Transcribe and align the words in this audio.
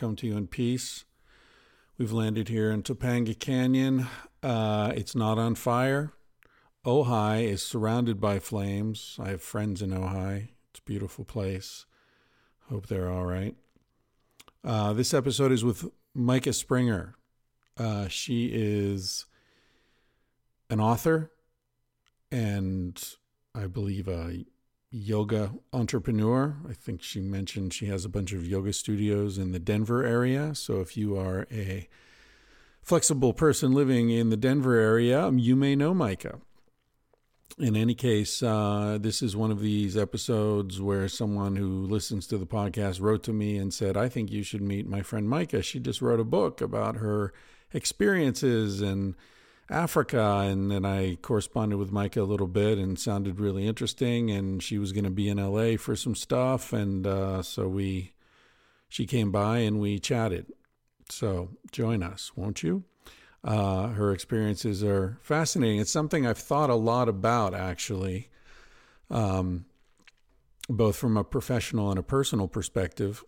Come 0.00 0.16
to 0.16 0.26
you 0.26 0.34
in 0.34 0.46
peace. 0.46 1.04
We've 1.98 2.10
landed 2.10 2.48
here 2.48 2.70
in 2.70 2.82
Topanga 2.82 3.38
Canyon. 3.38 4.06
Uh, 4.42 4.92
it's 4.96 5.14
not 5.14 5.38
on 5.38 5.54
fire. 5.54 6.14
Ojai 6.86 7.44
is 7.44 7.62
surrounded 7.62 8.18
by 8.18 8.38
flames. 8.38 9.18
I 9.20 9.28
have 9.28 9.42
friends 9.42 9.82
in 9.82 9.90
Ojai. 9.90 10.48
It's 10.70 10.80
a 10.80 10.82
beautiful 10.84 11.26
place. 11.26 11.84
Hope 12.70 12.86
they're 12.86 13.10
all 13.10 13.26
right. 13.26 13.54
Uh, 14.64 14.94
this 14.94 15.12
episode 15.12 15.52
is 15.52 15.62
with 15.62 15.84
Micah 16.14 16.54
Springer. 16.54 17.14
Uh, 17.76 18.08
she 18.08 18.50
is 18.54 19.26
an 20.70 20.80
author 20.80 21.30
and 22.32 23.02
I 23.54 23.66
believe 23.66 24.08
a 24.08 24.46
yoga 24.90 25.52
entrepreneur. 25.72 26.56
I 26.68 26.72
think 26.72 27.02
she 27.02 27.20
mentioned 27.20 27.72
she 27.72 27.86
has 27.86 28.04
a 28.04 28.08
bunch 28.08 28.32
of 28.32 28.46
yoga 28.46 28.72
studios 28.72 29.38
in 29.38 29.52
the 29.52 29.58
Denver 29.58 30.04
area. 30.04 30.54
So 30.54 30.80
if 30.80 30.96
you 30.96 31.16
are 31.16 31.46
a 31.50 31.88
flexible 32.82 33.32
person 33.32 33.72
living 33.72 34.10
in 34.10 34.30
the 34.30 34.36
Denver 34.36 34.74
area, 34.74 35.26
um, 35.26 35.38
you 35.38 35.54
may 35.54 35.76
know 35.76 35.94
Micah. 35.94 36.40
In 37.58 37.76
any 37.76 37.94
case, 37.94 38.42
uh, 38.42 38.98
this 39.00 39.22
is 39.22 39.36
one 39.36 39.50
of 39.50 39.60
these 39.60 39.96
episodes 39.96 40.80
where 40.80 41.08
someone 41.08 41.56
who 41.56 41.84
listens 41.84 42.26
to 42.28 42.38
the 42.38 42.46
podcast 42.46 43.00
wrote 43.00 43.22
to 43.24 43.32
me 43.32 43.58
and 43.58 43.74
said, 43.74 43.96
I 43.96 44.08
think 44.08 44.30
you 44.30 44.42
should 44.42 44.62
meet 44.62 44.88
my 44.88 45.02
friend 45.02 45.28
Micah. 45.28 45.62
She 45.62 45.78
just 45.78 46.00
wrote 46.00 46.20
a 46.20 46.24
book 46.24 46.60
about 46.60 46.96
her 46.96 47.32
experiences 47.72 48.80
and 48.80 49.14
Africa. 49.70 50.44
And 50.44 50.70
then 50.70 50.84
I 50.84 51.16
corresponded 51.16 51.78
with 51.78 51.92
Micah 51.92 52.22
a 52.22 52.24
little 52.24 52.48
bit 52.48 52.76
and 52.76 52.98
sounded 52.98 53.38
really 53.38 53.66
interesting. 53.66 54.30
And 54.30 54.62
she 54.62 54.78
was 54.78 54.92
going 54.92 55.04
to 55.04 55.10
be 55.10 55.28
in 55.28 55.38
LA 55.38 55.76
for 55.76 55.94
some 55.94 56.14
stuff. 56.14 56.72
And 56.72 57.06
uh, 57.06 57.42
so 57.42 57.68
we, 57.68 58.12
she 58.88 59.06
came 59.06 59.30
by 59.30 59.58
and 59.58 59.78
we 59.80 59.98
chatted. 59.98 60.52
So 61.08 61.50
join 61.70 62.02
us, 62.02 62.32
won't 62.36 62.62
you? 62.62 62.84
Uh, 63.42 63.88
her 63.88 64.12
experiences 64.12 64.84
are 64.84 65.18
fascinating. 65.22 65.80
It's 65.80 65.90
something 65.90 66.26
I've 66.26 66.38
thought 66.38 66.68
a 66.68 66.74
lot 66.74 67.08
about, 67.08 67.54
actually, 67.54 68.28
um, 69.10 69.64
both 70.68 70.96
from 70.96 71.16
a 71.16 71.24
professional 71.24 71.90
and 71.90 71.98
a 71.98 72.02
personal 72.02 72.48
perspective. 72.48 73.24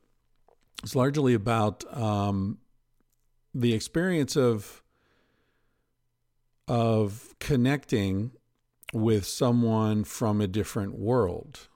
It's 0.82 0.94
largely 0.94 1.32
about 1.32 1.84
um, 1.96 2.58
the 3.54 3.72
experience 3.72 4.36
of 4.36 4.81
of 6.68 7.34
connecting 7.40 8.32
with 8.92 9.24
someone 9.24 10.04
from 10.04 10.40
a 10.40 10.46
different 10.46 10.98
world, 10.98 11.68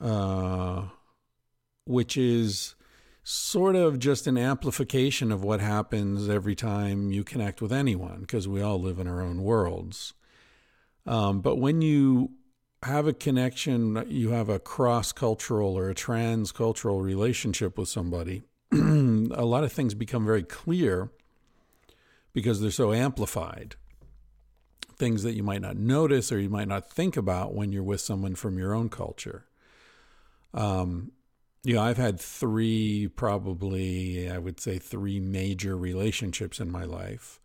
uh, 0.00 0.84
which 1.84 2.16
is 2.16 2.74
sort 3.24 3.76
of 3.76 3.98
just 3.98 4.26
an 4.26 4.36
amplification 4.36 5.30
of 5.30 5.44
what 5.44 5.60
happens 5.60 6.28
every 6.28 6.54
time 6.54 7.10
you 7.12 7.24
connect 7.24 7.62
with 7.62 7.72
anyone, 7.72 8.20
because 8.20 8.48
we 8.48 8.60
all 8.60 8.80
live 8.80 8.98
in 8.98 9.06
our 9.06 9.22
own 9.22 9.42
worlds. 9.42 10.14
Um, 11.06 11.40
but 11.40 11.56
when 11.56 11.82
you 11.82 12.32
have 12.82 13.06
a 13.06 13.12
connection, 13.12 14.04
you 14.08 14.30
have 14.30 14.48
a 14.48 14.58
cross 14.58 15.12
cultural 15.12 15.76
or 15.78 15.88
a 15.88 15.94
trans 15.94 16.52
cultural 16.52 17.00
relationship 17.00 17.78
with 17.78 17.88
somebody, 17.88 18.42
a 18.72 19.44
lot 19.44 19.64
of 19.64 19.72
things 19.72 19.94
become 19.94 20.26
very 20.26 20.42
clear 20.42 21.10
because 22.32 22.60
they're 22.60 22.70
so 22.70 22.92
amplified. 22.92 23.76
Things 24.96 25.22
that 25.22 25.34
you 25.34 25.42
might 25.42 25.62
not 25.62 25.76
notice 25.76 26.30
or 26.30 26.38
you 26.38 26.48
might 26.48 26.68
not 26.68 26.90
think 26.90 27.16
about 27.16 27.54
when 27.54 27.72
you're 27.72 27.82
with 27.82 28.00
someone 28.00 28.34
from 28.34 28.58
your 28.58 28.74
own 28.74 28.88
culture. 28.88 29.46
Um, 30.54 31.12
you 31.64 31.74
know, 31.74 31.82
I've 31.82 31.96
had 31.96 32.20
three, 32.20 33.08
probably, 33.08 34.30
I 34.30 34.38
would 34.38 34.60
say, 34.60 34.78
three 34.78 35.20
major 35.20 35.76
relationships 35.76 36.60
in 36.60 36.70
my 36.70 36.84
life. 36.84 37.40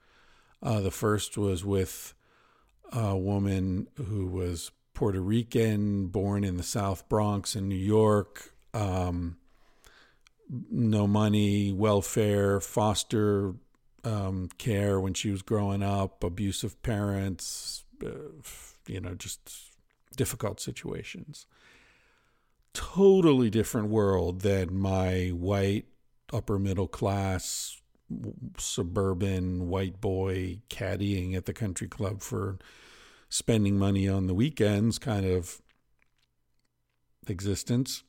Uh, 0.61 0.81
the 0.81 0.91
first 0.91 1.37
was 1.37 1.63
with 1.63 2.13
a 2.91 3.15
woman 3.15 3.87
who 3.95 4.27
was 4.27 4.71
Puerto 4.93 5.21
Rican, 5.21 6.07
born 6.07 6.43
in 6.43 6.57
the 6.57 6.63
South 6.63 7.07
Bronx 7.07 7.55
in 7.55 7.69
New 7.69 7.75
York. 7.75 8.53
Um, 8.73 9.37
no 10.49 11.05
money, 11.05 11.71
welfare, 11.71 12.59
foster 12.59 13.53
um, 14.03 14.49
care 14.57 14.99
when 14.99 15.13
she 15.13 15.31
was 15.31 15.41
growing 15.41 15.83
up, 15.83 16.23
abusive 16.23 16.81
parents, 16.81 17.85
uh, 18.05 18.09
you 18.87 19.01
know, 19.01 19.15
just 19.15 19.49
difficult 20.15 20.59
situations. 20.59 21.45
Totally 22.73 23.49
different 23.49 23.89
world 23.89 24.41
than 24.41 24.77
my 24.77 25.29
white, 25.29 25.85
upper 26.31 26.59
middle 26.59 26.87
class, 26.87 27.81
suburban 28.57 29.67
white 29.67 29.99
boy 29.99 30.59
caddying 30.69 31.35
at 31.35 31.45
the 31.45 31.53
country 31.53 31.87
club 31.87 32.21
for 32.21 32.57
spending 33.29 33.77
money 33.77 34.07
on 34.07 34.27
the 34.27 34.33
weekends 34.33 34.97
kind 34.97 35.25
of 35.25 35.61
existence. 37.27 38.03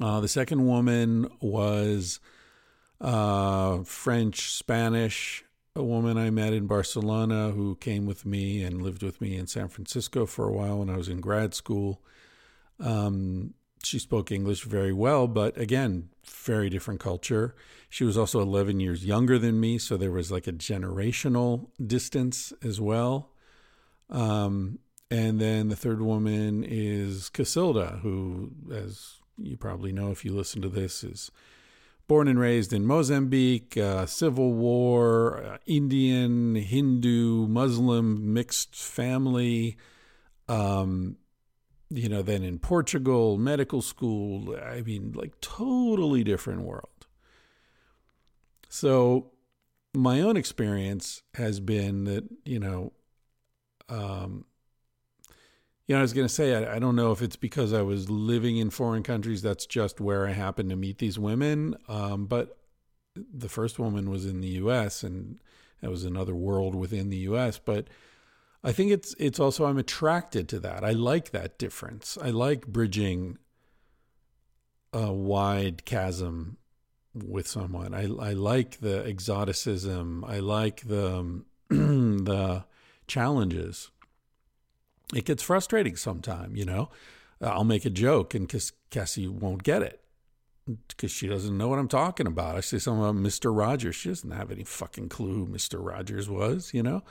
Uh, 0.00 0.20
the 0.20 0.28
second 0.28 0.66
woman 0.66 1.28
was 1.40 2.20
uh, 3.00 3.82
French, 3.84 4.52
Spanish, 4.52 5.44
a 5.76 5.82
woman 5.82 6.18
I 6.18 6.30
met 6.30 6.52
in 6.52 6.66
Barcelona 6.66 7.50
who 7.50 7.76
came 7.76 8.06
with 8.06 8.26
me 8.26 8.62
and 8.62 8.82
lived 8.82 9.02
with 9.02 9.20
me 9.20 9.36
in 9.36 9.46
San 9.46 9.68
Francisco 9.68 10.26
for 10.26 10.48
a 10.48 10.52
while 10.52 10.78
when 10.78 10.90
I 10.90 10.96
was 10.96 11.08
in 11.08 11.20
grad 11.20 11.54
school. 11.54 12.02
Um, 12.80 13.54
she 13.84 13.98
spoke 13.98 14.32
English 14.32 14.64
very 14.64 14.92
well, 14.92 15.28
but 15.28 15.56
again, 15.56 16.10
very 16.26 16.68
different 16.68 17.00
culture. 17.00 17.54
She 17.88 18.04
was 18.04 18.18
also 18.18 18.40
11 18.40 18.80
years 18.80 19.04
younger 19.04 19.38
than 19.38 19.60
me, 19.60 19.78
so 19.78 19.96
there 19.96 20.10
was 20.10 20.32
like 20.32 20.46
a 20.46 20.52
generational 20.52 21.68
distance 21.84 22.52
as 22.62 22.80
well. 22.80 23.30
Um, 24.10 24.80
and 25.10 25.40
then 25.40 25.68
the 25.68 25.76
third 25.76 26.02
woman 26.02 26.64
is 26.64 27.30
Casilda, 27.30 28.00
who, 28.00 28.50
as 28.72 29.16
you 29.38 29.56
probably 29.56 29.92
know 29.92 30.10
if 30.10 30.24
you 30.24 30.34
listen 30.34 30.60
to 30.62 30.68
this, 30.68 31.04
is 31.04 31.30
born 32.08 32.26
and 32.26 32.40
raised 32.40 32.72
in 32.72 32.86
Mozambique, 32.86 33.76
uh, 33.76 34.06
civil 34.06 34.52
war, 34.54 35.44
uh, 35.44 35.58
Indian, 35.66 36.54
Hindu, 36.56 37.46
Muslim 37.46 38.32
mixed 38.32 38.74
family. 38.74 39.76
Um, 40.48 41.16
you 41.90 42.08
know, 42.08 42.22
then 42.22 42.42
in 42.42 42.58
Portugal, 42.58 43.38
medical 43.38 43.82
school. 43.82 44.56
I 44.56 44.80
mean, 44.80 45.12
like 45.14 45.40
totally 45.40 46.24
different 46.24 46.62
world. 46.62 47.06
So, 48.68 49.32
my 49.94 50.20
own 50.20 50.36
experience 50.36 51.22
has 51.34 51.60
been 51.60 52.04
that, 52.04 52.24
you 52.44 52.58
know, 52.58 52.92
um, 53.88 54.44
you 55.88 55.94
know, 55.94 56.00
I 56.00 56.02
was 56.02 56.12
going 56.12 56.28
to 56.28 56.32
say, 56.32 56.54
I, 56.54 56.76
I, 56.76 56.78
don't 56.78 56.96
know 56.96 57.12
if 57.12 57.22
it's 57.22 57.36
because 57.36 57.72
I 57.72 57.80
was 57.80 58.10
living 58.10 58.58
in 58.58 58.68
foreign 58.68 59.02
countries. 59.02 59.40
That's 59.40 59.64
just 59.64 60.02
where 60.02 60.28
I 60.28 60.32
happened 60.32 60.68
to 60.68 60.76
meet 60.76 60.98
these 60.98 61.18
women. 61.18 61.76
Um, 61.88 62.26
but 62.26 62.58
the 63.16 63.48
first 63.48 63.78
woman 63.78 64.10
was 64.10 64.26
in 64.26 64.42
the 64.42 64.48
U.S., 64.48 65.02
and 65.02 65.40
that 65.80 65.90
was 65.90 66.04
another 66.04 66.34
world 66.34 66.74
within 66.74 67.08
the 67.08 67.16
U.S. 67.18 67.58
But 67.58 67.88
I 68.62 68.70
think 68.70 68.90
it's 68.90 69.14
it's 69.18 69.40
also 69.40 69.64
I'm 69.64 69.78
attracted 69.78 70.46
to 70.50 70.60
that. 70.60 70.84
I 70.84 70.90
like 70.90 71.30
that 71.30 71.58
difference. 71.58 72.18
I 72.20 72.30
like 72.30 72.66
bridging 72.66 73.38
a 74.92 75.10
wide 75.10 75.86
chasm 75.86 76.58
with 77.14 77.46
someone. 77.46 77.94
I 77.94 78.02
I 78.02 78.32
like 78.34 78.80
the 78.80 79.06
exoticism. 79.06 80.22
I 80.26 80.40
like 80.40 80.82
the 80.82 81.44
the 81.70 82.64
challenges 83.06 83.90
it 85.14 85.24
gets 85.24 85.42
frustrating 85.42 85.96
sometime, 85.96 86.56
you 86.56 86.64
know. 86.64 86.90
I'll 87.40 87.64
make 87.64 87.84
a 87.84 87.90
joke 87.90 88.34
and 88.34 88.52
Cassie 88.90 89.28
won't 89.28 89.62
get 89.62 89.82
it 89.82 90.02
because 90.88 91.10
she 91.10 91.28
doesn't 91.28 91.56
know 91.56 91.68
what 91.68 91.78
I'm 91.78 91.88
talking 91.88 92.26
about. 92.26 92.56
I 92.56 92.60
say 92.60 92.78
something 92.78 93.02
about 93.02 93.14
Mr. 93.14 93.56
Rogers. 93.56 93.96
She 93.96 94.08
doesn't 94.08 94.30
have 94.30 94.50
any 94.50 94.64
fucking 94.64 95.08
clue 95.08 95.34
who 95.34 95.46
Mr. 95.46 95.84
Rogers 95.84 96.28
was, 96.28 96.74
you 96.74 96.82
know. 96.82 97.02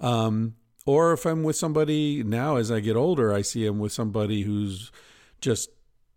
Um, 0.00 0.56
or 0.86 1.12
if 1.12 1.24
I'm 1.24 1.42
with 1.42 1.56
somebody 1.56 2.22
now 2.22 2.56
as 2.56 2.70
I 2.70 2.80
get 2.80 2.96
older, 2.96 3.32
I 3.32 3.42
see 3.42 3.64
him 3.64 3.78
with 3.78 3.92
somebody 3.92 4.42
who's 4.42 4.90
just 5.40 5.70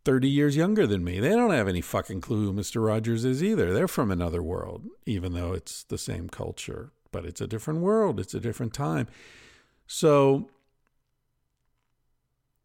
30 0.06 0.28
years 0.28 0.56
younger 0.56 0.86
than 0.88 1.04
me. 1.04 1.20
They 1.20 1.30
don't 1.30 1.52
have 1.52 1.68
any 1.68 1.81
fucking 1.81 2.22
clue 2.22 2.46
who 2.46 2.54
Mr. 2.54 2.86
Rogers 2.86 3.24
is 3.24 3.44
either. 3.44 3.74
They're 3.74 3.88
from 3.88 4.12
another 4.12 4.42
world, 4.42 4.86
even 5.06 5.34
though 5.34 5.54
it's 5.54 5.84
the 5.84 5.98
same 5.98 6.30
culture, 6.30 6.92
but 7.12 7.25
it's 7.25 7.42
a 7.42 7.48
different 7.48 7.81
world, 7.81 8.20
it's 8.20 8.34
a 8.34 8.40
different 8.40 8.74
time. 8.74 9.08
So 9.88 10.50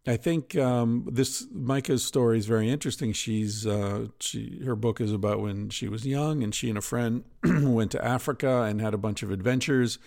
I 0.06 0.16
think 0.16 0.56
um, 0.56 1.06
this 1.10 1.46
Micah's 1.52 2.04
story 2.04 2.38
is 2.38 2.46
very 2.46 2.70
interesting. 2.70 3.12
She's 3.12 3.66
uh, 3.66 4.06
she 4.20 4.62
her 4.64 4.76
book 4.76 5.00
is 5.00 5.12
about 5.12 5.40
when 5.40 5.68
she 5.68 5.88
was 5.88 6.06
young 6.06 6.42
and 6.42 6.54
she 6.54 6.68
and 6.68 6.78
a 6.78 6.82
friend 6.82 7.24
went 7.44 7.90
to 7.92 8.04
Africa 8.04 8.62
and 8.62 8.80
had 8.80 8.94
a 8.94 8.98
bunch 8.98 9.22
of 9.22 9.30
adventures. 9.30 9.98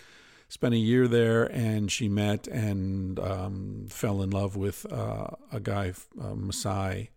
Spent 0.49 0.73
a 0.73 0.77
year 0.77 1.07
there, 1.07 1.45
and 1.45 1.89
she 1.89 2.09
met 2.09 2.45
and 2.47 3.17
um, 3.19 3.85
fell 3.88 4.21
in 4.21 4.31
love 4.31 4.57
with 4.57 4.85
uh, 4.91 5.27
a 5.49 5.61
guy, 5.61 5.93
a 6.19 6.35
Maasai 6.35 7.07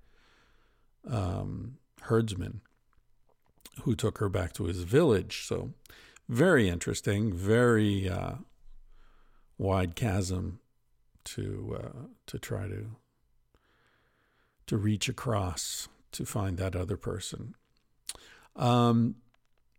um, 1.10 1.78
herdsman, 2.02 2.60
who 3.82 3.96
took 3.96 4.18
her 4.18 4.28
back 4.28 4.52
to 4.52 4.66
his 4.66 4.84
village. 4.84 5.46
So, 5.48 5.72
very 6.28 6.68
interesting, 6.68 7.32
very 7.32 8.08
uh, 8.08 8.34
wide 9.58 9.96
chasm 9.96 10.60
to 11.24 11.78
uh, 11.82 12.06
to 12.26 12.38
try 12.38 12.68
to 12.68 12.96
to 14.66 14.76
reach 14.76 15.08
across 15.08 15.88
to 16.12 16.24
find 16.24 16.56
that 16.58 16.76
other 16.76 16.96
person. 16.96 17.54
Um, 18.56 19.16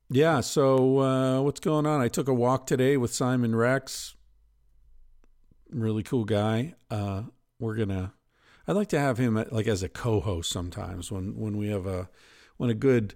yeah. 0.09 0.41
So 0.41 0.99
uh, 0.99 1.41
what's 1.41 1.59
going 1.59 1.85
on? 1.85 2.01
I 2.01 2.07
took 2.07 2.27
a 2.27 2.33
walk 2.33 2.67
today 2.67 2.97
with 2.97 3.13
Simon 3.13 3.55
Rex. 3.55 4.15
Really 5.69 6.03
cool 6.03 6.25
guy. 6.25 6.75
Uh, 6.89 7.23
we're 7.59 7.75
gonna. 7.75 8.13
I'd 8.67 8.75
like 8.75 8.89
to 8.89 8.99
have 8.99 9.17
him 9.17 9.43
like 9.51 9.67
as 9.67 9.83
a 9.83 9.89
co-host 9.89 10.51
sometimes 10.51 11.11
when 11.11 11.37
when 11.37 11.57
we 11.57 11.69
have 11.69 11.85
a 11.85 12.09
when 12.57 12.69
a 12.69 12.75
good 12.75 13.15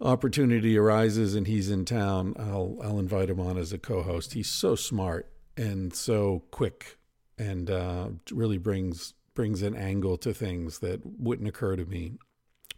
opportunity 0.00 0.76
arises 0.76 1.34
and 1.34 1.46
he's 1.46 1.70
in 1.70 1.84
town. 1.84 2.34
I'll 2.38 2.78
I'll 2.82 2.98
invite 2.98 3.30
him 3.30 3.40
on 3.40 3.58
as 3.58 3.72
a 3.72 3.78
co-host. 3.78 4.34
He's 4.34 4.50
so 4.50 4.74
smart 4.74 5.30
and 5.56 5.94
so 5.94 6.44
quick 6.50 6.98
and 7.38 7.70
uh, 7.70 8.08
really 8.30 8.58
brings 8.58 9.14
brings 9.34 9.62
an 9.62 9.74
angle 9.74 10.16
to 10.18 10.32
things 10.32 10.78
that 10.78 11.00
wouldn't 11.04 11.48
occur 11.48 11.76
to 11.76 11.84
me. 11.84 12.12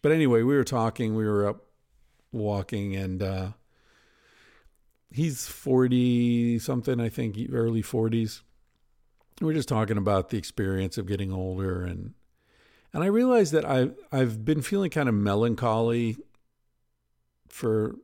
But 0.03 0.13
anyway, 0.13 0.43
we 0.43 0.55
were 0.55 0.65
talking. 0.65 1.15
We 1.15 1.27
were 1.27 1.47
up 1.47 1.65
walking, 2.33 2.97
and 2.97 3.23
uh, 3.23 3.49
he's 5.11 5.47
forty 5.47 6.59
something, 6.59 7.01
I 7.01 7.09
think, 7.09 7.37
early 7.53 7.83
forties. 7.83 8.43
We 9.41 9.47
we're 9.47 9.55
just 9.55 9.69
talking 9.69 9.99
about 9.99 10.31
the 10.31 10.39
experience 10.39 10.97
of 10.97 11.07
getting 11.07 11.33
older, 11.33 11.83
and 11.83 12.15
and 12.93 13.03
I 13.05 13.07
realized 13.07 13.53
that 13.53 13.65
I 13.65 13.91
I've 14.11 14.45
been 14.45 14.63
feeling 14.63 14.91
kind 14.91 15.09
of 15.09 15.15
melancholy 15.15 16.17
for 17.49 17.97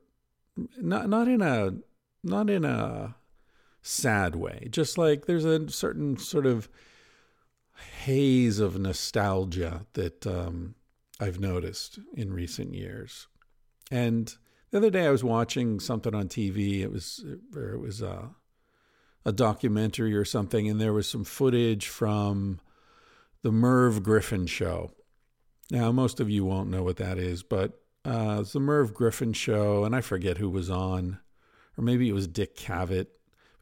not 0.76 1.08
not 1.08 1.28
in 1.28 1.40
a 1.40 1.74
not 2.22 2.50
in 2.50 2.64
a 2.64 3.14
sad 3.82 4.36
way. 4.36 4.68
Just 4.70 4.96
like 4.96 5.26
there's 5.26 5.44
a 5.44 5.68
certain 5.68 6.16
sort 6.16 6.46
of 6.46 6.68
haze 8.04 8.58
of 8.58 8.78
nostalgia 8.78 9.86
that 9.94 10.26
um, 10.26 10.74
I've 11.20 11.40
noticed 11.40 11.98
in 12.14 12.32
recent 12.32 12.74
years. 12.74 13.26
And 13.90 14.34
the 14.70 14.78
other 14.78 14.90
day 14.90 15.06
I 15.06 15.10
was 15.10 15.24
watching 15.24 15.80
something 15.80 16.14
on 16.14 16.28
TV. 16.28 16.80
It 16.80 16.90
was 16.90 17.24
it 17.24 17.80
was 17.80 18.00
a, 18.00 18.30
a 19.24 19.32
documentary 19.32 20.14
or 20.14 20.24
something, 20.24 20.68
and 20.68 20.80
there 20.80 20.94
was 20.94 21.08
some 21.08 21.24
footage 21.24 21.88
from 21.88 22.60
the 23.42 23.52
Merv 23.52 24.02
Griffin 24.02 24.46
show. 24.46 24.92
Now, 25.70 25.90
most 25.92 26.20
of 26.20 26.30
you 26.30 26.44
won't 26.44 26.70
know 26.70 26.82
what 26.82 26.96
that 26.96 27.18
is, 27.18 27.42
but 27.42 27.80
uh, 28.04 28.38
it's 28.40 28.52
the 28.52 28.60
Merv 28.60 28.94
Griffin 28.94 29.32
show, 29.32 29.84
and 29.84 29.94
I 29.94 30.00
forget 30.00 30.38
who 30.38 30.50
was 30.50 30.70
on, 30.70 31.18
or 31.76 31.84
maybe 31.84 32.08
it 32.08 32.12
was 32.12 32.26
Dick 32.26 32.56
Cavett 32.56 33.06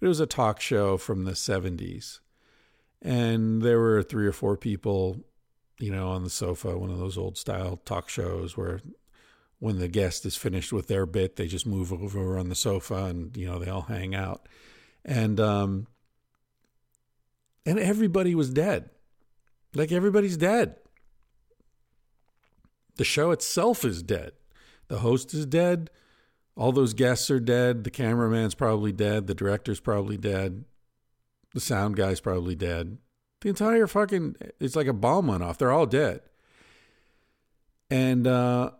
it 0.01 0.07
was 0.07 0.21
a 0.21 0.27
talk 0.27 0.61
show 0.61 0.97
from 0.97 1.25
the 1.25 1.33
70s. 1.33 2.21
And 3.03 3.63
there 3.63 3.79
were 3.79 4.03
three 4.03 4.27
or 4.27 4.33
four 4.33 4.57
people, 4.57 5.25
you 5.79 5.91
know, 5.91 6.09
on 6.09 6.25
the 6.25 6.31
sofa, 6.31 6.79
one 6.79 6.91
of 6.91 6.99
those 6.99 7.19
old 7.19 7.39
style 7.39 7.81
talk 7.85 8.09
shows 8.09 8.57
where 8.57 8.81
when 9.59 9.79
the 9.79 9.89
guest 9.89 10.25
is 10.25 10.37
finished 10.37 10.73
with 10.73 10.89
their 10.89 11.07
bit, 11.07 11.37
they 11.37 11.47
just 11.47 11.67
move 11.67 11.93
over 11.93 12.39
on 12.39 12.49
the 12.49 12.55
sofa 12.55 13.05
and, 13.05 13.37
you 13.37 13.47
know, 13.47 13.59
they 13.59 13.71
all 13.71 13.83
hang 13.83 14.15
out. 14.15 14.49
And, 15.05 15.39
um, 15.39 15.87
and 17.67 17.79
everybody 17.79 18.35
was 18.35 18.51
dead. 18.51 18.91
Like 19.75 19.93
everybody's 19.93 20.37
dead. 20.37 20.77
The 22.97 23.05
show 23.05 23.31
itself 23.31 23.85
is 23.85 24.03
dead. 24.03 24.33
The 24.89 24.99
host 24.99 25.33
is 25.33 25.47
dead 25.47 25.91
all 26.57 26.73
those 26.73 26.95
guests 26.95 27.31
are 27.31 27.41
dead. 27.41 27.85
The 27.85 27.91
cameraman's 27.91 28.55
probably 28.55 28.93
dead. 28.93 29.27
The 29.27 29.35
director's 29.35 29.81
probably 29.81 30.17
dead. 30.17 30.65
The 31.55 31.61
sound 31.61 31.97
guy's 31.97 32.21
probably 32.21 32.55
dead. 32.55 32.99
The 33.41 33.49
entire 33.49 33.87
fucking 33.87 34.37
it's 34.59 34.77
like 34.77 34.87
a 34.87 34.93
bomb 34.93 35.29
went 35.29 35.43
off. 35.43 35.59
They're 35.59 35.73
all 35.73 35.87
dead. 35.87 36.21
And 37.91 38.27
uh 38.27 38.73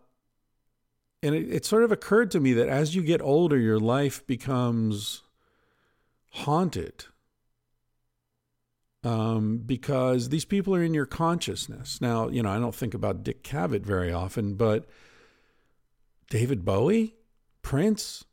and 1.23 1.35
it, 1.35 1.51
it 1.51 1.65
sort 1.65 1.85
of 1.85 1.93
occurred 1.93 2.31
to 2.33 2.41
me 2.41 2.53
that 2.55 2.69
as 2.69 2.95
you 2.95 3.03
get 3.03 3.21
older, 3.23 3.59
your 3.59 3.81
life 3.81 4.27
becomes 4.27 5.23
haunted. 6.31 7.05
Um, 9.03 9.63
because 9.65 10.29
these 10.29 10.45
people 10.45 10.75
are 10.75 10.83
in 10.83 10.93
your 10.93 11.07
consciousness. 11.07 12.03
Now, 12.03 12.29
you 12.29 12.43
know, 12.43 12.51
I 12.51 12.59
don't 12.59 12.75
think 12.75 12.93
about 12.93 13.23
Dick 13.23 13.43
Cavett 13.43 13.83
very 13.83 14.13
often, 14.13 14.55
but 14.55 14.91
David 16.29 16.67
Bowie, 16.67 17.15
Prince, 17.63 18.25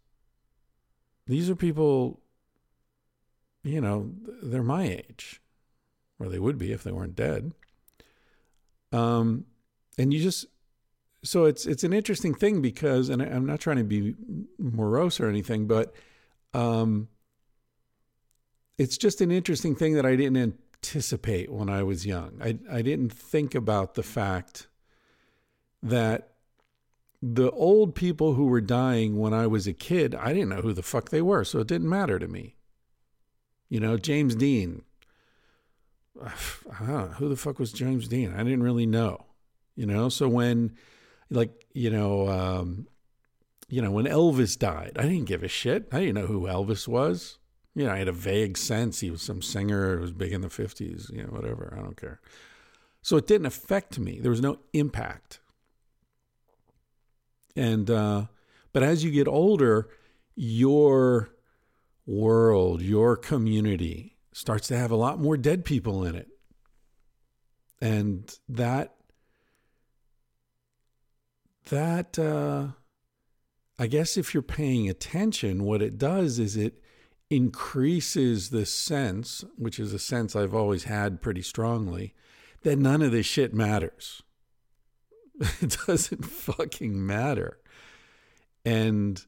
these 1.25 1.49
are 1.49 1.55
people, 1.55 2.21
you 3.63 3.81
know, 3.81 4.11
they're 4.41 4.63
my 4.63 4.83
age, 4.83 5.41
or 6.19 6.29
they 6.29 6.39
would 6.39 6.57
be 6.57 6.71
if 6.71 6.83
they 6.83 6.91
weren't 6.91 7.15
dead. 7.15 7.53
Um, 8.91 9.45
and 9.97 10.13
you 10.13 10.21
just, 10.21 10.45
so 11.23 11.45
it's 11.45 11.65
it's 11.65 11.83
an 11.83 11.93
interesting 11.93 12.33
thing 12.33 12.61
because, 12.61 13.09
and 13.09 13.21
I'm 13.21 13.45
not 13.45 13.59
trying 13.59 13.77
to 13.77 13.83
be 13.83 14.15
morose 14.57 15.19
or 15.19 15.27
anything, 15.27 15.67
but 15.67 15.93
um, 16.53 17.09
it's 18.77 18.97
just 18.97 19.19
an 19.21 19.31
interesting 19.31 19.75
thing 19.75 19.95
that 19.95 20.05
I 20.05 20.15
didn't 20.15 20.37
anticipate 20.37 21.51
when 21.51 21.69
I 21.69 21.83
was 21.83 22.05
young. 22.05 22.39
I 22.41 22.59
I 22.71 22.81
didn't 22.81 23.11
think 23.11 23.55
about 23.55 23.95
the 23.95 24.03
fact 24.03 24.67
that 25.83 26.36
the 27.21 27.51
old 27.51 27.95
people 27.95 28.33
who 28.33 28.45
were 28.45 28.61
dying 28.61 29.17
when 29.17 29.33
I 29.33 29.47
was 29.47 29.67
a 29.67 29.73
kid, 29.73 30.13
I 30.15 30.33
didn't 30.33 30.49
know 30.49 30.61
who 30.61 30.73
the 30.73 30.83
fuck 30.83 31.09
they 31.09 31.21
were, 31.21 31.43
so 31.43 31.59
it 31.59 31.67
didn't 31.67 31.89
matter 31.89 32.19
to 32.19 32.27
me. 32.27 32.55
You 33.69 33.79
know, 33.79 33.97
James 33.97 34.35
Dean. 34.35 34.83
Who 37.17 37.29
the 37.29 37.35
fuck 37.35 37.59
was 37.59 37.71
James 37.71 38.07
Dean? 38.07 38.33
I 38.33 38.43
didn't 38.43 38.63
really 38.63 38.85
know. 38.85 39.25
You 39.75 39.85
know, 39.85 40.09
so 40.09 40.27
when, 40.27 40.75
like, 41.29 41.65
you 41.73 41.91
know, 41.91 42.27
um, 42.27 42.87
you 43.69 43.81
know, 43.81 43.91
when 43.91 44.05
Elvis 44.05 44.57
died, 44.57 44.93
I 44.97 45.03
didn't 45.03 45.25
give 45.25 45.43
a 45.43 45.47
shit. 45.47 45.87
I 45.91 45.99
didn't 45.99 46.15
know 46.15 46.25
who 46.25 46.47
Elvis 46.47 46.87
was. 46.87 47.37
You 47.75 47.85
know, 47.85 47.91
I 47.91 47.99
had 47.99 48.07
a 48.07 48.13
vague 48.13 48.57
sense 48.57 49.01
he 49.01 49.11
was 49.11 49.21
some 49.21 49.41
singer 49.41 49.97
who 49.97 50.01
was 50.01 50.11
big 50.11 50.33
in 50.33 50.41
the 50.41 50.47
50s, 50.47 51.11
you 51.11 51.21
know, 51.21 51.29
whatever. 51.29 51.75
I 51.77 51.81
don't 51.81 51.99
care. 51.99 52.19
So 53.03 53.17
it 53.17 53.27
didn't 53.27 53.45
affect 53.45 53.99
me. 53.99 54.19
There 54.19 54.31
was 54.31 54.41
no 54.41 54.57
impact. 54.73 55.39
And 57.57 57.89
uh, 57.89 58.25
but 58.71 58.83
as 58.83 59.03
you 59.03 59.11
get 59.11 59.27
older, 59.27 59.89
your 60.35 61.29
world, 62.05 62.81
your 62.81 63.17
community 63.17 64.15
starts 64.31 64.67
to 64.67 64.77
have 64.77 64.91
a 64.91 64.95
lot 64.95 65.19
more 65.19 65.35
dead 65.35 65.65
people 65.65 66.05
in 66.05 66.15
it. 66.15 66.27
And 67.81 68.31
that 68.47 68.95
that 71.69 72.19
uh, 72.19 72.67
I 73.79 73.87
guess 73.87 74.17
if 74.17 74.33
you're 74.33 74.43
paying 74.43 74.87
attention, 74.87 75.63
what 75.63 75.81
it 75.81 75.97
does 75.97 76.37
is 76.37 76.55
it 76.55 76.81
increases 77.29 78.51
the 78.51 78.65
sense, 78.65 79.43
which 79.57 79.79
is 79.79 79.93
a 79.93 79.99
sense 79.99 80.35
I've 80.35 80.55
always 80.55 80.83
had 80.83 81.21
pretty 81.21 81.41
strongly, 81.41 82.13
that 82.61 82.77
none 82.77 83.01
of 83.01 83.11
this 83.11 83.25
shit 83.25 83.53
matters. 83.53 84.21
It 85.61 85.77
doesn't 85.85 86.25
fucking 86.25 87.05
matter. 87.05 87.59
And 88.65 89.23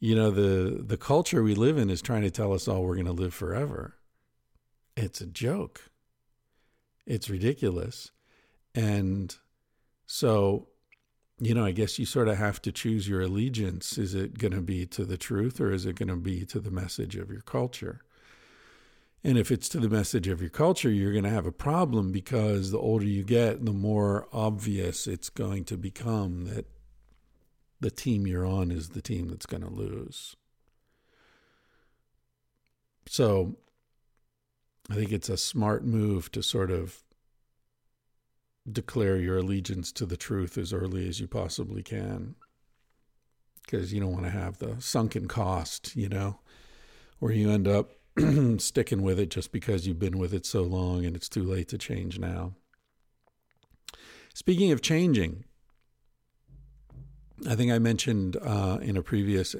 you 0.00 0.14
know 0.14 0.30
the 0.30 0.82
the 0.82 0.96
culture 0.96 1.42
we 1.42 1.54
live 1.54 1.78
in 1.78 1.90
is 1.90 2.02
trying 2.02 2.22
to 2.22 2.30
tell 2.30 2.52
us 2.52 2.68
all 2.68 2.82
we're 2.82 2.94
going 2.94 3.06
to 3.06 3.12
live 3.12 3.34
forever. 3.34 3.96
It's 4.96 5.20
a 5.20 5.26
joke. 5.26 5.90
It's 7.06 7.30
ridiculous. 7.30 8.10
And 8.74 9.34
so 10.06 10.68
you 11.40 11.54
know, 11.54 11.64
I 11.64 11.70
guess 11.70 11.98
you 11.98 12.04
sort 12.04 12.28
of 12.28 12.36
have 12.36 12.60
to 12.62 12.72
choose 12.72 13.08
your 13.08 13.20
allegiance. 13.22 13.96
Is 13.96 14.14
it 14.14 14.38
going 14.38 14.54
to 14.54 14.60
be 14.60 14.86
to 14.86 15.04
the 15.04 15.16
truth 15.16 15.60
or 15.60 15.70
is 15.70 15.86
it 15.86 15.96
going 15.96 16.08
to 16.08 16.16
be 16.16 16.44
to 16.46 16.58
the 16.58 16.70
message 16.70 17.14
of 17.14 17.30
your 17.30 17.42
culture? 17.42 18.02
And 19.24 19.36
if 19.36 19.50
it's 19.50 19.68
to 19.70 19.80
the 19.80 19.88
message 19.88 20.28
of 20.28 20.40
your 20.40 20.50
culture, 20.50 20.90
you're 20.90 21.12
going 21.12 21.24
to 21.24 21.30
have 21.30 21.46
a 21.46 21.52
problem 21.52 22.12
because 22.12 22.70
the 22.70 22.78
older 22.78 23.04
you 23.04 23.24
get, 23.24 23.64
the 23.64 23.72
more 23.72 24.28
obvious 24.32 25.06
it's 25.06 25.28
going 25.28 25.64
to 25.66 25.76
become 25.76 26.44
that 26.44 26.66
the 27.80 27.90
team 27.90 28.26
you're 28.26 28.46
on 28.46 28.70
is 28.70 28.90
the 28.90 29.02
team 29.02 29.28
that's 29.28 29.46
going 29.46 29.62
to 29.62 29.70
lose. 29.70 30.36
So 33.06 33.56
I 34.90 34.94
think 34.94 35.12
it's 35.12 35.28
a 35.28 35.36
smart 35.36 35.84
move 35.84 36.30
to 36.32 36.42
sort 36.42 36.70
of 36.70 37.02
declare 38.70 39.16
your 39.16 39.38
allegiance 39.38 39.92
to 39.92 40.06
the 40.06 40.16
truth 40.16 40.58
as 40.58 40.72
early 40.72 41.08
as 41.08 41.20
you 41.20 41.26
possibly 41.26 41.82
can. 41.82 42.34
Because 43.62 43.92
you 43.92 44.00
don't 44.00 44.12
want 44.12 44.24
to 44.24 44.30
have 44.30 44.58
the 44.58 44.76
sunken 44.78 45.28
cost, 45.28 45.94
you 45.94 46.08
know, 46.08 46.38
where 47.18 47.32
you 47.32 47.50
end 47.50 47.68
up 47.68 47.90
sticking 48.58 49.02
with 49.02 49.18
it 49.18 49.30
just 49.30 49.52
because 49.52 49.86
you've 49.86 49.98
been 49.98 50.18
with 50.18 50.34
it 50.34 50.46
so 50.46 50.62
long 50.62 51.04
and 51.04 51.14
it's 51.16 51.28
too 51.28 51.42
late 51.42 51.68
to 51.68 51.78
change 51.78 52.18
now. 52.18 52.54
Speaking 54.34 54.72
of 54.72 54.82
changing, 54.82 55.44
I 57.48 57.54
think 57.54 57.72
I 57.72 57.78
mentioned 57.78 58.36
uh, 58.36 58.78
in 58.80 58.96
a 58.96 59.02
previous 59.02 59.54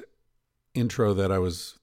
intro 0.73 1.13
that 1.13 1.31
I 1.31 1.39
was 1.39 1.79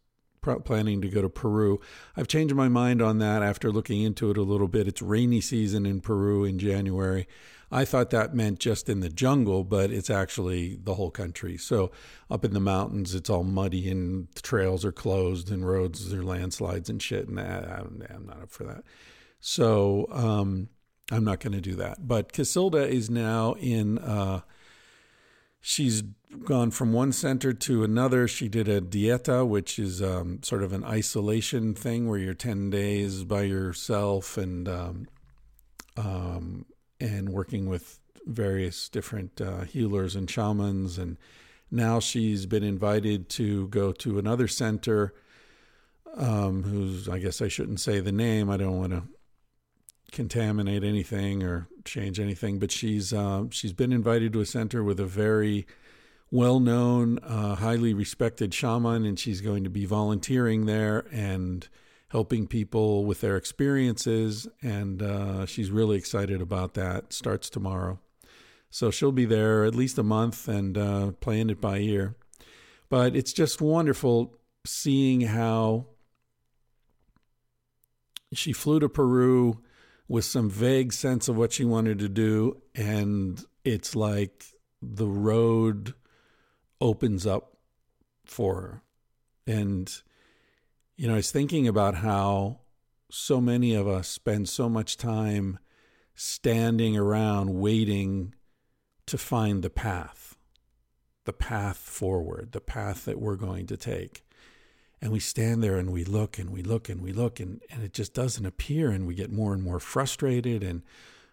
planning 0.64 1.00
to 1.02 1.08
go 1.08 1.22
to 1.22 1.28
Peru. 1.28 1.80
I've 2.16 2.28
changed 2.28 2.54
my 2.54 2.68
mind 2.68 3.02
on 3.02 3.18
that 3.18 3.42
after 3.42 3.72
looking 3.72 4.02
into 4.02 4.30
it 4.30 4.36
a 4.36 4.42
little 4.42 4.68
bit. 4.68 4.86
It's 4.86 5.02
rainy 5.02 5.40
season 5.40 5.84
in 5.86 6.00
Peru 6.00 6.44
in 6.44 6.58
January. 6.58 7.26
I 7.70 7.84
thought 7.84 8.10
that 8.10 8.34
meant 8.34 8.60
just 8.60 8.88
in 8.88 9.00
the 9.00 9.08
jungle, 9.08 9.64
but 9.64 9.90
it's 9.90 10.10
actually 10.10 10.78
the 10.82 10.94
whole 10.94 11.10
country. 11.10 11.56
So 11.56 11.90
up 12.30 12.44
in 12.44 12.54
the 12.54 12.60
mountains, 12.60 13.14
it's 13.14 13.28
all 13.28 13.42
muddy 13.42 13.88
and 13.90 14.28
trails 14.36 14.84
are 14.84 14.92
closed 14.92 15.50
and 15.50 15.66
roads 15.66 16.12
are 16.12 16.22
landslides 16.22 16.88
and 16.88 17.02
shit. 17.02 17.28
And 17.28 17.40
I, 17.40 17.82
am 18.10 18.26
not 18.26 18.42
up 18.42 18.50
for 18.50 18.64
that. 18.64 18.84
So 19.40 20.06
um, 20.12 20.68
I'm 21.10 21.24
not 21.24 21.40
going 21.40 21.54
to 21.54 21.60
do 21.60 21.74
that. 21.76 22.06
But 22.06 22.32
Casilda 22.32 22.86
is 22.88 23.10
now 23.10 23.54
in. 23.54 23.98
Uh, 23.98 24.40
she's 25.60 26.02
gone 26.44 26.70
from 26.70 26.92
one 26.92 27.12
center 27.12 27.52
to 27.52 27.82
another. 27.82 28.28
She 28.28 28.48
did 28.48 28.68
a 28.68 28.80
dieta, 28.80 29.46
which 29.46 29.78
is 29.78 30.02
um, 30.02 30.40
sort 30.42 30.62
of 30.62 30.72
an 30.72 30.84
isolation 30.84 31.74
thing 31.74 32.08
where 32.08 32.18
you're 32.18 32.34
10 32.34 32.70
days 32.70 33.24
by 33.24 33.42
yourself 33.42 34.36
and 34.36 34.68
um, 34.68 35.08
um, 35.96 36.66
and 37.00 37.28
working 37.28 37.68
with 37.68 38.00
various 38.24 38.88
different 38.88 39.40
uh, 39.40 39.62
healers 39.62 40.16
and 40.16 40.28
shamans. 40.28 40.98
And 40.98 41.16
now 41.70 42.00
she's 42.00 42.46
been 42.46 42.64
invited 42.64 43.28
to 43.30 43.68
go 43.68 43.92
to 43.92 44.18
another 44.18 44.48
center, 44.48 45.14
um, 46.14 46.62
who's, 46.64 47.08
I 47.08 47.18
guess 47.18 47.40
I 47.42 47.48
shouldn't 47.48 47.80
say 47.80 48.00
the 48.00 48.12
name. 48.12 48.50
I 48.50 48.56
don't 48.56 48.78
want 48.78 48.92
to 48.92 49.02
contaminate 50.12 50.84
anything 50.84 51.42
or 51.42 51.68
change 51.84 52.18
anything, 52.18 52.58
but 52.58 52.70
she's 52.70 53.12
uh, 53.12 53.44
she's 53.50 53.72
been 53.72 53.92
invited 53.92 54.32
to 54.32 54.40
a 54.40 54.46
center 54.46 54.82
with 54.82 55.00
a 55.00 55.04
very 55.04 55.66
well 56.30 56.58
known, 56.58 57.18
uh, 57.20 57.56
highly 57.56 57.94
respected 57.94 58.52
shaman, 58.52 59.04
and 59.04 59.18
she's 59.18 59.40
going 59.40 59.64
to 59.64 59.70
be 59.70 59.84
volunteering 59.84 60.66
there 60.66 61.06
and 61.12 61.68
helping 62.10 62.46
people 62.46 63.04
with 63.04 63.20
their 63.20 63.36
experiences. 63.36 64.46
And 64.62 65.02
uh, 65.02 65.46
she's 65.46 65.70
really 65.70 65.96
excited 65.96 66.40
about 66.40 66.74
that. 66.74 67.12
Starts 67.12 67.50
tomorrow. 67.50 67.98
So 68.70 68.90
she'll 68.90 69.12
be 69.12 69.24
there 69.24 69.64
at 69.64 69.74
least 69.74 69.98
a 69.98 70.02
month 70.02 70.48
and 70.48 70.76
uh, 70.76 71.12
playing 71.20 71.50
it 71.50 71.60
by 71.60 71.78
ear. 71.78 72.16
But 72.88 73.16
it's 73.16 73.32
just 73.32 73.60
wonderful 73.60 74.38
seeing 74.64 75.22
how 75.22 75.86
she 78.32 78.52
flew 78.52 78.80
to 78.80 78.88
Peru 78.88 79.62
with 80.08 80.24
some 80.24 80.50
vague 80.50 80.92
sense 80.92 81.28
of 81.28 81.36
what 81.36 81.52
she 81.52 81.64
wanted 81.64 81.98
to 82.00 82.08
do. 82.08 82.60
And 82.74 83.42
it's 83.64 83.96
like 83.96 84.44
the 84.80 85.08
road 85.08 85.94
opens 86.80 87.26
up 87.26 87.56
for 88.24 88.60
her. 88.60 88.82
And, 89.46 89.90
you 90.96 91.06
know, 91.06 91.14
I 91.14 91.16
was 91.16 91.30
thinking 91.30 91.68
about 91.68 91.96
how 91.96 92.60
so 93.10 93.40
many 93.40 93.74
of 93.74 93.86
us 93.86 94.08
spend 94.08 94.48
so 94.48 94.68
much 94.68 94.96
time 94.96 95.58
standing 96.14 96.96
around 96.96 97.54
waiting 97.54 98.34
to 99.06 99.18
find 99.18 99.62
the 99.62 99.70
path, 99.70 100.36
the 101.24 101.32
path 101.32 101.76
forward, 101.76 102.52
the 102.52 102.60
path 102.60 103.04
that 103.04 103.20
we're 103.20 103.36
going 103.36 103.66
to 103.66 103.76
take. 103.76 104.24
And 105.00 105.12
we 105.12 105.20
stand 105.20 105.62
there 105.62 105.76
and 105.76 105.92
we 105.92 106.04
look 106.04 106.38
and 106.38 106.50
we 106.50 106.62
look 106.62 106.88
and 106.88 107.02
we 107.02 107.12
look 107.12 107.38
and, 107.38 107.60
and 107.70 107.84
it 107.84 107.92
just 107.92 108.14
doesn't 108.14 108.46
appear. 108.46 108.90
And 108.90 109.06
we 109.06 109.14
get 109.14 109.30
more 109.30 109.52
and 109.52 109.62
more 109.62 109.78
frustrated 109.78 110.62
and 110.62 110.82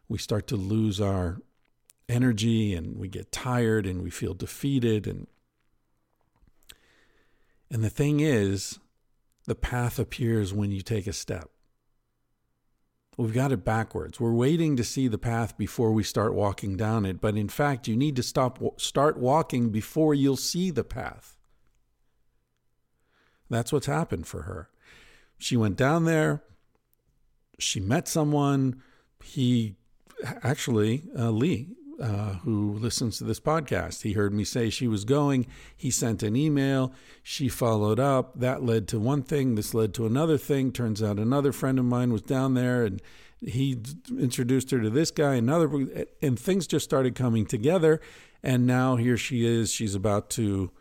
we 0.10 0.18
start 0.18 0.48
to 0.48 0.58
lose 0.58 1.00
our 1.00 1.40
energy 2.10 2.76
and 2.76 2.98
we 2.98 3.08
get 3.08 3.32
tired 3.32 3.86
and 3.86 4.04
we 4.04 4.10
feel 4.10 4.34
defeated 4.34 5.08
and 5.08 5.28
and 7.72 7.84
the 7.84 7.90
thing 7.90 8.20
is, 8.20 8.78
the 9.46 9.56
path 9.56 10.00
appears 10.00 10.54
when 10.54 10.72
you 10.72 10.82
take 10.82 11.08
a 11.08 11.14
step. 11.14 11.50
We've 13.18 13.34
got 13.34 13.52
it 13.52 13.64
backwards. 13.64 14.20
We're 14.20 14.34
waiting 14.34 14.76
to 14.78 14.84
see 14.84 15.08
the 15.08 15.20
path 15.20 15.56
before 15.58 15.92
we 15.92 16.04
start 16.04 16.34
walking 16.34 16.76
down 16.76 17.06
it, 17.06 17.22
but 17.22 17.36
in 17.36 17.48
fact, 17.48 17.88
you 17.88 17.96
need 17.96 18.16
to 18.16 18.24
stop 18.24 18.60
start 18.80 19.18
walking 19.18 19.70
before 19.70 20.16
you'll 20.16 20.36
see 20.38 20.72
the 20.72 20.84
path. 20.84 21.38
That's 23.50 23.72
what's 23.72 23.86
happened 23.86 24.26
for 24.26 24.44
her. 24.44 24.70
She 25.38 25.56
went 25.56 25.76
down 25.76 26.06
there, 26.06 26.42
she 27.60 27.80
met 27.80 28.08
someone, 28.08 28.82
he 29.24 29.76
actually 30.44 31.04
uh, 31.18 31.30
Lee 31.30 31.76
uh, 32.04 32.34
who 32.44 32.74
listens 32.74 33.18
to 33.18 33.24
this 33.24 33.40
podcast. 33.40 34.02
He 34.02 34.12
heard 34.12 34.34
me 34.34 34.44
say 34.44 34.70
she 34.70 34.90
was 34.90 35.06
going. 35.06 35.48
He 35.76 35.90
sent 35.90 36.22
an 36.22 36.36
email. 36.36 36.92
She 37.24 37.48
followed 37.48 37.98
up. 37.98 38.38
That 38.38 38.62
led 38.62 38.90
to 38.90 39.00
one 39.00 39.24
thing. 39.24 39.56
This 39.56 39.74
led 39.74 39.94
to 39.94 40.06
another 40.06 40.38
thing. 40.38 40.74
Turns 40.74 41.02
out 41.02 41.18
another 41.18 41.54
friend 41.54 41.80
of 41.80 41.86
mine 41.86 42.12
was 42.12 42.22
down 42.22 42.56
there 42.56 42.84
and 42.84 43.02
he 43.40 43.78
introduced 44.10 44.72
her 44.72 44.82
to 44.82 44.90
this 44.90 45.12
guy, 45.12 45.36
another, 45.36 45.70
and 46.22 46.38
things 46.38 46.68
just 46.68 46.84
started 46.84 47.16
coming 47.16 47.46
together. 47.46 48.02
And 48.42 48.68
now 48.68 48.98
here 48.98 49.18
she 49.18 49.46
is. 49.46 49.72
She's 49.72 49.96
about 49.96 50.30
to 50.32 50.72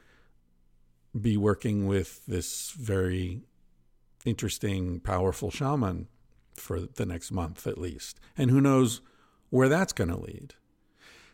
be 1.19 1.37
working 1.37 1.87
with 1.87 2.27
this 2.27 2.71
very 2.71 3.43
interesting, 4.25 4.99
powerful 4.99 5.53
shaman 5.53 6.09
for 6.57 6.81
the 6.81 7.07
next 7.07 7.31
month 7.31 7.67
at 7.69 7.79
least. 7.79 8.19
And 8.37 8.51
who 8.51 8.61
knows 8.61 9.03
where 9.51 9.69
that's 9.69 9.93
going 9.93 10.11
to 10.11 10.21
lead. 10.21 10.55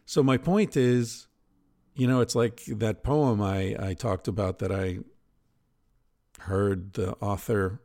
So 0.08 0.22
my 0.22 0.38
point 0.38 0.74
is, 0.74 1.26
you 1.94 2.06
know, 2.06 2.22
it's 2.22 2.34
like 2.34 2.62
that 2.64 3.02
poem 3.02 3.42
I, 3.42 3.76
I 3.78 3.92
talked 3.92 4.26
about 4.26 4.58
that 4.60 4.72
I 4.72 5.00
heard 6.38 6.94
the 6.94 7.12
author 7.16 7.82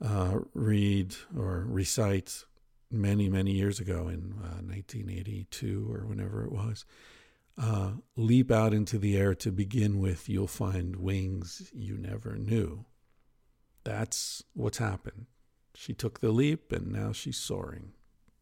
uh, 0.00 0.38
read 0.54 1.16
or 1.36 1.66
recite 1.68 2.44
many, 2.88 3.28
many 3.28 3.50
years 3.50 3.80
ago 3.80 4.06
in 4.06 4.32
uh, 4.38 4.62
1982 4.62 5.92
or 5.92 6.06
whenever 6.06 6.44
it 6.44 6.52
was. 6.52 6.84
Uh, 7.60 7.94
leap 8.14 8.52
out 8.52 8.72
into 8.72 8.96
the 8.96 9.16
air 9.16 9.34
to 9.34 9.50
begin 9.50 9.98
with, 9.98 10.28
you'll 10.28 10.46
find 10.46 10.94
wings 10.94 11.68
you 11.74 11.98
never 11.98 12.36
knew. 12.36 12.84
That's 13.82 14.44
what's 14.54 14.78
happened. 14.78 15.26
She 15.74 15.94
took 15.94 16.20
the 16.20 16.30
leap 16.30 16.70
and 16.70 16.92
now 16.92 17.10
she's 17.10 17.38
soaring. 17.38 17.90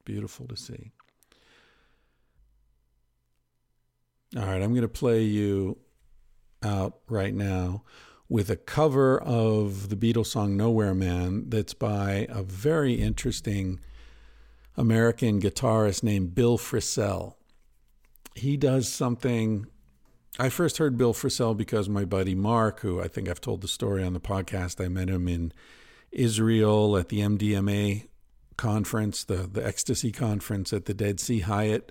Beautiful 0.05 0.47
to 0.49 0.59
see. 0.59 0.93
All 4.37 4.45
right, 4.45 4.61
I'm 4.61 4.73
going 4.73 4.83
to 4.83 4.89
play 4.89 5.23
you 5.23 5.79
out 6.63 6.99
right 7.09 7.33
now 7.33 7.85
with 8.29 8.51
a 8.51 8.57
cover 8.57 9.19
of 9.19 9.89
the 9.89 9.97
Beatles 9.97 10.27
song 10.27 10.59
Nowhere 10.59 10.95
Man 10.95 11.49
that's 11.49 11.73
by 11.73 12.27
a 12.29 12.43
very 12.43 12.95
interesting 12.95 13.81
American 14.77 15.41
guitarist 15.41 16.03
named 16.03 16.35
Bill 16.35 16.59
Frisell. 16.59 17.37
He 18.35 18.59
does 18.59 18.93
something. 18.93 19.69
I 20.39 20.51
first 20.51 20.77
heard 20.77 20.99
Bill 20.99 21.15
Frisell 21.15 21.57
because 21.57 21.89
my 21.89 22.05
buddy 22.05 22.35
Mark, 22.35 22.81
who 22.81 23.01
I 23.01 23.09
think 23.09 23.31
I've 23.31 23.41
told 23.41 23.63
the 23.63 23.69
story 23.69 24.05
on 24.05 24.13
the 24.13 24.21
podcast, 24.21 24.85
I 24.85 24.89
met 24.89 25.09
him 25.09 25.29
in 25.29 25.51
Israel 26.13 26.99
at 26.99 27.09
the 27.09 27.21
MDMA 27.21 28.09
conference, 28.59 29.25
the, 29.25 29.49
the 29.51 29.67
ecstasy 29.67 30.13
conference 30.13 30.75
at 30.75 30.85
the 30.85 30.93
Dead 30.93 31.21
Sea 31.21 31.41
Hyatt 31.41 31.91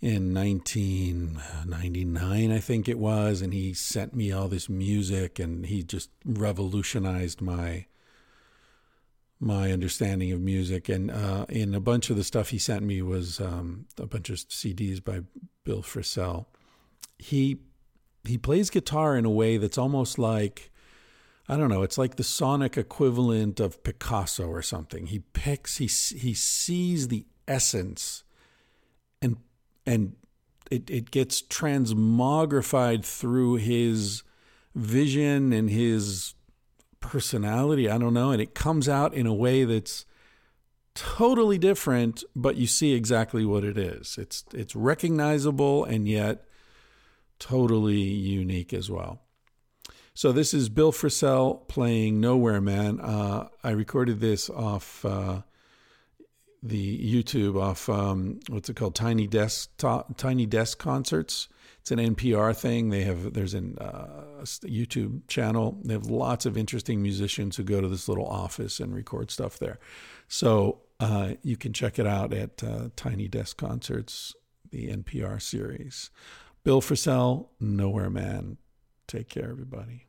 in 0.00 0.32
1999, 0.32 2.52
I 2.52 2.60
think 2.60 2.88
it 2.88 2.98
was, 2.98 3.42
and 3.42 3.52
he 3.52 3.74
sent 3.74 4.14
me 4.14 4.30
all 4.30 4.46
this 4.46 4.68
music, 4.68 5.40
and 5.40 5.66
he 5.66 5.82
just 5.82 6.10
revolutionized 6.24 7.40
my 7.40 7.86
my 9.40 9.70
understanding 9.70 10.32
of 10.32 10.40
music. 10.40 10.88
And 10.88 11.10
uh, 11.10 11.46
in 11.48 11.74
a 11.74 11.80
bunch 11.80 12.10
of 12.10 12.16
the 12.16 12.24
stuff 12.24 12.50
he 12.50 12.58
sent 12.58 12.82
me 12.82 13.02
was 13.02 13.40
um, 13.40 13.86
a 13.96 14.06
bunch 14.06 14.30
of 14.30 14.36
CDs 14.36 15.02
by 15.02 15.20
Bill 15.64 15.82
Frisell. 15.82 16.46
He 17.18 17.58
he 18.24 18.38
plays 18.38 18.70
guitar 18.70 19.16
in 19.16 19.24
a 19.24 19.30
way 19.30 19.56
that's 19.56 19.78
almost 19.78 20.18
like 20.18 20.70
I 21.48 21.56
don't 21.56 21.70
know. 21.70 21.82
It's 21.82 21.98
like 21.98 22.16
the 22.16 22.24
sonic 22.24 22.76
equivalent 22.76 23.58
of 23.58 23.82
Picasso 23.82 24.46
or 24.46 24.62
something. 24.62 25.06
He 25.06 25.20
picks, 25.20 25.78
he 25.78 25.86
he 25.86 26.34
sees 26.34 27.08
the 27.08 27.26
essence, 27.48 28.22
and 29.22 29.38
and 29.88 30.12
it 30.70 30.90
it 30.90 31.10
gets 31.10 31.40
transmogrified 31.40 33.04
through 33.04 33.54
his 33.54 34.22
vision 34.74 35.52
and 35.52 35.70
his 35.70 36.34
personality. 37.00 37.88
I 37.88 37.96
don't 37.96 38.14
know, 38.14 38.30
and 38.30 38.42
it 38.42 38.54
comes 38.54 38.88
out 38.88 39.14
in 39.14 39.26
a 39.26 39.32
way 39.32 39.64
that's 39.64 40.04
totally 40.94 41.56
different, 41.56 42.22
but 42.36 42.56
you 42.56 42.66
see 42.66 42.92
exactly 42.92 43.46
what 43.46 43.64
it 43.64 43.78
is. 43.78 44.18
It's 44.18 44.44
it's 44.52 44.76
recognizable 44.76 45.84
and 45.84 46.06
yet 46.06 46.44
totally 47.38 48.02
unique 48.02 48.74
as 48.74 48.90
well. 48.90 49.22
So 50.12 50.32
this 50.32 50.52
is 50.52 50.68
Bill 50.68 50.92
Frisell 50.92 51.66
playing 51.68 52.20
Nowhere 52.20 52.60
Man. 52.60 53.00
Uh, 53.00 53.48
I 53.62 53.70
recorded 53.70 54.20
this 54.20 54.50
off 54.50 55.04
uh, 55.04 55.42
the 56.62 56.98
YouTube 57.14 57.60
off 57.60 57.88
um, 57.88 58.40
what's 58.48 58.68
it 58.68 58.76
called 58.76 58.94
Tiny 58.94 59.26
Desk 59.26 59.70
Tiny 60.16 60.46
Desk 60.46 60.78
Concerts. 60.78 61.48
It's 61.80 61.90
an 61.90 61.98
NPR 61.98 62.54
thing. 62.56 62.90
They 62.90 63.02
have 63.04 63.32
there's 63.32 63.54
an 63.54 63.78
uh, 63.78 64.42
YouTube 64.42 65.26
channel. 65.28 65.78
They 65.84 65.94
have 65.94 66.06
lots 66.06 66.46
of 66.46 66.56
interesting 66.56 67.00
musicians 67.02 67.56
who 67.56 67.62
go 67.62 67.80
to 67.80 67.88
this 67.88 68.08
little 68.08 68.26
office 68.26 68.80
and 68.80 68.94
record 68.94 69.30
stuff 69.30 69.58
there. 69.58 69.78
So 70.26 70.80
uh, 71.00 71.34
you 71.42 71.56
can 71.56 71.72
check 71.72 71.98
it 71.98 72.06
out 72.06 72.32
at 72.32 72.62
uh, 72.62 72.88
Tiny 72.96 73.28
Desk 73.28 73.56
Concerts, 73.56 74.34
the 74.70 74.88
NPR 74.88 75.40
series. 75.40 76.10
Bill 76.64 76.82
Frisell, 76.82 77.48
Nowhere 77.60 78.10
Man. 78.10 78.58
Take 79.06 79.28
care, 79.28 79.50
everybody. 79.50 80.06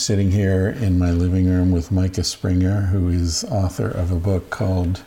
Sitting 0.00 0.30
here 0.30 0.68
in 0.68 0.98
my 0.98 1.10
living 1.10 1.46
room 1.48 1.70
with 1.70 1.92
Micah 1.92 2.24
Springer, 2.24 2.82
who 2.82 3.08
is 3.08 3.44
author 3.44 3.88
of 3.88 4.10
a 4.10 4.16
book 4.16 4.50
called 4.50 5.02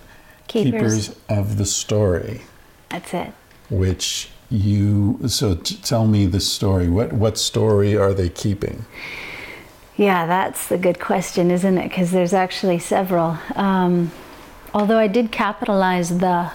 Keepers. 0.48 1.08
Keepers 1.10 1.16
of 1.30 1.58
the 1.58 1.66
Story, 1.66 2.42
That's 2.90 3.14
it. 3.14 3.34
which 3.70 4.30
you 4.50 5.20
so 5.28 5.56
t- 5.56 5.76
tell 5.78 6.06
me 6.06 6.26
the 6.28 6.40
story. 6.40 6.88
What 6.88 7.12
what 7.14 7.38
story 7.38 7.98
are 7.98 8.14
they 8.14 8.30
keeping? 8.30 8.86
Yeah, 9.98 10.26
that's 10.26 10.72
a 10.72 10.78
good 10.78 11.00
question, 11.00 11.50
isn't 11.52 11.78
it? 11.78 11.90
Because 11.90 12.12
there's 12.12 12.34
actually 12.34 12.80
several. 12.80 13.38
Um, 13.56 14.12
although 14.74 14.98
I 14.98 15.08
did 15.08 15.32
capitalize 15.32 16.18
the 16.20 16.52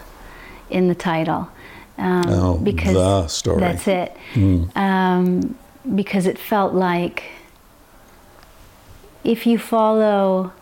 in 0.71 0.89
the 0.89 0.95
title. 0.95 1.49
Um, 1.97 2.25
Oh, 2.29 2.59
the 2.59 3.27
story. 3.27 3.61
That's 3.61 3.89
it. 3.89 4.17
Mm. 4.35 4.77
Um, 4.77 5.59
because 5.95 6.27
it 6.27 6.39
felt 6.39 6.75
like 6.75 7.25
if 9.25 9.47
you 9.47 9.59
follow 9.59 10.53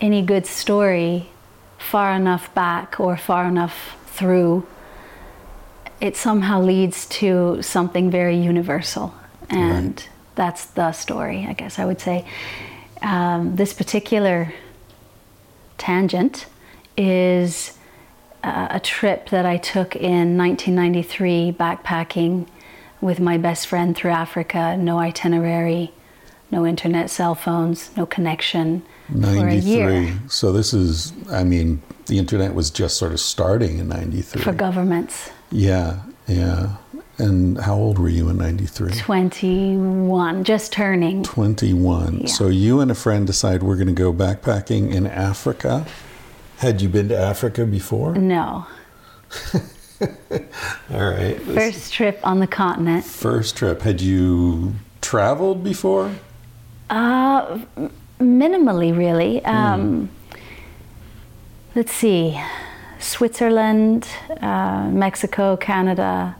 any 0.00 0.22
good 0.22 0.46
story 0.46 1.28
far 1.78 2.12
enough 2.14 2.52
back 2.54 2.98
or 3.00 3.16
far 3.16 3.46
enough 3.46 3.96
through, 4.06 4.66
it 6.00 6.16
somehow 6.16 6.60
leads 6.60 7.06
to 7.06 7.60
something 7.62 8.10
very 8.10 8.36
universal. 8.36 9.14
And 9.50 9.96
Right. 9.98 10.08
that's 10.34 10.64
the 10.66 10.92
story, 10.92 11.46
I 11.48 11.52
guess 11.54 11.78
I 11.78 11.84
would 11.84 12.00
say. 12.00 12.24
Um, 13.02 13.56
this 13.56 13.72
particular 13.72 14.52
tangent 15.78 16.46
is 16.96 17.78
uh, 18.42 18.68
a 18.70 18.80
trip 18.80 19.30
that 19.30 19.46
I 19.46 19.56
took 19.56 19.96
in 19.96 20.36
1993 20.36 21.52
backpacking 21.52 22.46
with 23.00 23.20
my 23.20 23.38
best 23.38 23.66
friend 23.66 23.96
through 23.96 24.10
Africa, 24.10 24.76
no 24.76 24.98
itinerary, 24.98 25.92
no 26.50 26.66
internet, 26.66 27.10
cell 27.10 27.34
phones, 27.34 27.90
no 27.96 28.06
connection 28.06 28.82
for 29.08 29.46
a 29.46 29.54
year 29.54 29.90
93. 29.90 30.28
So 30.28 30.52
this 30.52 30.72
is 30.72 31.12
I 31.30 31.44
mean, 31.44 31.82
the 32.06 32.18
internet 32.18 32.54
was 32.54 32.70
just 32.70 32.96
sort 32.96 33.12
of 33.12 33.20
starting 33.20 33.78
in 33.78 33.88
93. 33.88 34.42
for 34.42 34.52
governments. 34.52 35.30
Yeah, 35.50 36.00
yeah. 36.26 36.76
And 37.18 37.58
how 37.58 37.74
old 37.74 37.98
were 37.98 38.08
you 38.08 38.28
in 38.28 38.36
93? 38.38 38.92
21, 38.92 40.44
just 40.44 40.72
turning. 40.72 41.24
21. 41.24 42.20
Yeah. 42.20 42.26
So 42.26 42.46
you 42.46 42.80
and 42.80 42.90
a 42.92 42.94
friend 42.94 43.26
decide 43.26 43.62
we're 43.62 43.74
going 43.74 43.88
to 43.88 43.92
go 43.92 44.12
backpacking 44.12 44.92
in 44.94 45.06
Africa. 45.06 45.84
Had 46.58 46.80
you 46.80 46.88
been 46.88 47.08
to 47.08 47.18
Africa 47.18 47.66
before? 47.66 48.14
No. 48.14 48.66
All 50.00 51.10
right. 51.10 51.40
First 51.42 51.92
trip 51.92 52.20
on 52.22 52.38
the 52.38 52.46
continent. 52.46 53.04
first 53.04 53.56
trip. 53.56 53.82
Had 53.82 54.00
you 54.00 54.74
traveled 55.00 55.64
before? 55.64 56.12
Uh, 56.90 57.58
minimally, 58.20 58.96
really. 58.96 59.44
Um, 59.44 60.10
Let's 61.78 61.92
see, 61.92 62.36
Switzerland, 62.98 64.08
uh, 64.40 64.88
Mexico, 64.90 65.56
Canada, 65.56 66.34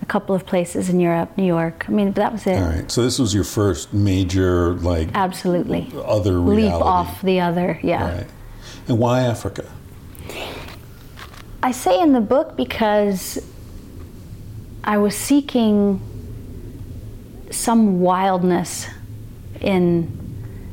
a 0.00 0.06
couple 0.06 0.34
of 0.34 0.46
places 0.46 0.88
in 0.88 0.98
Europe, 0.98 1.36
New 1.36 1.44
York. 1.44 1.84
I 1.88 1.92
mean, 1.92 2.12
that 2.12 2.32
was 2.32 2.46
it. 2.46 2.56
All 2.56 2.70
right. 2.70 2.90
So 2.90 3.02
this 3.02 3.18
was 3.18 3.34
your 3.34 3.44
first 3.44 3.92
major 3.92 4.74
like 4.76 5.08
Absolutely. 5.12 5.92
other 5.94 6.40
reality. 6.40 6.62
Leap 6.62 6.72
off 6.72 7.20
the 7.20 7.40
other, 7.40 7.78
yeah. 7.82 8.16
Right. 8.18 8.26
And 8.86 8.98
why 8.98 9.20
Africa? 9.20 9.68
I 11.62 11.72
say 11.72 12.00
in 12.00 12.14
the 12.14 12.22
book 12.22 12.56
because 12.56 13.38
I 14.84 14.96
was 14.96 15.14
seeking 15.14 16.00
some 17.50 18.00
wildness 18.00 18.86
in 19.60 20.08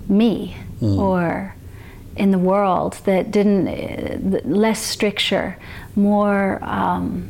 me 0.08 0.56
or 0.82 1.56
in 2.15 2.32
the 2.32 2.39
world 2.39 2.93
that 3.06 3.32
didn't, 3.32 3.67
uh, 3.67 4.39
less 4.45 4.80
stricture, 4.80 5.58
more 5.95 6.63
um, 6.63 7.30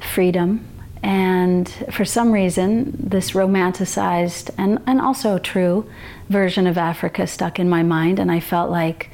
freedom. 0.00 0.66
And 1.02 1.68
for 1.90 2.04
some 2.04 2.32
reason, 2.32 2.96
this 2.96 3.32
romanticized 3.32 4.50
and, 4.56 4.80
and 4.86 5.00
also 5.00 5.38
true 5.38 5.90
version 6.28 6.66
of 6.66 6.78
Africa 6.78 7.26
stuck 7.26 7.58
in 7.58 7.68
my 7.68 7.82
mind, 7.82 8.18
and 8.18 8.30
I 8.30 8.40
felt 8.40 8.70
like 8.70 9.10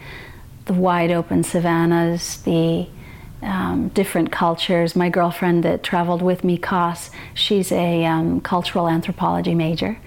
the 0.67 0.75
wide 0.75 1.11
open 1.11 1.43
savannas, 1.43 2.43
the 2.43 2.87
um, 3.43 3.89
different 3.89 4.31
cultures. 4.31 4.95
My 4.95 5.09
girlfriend 5.09 5.65
that 5.65 5.83
traveled 5.83 6.23
with 6.23 6.45
me, 6.45 6.59
Koss, 6.59 7.11
she's 7.35 7.73
a 7.73 8.05
um, 8.05 8.41
cultural 8.41 8.89
anthropology 8.89 9.55
major. 9.55 9.99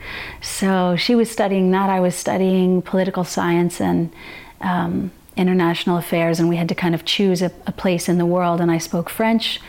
So 0.41 0.95
she 0.95 1.15
was 1.15 1.31
studying 1.31 1.71
that. 1.71 1.89
I 1.89 1.99
was 1.99 2.15
studying 2.15 2.81
political 2.81 3.23
science 3.23 3.81
and 3.81 4.13
um, 4.61 5.11
international 5.35 5.97
affairs, 5.97 6.39
and 6.39 6.47
we 6.47 6.57
had 6.57 6.69
to 6.69 6.75
kind 6.75 6.93
of 6.93 7.05
choose 7.05 7.41
a, 7.41 7.51
a 7.65 7.71
place 7.71 8.07
in 8.07 8.17
the 8.17 8.25
world. 8.25 8.61
And 8.61 8.69
I 8.71 8.77
spoke 8.77 9.09
French, 9.09 9.59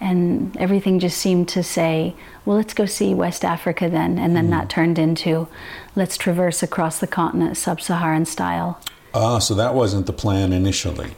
and 0.00 0.56
everything 0.56 0.98
just 0.98 1.18
seemed 1.18 1.48
to 1.50 1.62
say, 1.62 2.14
well, 2.46 2.56
let's 2.56 2.72
go 2.72 2.86
see 2.86 3.12
West 3.12 3.44
Africa 3.44 3.88
then. 3.90 4.18
And 4.18 4.34
then 4.34 4.48
that 4.50 4.70
turned 4.70 4.98
into, 4.98 5.46
let's 5.94 6.16
traverse 6.16 6.62
across 6.62 6.98
the 7.00 7.06
continent, 7.06 7.58
sub 7.58 7.82
Saharan 7.82 8.24
style. 8.24 8.80
Ah, 9.12 9.40
so 9.40 9.54
that 9.54 9.74
wasn't 9.74 10.06
the 10.06 10.12
plan 10.12 10.52
initially. 10.52 11.10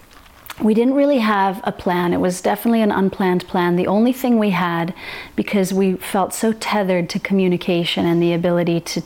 We 0.63 0.75
didn't 0.75 0.95
really 0.95 1.19
have 1.19 1.61
a 1.65 1.73
plan. 1.73 2.13
It 2.13 2.21
was 2.21 2.41
definitely 2.41 2.83
an 2.83 2.93
unplanned 2.93 3.47
plan. 3.49 3.77
The 3.77 3.87
only 3.87 4.13
thing 4.13 4.39
we 4.39 4.51
had, 4.51 4.95
because 5.35 5.73
we 5.73 5.95
felt 5.95 6.33
so 6.33 6.53
tethered 6.53 7.09
to 7.11 7.19
communication 7.19 8.07
and 8.07 8.23
the 8.23 8.33
ability 8.33 8.81
to 8.81 9.03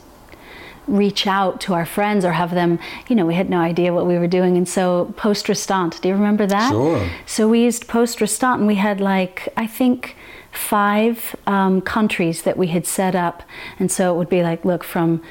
reach 0.87 1.27
out 1.27 1.59
to 1.61 1.73
our 1.73 1.85
friends 1.85 2.23
or 2.23 2.31
have 2.31 2.51
them, 2.51 2.79
you 3.09 3.15
know, 3.15 3.25
we 3.25 3.33
had 3.35 3.49
no 3.49 3.59
idea 3.59 3.93
what 3.93 4.05
we 4.05 4.17
were 4.17 4.27
doing. 4.27 4.55
And 4.55 4.69
so, 4.69 5.13
post 5.17 5.49
restant, 5.49 6.01
do 6.01 6.09
you 6.09 6.15
remember 6.15 6.45
that? 6.45 6.69
Sure. 6.69 7.09
So, 7.25 7.47
we 7.47 7.63
used 7.63 7.87
post 7.87 8.21
restant 8.21 8.59
and 8.59 8.67
we 8.67 8.75
had 8.75 9.01
like, 9.01 9.49
I 9.57 9.67
think, 9.67 10.15
five 10.51 11.35
um, 11.45 11.81
countries 11.81 12.43
that 12.43 12.57
we 12.57 12.67
had 12.67 12.85
set 12.85 13.15
up. 13.15 13.43
And 13.79 13.91
so, 13.91 14.13
it 14.13 14.17
would 14.17 14.29
be 14.29 14.43
like, 14.43 14.63
look, 14.63 14.83
from 14.83 15.21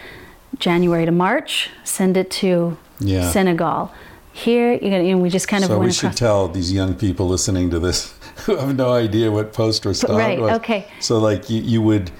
January 0.58 1.06
to 1.06 1.12
March, 1.12 1.70
send 1.84 2.16
it 2.16 2.30
to 2.32 2.76
Yeah. 2.98 3.30
Senegal. 3.30 3.92
Here, 4.36 4.74
you 4.74 4.90
know, 4.90 5.00
you 5.00 5.12
know, 5.12 5.18
we 5.18 5.30
just 5.30 5.48
kind 5.48 5.64
of 5.64 5.68
So 5.68 5.78
we 5.78 5.90
should 5.90 6.08
across. 6.08 6.18
tell 6.18 6.48
these 6.48 6.70
young 6.70 6.94
people 6.94 7.26
listening 7.26 7.70
to 7.70 7.78
this 7.78 8.12
who 8.44 8.56
have 8.56 8.76
no 8.76 8.92
idea 8.92 9.30
what 9.32 9.54
post 9.54 9.86
restant 9.86 10.12
Right, 10.12 10.38
was. 10.38 10.56
okay. 10.58 10.86
So 11.00 11.18
like 11.18 11.48
you, 11.48 11.62
you 11.62 11.80
would 11.80 12.10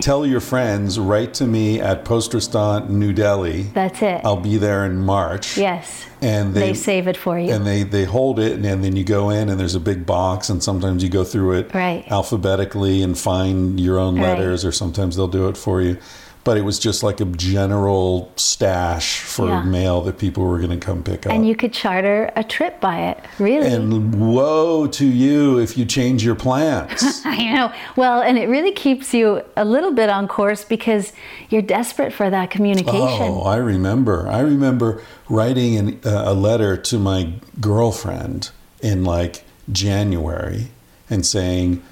tell 0.00 0.26
your 0.26 0.40
friends, 0.40 0.98
write 0.98 1.34
to 1.34 1.46
me 1.46 1.80
at 1.80 2.04
post 2.04 2.34
restant 2.34 2.90
New 2.90 3.12
Delhi. 3.12 3.62
That's 3.74 4.02
it. 4.02 4.22
I'll 4.24 4.40
be 4.40 4.56
there 4.56 4.84
in 4.86 4.98
March. 4.98 5.56
Yes. 5.56 6.04
And 6.20 6.52
They, 6.52 6.60
they, 6.68 6.74
save 6.74 7.06
it 7.06 7.16
for 7.16 7.38
you. 7.38 7.52
and 7.52 7.64
they 7.64 7.84
they 7.84 8.04
hold 8.06 8.40
it 8.40 8.52
and, 8.54 8.64
then 8.64 8.96
you 8.96 9.04
go 9.04 9.30
in 9.30 9.48
and 9.48 9.58
there's 9.60 9.76
a 9.76 9.80
big 9.80 10.04
box 10.04 10.48
and 10.48 10.60
sometimes 10.62 11.04
you 11.04 11.08
go 11.10 11.22
through 11.22 11.52
it 11.58 11.72
Right. 11.74 12.04
alphabetically 12.10 13.02
and 13.04 13.16
find 13.16 13.78
your 13.78 14.00
own 14.00 14.16
Right. 14.16 14.30
letters 14.38 14.64
or 14.64 14.72
sometimes 14.72 15.14
they'll 15.14 15.28
do 15.28 15.46
it 15.48 15.56
for 15.56 15.80
you. 15.80 15.96
But 16.44 16.56
it 16.56 16.62
was 16.62 16.78
just 16.80 17.04
like 17.04 17.20
a 17.20 17.24
general 17.24 18.32
stash 18.34 19.20
for 19.20 19.46
Yeah. 19.46 19.62
mail 19.62 20.00
that 20.02 20.18
people 20.18 20.42
were 20.44 20.58
going 20.58 20.70
to 20.70 20.84
come 20.84 21.02
pick 21.04 21.24
up. 21.26 21.32
and 21.32 21.46
you 21.46 21.54
could 21.54 21.72
charter 21.72 22.30
a 22.34 22.42
trip 22.42 22.80
by 22.80 22.98
it, 23.10 23.18
really. 23.38 23.68
And 23.68 24.20
woe 24.20 24.88
to 24.88 25.06
you 25.06 25.58
if 25.60 25.78
you 25.78 25.84
change 25.84 26.24
your 26.24 26.34
plans. 26.34 27.22
I 27.24 27.52
know. 27.54 27.72
Well, 27.94 28.22
and 28.22 28.38
it 28.38 28.48
really 28.48 28.72
keeps 28.72 29.14
you 29.14 29.42
a 29.56 29.64
little 29.64 29.92
bit 29.92 30.08
on 30.10 30.26
course 30.26 30.64
because 30.64 31.12
you're 31.48 31.62
desperate 31.62 32.12
for 32.12 32.28
that 32.28 32.50
communication. 32.50 33.00
oh, 33.00 33.42
I 33.42 33.56
remember. 33.56 34.26
I 34.28 34.40
remember 34.40 35.00
writing 35.28 35.76
an, 35.76 36.00
uh, 36.04 36.22
a 36.26 36.34
letter 36.34 36.76
to 36.76 36.98
my 36.98 37.34
girlfriend 37.60 38.50
in 38.80 39.04
like 39.04 39.44
January 39.70 40.68
and 41.08 41.24
saying, 41.24 41.82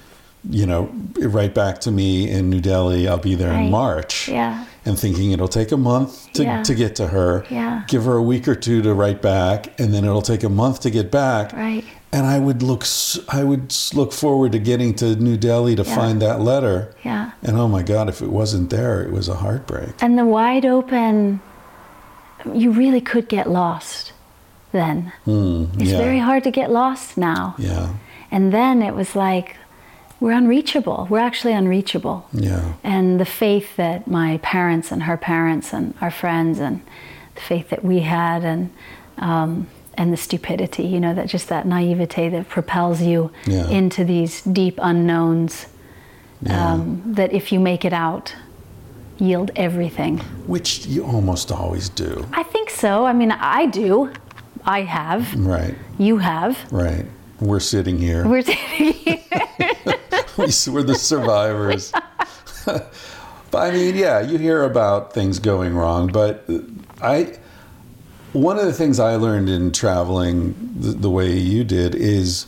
you 0.49 0.65
know, 0.65 0.89
write 1.19 1.53
back 1.53 1.79
to 1.81 1.91
me 1.91 2.29
in 2.29 2.49
New 2.49 2.61
Delhi. 2.61 3.07
I'll 3.07 3.17
be 3.17 3.35
there 3.35 3.53
in 3.53 3.69
March. 3.69 4.27
Yeah. 4.27 4.65
And 4.85 4.97
thinking 4.97 5.31
it'll 5.31 5.47
take 5.47 5.71
a 5.71 5.77
month 5.77 6.33
to, 6.33 6.43
Yeah. 6.43 6.63
to 6.63 6.73
get 6.73 6.95
to 6.95 7.07
her. 7.07 7.45
Yeah. 7.51 7.83
Give 7.87 8.05
her 8.05 8.15
a 8.15 8.21
week 8.23 8.47
or 8.47 8.55
two 8.55 8.81
to 8.81 8.93
write 8.95 9.21
back, 9.21 9.79
and 9.79 9.93
then 9.93 10.03
it'll 10.03 10.23
take 10.23 10.43
a 10.43 10.49
month 10.49 10.79
to 10.81 10.89
get 10.89 11.11
back. 11.11 11.53
Right. 11.53 11.83
And 12.11 12.25
I 12.25 12.39
would 12.39 12.63
look, 12.63 12.83
I 13.29 13.43
would 13.43 13.73
look 13.93 14.11
forward 14.11 14.51
to 14.53 14.59
getting 14.59 14.95
to 14.95 15.15
New 15.15 15.37
Delhi 15.37 15.75
to 15.75 15.83
Yeah. 15.83 15.95
find 15.95 16.21
that 16.23 16.41
letter. 16.41 16.95
Yeah. 17.05 17.31
And 17.43 17.57
oh 17.57 17.67
my 17.67 17.83
God, 17.83 18.09
if 18.09 18.21
it 18.21 18.31
wasn't 18.31 18.71
there, 18.71 19.01
it 19.03 19.11
was 19.11 19.29
a 19.29 19.35
heartbreak. 19.35 19.91
And 20.01 20.17
the 20.17 20.25
wide 20.25 20.65
open, 20.65 21.39
you 22.51 22.71
really 22.71 23.01
could 23.01 23.29
get 23.29 23.47
lost 23.49 24.11
then. 24.71 25.11
Mm, 25.27 25.79
It's 25.79 25.91
yeah. 25.91 25.97
very 25.99 26.19
hard 26.19 26.43
to 26.45 26.51
get 26.51 26.71
lost 26.71 27.15
now. 27.17 27.53
Yeah. 27.59 27.89
And 28.31 28.51
then 28.51 28.81
it 28.81 28.95
was 28.95 29.15
like, 29.15 29.55
we're 30.21 30.31
unreachable. 30.31 31.07
We're 31.09 31.19
actually 31.19 31.53
unreachable. 31.53 32.25
Yeah. 32.31 32.73
and 32.83 33.19
the 33.19 33.25
faith 33.25 33.75
that 33.75 34.07
my 34.07 34.37
parents 34.37 34.91
and 34.91 35.03
her 35.03 35.17
parents 35.17 35.73
and 35.73 35.93
our 35.99 36.11
friends 36.11 36.59
and 36.59 36.81
the 37.35 37.41
faith 37.41 37.69
that 37.71 37.83
we 37.83 37.99
had 38.01 38.43
and 38.45 38.69
um, 39.17 39.67
and 39.97 40.13
the 40.13 40.17
stupidity 40.17 40.83
you 40.83 40.99
know 41.01 41.13
that 41.13 41.27
just 41.27 41.49
that 41.49 41.65
naivete 41.67 42.29
that 42.29 42.47
propels 42.47 43.01
you 43.01 43.29
Yeah. 43.45 43.67
into 43.69 44.05
these 44.05 44.41
deep 44.43 44.79
unknowns 44.81 45.65
Yeah. 46.41 46.73
um, 46.73 47.01
that 47.15 47.33
if 47.33 47.51
you 47.51 47.59
make 47.59 47.83
it 47.83 47.93
out 47.93 48.33
yield 49.19 49.51
everything. 49.55 50.17
Which 50.47 50.85
you 50.87 51.03
almost 51.05 51.51
always 51.51 51.89
do. 51.89 52.25
I 52.33 52.41
think 52.43 52.69
so. 52.71 53.05
I 53.05 53.13
mean, 53.13 53.31
I 53.31 53.67
do. 53.67 54.09
I 54.65 54.81
have. 54.81 55.35
Right, 55.35 55.75
You 55.99 56.17
have. 56.17 56.57
right. 56.71 57.05
We're 57.39 57.59
sitting 57.59 57.97
here. 57.99 58.27
We're 58.27 58.41
sitting 58.41 58.93
here. 58.93 59.19
We're 60.37 60.83
the 60.83 60.95
survivors. 60.95 61.91
but 62.65 62.91
I 63.53 63.71
mean, 63.71 63.95
yeah, 63.95 64.21
you 64.21 64.37
hear 64.37 64.63
about 64.63 65.13
things 65.13 65.39
going 65.39 65.75
wrong, 65.75 66.11
but 66.11 66.45
I. 67.01 67.37
One 68.33 68.57
of 68.57 68.65
the 68.65 68.71
things 68.71 68.97
I 68.97 69.17
learned 69.17 69.49
in 69.49 69.73
traveling 69.73 70.55
the, 70.79 70.91
the 70.91 71.09
way 71.09 71.33
you 71.37 71.65
did 71.65 71.93
is 71.95 72.45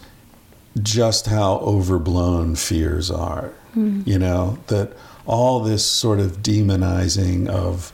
just 0.82 1.26
how 1.26 1.56
overblown 1.58 2.56
fears 2.56 3.12
are. 3.12 3.50
Hmm. 3.74 4.02
You 4.06 4.17
know, 4.17 4.60
that 4.67 4.93
all 5.26 5.60
this 5.60 5.86
sort 5.86 6.19
of 6.22 6.38
demonizing 6.38 7.50
of 7.50 7.91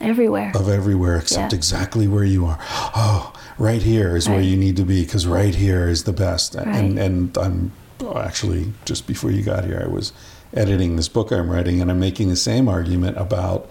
Everywhere. 0.00 0.50
of 0.56 0.68
everywhere 0.68 1.16
except 1.16 1.52
Yeah. 1.52 1.56
exactly 1.56 2.08
where 2.08 2.24
you 2.24 2.44
are. 2.44 2.58
Oh, 2.60 3.32
right 3.56 3.82
here 3.82 4.16
is 4.16 4.28
where 4.28 4.40
you 4.40 4.56
need 4.56 4.76
to 4.76 4.84
be 4.84 5.04
because 5.04 5.26
right 5.28 5.54
here 5.54 5.88
is 5.88 6.04
the 6.04 6.12
best. 6.12 6.56
And 6.56 6.98
and 6.98 7.38
I'm 7.38 7.70
oh, 8.00 8.18
actually 8.18 8.72
just 8.84 9.06
before 9.06 9.30
you 9.30 9.42
got 9.42 9.64
here, 9.64 9.82
I 9.84 9.88
was 9.88 10.12
editing 10.54 10.96
this 10.96 11.08
book 11.08 11.30
I'm 11.32 11.50
writing, 11.50 11.80
and 11.80 11.90
I'm 11.90 12.00
making 12.00 12.28
the 12.28 12.36
same 12.36 12.68
argument 12.68 13.16
about 13.18 13.68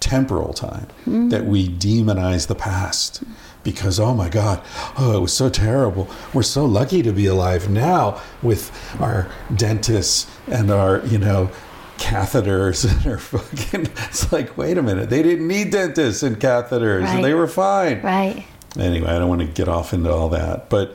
temporal 0.00 0.52
time 0.52 0.86
Mm-hmm. 1.02 1.28
that 1.30 1.44
we 1.46 1.68
demonize 1.68 2.46
the 2.46 2.54
past. 2.54 3.22
Because 3.62 3.98
oh 3.98 4.14
my 4.14 4.28
God, 4.28 4.62
oh 4.98 5.16
it 5.16 5.20
was 5.20 5.32
so 5.32 5.48
terrible. 5.48 6.06
We're 6.34 6.42
so 6.42 6.66
lucky 6.66 7.02
to 7.02 7.12
be 7.12 7.24
alive 7.26 7.70
now 7.70 8.20
with 8.42 8.70
our 9.00 9.26
dentists 9.54 10.26
and 10.46 10.70
our 10.70 11.00
you 11.06 11.16
know 11.18 11.50
catheters 11.96 12.84
and 12.90 13.06
our 13.10 13.18
fucking. 13.18 13.86
It's 14.08 14.30
like 14.32 14.56
wait 14.58 14.76
a 14.76 14.82
minute, 14.82 15.08
they 15.10 15.22
didn't 15.22 15.48
need 15.48 15.70
dentists 15.70 16.22
and 16.22 16.38
catheters, 16.38 17.04
Right. 17.04 17.14
and 17.16 17.24
they 17.24 17.32
were 17.34 17.46
fine 17.46 18.02
right. 18.02 18.44
anyway, 18.78 19.08
I 19.08 19.18
don't 19.18 19.28
want 19.28 19.40
to 19.40 19.46
get 19.46 19.68
off 19.68 19.94
into 19.94 20.12
all 20.12 20.28
that, 20.30 20.68
but 20.68 20.94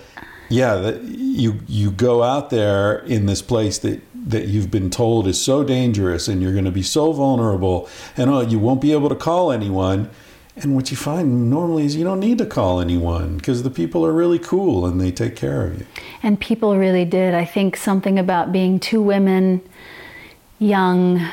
yeah, 0.49 0.75
that 0.75 1.03
you 1.03 1.59
you 1.67 1.91
go 1.91 2.23
out 2.23 2.49
there 2.49 2.99
in 2.99 3.25
this 3.25 3.41
place 3.41 3.77
that 3.79 4.01
that 4.27 4.47
you've 4.47 4.69
been 4.69 4.89
told 4.89 5.27
is 5.27 5.41
so 5.41 5.63
dangerous, 5.63 6.27
and 6.27 6.41
you're 6.41 6.53
going 6.53 6.65
to 6.65 6.71
be 6.71 6.83
so 6.83 7.11
vulnerable, 7.11 7.87
and 8.17 8.29
oh, 8.29 8.41
you 8.41 8.59
won't 8.59 8.81
be 8.81 8.91
able 8.91 9.09
to 9.09 9.15
call 9.15 9.51
anyone. 9.51 10.09
And 10.55 10.75
what 10.75 10.91
you 10.91 10.97
find 10.97 11.49
normally 11.49 11.85
is 11.85 11.95
you 11.95 12.03
don't 12.03 12.19
need 12.19 12.37
to 12.39 12.45
call 12.45 12.81
anyone 12.81 13.37
because 13.37 13.63
the 13.63 13.69
people 13.69 14.05
are 14.05 14.11
really 14.11 14.39
cool 14.39 14.85
and 14.85 14.99
they 14.99 15.09
take 15.09 15.37
care 15.37 15.65
of 15.65 15.79
you. 15.79 15.85
And 16.21 16.37
people 16.37 16.77
really 16.77 17.05
did. 17.05 17.33
I 17.33 17.45
think 17.45 17.77
something 17.77 18.19
about 18.19 18.51
being 18.51 18.77
two 18.77 19.01
women, 19.01 19.61
young, 20.57 21.25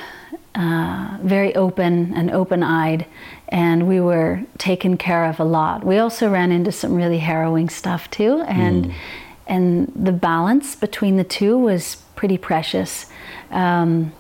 uh, 0.55 1.19
very 1.23 1.55
open 1.57 2.15
and 2.15 2.31
open 2.31 2.63
eyed, 2.63 3.05
and 3.49 3.87
we 3.89 4.01
were 4.01 4.43
taken 4.59 4.97
care 4.97 5.25
of 5.25 5.39
a 5.41 5.45
lot. 5.45 5.85
We 5.85 5.99
also 5.99 6.29
ran 6.31 6.51
into 6.53 6.73
some 6.73 6.95
really 6.95 7.19
harrowing 7.19 7.69
stuff 7.69 8.11
too, 8.11 8.41
and 8.47 8.93
and 9.47 9.93
the 9.95 10.13
balance 10.13 10.75
between 10.75 11.17
the 11.17 11.25
two 11.25 11.57
was 11.57 11.97
pretty 12.17 12.39
precious. 12.39 13.07
Um, 13.51 14.13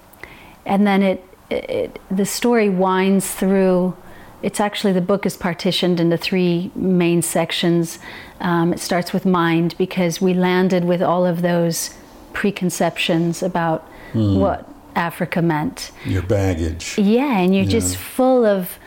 and 0.64 0.86
then 0.86 1.02
it, 1.02 1.24
it 1.50 1.98
the 2.10 2.24
story 2.26 2.68
winds 2.68 3.32
through 3.32 3.96
it's 4.42 4.60
actually 4.60 4.92
the 4.92 5.00
book 5.00 5.24
is 5.26 5.36
partitioned 5.36 5.98
into 5.98 6.16
three 6.16 6.70
main 6.74 7.22
sections 7.22 7.98
um, 8.40 8.72
it 8.72 8.78
starts 8.80 9.12
with 9.12 9.24
mind 9.24 9.74
because 9.78 10.20
we 10.20 10.34
landed 10.34 10.84
with 10.84 11.00
all 11.02 11.24
of 11.24 11.40
those 11.42 11.94
preconceptions 12.32 13.42
about 13.42 13.82
what 14.12 14.68
africa 14.94 15.40
meant 15.42 15.90
Your 16.04 16.22
baggage. 16.22 16.98
yeah 16.98 17.38
and 17.38 17.54
you're 17.54 17.64
Yeah. 17.64 17.70
just 17.70 17.96
full 17.96 18.44
of 18.44 18.78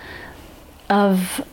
of 0.89 1.45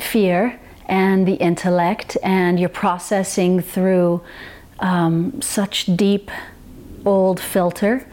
fear 0.00 0.58
and 0.86 1.26
the 1.26 1.34
intellect 1.34 2.16
and 2.22 2.58
you're 2.58 2.68
processing 2.68 3.60
through 3.60 4.22
um, 4.80 5.40
such 5.40 5.86
deep 5.96 6.30
old 7.06 7.38
filter 7.40 8.06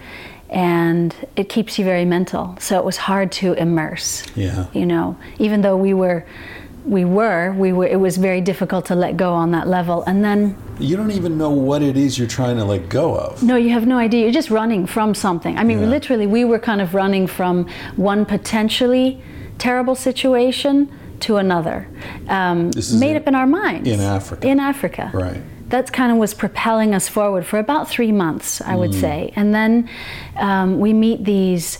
and 0.50 1.15
it 1.36 1.50
keeps 1.50 1.80
you 1.80 1.86
very 1.86 2.06
mental 2.06 2.56
so 2.60 2.78
it 2.78 2.84
was 2.86 2.97
hard 2.97 3.32
to 3.32 3.54
immerse 3.54 4.26
Yeah. 4.36 4.67
you 4.74 4.86
know 4.86 5.17
even 5.39 5.62
though 5.62 5.78
we 5.78 5.93
were 5.93 6.26
we 6.86 7.06
were 7.06 7.54
we 7.54 7.71
were 7.74 7.86
it 7.88 8.00
was 8.00 8.17
very 8.17 8.41
difficult 8.41 8.86
to 8.88 8.95
let 8.95 9.15
go 9.15 9.34
on 9.34 9.52
that 9.52 9.67
level 9.67 10.04
and 10.04 10.24
then 10.24 10.58
You 10.80 10.97
don't 10.97 11.12
even 11.12 11.38
know 11.38 11.52
what 11.52 11.82
it 11.82 11.95
is 11.95 12.17
you're 12.19 12.28
trying 12.28 12.58
to 12.58 12.65
let 12.65 12.89
go 12.89 13.15
of. 13.15 13.41
no, 13.43 13.56
you 13.56 13.69
have 13.69 13.86
no 13.88 13.97
idea. 13.97 14.24
You're 14.24 14.34
just 14.34 14.50
running 14.50 14.88
from 14.88 15.13
something. 15.13 15.58
I 15.60 15.63
mean, 15.63 15.80
Yeah. 15.80 15.88
literally, 15.88 16.26
we 16.28 16.43
were 16.43 16.58
kind 16.60 16.82
of 16.82 16.93
running 16.95 17.28
from 17.28 17.67
one 17.97 18.26
potentially 18.26 19.21
terrible 19.62 19.95
situation 19.95 20.89
to 21.21 21.38
another, 21.38 21.88
um, 22.28 22.71
made 23.04 23.12
in- 23.12 23.17
up 23.17 23.28
in 23.28 23.36
our 23.36 23.45
minds. 23.45 23.88
in 23.88 24.00
Africa. 24.02 24.47
In 24.47 24.60
Africa. 24.60 25.12
Right. 25.13 25.41
That 25.69 25.93
kind 25.93 26.12
of 26.12 26.17
was 26.17 26.34
propelling 26.34 26.93
us 26.95 27.08
forward 27.08 27.45
for 27.45 27.58
about 27.60 27.88
three 27.88 28.12
months, 28.12 28.60
I 28.62 28.76
would 28.76 28.91
Mm. 28.91 29.02
say. 29.06 29.32
And 29.36 29.54
then 29.54 29.88
um, 30.38 30.80
we 30.80 30.91
meet 30.93 31.24
these 31.26 31.80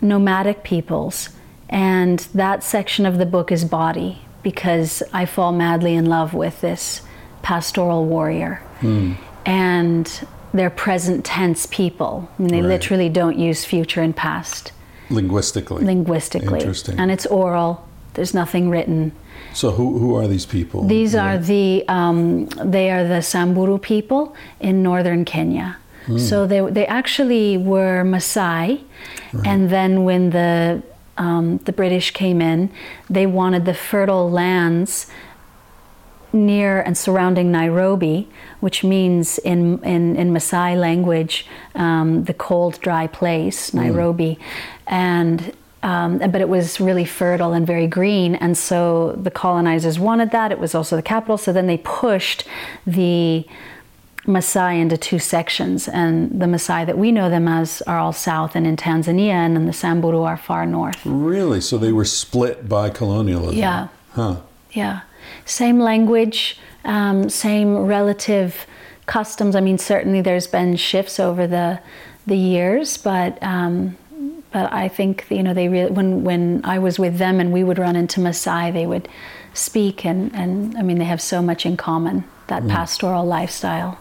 nomadic 0.00 0.62
peoples, 0.62 1.30
and 1.68 2.18
that 2.34 2.62
section 2.62 3.04
of 3.06 3.18
the 3.18 3.26
book 3.26 3.50
is 3.52 3.64
body 3.64 4.18
because 4.42 5.02
I 5.12 5.26
fall 5.26 5.52
madly 5.52 5.94
in 5.94 6.06
love 6.06 6.32
with 6.32 6.60
this 6.60 7.02
pastoral 7.42 8.04
warrior. 8.06 8.62
Hmm. 8.80 9.12
And 9.44 10.06
they're 10.54 10.70
present 10.86 11.24
tense 11.24 11.66
people. 11.66 12.28
I 12.38 12.42
mean, 12.42 12.50
they 12.52 12.62
Right. 12.62 12.68
literally 12.74 13.08
don't 13.08 13.38
use 13.38 13.64
future 13.64 14.00
and 14.02 14.14
past 14.16 14.72
Linguistically. 15.10 15.84
linguistically. 15.84 16.60
Interesting. 16.60 16.98
And 16.98 17.10
it's 17.10 17.26
oral, 17.26 17.86
there's 18.14 18.34
nothing 18.34 18.70
written. 18.70 19.12
so 19.52 19.70
who, 19.70 19.98
who 19.98 20.14
are 20.14 20.28
these 20.28 20.46
people? 20.46 20.86
These 20.86 21.14
are 21.14 21.38
the 21.38 21.84
um, 21.88 22.46
they 22.64 22.90
are 22.90 23.04
the 23.06 23.22
Samburu 23.22 23.78
people 23.78 24.34
in 24.60 24.82
northern 24.82 25.24
Kenya. 25.24 25.76
So 26.18 26.44
they 26.44 26.60
they 26.60 26.86
actually 26.86 27.56
were 27.56 28.02
Maasai, 28.02 28.82
and 29.44 29.70
then 29.70 30.02
when 30.02 30.30
the 30.30 30.82
um, 31.16 31.58
the 31.58 31.72
British 31.72 32.10
came 32.10 32.40
in, 32.42 32.70
they 33.08 33.26
wanted 33.26 33.64
the 33.64 33.74
fertile 33.74 34.28
lands 34.28 35.06
near 36.32 36.80
and 36.80 36.96
surrounding 36.96 37.52
Nairobi, 37.52 38.28
which 38.60 38.82
means 38.82 39.38
in 39.38 39.78
in, 39.84 40.16
in 40.16 40.32
Maasai 40.32 40.76
language, 40.76 41.46
um, 41.76 42.24
the 42.24 42.34
cold, 42.34 42.80
dry 42.80 43.06
place, 43.06 43.72
Nairobi, 43.72 44.36
and. 44.90 45.52
Um, 45.82 46.18
but 46.18 46.42
it 46.42 46.50
was 46.50 46.78
really 46.78 47.06
fertile 47.06 47.54
and 47.54 47.66
very 47.66 47.86
green, 47.86 48.34
and 48.34 48.54
so 48.54 49.12
the 49.12 49.30
colonizers 49.30 49.98
wanted 49.98 50.30
that. 50.32 50.52
It 50.52 50.58
was 50.58 50.74
also 50.74 50.94
the 50.94 51.00
capital, 51.02 51.38
so 51.38 51.54
then 51.54 51.68
they 51.68 51.78
pushed 51.78 52.46
the 52.86 53.46
Maasai 54.26 54.78
into 54.78 54.98
two 54.98 55.18
sections, 55.18 55.88
and 55.88 56.38
the 56.38 56.44
Maasai 56.44 56.84
that 56.84 56.98
we 56.98 57.10
know 57.12 57.30
them 57.30 57.48
as 57.48 57.80
are 57.86 57.98
all 57.98 58.12
south 58.12 58.54
and 58.54 58.66
in 58.66 58.76
Tanzania, 58.76 59.32
and 59.32 59.56
then 59.56 59.64
the 59.64 59.72
Samburu 59.72 60.22
are 60.22 60.36
far 60.36 60.66
north. 60.66 61.00
Really? 61.06 61.62
So 61.62 61.78
they 61.78 61.92
were 61.92 62.04
split 62.04 62.68
by 62.68 62.90
colonialism? 62.90 63.56
Yeah. 63.56 63.88
Huh. 64.12 64.36
Yeah, 64.72 65.00
same 65.46 65.80
language, 65.80 66.58
um, 66.84 67.30
same 67.30 67.76
relative 67.86 68.66
customs. 69.06 69.56
I 69.56 69.60
mean, 69.60 69.78
certainly 69.78 70.20
there's 70.20 70.46
been 70.46 70.76
shifts 70.76 71.18
over 71.18 71.46
the 71.46 71.80
the 72.26 72.36
years, 72.36 72.98
but 72.98 73.42
um, 73.42 73.96
but 74.52 74.72
I 74.72 74.88
think 74.88 75.26
you 75.30 75.42
know 75.42 75.54
they 75.54 75.68
really 75.68 75.90
when 75.90 76.24
when 76.24 76.60
I 76.64 76.78
was 76.78 76.98
with 76.98 77.18
them 77.18 77.40
and 77.40 77.52
we 77.52 77.64
would 77.64 77.78
run 77.78 77.96
into 77.96 78.20
Maasai, 78.20 78.72
they 78.72 78.86
would 78.86 79.08
speak 79.54 80.04
and 80.04 80.34
and 80.34 80.76
I 80.76 80.82
mean 80.82 80.98
they 80.98 81.04
have 81.04 81.20
so 81.20 81.42
much 81.42 81.66
in 81.66 81.76
common 81.76 82.24
that 82.48 82.66
pastoral 82.68 83.24
lifestyle. 83.24 83.98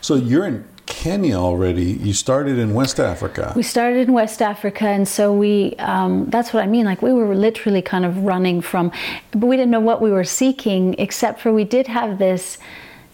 So 0.00 0.14
you're 0.14 0.46
in 0.46 0.64
Kenya 0.86 1.36
already. 1.36 1.84
You 1.84 2.12
started 2.12 2.58
in 2.58 2.74
West 2.74 3.00
Africa. 3.00 3.52
We 3.56 3.62
started 3.62 4.08
in 4.08 4.12
West 4.12 4.42
Africa, 4.42 4.86
and 4.86 5.08
so 5.08 5.32
we, 5.32 5.74
um, 5.76 6.26
that's 6.28 6.52
what 6.52 6.62
I 6.62 6.66
mean. 6.66 6.84
Like, 6.84 7.00
we 7.00 7.12
were 7.12 7.34
literally 7.34 7.80
kind 7.80 8.04
of 8.04 8.18
running 8.18 8.60
from, 8.60 8.92
but 9.32 9.46
we 9.46 9.56
didn't 9.56 9.70
know 9.70 9.80
what 9.80 10.02
we 10.02 10.10
were 10.10 10.24
seeking, 10.24 10.94
except 10.98 11.40
for 11.40 11.52
we 11.52 11.64
did 11.64 11.86
have 11.86 12.18
this 12.18 12.58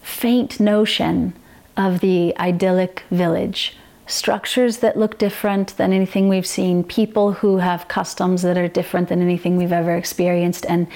faint 0.02 0.58
notion 0.58 1.32
of 1.76 2.00
the 2.00 2.36
idyllic 2.38 3.04
village. 3.10 3.76
Structures 4.10 4.78
that 4.78 4.96
look 4.96 5.18
different 5.18 5.76
than 5.76 5.92
anything 5.92 6.28
we've 6.28 6.46
seen, 6.46 6.82
people 6.82 7.32
who 7.32 7.58
have 7.58 7.86
customs 7.86 8.42
that 8.42 8.58
are 8.58 8.66
different 8.66 9.08
than 9.08 9.22
anything 9.22 9.56
we've 9.56 9.72
ever 9.72 9.96
experienced, 9.96 10.66
and 10.66 10.88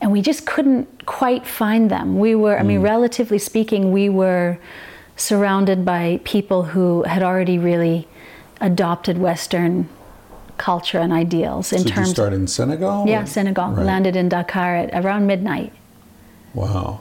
and 0.00 0.12
we 0.12 0.20
just 0.22 0.46
couldn't 0.46 1.06
quite 1.06 1.46
find 1.46 1.90
them. 1.90 2.18
We 2.18 2.34
were, 2.34 2.58
I 2.58 2.62
mean, 2.62 2.80
mm. 2.80 2.84
relatively 2.84 3.38
speaking, 3.38 3.92
we 3.92 4.08
were 4.08 4.58
surrounded 5.16 5.84
by 5.84 6.20
people 6.24 6.62
who 6.62 7.02
had 7.04 7.22
already 7.22 7.58
really 7.58 8.08
adopted 8.60 9.18
Western 9.18 9.88
culture 10.56 10.98
and 10.98 11.12
ideals 11.12 11.72
in 11.72 11.78
so 11.78 11.84
did 11.84 11.90
you 11.90 11.96
terms. 11.96 12.10
start 12.10 12.32
in 12.32 12.46
Senegal? 12.46 13.06
yeah, 13.06 13.22
or- 13.22 13.26
Senegal. 13.26 13.70
Right. 13.70 13.86
Landed 13.86 14.16
in 14.16 14.28
Dakar 14.28 14.76
at 14.76 15.04
around 15.04 15.26
midnight. 15.26 15.72
Wow. 16.54 17.00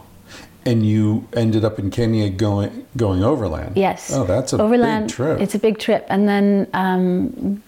And 0.65 0.85
you 0.85 1.27
ended 1.33 1.63
up 1.63 1.79
in 1.79 1.89
Kenya 1.89 2.29
going 2.29 2.85
going 2.97 3.23
overland. 3.23 3.77
Yes. 3.77 4.11
Oh, 4.13 4.25
that's 4.25 4.53
a 4.53 4.61
overland. 4.61 5.07
big 5.07 5.15
trip. 5.15 5.39
It's 5.41 5.55
a 5.55 5.59
big 5.59 5.79
trip, 5.79 6.05
and 6.09 6.27
then 6.27 6.67
um, 6.73 7.63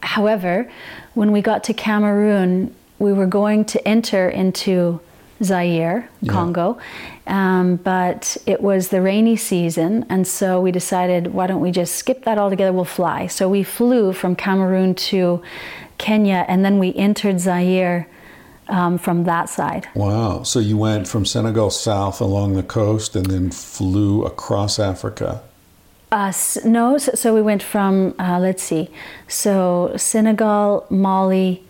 however, 0.00 0.70
when 1.14 1.32
we 1.32 1.42
got 1.42 1.64
to 1.64 1.74
Cameroon, 1.74 2.74
we 2.98 3.12
were 3.12 3.26
going 3.26 3.64
to 3.66 3.88
enter 3.88 4.28
into 4.28 5.00
Zaire, 5.42 6.08
Yeah. 6.22 6.32
Congo, 6.32 6.78
um, 7.26 7.76
but 7.76 8.38
it 8.46 8.62
was 8.62 8.88
the 8.88 9.02
rainy 9.02 9.36
season, 9.36 10.06
and 10.08 10.26
so 10.26 10.60
we 10.60 10.70
decided, 10.72 11.34
why 11.34 11.46
don't 11.46 11.60
we 11.60 11.70
just 11.70 11.96
skip 11.96 12.24
that 12.24 12.38
altogether? 12.38 12.72
We'll 12.72 12.84
fly. 12.86 13.26
So 13.26 13.48
we 13.48 13.62
flew 13.62 14.12
from 14.14 14.34
Cameroon 14.36 14.94
to 14.94 15.42
Kenya, 15.98 16.46
and 16.48 16.64
then 16.64 16.78
we 16.78 16.94
entered 16.94 17.40
Zaire 17.40 18.06
um, 18.68 18.98
from 18.98 19.24
that 19.24 19.48
side. 19.48 19.88
Wow. 19.94 20.42
So 20.42 20.58
you 20.58 20.76
went 20.76 21.08
from 21.08 21.24
Senegal 21.24 21.70
south 21.70 22.20
along 22.20 22.54
the 22.54 22.62
coast 22.62 23.16
and 23.16 23.26
then 23.26 23.50
flew 23.50 24.24
across 24.24 24.78
Africa. 24.78 25.42
Uh, 26.12 26.32
no, 26.64 26.98
so, 26.98 27.12
so 27.14 27.34
we 27.34 27.42
went 27.42 27.62
from, 27.62 28.14
uh, 28.18 28.38
let's 28.38 28.62
see, 28.62 28.88
so 29.26 29.92
Senegal, 29.96 30.86
Mali, 30.88 31.64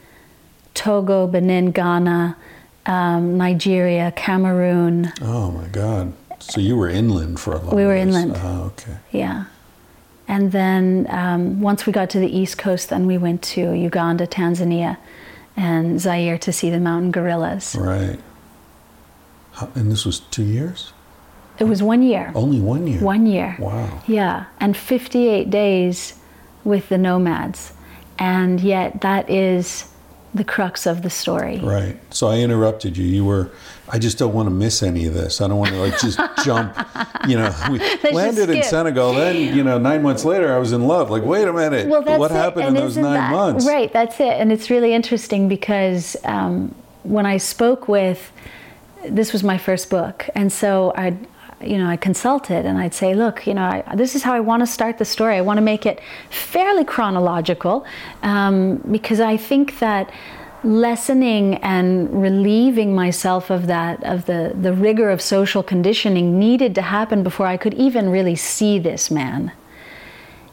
Togo, 0.75 1.27
Benin, 1.27 1.71
Ghana, 1.71 2.37
um, 2.85 3.39
Nigeria, 3.39 4.13
Cameroon. 4.13 5.11
Oh 5.23 5.51
my 5.51 5.67
God. 5.69 6.13
So 6.39 6.61
you 6.61 6.77
were 6.77 6.89
inland 6.89 7.41
for 7.41 7.55
a 7.55 7.59
long 7.59 7.75
We 7.75 7.85
were 7.85 7.95
ways. 7.95 8.07
inland. 8.09 8.33
Oh, 8.37 8.65
okay. 8.75 8.99
Yeah. 9.11 9.47
And 10.29 10.53
then 10.53 11.07
um, 11.09 11.61
once 11.63 11.87
we 11.87 11.93
got 11.93 12.11
to 12.11 12.19
the 12.21 12.29
East 12.29 12.59
Coast, 12.59 12.91
then 12.91 13.07
we 13.07 13.17
went 13.17 13.43
to 13.55 13.73
Uganda, 13.73 14.27
Tanzania, 14.27 14.99
and 15.57 16.01
Zaire 16.01 16.39
to 16.39 16.53
see 16.53 16.71
the 16.71 16.81
mountain 16.81 17.11
gorillas. 17.11 17.75
Right. 17.79 18.19
How, 19.53 19.71
and 19.75 19.91
this 19.91 20.05
was 20.05 20.21
two 20.21 20.45
years? 20.45 20.93
It 21.59 21.65
was 21.65 21.83
one 21.83 22.03
year. 22.03 22.33
Only 22.35 22.61
one 22.61 22.87
year? 22.87 23.01
One 23.01 23.27
year. 23.27 23.57
Wow. 23.59 24.03
Yeah, 24.07 24.45
and 24.61 24.77
58 24.77 25.49
days 25.49 26.19
with 26.65 26.89
the 26.91 26.99
nomads. 26.99 27.73
And 28.19 28.61
yet, 28.61 29.01
that 29.01 29.31
is 29.31 29.91
the 30.35 30.45
crux 30.45 30.87
of 30.87 31.03
the 31.03 31.11
story. 31.11 31.59
Right. 31.61 31.99
So 32.13 32.29
I 32.29 32.39
interrupted 32.39 32.97
you. 32.97 33.07
You 33.07 33.25
were, 33.25 33.51
I 33.89 33.99
just 33.99 34.19
don't 34.19 34.35
want 34.35 34.47
to 34.47 34.51
miss 34.55 34.83
any 34.83 35.07
of 35.07 35.15
this. 35.15 35.41
I 35.41 35.49
don't 35.49 35.59
want 35.59 35.71
to 35.71 35.81
like 35.81 35.99
just 36.01 36.19
jump, 36.45 36.77
you 37.29 37.37
know, 37.37 37.55
we 37.71 37.79
landed 38.11 38.51
in. 38.51 38.63
Senegal. 38.65 39.15
Then, 39.15 39.57
you 39.57 39.63
know, 39.63 39.79
nine 39.79 40.03
months 40.03 40.25
later, 40.25 40.53
I 40.53 40.59
was 40.59 40.73
in 40.73 40.87
love. 40.87 41.11
Like, 41.11 41.23
wait 41.23 41.47
a 41.47 41.53
minute. 41.53 41.89
Well, 41.89 42.03
that's 42.03 42.19
what 42.19 42.31
it. 42.31 42.35
happened 42.35 42.69
in 42.69 42.75
those 42.75 42.97
nine 42.97 43.15
that- 43.15 43.31
months? 43.31 43.67
Right, 43.67 43.93
that's 43.93 44.19
it. 44.19 44.41
And 44.41 44.51
it's 44.51 44.71
really 44.71 44.93
interesting 44.93 45.49
because 45.49 46.17
um, 46.25 46.75
when 47.05 47.27
I 47.27 47.37
spoke 47.37 47.87
with, 47.87 48.33
this 49.05 49.33
was 49.33 49.45
my 49.45 49.57
first 49.57 49.89
book, 49.89 50.29
and 50.35 50.53
so 50.53 50.93
I, 50.97 51.17
you 51.63 51.79
know, 51.79 51.89
I 51.89 51.97
consulted 51.97 52.67
and 52.67 52.79
I'd 52.79 52.95
say, 52.95 53.15
look, 53.15 53.47
you 53.47 53.55
know, 53.55 53.63
I, 53.63 53.95
this 53.95 54.17
is 54.17 54.23
how 54.23 54.35
I 54.35 54.41
want 54.41 54.63
to 54.63 54.67
start 54.67 54.99
the 54.99 55.05
story. 55.05 55.37
I 55.37 55.43
want 55.43 55.59
to 55.59 55.63
make 55.63 55.87
it 55.87 56.01
fairly 56.31 56.85
chronological 56.85 57.87
um, 58.23 58.77
because 58.91 59.21
I 59.21 59.37
think 59.37 59.79
that 59.79 60.11
lessening 60.65 61.57
and 61.57 62.23
relieving 62.23 62.95
myself 62.95 63.51
of 63.51 63.67
that 63.67 64.03
of 64.05 64.27
the 64.27 64.55
the 64.61 64.73
rigor 64.73 65.11
of 65.11 65.21
social 65.21 65.63
conditioning 65.63 66.39
needed 66.39 66.75
to 66.75 66.83
happen 66.83 67.23
before 67.23 67.47
I 67.47 67.57
could 67.57 67.75
even 67.75 68.11
really 68.11 68.37
see 68.37 68.79
this 68.79 69.11
man. 69.11 69.53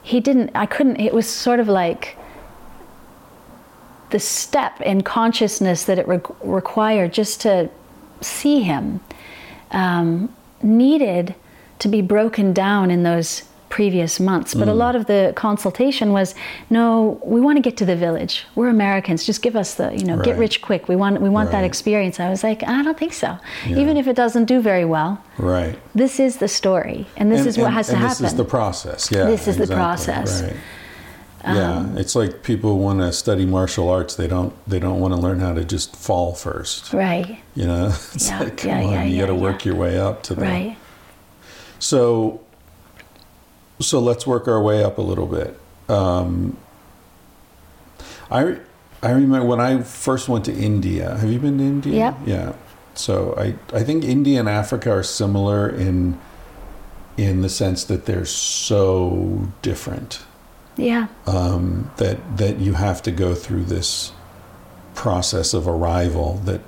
He 0.01 0.19
didn't 0.19 0.51
i 0.53 0.65
couldn't 0.65 0.97
it 0.97 1.13
was 1.13 1.27
sort 1.27 1.59
of 1.59 1.67
like 1.67 2.17
the 4.13 4.19
step 4.19 4.79
in 4.81 5.01
consciousness 5.01 5.85
that 5.85 5.97
it 5.97 6.07
re- 6.07 6.21
required 6.43 7.11
just 7.11 7.41
to 7.41 7.69
see 8.21 8.61
him 8.61 8.99
um, 9.71 10.33
needed 10.61 11.33
to 11.79 11.87
be 11.87 12.01
broken 12.01 12.53
down 12.53 12.91
in 12.91 13.03
those 13.03 13.43
previous 13.77 14.19
months 14.19 14.53
but 14.53 14.67
a 14.67 14.73
lot 14.85 14.95
of 14.95 15.03
the 15.07 15.33
consultation 15.35 16.11
was 16.11 16.35
no 16.69 17.19
we 17.35 17.39
want 17.45 17.55
to 17.57 17.61
get 17.67 17.75
to 17.75 17.85
the 17.91 17.95
village 17.95 18.45
we're 18.53 18.69
americans 18.69 19.25
just 19.25 19.41
give 19.41 19.55
us 19.55 19.69
the 19.79 19.87
you 19.97 20.05
know 20.05 20.15
get 20.21 20.37
rich 20.37 20.61
quick 20.61 20.87
we 20.87 20.95
want 20.95 21.19
we 21.27 21.29
want 21.37 21.49
that 21.49 21.63
experience 21.71 22.19
i 22.19 22.29
was 22.29 22.43
like 22.43 22.61
i 22.75 22.83
don't 22.83 22.99
think 22.99 23.13
so 23.13 23.31
Yeah. 23.65 23.79
even 23.81 23.97
if 23.97 24.05
it 24.07 24.15
doesn't 24.15 24.45
do 24.45 24.61
very 24.61 24.85
well 24.85 25.11
Right. 25.39 25.75
this 25.95 26.19
is 26.19 26.37
the 26.37 26.47
story 26.47 27.07
and 27.17 27.31
this 27.31 27.39
And- 27.39 27.49
is 27.51 27.57
what 27.57 27.67
and- 27.67 27.75
has 27.79 27.87
to 27.87 27.95
happen 27.95 28.23
This 28.25 28.33
is 28.33 28.37
the 28.37 28.45
process. 28.57 28.99
Yeah. 29.11 29.23
This 29.33 29.47
is 29.47 29.55
the 29.57 29.63
exactly. 29.63 29.83
process. 29.83 30.41
Um, 30.41 30.47
Right. 31.45 31.55
Yeah, 31.57 31.99
it's 32.01 32.15
like 32.21 32.31
people 32.51 32.71
want 32.87 32.99
to 33.05 33.11
study 33.11 33.45
martial 33.45 33.89
arts. 33.89 34.13
They 34.21 34.27
don't. 34.35 34.53
They 34.71 34.79
don't 34.85 34.99
want 35.03 35.13
to 35.15 35.19
learn 35.25 35.39
how 35.45 35.53
to 35.59 35.63
just 35.75 35.89
fall 36.07 36.29
first. 36.47 36.93
right 36.93 37.29
You 37.59 37.65
know, 37.71 37.87
it's 38.15 38.29
Yeah, 38.29 38.39
like 38.43 38.57
come 38.57 38.69
yeah, 38.69 38.87
on, 38.87 38.93
yeah, 38.93 39.03
you 39.09 39.19
got 39.23 39.31
to 39.35 39.39
work 39.47 39.59
your 39.67 39.75
way 39.83 39.93
up 40.07 40.15
to 40.27 40.31
that. 40.35 40.49
right 40.53 40.77
So, 41.79 42.39
so 43.79 43.99
let's 43.99 44.25
work 44.25 44.47
our 44.47 44.61
way 44.61 44.83
up 44.83 44.97
a 44.97 45.01
little 45.01 45.27
bit. 45.27 45.59
Um, 45.89 46.57
I 48.31 48.57
I 49.01 49.11
remember 49.11 49.45
when 49.45 49.59
I 49.59 49.81
first 49.81 50.29
went 50.29 50.45
to 50.45 50.53
India. 50.53 51.17
Have 51.17 51.31
you 51.31 51.39
been 51.39 51.57
to 51.57 51.63
India? 51.63 51.93
Yep. 51.93 52.17
Yeah. 52.25 52.53
So 52.95 53.35
I 53.37 53.55
I 53.75 53.83
think 53.83 54.03
India 54.03 54.39
and 54.39 54.49
Africa 54.49 54.91
are 54.91 55.03
similar 55.03 55.69
in 55.69 56.19
in 57.17 57.41
the 57.41 57.49
sense 57.49 57.83
that 57.83 58.05
they're 58.05 58.25
so 58.25 59.47
different 59.61 60.25
yeah 60.77 61.07
um, 61.27 61.91
that 61.97 62.17
that 62.37 62.57
you 62.57 62.73
have 62.73 63.03
to 63.03 63.11
go 63.11 63.35
through 63.35 63.63
this 63.63 64.11
process 64.95 65.53
of 65.53 65.67
arrival 65.67 66.41
that 66.45 66.61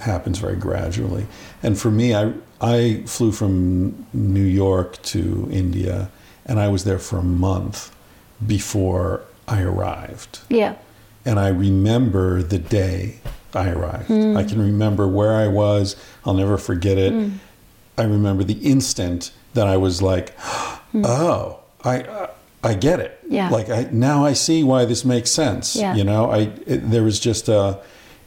happens 0.00 0.38
very 0.38 0.56
gradually. 0.56 1.26
And 1.62 1.78
for 1.78 1.90
me, 1.90 2.14
I 2.14 2.32
I 2.60 3.04
flew 3.06 3.32
from 3.32 4.06
New 4.12 4.42
York 4.42 5.00
to 5.02 5.48
India, 5.50 6.10
and 6.48 6.58
I 6.58 6.68
was 6.68 6.84
there 6.84 6.98
for 6.98 7.18
a 7.18 7.22
month 7.22 7.94
before 8.44 9.22
I 9.46 9.62
arrived. 9.62 10.40
yeah 10.48 10.74
And 11.24 11.38
I 11.38 11.48
remember 11.48 12.42
the 12.42 12.58
day 12.58 13.20
I 13.54 13.70
arrived. 13.70 14.06
Hmm. 14.08 14.36
I 14.36 14.44
can 14.44 14.60
remember 14.60 15.06
where 15.08 15.34
I 15.34 15.48
was. 15.48 15.96
I'll 16.24 16.34
never 16.34 16.58
forget 16.58 16.98
it. 16.98 17.12
Hmm. 17.12 17.28
I 17.96 18.04
remember 18.04 18.44
the 18.44 18.60
instant 18.74 19.32
that 19.54 19.66
I 19.66 19.76
was 19.76 20.00
like, 20.02 20.38
hmm. 20.92 21.04
"Oh, 21.04 21.60
I 21.84 22.28
I 22.62 22.74
get 22.74 23.00
it." 23.00 23.18
Yeah. 23.28 23.48
Like 23.50 23.68
I 23.70 23.88
now 23.90 24.24
I 24.24 24.34
see 24.34 24.62
why 24.62 24.84
this 24.84 25.04
makes 25.04 25.30
sense. 25.30 25.74
Yeah. 25.76 25.94
You 25.96 26.04
know, 26.04 26.30
I 26.30 26.38
it, 26.66 26.90
there 26.90 27.02
was 27.02 27.18
just 27.18 27.48
a 27.48 27.80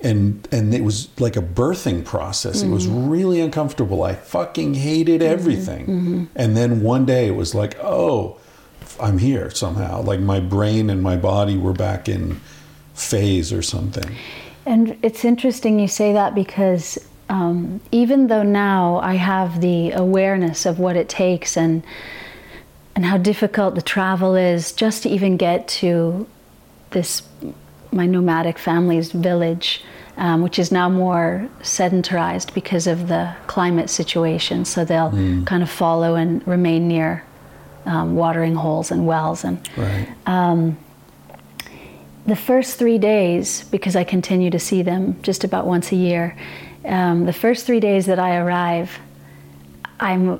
and 0.03 0.47
and 0.51 0.73
it 0.73 0.83
was 0.83 1.09
like 1.19 1.35
a 1.35 1.41
birthing 1.41 2.03
process. 2.03 2.61
It 2.61 2.69
was 2.69 2.87
mm-hmm. 2.87 3.09
really 3.09 3.41
uncomfortable. 3.41 4.03
I 4.03 4.15
fucking 4.15 4.75
hated 4.75 5.21
mm-hmm. 5.21 5.31
everything. 5.33 5.85
Mm-hmm. 5.85 6.25
And 6.35 6.57
then 6.57 6.81
one 6.81 7.05
day 7.05 7.27
it 7.27 7.35
was 7.35 7.53
like, 7.55 7.77
"Oh, 7.81 8.37
I'm 8.99 9.17
here 9.17 9.49
somehow." 9.51 10.01
Like 10.01 10.19
my 10.19 10.39
brain 10.39 10.89
and 10.89 11.01
my 11.01 11.17
body 11.17 11.57
were 11.57 11.73
back 11.73 12.09
in 12.09 12.41
phase 12.93 13.53
or 13.53 13.61
something. 13.61 14.15
And 14.65 14.97
it's 15.01 15.25
interesting 15.25 15.79
you 15.79 15.87
say 15.87 16.13
that 16.13 16.35
because 16.35 16.97
um, 17.29 17.79
even 17.91 18.27
though 18.27 18.43
now 18.43 18.97
I 18.97 19.15
have 19.15 19.61
the 19.61 19.91
awareness 19.91 20.65
of 20.65 20.79
what 20.79 20.95
it 20.95 21.09
takes 21.09 21.57
and 21.57 21.83
and 22.93 23.05
how 23.05 23.17
difficult 23.17 23.75
the 23.75 23.81
travel 23.81 24.35
is 24.35 24.73
just 24.73 25.03
to 25.03 25.09
even 25.09 25.37
get 25.37 25.67
to 25.67 26.27
this 26.89 27.23
my 27.91 28.05
nomadic 28.05 28.57
family's 28.57 29.11
village, 29.11 29.83
um, 30.17 30.41
which 30.41 30.57
is 30.59 30.71
now 30.71 30.89
more 30.89 31.47
sedentarized 31.61 32.53
because 32.53 32.87
of 32.87 33.07
the 33.07 33.33
climate 33.47 33.89
situation. 33.89 34.65
So 34.65 34.85
they'll 34.85 35.11
kind 35.45 35.63
of 35.63 35.69
follow 35.69 36.15
and 36.15 36.45
remain 36.47 36.87
near 36.87 37.23
um, 37.85 38.15
watering 38.15 38.55
holes 38.55 38.91
and 38.91 39.05
wells 39.07 39.43
and 39.43 39.67
Right. 39.75 40.07
the 42.27 42.35
first 42.35 42.77
three 42.77 42.97
days, 42.99 43.63
because 43.71 43.95
I 43.95 44.03
continue 44.03 44.51
to 44.51 44.59
see 44.59 44.83
them 44.83 45.15
just 45.23 45.43
about 45.43 45.65
once 45.65 45.91
a 45.91 45.95
year, 45.95 46.37
um, 46.85 47.25
the 47.25 47.33
first 47.33 47.65
three 47.65 47.79
days 47.79 48.05
that 48.05 48.19
I 48.19 48.37
arrive, 48.37 48.99
I'm 49.99 50.39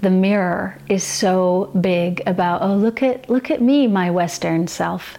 the 0.00 0.10
mirror 0.10 0.78
is 0.88 1.02
so 1.04 1.70
big 1.78 2.22
about 2.26 2.62
oh 2.62 2.74
look 2.74 3.02
at 3.02 3.28
look 3.28 3.50
at 3.50 3.60
me 3.60 3.86
my 3.86 4.10
western 4.10 4.66
self 4.66 5.18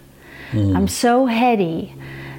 Mm. 0.52 0.76
i'm 0.76 0.88
so 0.88 1.26
heady 1.26 1.94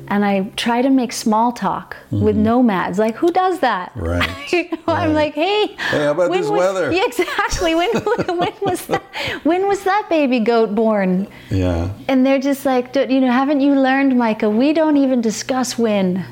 and 0.09 0.25
i 0.25 0.43
try 0.57 0.83
to 0.83 0.91
make 0.91 1.13
small 1.13 1.53
talk 1.53 1.97
with 2.11 2.35
mm-hmm. 2.35 2.43
nomads 2.43 2.99
like 2.99 3.15
who 3.17 3.31
does 3.33 3.61
that 3.61 3.93
Right, 3.95 4.29
You 4.53 4.65
know, 4.71 4.93
i'm 5.03 5.15
like 5.15 5.35
hey 5.35 5.67
Hey, 5.69 6.05
how 6.05 6.11
about 6.11 6.31
this 6.33 6.49
was- 6.49 6.59
weather? 6.59 6.93
yeah 6.93 7.05
exactly 7.07 7.75
when, 7.75 7.91
when 8.43 8.53
was 8.63 8.85
that 8.87 9.03
when 9.45 9.67
was 9.67 9.83
that 9.85 10.07
baby 10.11 10.41
goat 10.41 10.75
born 10.75 11.27
Yeah. 11.51 11.91
and 12.09 12.25
they're 12.27 12.39
just 12.51 12.65
like, 12.67 12.93
"Don't- 12.93 13.11
you 13.11 13.21
know, 13.21 13.31
haven't 13.33 13.61
you 13.61 13.73
learned, 13.75 14.19
Micah? 14.19 14.51
We 14.51 14.73
don't 14.73 14.97
even 15.05 15.21
discuss 15.21 15.79
when 15.79 16.25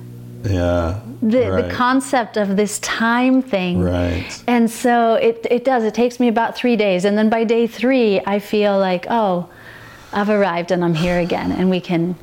Yeah. 0.45 1.01
the 1.23 1.51
right. 1.51 1.69
the 1.69 1.75
concept 1.75 2.37
of 2.37 2.57
this 2.57 2.79
time 2.81 3.43
thing. 3.43 3.75
Right. 3.83 4.33
And 4.47 4.71
so 4.71 5.15
it 5.29 5.47
it 5.51 5.63
does. 5.65 5.83
It 5.85 5.95
takes 5.95 6.19
me 6.23 6.29
about 6.29 6.57
three 6.57 6.77
days, 6.77 7.05
and 7.05 7.15
then 7.19 7.29
by 7.37 7.45
day 7.45 7.67
three, 7.67 8.21
I 8.35 8.39
feel 8.39 8.79
like, 8.79 9.05
oh, 9.11 9.49
I've 10.13 10.29
arrived 10.29 10.71
and 10.73 10.85
I'm 10.85 10.95
here 10.95 11.19
again, 11.19 11.53
and 11.53 11.71
we 11.71 11.81
can 11.81 12.17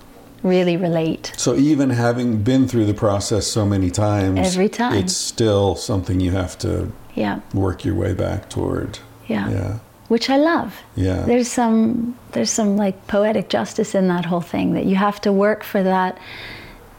really 0.43 0.77
relate. 0.77 1.33
So 1.38 1.55
even 1.55 1.89
having 1.89 2.43
been 2.43 2.67
through 2.67 2.85
the 2.85 2.93
process 2.93 3.47
so 3.47 3.65
many 3.65 3.89
times, 3.89 4.39
Every 4.39 4.69
time. 4.69 4.93
it's 4.93 5.15
still 5.15 5.75
something 5.75 6.19
you 6.19 6.31
have 6.31 6.57
to 6.59 6.91
Yeah, 7.15 7.39
work 7.53 7.83
your 7.85 7.95
way 7.95 8.13
back 8.13 8.49
toward. 8.49 8.99
Yeah. 9.27 9.49
Yeah. 9.49 9.79
which 10.07 10.29
I 10.29 10.38
love. 10.38 10.73
Yeah. 10.95 11.23
There's 11.23 11.49
some 11.51 12.15
there's 12.31 12.49
some 12.51 12.77
like 12.77 13.07
poetic 13.07 13.49
justice 13.49 13.93
in 13.93 14.07
that 14.07 14.23
whole 14.25 14.39
thing 14.41 14.73
that 14.73 14.85
you 14.85 14.95
have 14.95 15.19
to 15.21 15.33
work 15.33 15.63
for 15.65 15.83
that 15.83 16.17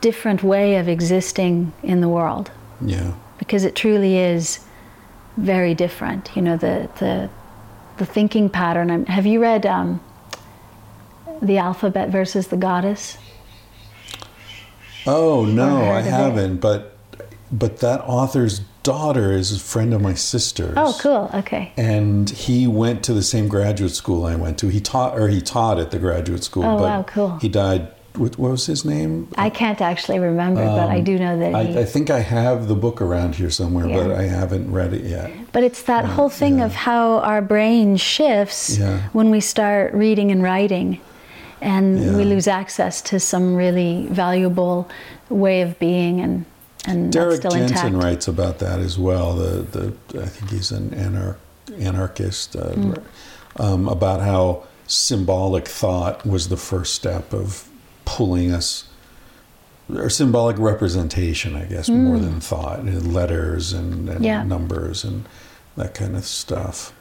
different 0.03 0.43
way 0.43 0.76
of 0.76 0.89
existing 0.89 1.72
in 1.82 2.01
the 2.03 2.09
world 2.09 2.51
Yeah. 2.82 3.12
because 3.39 3.64
it 3.64 3.74
truly 3.74 4.18
is 4.18 4.61
very 5.39 5.74
different. 5.74 6.30
You 6.36 6.43
know 6.43 6.57
the 6.59 6.89
the 6.99 7.30
the 7.97 8.05
thinking 8.07 8.51
pattern. 8.51 8.91
I'm, 8.91 9.07
have 9.07 9.24
you 9.26 9.41
read 9.41 9.64
um, 9.64 10.01
the 11.41 11.59
alphabet 11.59 12.11
versus 12.11 12.49
the 12.49 12.57
goddess? 12.57 13.18
Oh 15.07 15.45
no, 15.45 15.91
I 15.91 16.01
haven't. 16.01 16.59
But 16.59 16.97
but 17.51 17.78
that 17.78 18.01
author's 18.03 18.61
daughter 18.82 19.32
is 19.32 19.57
a 19.57 19.61
friend 19.61 19.93
of 19.93 20.01
my 20.01 20.14
sister's. 20.14 20.74
Oh, 20.76 20.97
cool. 21.01 21.30
Okay. 21.34 21.72
And 21.76 22.30
he 22.30 22.66
went 22.66 23.03
to 23.05 23.12
the 23.12 23.22
same 23.22 23.49
graduate 23.49 23.93
school 23.93 24.24
I 24.24 24.34
went 24.34 24.59
to. 24.61 24.68
He 24.68 24.80
taught, 24.80 25.18
or 25.18 25.28
he 25.28 25.41
taught 25.41 25.78
at 25.78 25.91
the 25.91 25.99
graduate 25.99 26.45
school. 26.45 26.64
Oh, 26.64 26.76
but 26.76 26.82
wow, 26.82 27.03
cool. 27.03 27.39
He 27.39 27.49
died. 27.49 27.89
What, 28.16 28.36
what 28.39 28.51
was 28.51 28.66
his 28.66 28.84
name? 28.84 29.28
I 29.36 29.49
can't 29.49 29.80
actually 29.80 30.18
remember, 30.18 30.64
but 30.64 30.89
I 30.89 31.01
do 31.01 31.18
know 31.18 31.39
that 31.39 31.49
he. 31.51 31.72
Um, 31.72 31.78
I, 31.78 31.80
I 31.82 31.84
think 31.84 32.11
I 32.11 32.20
have 32.20 32.66
the 32.66 32.74
book 32.74 33.01
around 33.01 33.36
here 33.36 33.51
somewhere, 33.51 33.86
but 33.86 34.11
I 34.11 34.22
haven't 34.22 34.72
read 34.72 34.93
it 34.93 35.05
yet. 35.05 35.30
But 35.53 35.62
it's 35.62 35.82
that 35.82 36.05
whole 36.05 36.30
thing 36.30 36.59
yeah. 36.59 36.66
of 36.66 36.74
how 36.74 37.18
our 37.18 37.41
brain 37.41 37.97
shifts 37.97 38.76
Yeah. 38.76 39.03
when 39.12 39.30
we 39.30 39.41
start 39.41 39.95
reading 39.95 40.32
and 40.32 40.43
writing, 40.43 41.01
and 41.61 42.16
we 42.16 42.24
lose 42.24 42.46
access 42.48 43.02
to 43.02 43.18
some 43.20 43.54
really 43.54 44.06
valuable 44.11 44.88
way 45.28 45.62
of 45.62 45.78
being, 45.78 46.20
and 46.20 46.44
and 46.86 47.12
Derrick 47.12 47.42
Jensen 47.42 47.62
intact. 47.62 47.94
writes 47.94 48.28
about 48.28 48.59
that 48.61 48.78
as 48.80 48.98
well. 48.98 49.34
The 49.34 49.92
the 50.11 50.22
I 50.22 50.26
think 50.26 50.50
he's 50.50 50.70
an 50.72 50.90
anar- 50.90 51.36
anarchist 51.78 52.56
uh, 52.56 52.70
Mm. 52.70 53.02
um, 53.59 53.88
about 53.88 54.20
how 54.20 54.62
symbolic 54.86 55.68
thought 55.68 56.24
was 56.26 56.48
the 56.48 56.56
first 56.56 56.94
step 56.94 57.32
of 57.34 57.68
pulling 58.04 58.50
us 58.52 58.84
or 59.94 60.09
symbolic 60.11 60.59
representation, 60.59 61.56
I 61.56 61.64
guess, 61.64 61.88
more 61.88 62.18
than 62.18 62.40
thought, 62.40 62.80
and 62.80 63.12
letters 63.14 63.72
and, 63.72 64.09
and 64.09 64.20
Mm. 64.20 64.24
Yeah. 64.24 64.42
numbers 64.44 65.04
and 65.04 65.24
that 65.76 65.94
kind 65.94 66.16
of 66.16 66.24
stuff. 66.24 66.92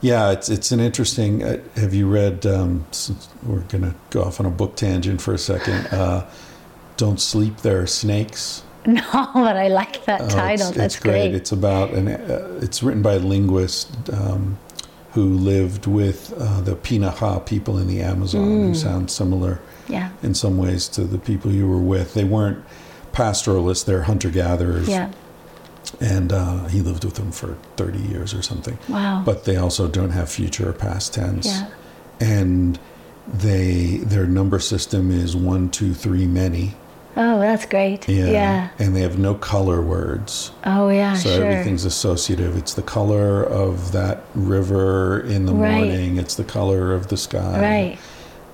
Yeah, 0.00 0.30
it's 0.30 0.48
it's 0.48 0.70
an 0.70 0.80
interesting. 0.80 1.42
Uh, 1.42 1.58
have 1.76 1.92
you 1.94 2.08
read? 2.08 2.46
Um, 2.46 2.84
since 2.92 3.28
we're 3.42 3.60
gonna 3.62 3.94
go 4.10 4.22
off 4.22 4.38
on 4.40 4.46
a 4.46 4.50
book 4.50 4.76
tangent 4.76 5.20
for 5.20 5.34
a 5.34 5.38
second. 5.38 5.86
Uh, 5.88 6.24
Don't 6.96 7.20
sleep. 7.20 7.58
There 7.58 7.80
are 7.82 7.86
snakes. 7.86 8.62
No, 8.86 9.02
but 9.34 9.56
I 9.56 9.68
like 9.68 10.04
that 10.06 10.20
Oh, 10.22 10.28
title. 10.28 10.68
it's, 10.68 10.76
That's 10.76 10.94
it's 10.94 11.02
great. 11.02 11.12
great. 11.30 11.34
It's 11.34 11.52
about 11.52 11.90
an. 11.90 12.08
Uh, 12.08 12.58
it's 12.62 12.82
written 12.82 13.02
by 13.02 13.14
a 13.14 13.18
linguist 13.18 13.90
um, 14.12 14.56
who 15.12 15.24
lived 15.34 15.86
with 15.86 16.32
uh, 16.38 16.60
the 16.62 16.74
Pirahã 16.76 17.44
people 17.44 17.76
in 17.76 17.86
the 17.88 18.00
Amazon, 18.00 18.46
Mm. 18.46 18.68
who 18.68 18.74
sound 18.74 19.10
similar 19.10 19.58
yeah, 19.88 20.10
in 20.22 20.32
some 20.34 20.56
ways 20.56 20.88
to 20.88 21.04
the 21.04 21.18
people 21.18 21.50
you 21.52 21.68
were 21.68 21.76
with. 21.94 22.14
They 22.14 22.24
weren't 22.24 22.64
pastoralists; 23.12 23.84
they're 23.84 24.02
hunter 24.04 24.30
gatherers. 24.30 24.88
yeah. 24.88 25.10
And 26.00 26.32
uh, 26.32 26.66
he 26.66 26.80
lived 26.80 27.04
with 27.04 27.14
them 27.14 27.32
for 27.32 27.56
thirty 27.76 28.00
years 28.00 28.34
or 28.34 28.42
something. 28.42 28.78
Wow. 28.88 29.22
But 29.24 29.44
they 29.44 29.56
also 29.56 29.88
don't 29.88 30.10
have 30.10 30.28
future 30.30 30.68
or 30.68 30.72
past 30.72 31.14
tense. 31.14 31.46
yeah. 31.46 31.68
And 32.20 32.78
they 33.26 33.98
their 33.98 34.26
number 34.26 34.58
system 34.58 35.10
is 35.10 35.34
one, 35.36 35.70
two, 35.70 35.94
three, 35.94 36.26
many. 36.26 36.74
Oh, 37.16 37.40
that's 37.40 37.66
great. 37.66 38.08
Yeah. 38.08 38.68
And 38.78 38.94
they 38.94 39.00
have 39.00 39.18
no 39.18 39.34
color 39.34 39.80
words. 39.82 40.52
Oh, 40.64 40.88
yeah. 40.88 41.14
So 41.14 41.30
sure. 41.36 41.44
everything's 41.46 41.84
associative. 41.84 42.56
It's 42.56 42.74
the 42.74 42.82
color 42.82 43.42
of 43.42 43.90
that 43.92 44.24
river 44.36 45.18
in 45.20 45.46
the 45.46 45.52
Right. 45.52 45.78
morning. 45.78 46.16
It's 46.16 46.36
the 46.36 46.44
color 46.44 46.94
of 46.94 47.08
the 47.08 47.16
sky. 47.16 47.60
Right. 47.60 47.98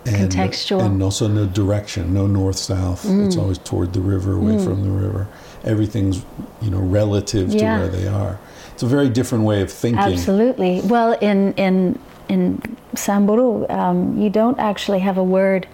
And, 0.07 0.31
Contextual. 0.31 0.85
And 0.85 1.03
also 1.03 1.29
no 1.29 1.47
direction, 1.47 2.13
no 2.13 2.27
north 2.27 2.57
south. 2.57 3.05
Mm. 3.05 3.27
It's 3.27 3.37
always 3.37 3.59
toward 3.59 3.93
the 3.95 4.01
river, 4.01 4.33
away 4.35 4.63
from 4.63 4.83
the 4.83 4.91
river. 4.91 5.27
Everything's 5.65 6.23
you 6.61 6.71
know 6.71 6.81
relative 6.81 7.51
to 7.51 7.65
where 7.65 7.89
they 7.89 8.07
are. 8.07 8.39
It's 8.73 8.83
a 8.83 8.87
very 8.87 9.09
different 9.09 9.45
way 9.45 9.63
of 9.63 9.73
thinking. 9.73 10.03
Absolutely. 10.03 10.83
Well, 10.83 11.13
in 11.13 11.55
in 11.55 11.99
in 12.29 12.77
Samburu, 12.95 13.67
um, 13.69 14.21
you 14.21 14.31
don't 14.31 14.59
actually 14.59 14.99
have 14.99 15.17
a 15.17 15.25
word 15.25 15.67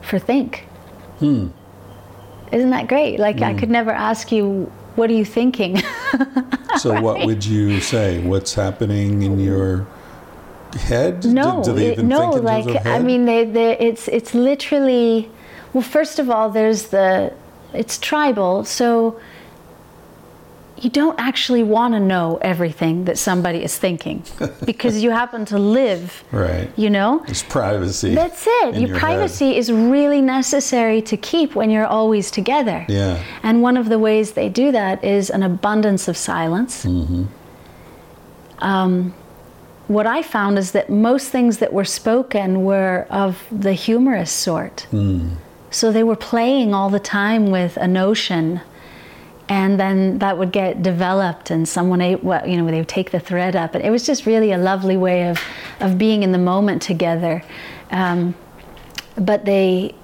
for 0.00 0.18
think. 0.18 0.66
Hmm. 1.18 1.48
Isn't 2.52 2.70
that 2.70 2.88
great? 2.88 3.18
Like 3.18 3.42
I 3.42 3.54
could 3.54 3.70
never 3.70 3.90
ask 3.90 4.32
you, 4.32 4.70
"What 4.94 5.10
are 5.10 5.14
you 5.14 5.24
thinking?" 5.24 5.82
So 6.78 7.00
what 7.00 7.20
would 7.26 7.44
you 7.44 7.80
say? 7.80 8.20
What's 8.20 8.54
happening 8.54 9.22
in 9.22 9.38
your 9.38 9.86
head? 10.74 11.24
no, 11.24 11.62
do, 11.62 11.70
do 11.70 11.76
they 11.76 11.86
it- 11.88 11.92
even 11.92 12.08
no. 12.08 12.32
think 12.32 12.36
in 12.36 12.46
terms 12.46 12.66
Like 12.66 12.86
I 12.86 12.98
mean, 13.00 13.24
they, 13.24 13.44
they, 13.44 13.78
it's 13.78 14.08
it's 14.08 14.34
literally. 14.34 15.30
Well, 15.72 15.82
first 15.82 16.18
of 16.18 16.30
all, 16.30 16.50
there's 16.50 16.88
the 16.88 17.32
it's 17.72 17.98
tribal, 17.98 18.64
so 18.64 19.20
you 20.78 20.90
don't 20.90 21.18
actually 21.18 21.62
want 21.62 21.94
to 21.94 22.00
know 22.00 22.38
everything 22.42 23.04
that 23.04 23.16
somebody 23.16 23.62
is 23.62 23.78
thinking 23.78 24.22
because 24.64 25.02
you 25.02 25.10
happen 25.10 25.44
to 25.46 25.58
live, 25.58 26.24
right. 26.30 26.70
you 26.76 26.90
know. 26.90 27.24
It's 27.26 27.42
privacy. 27.42 28.14
That's 28.14 28.44
it. 28.46 28.74
Your 28.74 28.88
your 28.88 28.98
privacy 28.98 29.56
is 29.56 29.72
really 29.72 30.20
necessary 30.20 31.00
to 31.02 31.16
keep 31.16 31.54
when 31.54 31.70
you're 31.70 31.86
always 31.86 32.30
together. 32.30 32.84
Yeah. 32.88 33.22
And 33.42 33.62
one 33.62 33.76
of 33.76 33.88
the 33.88 33.98
ways 33.98 34.32
they 34.32 34.48
do 34.48 34.72
that 34.72 35.02
is 35.02 35.30
an 35.30 35.42
abundance 35.42 36.08
of 36.08 36.16
silence. 36.16 36.84
Mm-hmm. 36.84 37.24
Um, 38.58 39.14
what 39.88 40.06
I 40.06 40.22
found 40.22 40.58
is 40.58 40.72
that 40.72 40.88
most 40.88 41.28
things 41.28 41.58
that 41.58 41.72
were 41.72 41.84
spoken 41.84 42.64
were 42.64 43.06
of 43.10 43.44
the 43.50 43.72
humorous 43.72 44.30
sort. 44.30 44.86
Mm. 44.90 45.36
So 45.70 45.92
they 45.92 46.02
were 46.04 46.16
playing 46.16 46.72
all 46.72 46.88
the 46.88 47.00
time 47.00 47.50
with 47.50 47.76
a 47.76 47.88
notion, 47.88 48.60
and 49.48 49.78
then 49.78 50.18
that 50.20 50.38
would 50.38 50.52
get 50.52 50.82
developed, 50.82 51.50
and 51.50 51.68
someone, 51.68 52.00
ate, 52.00 52.24
well, 52.24 52.46
you 52.48 52.56
know, 52.56 52.70
they 52.70 52.78
would 52.78 52.88
take 52.88 53.10
the 53.10 53.20
thread 53.20 53.54
up, 53.54 53.74
and 53.74 53.84
it 53.84 53.90
was 53.90 54.06
just 54.06 54.24
really 54.24 54.52
a 54.52 54.58
lovely 54.58 54.96
way 54.96 55.28
of, 55.28 55.40
of 55.80 55.98
being 55.98 56.22
in 56.22 56.32
the 56.32 56.38
moment 56.38 56.80
together. 56.80 57.42
Um, 57.90 58.34
but 59.16 59.44
they, 59.44 59.94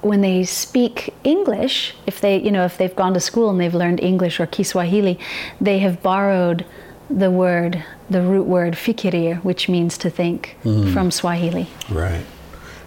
when 0.00 0.20
they 0.20 0.44
speak 0.44 1.12
English, 1.22 1.94
if 2.06 2.20
they, 2.20 2.40
you 2.40 2.50
know, 2.50 2.64
if 2.64 2.78
they've 2.78 2.96
gone 2.96 3.12
to 3.14 3.20
school 3.20 3.50
and 3.50 3.60
they've 3.60 3.74
learned 3.74 4.00
English 4.00 4.40
or 4.40 4.46
Kiswahili, 4.46 5.18
they 5.60 5.80
have 5.80 6.02
borrowed 6.02 6.64
the 7.10 7.30
word, 7.30 7.84
the 8.10 8.22
root 8.22 8.46
word 8.46 8.74
fikirir, 8.74 9.42
which 9.44 9.68
means 9.68 9.98
to 9.98 10.10
think, 10.10 10.56
from 10.62 11.10
Swahili. 11.10 11.68
Right. 11.90 12.24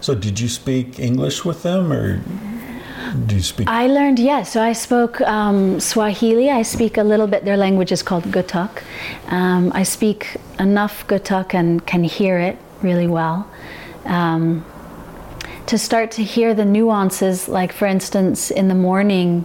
So 0.00 0.14
did 0.14 0.38
you 0.38 0.48
speak 0.48 0.98
English 0.98 1.44
with 1.44 1.62
them, 1.62 1.92
or 1.92 2.20
do 3.26 3.34
you 3.34 3.42
speak? 3.42 3.68
I 3.68 3.86
learned, 3.86 4.18
yes. 4.18 4.52
So 4.52 4.62
I 4.62 4.72
spoke 4.72 5.20
um, 5.22 5.80
Swahili. 5.80 6.50
I 6.50 6.62
speak 6.62 6.96
a 6.96 7.02
little 7.02 7.26
bit. 7.26 7.44
Their 7.44 7.56
language 7.56 7.92
is 7.92 8.02
called 8.02 8.24
Gutuk. 8.24 8.82
Um, 9.28 9.72
I 9.74 9.82
speak 9.82 10.36
enough 10.58 11.06
Gutuk 11.06 11.54
and 11.54 11.84
can 11.86 12.04
hear 12.04 12.38
it 12.38 12.58
really 12.82 13.08
well. 13.08 13.48
Um, 14.04 14.64
to 15.66 15.76
start 15.76 16.10
to 16.12 16.24
hear 16.24 16.54
the 16.54 16.64
nuances, 16.64 17.48
like 17.48 17.72
for 17.72 17.86
instance, 17.86 18.50
in 18.50 18.68
the 18.68 18.74
morning, 18.74 19.44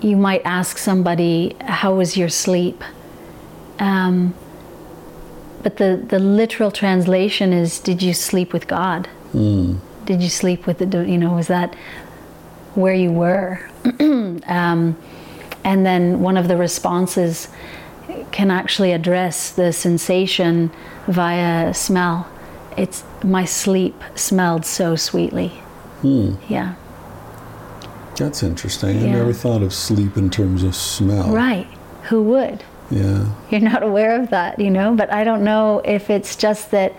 you 0.00 0.16
might 0.16 0.42
ask 0.44 0.78
somebody, 0.78 1.54
How 1.60 1.94
was 1.94 2.16
your 2.16 2.28
sleep? 2.28 2.82
Um, 3.82 4.32
but 5.64 5.76
the, 5.76 6.02
the 6.08 6.20
literal 6.20 6.70
translation 6.70 7.52
is, 7.52 7.80
Did 7.80 8.00
you 8.00 8.14
sleep 8.14 8.52
with 8.52 8.68
God? 8.68 9.08
Mm. 9.34 9.80
Did 10.04 10.22
you 10.22 10.28
sleep 10.28 10.66
with 10.66 10.78
the, 10.78 11.06
you 11.06 11.18
know, 11.18 11.34
was 11.34 11.48
that 11.48 11.74
where 12.74 12.94
you 12.94 13.10
were? 13.10 13.68
um, 14.00 14.96
and 15.64 15.86
then 15.86 16.20
one 16.20 16.36
of 16.36 16.46
the 16.48 16.56
responses 16.56 17.48
can 18.30 18.50
actually 18.50 18.92
address 18.92 19.50
the 19.50 19.72
sensation 19.72 20.70
via 21.08 21.74
smell. 21.74 22.28
It's 22.76 23.04
my 23.24 23.44
sleep 23.44 24.00
smelled 24.14 24.64
so 24.64 24.94
sweetly. 24.96 25.48
Hmm. 26.02 26.34
Yeah. 26.48 26.74
That's 28.16 28.42
interesting. 28.42 28.98
I 28.98 29.06
never 29.06 29.32
thought 29.32 29.62
of 29.62 29.72
sleep 29.72 30.16
in 30.16 30.30
terms 30.30 30.62
of 30.62 30.76
smell. 30.76 31.32
Right. 31.32 31.66
Who 32.04 32.22
would? 32.24 32.64
Yeah. 32.92 33.26
You're 33.50 33.60
not 33.60 33.82
aware 33.82 34.20
of 34.20 34.30
that, 34.30 34.58
you 34.58 34.70
know, 34.70 34.94
but 34.94 35.10
I 35.10 35.24
don't 35.24 35.42
know 35.42 35.80
if 35.84 36.10
it's 36.10 36.36
just 36.36 36.70
that 36.72 36.94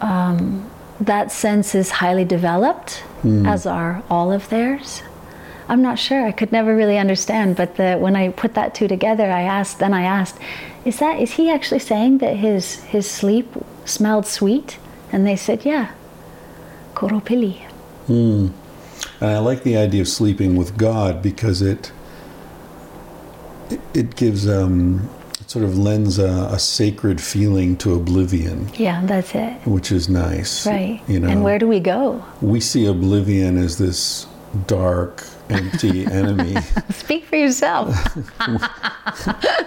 um, 0.00 0.70
that 1.00 1.32
sense 1.32 1.74
is 1.74 1.90
highly 1.90 2.24
developed, 2.24 3.02
as 3.46 3.66
are 3.66 4.02
all 4.08 4.30
of 4.30 4.48
theirs. 4.50 5.02
I'm 5.68 5.82
not 5.82 5.98
sure. 5.98 6.24
I 6.24 6.30
could 6.30 6.52
never 6.52 6.76
really 6.76 6.98
understand. 6.98 7.56
But 7.56 7.76
the, 7.76 7.96
when 7.96 8.16
I 8.16 8.28
put 8.28 8.54
that 8.54 8.74
two 8.74 8.86
together, 8.86 9.30
I 9.30 9.42
asked. 9.42 9.78
Then 9.78 9.94
I 9.94 10.02
asked, 10.02 10.38
"Is 10.84 10.98
that 10.98 11.18
is 11.20 11.32
he 11.32 11.50
actually 11.50 11.80
saying 11.80 12.18
that 12.18 12.36
his 12.36 12.82
his 12.84 13.10
sleep 13.10 13.48
smelled 13.84 14.26
sweet?" 14.26 14.78
And 15.10 15.26
they 15.26 15.36
said, 15.36 15.64
"Yeah, 15.64 15.92
koropili." 16.94 17.62
Hmm. 18.06 18.48
And 19.20 19.30
I 19.30 19.38
like 19.38 19.62
the 19.62 19.76
idea 19.76 20.02
of 20.02 20.08
sleeping 20.08 20.54
with 20.54 20.76
God 20.76 21.22
because 21.22 21.62
it 21.62 21.92
it, 23.70 23.80
it 23.94 24.16
gives 24.16 24.48
um, 24.48 25.08
it's 25.40 25.52
sort 25.52 25.64
of 25.64 25.76
lends 25.76 26.18
a, 26.18 26.48
a 26.52 26.58
sacred 26.58 27.20
feeling 27.20 27.76
to 27.78 27.94
oblivion, 27.94 28.68
Yeah, 28.76 29.04
that's 29.04 29.34
it. 29.34 29.52
which 29.66 29.92
is 29.92 30.08
nice. 30.08 30.66
Right. 30.66 31.00
You 31.08 31.20
know, 31.20 31.28
And 31.28 31.42
where 31.44 31.58
do 31.58 31.66
we 31.68 31.80
go? 31.80 32.24
we 32.40 32.60
see 32.60 32.86
oblivion 32.86 33.56
as 33.58 33.76
this 33.78 34.26
dark, 34.66 35.24
empty 35.50 36.06
enemy. 36.10 36.56
Speak 36.90 37.24
for 37.26 37.36
yourself. 37.36 37.88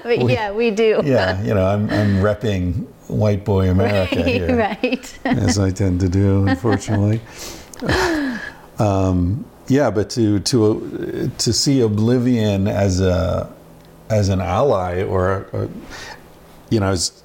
but 0.04 0.30
yeah, 0.30 0.52
we 0.52 0.72
do. 0.72 1.02
Yeah, 1.04 1.42
you 1.44 1.54
know, 1.54 1.66
I'm, 1.66 1.90
I'm 1.90 2.16
repping 2.24 2.86
white 3.08 3.46
boy 3.46 3.70
America 3.70 4.24
here, 4.24 4.56
right. 4.58 5.20
as 5.26 5.60
I 5.60 5.72
tend 5.72 6.00
to 6.02 6.10
do, 6.10 6.48
unfortunately. 6.48 7.22
um, 8.80 9.46
yeah, 9.68 9.90
but 9.92 10.10
to 10.12 10.40
to 10.40 11.30
to 11.38 11.54
see 11.54 11.82
oblivion 11.82 12.68
as 12.68 13.02
a 13.02 13.54
as 14.10 14.30
an 14.30 14.42
ally 14.42 15.04
or 15.04 15.32
a, 15.32 15.64
a, 15.64 15.70
you 16.70 16.80
know, 16.80 16.88
I 16.88 16.92
was 16.92 17.24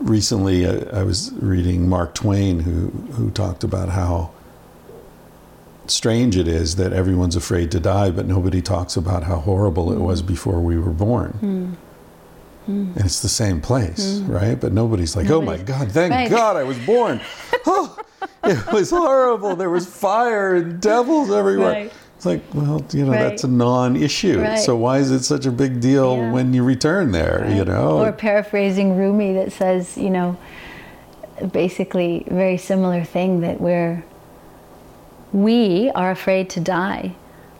recently 0.00 0.66
uh, 0.66 0.96
I 0.96 1.02
was 1.02 1.32
reading 1.40 1.88
Mark 1.88 2.14
Twain 2.14 2.60
who 2.60 2.88
who 3.12 3.30
talked 3.30 3.64
about 3.64 3.88
how 3.88 4.30
strange 5.86 6.36
it 6.36 6.46
is 6.46 6.76
that 6.76 6.92
everyone's 6.92 7.36
afraid 7.36 7.70
to 7.72 7.80
die, 7.80 8.10
but 8.10 8.26
nobody 8.26 8.60
talks 8.60 8.96
about 8.96 9.24
how 9.24 9.36
horrible 9.36 9.92
it 9.92 9.98
was 9.98 10.22
mm. 10.22 10.26
before 10.26 10.60
we 10.60 10.78
were 10.78 10.92
born. 10.92 11.30
Hmm. 11.30 11.72
Hmm. 12.66 12.92
And 12.96 13.06
it's 13.06 13.20
the 13.20 13.30
same 13.30 13.62
place, 13.62 14.18
hmm. 14.18 14.30
right? 14.30 14.60
But 14.60 14.72
nobody's 14.72 15.16
like, 15.16 15.30
oh 15.30 15.40
my 15.40 15.56
God, 15.56 15.90
thank 15.90 16.12
Right. 16.12 16.28
God 16.30 16.56
I 16.56 16.64
was 16.64 16.78
born. 16.80 17.20
oh, 17.64 17.98
it 18.44 18.72
was 18.72 18.90
horrible. 18.90 19.56
There 19.56 19.70
was 19.70 19.86
fire 19.86 20.54
and 20.54 20.80
devils 20.80 21.30
everywhere. 21.30 21.72
Right. 21.72 21.92
It's 22.18 22.26
like, 22.26 22.40
well, 22.52 22.84
you 22.92 23.04
know, 23.04 23.12
Right. 23.12 23.20
that's 23.22 23.44
a 23.44 23.48
non 23.48 23.94
issue. 23.94 24.40
Right. 24.40 24.58
So 24.58 24.74
why 24.74 24.98
is 24.98 25.12
it 25.12 25.22
such 25.22 25.46
a 25.46 25.52
big 25.52 25.80
deal 25.80 26.16
Yeah. 26.16 26.32
when 26.32 26.52
you 26.52 26.64
return 26.64 27.12
there, 27.12 27.46
you 27.48 27.64
know? 27.64 28.00
Or 28.00 28.10
paraphrasing 28.10 28.96
Rumi 28.96 29.34
that 29.34 29.52
says, 29.52 29.96
you 29.96 30.10
know, 30.10 30.36
basically 31.52 32.24
very 32.28 32.56
similar 32.56 33.04
thing 33.04 33.40
that 33.42 33.60
we're 33.60 34.02
we 35.32 35.92
are 35.94 36.10
afraid 36.10 36.50
to 36.50 36.60
die, 36.60 37.14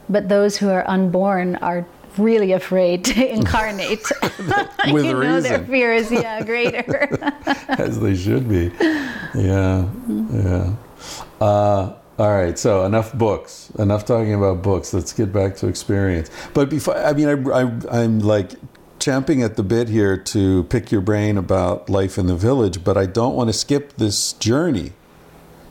but 0.09 0.29
those 0.29 0.57
who 0.57 0.71
are 0.71 0.85
unborn 0.89 1.55
are 1.57 1.87
really 2.17 2.51
afraid 2.51 3.05
to 3.05 3.33
incarnate. 3.39 4.03
With 4.91 5.05
you 5.07 5.13
know, 5.15 5.41
their 5.41 5.65
fear 5.65 5.93
is 5.93 6.11
yeah 6.11 6.43
greater. 6.43 7.09
as 7.69 8.01
they 8.01 8.17
should 8.17 8.49
be. 8.49 8.73
Yeah, 9.37 9.87
yeah. 10.33 10.71
Uh, 11.41 11.93
all 12.19 12.31
right, 12.37 12.59
so 12.59 12.85
enough 12.85 13.13
books. 13.15 13.71
Enough 13.79 14.05
talking 14.05 14.35
about 14.35 14.63
books. 14.63 14.93
Let's 14.93 15.13
get 15.13 15.33
back 15.33 15.57
to 15.59 15.69
experience. 15.69 16.31
But 16.55 16.69
before, 16.69 16.97
I 16.97 17.13
mean, 17.13 17.29
I, 17.29 17.51
I, 17.63 18.03
I'm 18.03 18.19
like 18.19 18.53
champing 18.99 19.43
at 19.43 19.57
the 19.57 19.63
bit 19.63 19.89
here 19.89 20.17
to 20.17 20.65
pick 20.65 20.91
your 20.91 21.01
brain 21.01 21.39
about 21.39 21.89
life 21.89 22.19
in 22.19 22.27
the 22.27 22.35
village, 22.35 22.83
but 22.83 22.97
I 22.97 23.07
don't 23.07 23.35
want 23.37 23.49
to 23.49 23.53
skip 23.53 23.97
this 23.97 24.33
journey. 24.35 24.93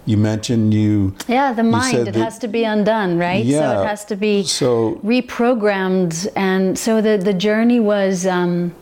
You 0.05 0.15
mentioned 0.15 0.73
you. 0.73 1.15
yeah, 1.27 1.51
the 1.51 1.63
mind 1.63 1.97
it 1.97 2.05
that- 2.05 2.15
has 2.15 2.39
to 2.39 2.47
be 2.47 2.63
undone, 2.63 3.17
right? 3.17 3.43
So 3.43 3.49
Yeah. 3.51 3.81
it 3.81 3.85
has 3.85 4.05
to 4.05 4.15
be 4.15 4.43
So 4.43 5.01
reprogrammed, 5.03 6.27
and 6.35 6.79
so 6.79 7.01
the 7.01 7.17
the 7.17 7.33
journey 7.33 7.79
was. 7.81 8.25
Um, 8.25 8.73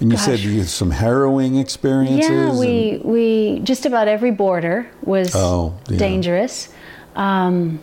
and 0.00 0.10
you 0.12 0.18
said 0.18 0.40
you 0.40 0.58
had 0.58 0.68
some 0.68 0.90
harrowing 0.90 1.56
experiences. 1.56 2.28
Yeah, 2.30 2.48
and- 2.50 2.58
we 2.58 3.00
we 3.04 3.60
just 3.64 3.86
about 3.86 4.08
every 4.08 4.30
border 4.30 4.86
was 5.02 5.34
Oh, 5.34 5.74
yeah. 5.88 5.98
dangerous. 5.98 6.68
Um, 7.16 7.80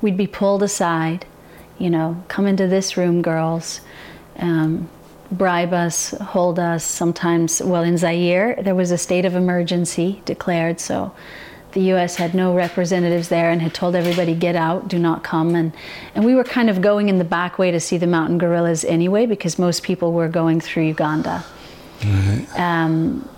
we'd 0.00 0.16
be 0.16 0.26
pulled 0.26 0.62
aside, 0.62 1.26
you 1.78 1.90
know, 1.90 2.22
come 2.28 2.46
into 2.46 2.66
this 2.66 2.96
room, 2.96 3.22
girls. 3.22 3.80
Um, 4.38 4.88
bribe 5.30 5.72
us, 5.72 6.10
hold 6.20 6.58
us. 6.58 6.84
Sometimes, 6.84 7.60
well, 7.62 7.82
in 7.82 7.96
Zaire, 7.98 8.58
there 8.62 8.74
was 8.74 8.90
a 8.90 8.98
state 8.98 9.24
of 9.24 9.34
emergency 9.34 10.22
declared, 10.24 10.80
so 10.80 11.12
the 11.72 11.80
U.S. 11.92 12.16
had 12.16 12.34
no 12.34 12.54
representatives 12.54 13.28
there 13.28 13.50
and 13.50 13.60
had 13.62 13.74
told 13.74 13.94
everybody, 13.94 14.34
"Get 14.34 14.56
out, 14.56 14.88
do 14.88 14.98
not 14.98 15.22
come." 15.22 15.54
And 15.54 15.72
and 16.14 16.24
we 16.24 16.34
were 16.34 16.44
kind 16.44 16.68
of 16.70 16.80
going 16.80 17.08
in 17.08 17.18
the 17.18 17.24
back 17.24 17.58
way 17.58 17.70
to 17.70 17.80
see 17.80 17.98
the 17.98 18.06
mountain 18.06 18.38
gorillas 18.38 18.84
anyway, 18.84 19.26
because 19.26 19.58
most 19.58 19.82
people 19.82 20.12
were 20.12 20.28
going 20.28 20.60
through 20.60 20.84
Uganda. 20.84 21.44
Um, 22.56 23.28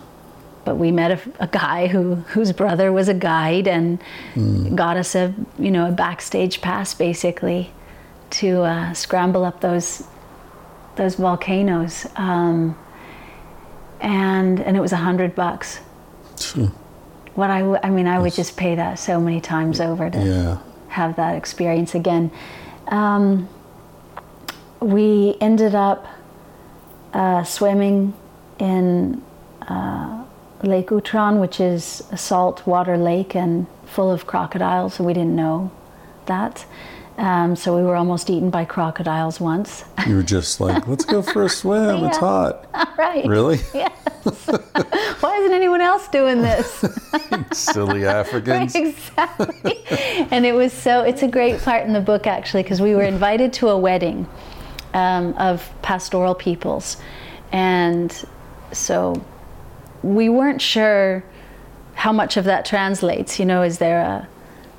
but 0.64 0.76
we 0.76 0.91
met 0.91 1.11
a, 1.12 1.20
a 1.41 1.47
guy 1.47 1.87
who 1.87 2.14
whose 2.14 2.53
brother 2.53 2.91
was 2.93 3.09
a 3.09 3.14
guide 3.14 3.68
and 3.68 3.99
got 4.76 4.97
us 4.97 5.14
a 5.14 5.35
you 5.59 5.70
know 5.70 5.89
a 5.89 5.93
backstage 5.93 6.61
pass 6.61 6.95
basically 6.95 7.70
to 8.30 8.62
uh, 8.62 8.93
scramble 8.95 9.45
up 9.45 9.61
those 9.61 10.05
those 10.97 11.16
volcanoes 11.16 12.07
um, 12.16 12.76
and 14.01 14.61
and 14.61 14.76
it 14.76 14.80
was 14.80 14.93
a 14.93 14.97
hundred 14.97 15.35
bucks 15.35 15.80
Phew. 16.39 16.70
What 17.35 17.51
I, 17.51 17.61
w- 17.61 17.78
I 17.82 17.91
mean 17.91 18.07
I 18.07 18.18
would 18.18 18.32
just 18.35 18.57
pay 18.57 18.74
that 18.76 18.99
so 18.99 19.20
many 19.20 19.41
times 19.41 19.80
over 19.80 20.09
to 20.11 20.18
Yeah. 20.18 20.59
have 20.89 21.16
that 21.16 21.35
experience 21.37 21.95
again. 21.95 22.30
Um, 22.89 23.49
we 24.80 25.37
ended 25.41 25.74
up 25.74 26.07
uh, 27.12 27.43
swimming 27.45 28.14
in 28.59 29.22
uh, 29.62 30.24
Lake 30.62 30.89
Utron, 30.89 31.41
which 31.41 31.61
is 31.61 32.03
a 32.12 32.16
saltwater 32.16 32.97
lake 32.97 33.35
and 33.35 33.66
full 33.87 34.11
of 34.11 34.26
crocodiles. 34.26 34.95
So 34.95 35.05
we 35.05 35.12
didn't 35.14 35.35
know 35.37 35.70
that. 36.26 36.64
Um, 37.16 37.54
so 37.54 37.76
we 37.76 37.82
were 37.82 37.94
almost 37.94 38.28
eaten 38.28 38.50
by 38.50 38.64
crocodiles 38.64 39.40
once. 39.40 39.84
You 40.06 40.16
were 40.16 40.22
just 40.22 40.60
like, 40.60 40.86
let's 40.88 41.04
go 41.04 41.22
for 41.22 41.44
a 41.44 41.48
swim. 41.48 42.04
It's 42.04 42.16
hot. 42.28 42.66
right. 42.98 43.24
Really? 43.26 43.58
Yes. 43.74 43.92
Why 45.20 45.36
isn't 45.36 45.52
anyone 45.52 45.80
else 45.82 46.08
doing 46.08 46.40
this? 46.40 46.82
Silly 47.52 48.06
Africans. 48.06 48.74
exactly. 48.74 49.84
and 50.30 50.46
it 50.46 50.54
was 50.54 50.72
so, 50.72 51.02
it's 51.02 51.22
a 51.22 51.28
great 51.28 51.60
part 51.60 51.86
in 51.86 51.92
the 51.92 52.00
book 52.00 52.26
actually, 52.26 52.62
because 52.62 52.80
we 52.80 52.94
were 52.94 53.02
invited 53.02 53.52
to 53.54 53.68
a 53.68 53.78
wedding 53.78 54.26
um, 54.94 55.34
of 55.34 55.70
pastoral 55.82 56.34
peoples. 56.34 56.96
And 57.52 58.10
so 58.72 59.22
we 60.02 60.28
weren't 60.30 60.62
sure 60.62 61.22
how 61.94 62.12
much 62.12 62.36
of 62.36 62.44
that 62.44 62.64
translates. 62.64 63.38
You 63.38 63.44
know, 63.44 63.62
is 63.62 63.78
there 63.78 64.00
a 64.00 64.28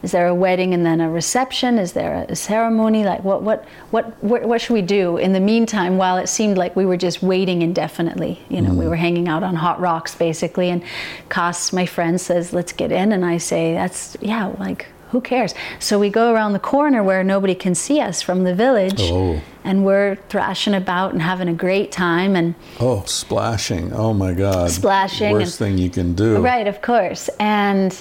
is 0.05 0.11
there 0.11 0.27
a 0.27 0.35
wedding 0.35 0.75
and 0.75 0.85
then 0.85 1.01
a 1.01 1.09
reception? 1.09 1.79
Is 1.79 1.93
there 1.93 2.27
a 2.29 2.35
ceremony? 2.35 3.03
Like 3.03 3.23
what 3.23 3.41
what 3.41 3.65
what 3.89 4.23
what, 4.23 4.45
what 4.45 4.61
should 4.61 4.75
we 4.75 4.83
do 4.83 5.17
in 5.17 5.33
the 5.33 5.39
meantime? 5.39 5.97
While 5.97 6.17
it 6.17 6.29
seemed 6.29 6.59
like 6.59 6.75
we 6.75 6.85
were 6.85 6.95
just 6.95 7.23
waiting 7.23 7.63
indefinitely. 7.63 8.39
You 8.47 8.61
know, 8.61 8.71
we 8.71 8.85
mm. 8.85 8.89
were 8.89 8.97
hanging 8.97 9.27
out 9.27 9.41
on 9.41 9.55
hot 9.55 9.79
rocks 9.81 10.13
basically. 10.13 10.69
And 10.69 10.83
Koss, 11.29 11.73
my 11.73 11.87
friend, 11.87 12.21
says, 12.21 12.53
"Let's 12.53 12.71
get 12.71 12.91
in," 12.91 13.11
and 13.11 13.25
I 13.25 13.39
say, 13.39 13.73
"That's 13.73 14.15
yeah, 14.21 14.53
like." 14.59 14.87
Who 15.11 15.21
cares? 15.21 15.53
So 15.79 15.97
we 15.97 16.09
go 16.09 16.33
around 16.33 16.53
the 16.53 16.59
corner 16.59 17.01
where 17.01 17.23
nobody 17.23 17.55
can 17.55 17.73
see 17.73 18.01
us 18.01 18.21
from 18.21 18.43
the 18.43 18.53
village, 18.53 18.99
Oh. 18.99 19.39
and 19.63 19.85
we're 19.85 20.17
thrashing 20.27 20.73
about 20.73 21.13
and 21.13 21.21
having 21.21 21.47
a 21.47 21.53
great 21.53 21.89
time. 21.91 22.35
And 22.35 22.53
Oh, 22.81 23.03
splashing. 23.05 23.93
Oh 23.93 24.13
my 24.13 24.33
God. 24.33 24.71
Splashing 24.71 25.31
Worst 25.31 25.57
thing 25.57 25.77
you 25.77 25.89
can 25.89 26.15
do. 26.15 26.39
Right, 26.39 26.67
of 26.67 26.81
course. 26.81 27.29
And 27.39 27.95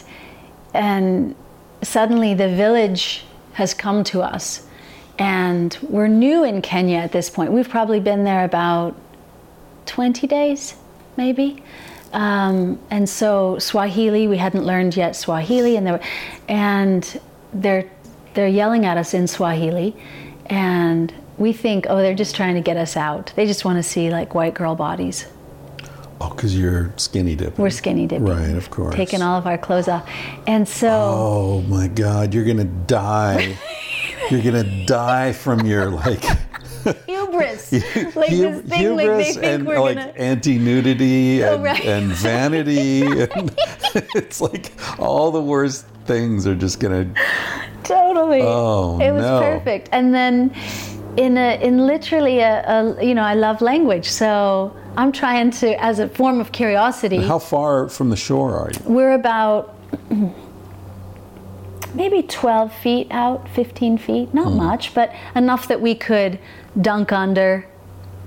and 0.73 1.37
suddenly 1.85 2.35
the 2.35 2.49
village 2.49 3.24
has 3.55 3.74
come 3.74 4.05
to 4.05 4.22
us. 4.22 4.66
And 5.18 5.76
we're 5.82 6.09
new 6.09 6.43
in 6.43 6.61
Kenya 6.61 6.99
at 6.99 7.12
this 7.12 7.30
point. 7.30 7.53
We've 7.53 7.68
probably 7.68 8.01
been 8.01 8.24
there 8.24 8.45
about 8.45 8.97
20 9.87 10.26
days, 10.26 10.74
maybe. 11.16 11.62
Um, 12.12 12.80
and 12.91 13.09
so 13.09 13.59
Swahili, 13.59 14.26
we 14.26 14.37
hadn't 14.37 14.64
learned 14.64 14.97
yet 14.97 15.14
Swahili, 15.14 15.76
and, 15.76 15.87
they 15.87 15.93
were, 15.93 16.01
and 16.49 17.20
they're, 17.53 17.89
they're 18.35 18.49
yelling 18.49 18.87
at 18.87 18.97
us 18.97 19.14
in 19.14 19.26
Swahili. 19.28 19.95
And 20.47 21.12
we 21.39 21.53
think, 21.53 21.87
oh, 21.89 21.99
they're 21.99 22.14
just 22.14 22.35
trying 22.35 22.55
to 22.55 22.61
get 22.61 22.76
us 22.76 22.97
out. 22.97 23.32
They 23.37 23.47
just 23.47 23.64
want 23.64 23.78
to 23.78 23.82
see 23.82 24.11
like 24.11 24.35
white 24.35 24.55
girl 24.55 24.74
bodies. 24.74 25.26
Oh, 26.25 26.35
because 26.35 26.57
you're 26.59 26.93
skinny 26.97 27.35
dipping. 27.37 27.62
We're 27.62 27.70
skinny 27.70 28.07
dipping. 28.07 28.27
Right, 28.27 28.57
of 28.57 28.70
course. 28.70 28.95
Taking 28.95 29.22
all 29.22 29.39
of 29.39 29.47
our 29.47 29.59
clothes 29.59 29.89
off. 29.89 30.09
And 30.47 30.66
so, 30.68 30.89
Oh 30.91 31.61
my 31.68 31.89
God, 31.89 32.33
you're 32.35 32.45
gonna 32.45 32.64
die. 32.64 33.57
you're 34.31 34.43
gonna 34.43 34.87
die 34.87 35.33
from 35.33 35.66
your 35.66 35.91
like 35.91 36.25
hubris. 37.07 37.72
like 37.72 37.83
this 37.83 37.91
thing, 37.93 38.14
like 38.14 38.29
they 38.68 38.77
hubris 38.77 39.35
think 39.35 39.45
and 39.45 39.66
we're 39.66 39.81
like 39.81 39.97
gonna. 39.97 40.12
anti-nudity 40.16 41.43
Oh, 41.45 41.55
and, 41.55 41.64
right. 41.64 41.85
and 41.85 42.12
vanity. 42.12 43.03
and 43.03 43.55
it's 44.14 44.41
like 44.41 44.72
all 44.99 45.31
the 45.31 45.43
worst 45.43 45.87
things 46.07 46.47
are 46.47 46.55
just 46.55 46.81
gonna. 46.81 47.07
Totally. 47.83 48.41
Oh, 48.43 48.99
It 49.01 49.12
was 49.12 49.22
no. 49.22 49.41
perfect. 49.41 49.89
And 49.93 50.14
then 50.14 50.55
in 51.16 51.37
a, 51.37 51.61
in 51.62 51.87
literally 51.87 52.41
a, 52.41 52.64
a, 52.66 53.05
you 53.05 53.14
know, 53.14 53.22
I 53.22 53.35
love 53.35 53.61
language. 53.61 54.09
So 54.09 54.75
I'm 54.97 55.13
trying 55.13 55.51
to, 55.53 55.83
as 55.83 55.99
a 55.99 56.09
form 56.09 56.41
of 56.41 56.53
curiosity, 56.53 57.19
How 57.23 57.39
far 57.39 57.89
from 57.89 58.11
the 58.11 58.17
shore 58.17 58.55
are 58.57 58.71
you? 58.73 58.79
we're 58.87 59.13
about 59.13 59.75
maybe 61.95 62.23
12 62.23 62.73
feet 62.73 63.07
out, 63.11 63.49
15 63.51 63.99
feet, 63.99 64.35
not 64.35 64.49
Hmm. 64.53 64.57
much, 64.59 64.95
but 64.95 65.13
enough 65.37 65.69
that 65.69 65.81
we 65.81 65.95
could 65.95 66.39
dunk 66.81 67.13
under, 67.13 67.67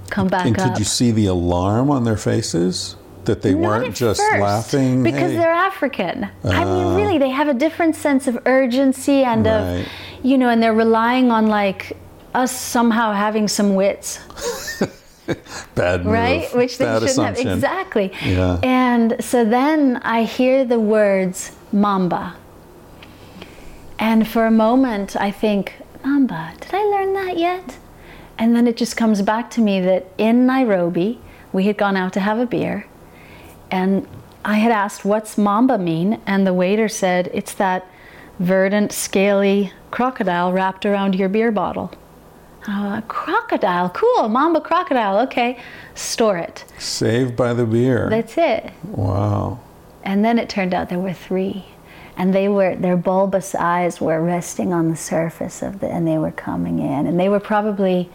come 0.10 0.28
back 0.28 0.46
and 0.46 0.58
up. 0.60 0.70
could 0.70 0.80
you 0.80 0.86
see 0.86 1.12
the 1.12 1.26
alarm 1.26 1.92
on 1.92 2.04
their 2.06 2.16
faces 2.18 2.96
that 3.26 3.42
they 3.42 3.54
Not 3.54 3.62
weren't 3.62 3.96
just 3.96 4.22
first, 4.22 4.42
laughing? 4.42 5.04
because 5.04 5.32
"Hey." 5.32 5.38
they're 5.38 5.52
African. 5.52 6.30
I 6.46 6.64
Ah. 6.64 6.66
mean, 6.66 6.96
really, 6.96 7.18
they 7.18 7.30
have 7.30 7.50
a 7.50 7.54
different 7.54 7.96
sense 7.96 8.26
of 8.28 8.40
urgency 8.46 9.24
and 9.24 9.46
Right. 9.46 9.54
of, 9.82 9.86
you 10.24 10.38
know, 10.38 10.48
and 10.50 10.64
they're 10.64 10.74
relying 10.74 11.30
on 11.30 11.48
like 11.48 11.98
us 12.34 12.52
somehow 12.52 13.12
having 13.12 13.48
some 13.50 13.76
wits, 13.76 14.20
bad 15.76 16.04
move, 16.04 16.14
right? 16.14 16.56
Which 16.56 16.78
they 16.78 16.86
bad 16.86 17.00
shouldn't 17.02 17.12
assumption. 17.12 17.48
have 17.48 17.58
exactly. 17.58 18.12
Yeah. 18.24 18.60
And 18.64 19.24
so 19.24 19.46
then 19.46 19.98
I 19.98 20.24
hear 20.24 20.66
the 20.66 20.80
words 20.80 21.56
Mamba, 21.72 22.36
and 24.00 24.28
for 24.28 24.46
a 24.46 24.52
moment 24.52 25.16
I 25.16 25.32
think, 25.32 25.74
Mamba, 26.04 26.54
did 26.60 26.74
I 26.74 26.84
learn 26.84 27.14
that 27.14 27.38
yet? 27.38 27.78
And 28.38 28.56
then 28.56 28.68
it 28.68 28.78
just 28.78 28.96
comes 28.96 29.22
back 29.22 29.50
to 29.52 29.62
me 29.62 29.82
that 29.82 30.08
in 30.18 30.46
Nairobi, 30.46 31.20
we 31.52 31.64
had 31.64 31.78
gone 31.78 31.98
out 31.98 32.14
to 32.14 32.20
have 32.20 32.40
a 32.40 32.46
beer, 32.46 32.86
and 33.72 34.08
I 34.46 34.56
had 34.56 34.72
asked, 34.72 35.04
What's 35.04 35.38
mamba 35.38 35.78
mean? 35.78 36.22
And 36.26 36.48
the 36.48 36.54
waiter 36.54 36.88
said, 36.88 37.30
It's 37.34 37.54
that 37.56 37.86
verdant, 38.40 38.92
scaly 38.94 39.74
crocodile 39.92 40.54
wrapped 40.54 40.86
around 40.86 41.16
your 41.16 41.30
beer 41.30 41.52
bottle. 41.52 41.92
Oh, 42.70 42.98
a 42.98 43.04
crocodile, 43.08 43.90
cool, 43.92 44.28
mamba 44.28 44.60
crocodile, 44.60 45.20
okay, 45.20 45.58
store 45.96 46.38
it. 46.38 46.66
Saved 46.78 47.36
by 47.36 47.54
the 47.54 47.66
beer. 47.66 48.10
That's 48.10 48.38
it. 48.38 48.72
wow. 48.84 49.60
And 50.04 50.24
then 50.24 50.38
it 50.40 50.50
turned 50.50 50.74
out 50.74 50.90
there 50.90 51.00
were 51.00 51.14
three. 51.14 51.66
And 52.18 52.34
they 52.34 52.50
were 52.50 52.76
their 52.76 52.98
bulbous 52.98 53.54
eyes 53.54 54.02
were 54.02 54.22
resting 54.22 54.74
on 54.74 54.90
the 54.90 54.96
surface 54.96 55.62
of 55.62 55.80
the 55.80 55.88
and 55.88 56.08
they 56.08 56.18
were 56.18 56.32
coming 56.32 56.80
in. 56.80 57.06
And 57.06 57.20
they 57.20 57.30
were 57.30 57.40
probably 57.40 58.10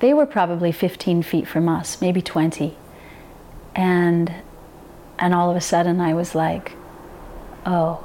they 0.00 0.14
were 0.14 0.26
probably 0.26 0.72
15 0.72 1.22
feet 1.22 1.46
from 1.46 1.68
us, 1.68 2.00
maybe 2.00 2.22
20. 2.22 2.76
And 3.74 4.32
and 5.18 5.34
all 5.34 5.50
of 5.50 5.56
a 5.56 5.60
sudden 5.60 6.00
I 6.00 6.14
was 6.14 6.34
like, 6.34 6.72
oh, 7.66 8.02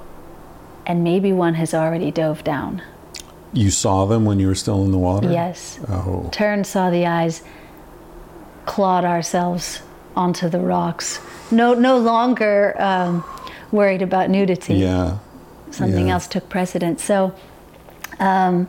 and 0.85 1.03
maybe 1.03 1.31
one 1.31 1.53
has 1.53 1.73
already 1.73 2.11
dove 2.11 2.43
down. 2.43 2.81
You 3.55 3.71
saw 3.71 4.05
them 4.05 4.25
when 4.25 4.39
you 4.39 4.47
were 4.47 4.55
still 4.55 4.83
in 4.83 4.91
the 4.91 4.97
water? 4.97 5.31
Yes. 5.31 5.79
Oh. 5.87 6.29
Turned, 6.33 6.67
saw 6.67 6.89
the 6.89 7.05
eyes, 7.05 7.41
clawed 8.65 9.05
ourselves 9.05 9.81
onto 10.13 10.49
the 10.49 10.59
rocks. 10.59 11.21
No, 11.51 11.73
no 11.73 11.97
longer 11.97 12.75
um, 12.81 13.23
worried 13.71 14.01
about 14.01 14.29
nudity. 14.29 14.75
Yeah. 14.75 15.19
Something 15.71 16.07
yeah. 16.07 16.13
else 16.13 16.27
took 16.27 16.49
precedence. 16.49 17.01
So, 17.01 17.33
um, 18.19 18.67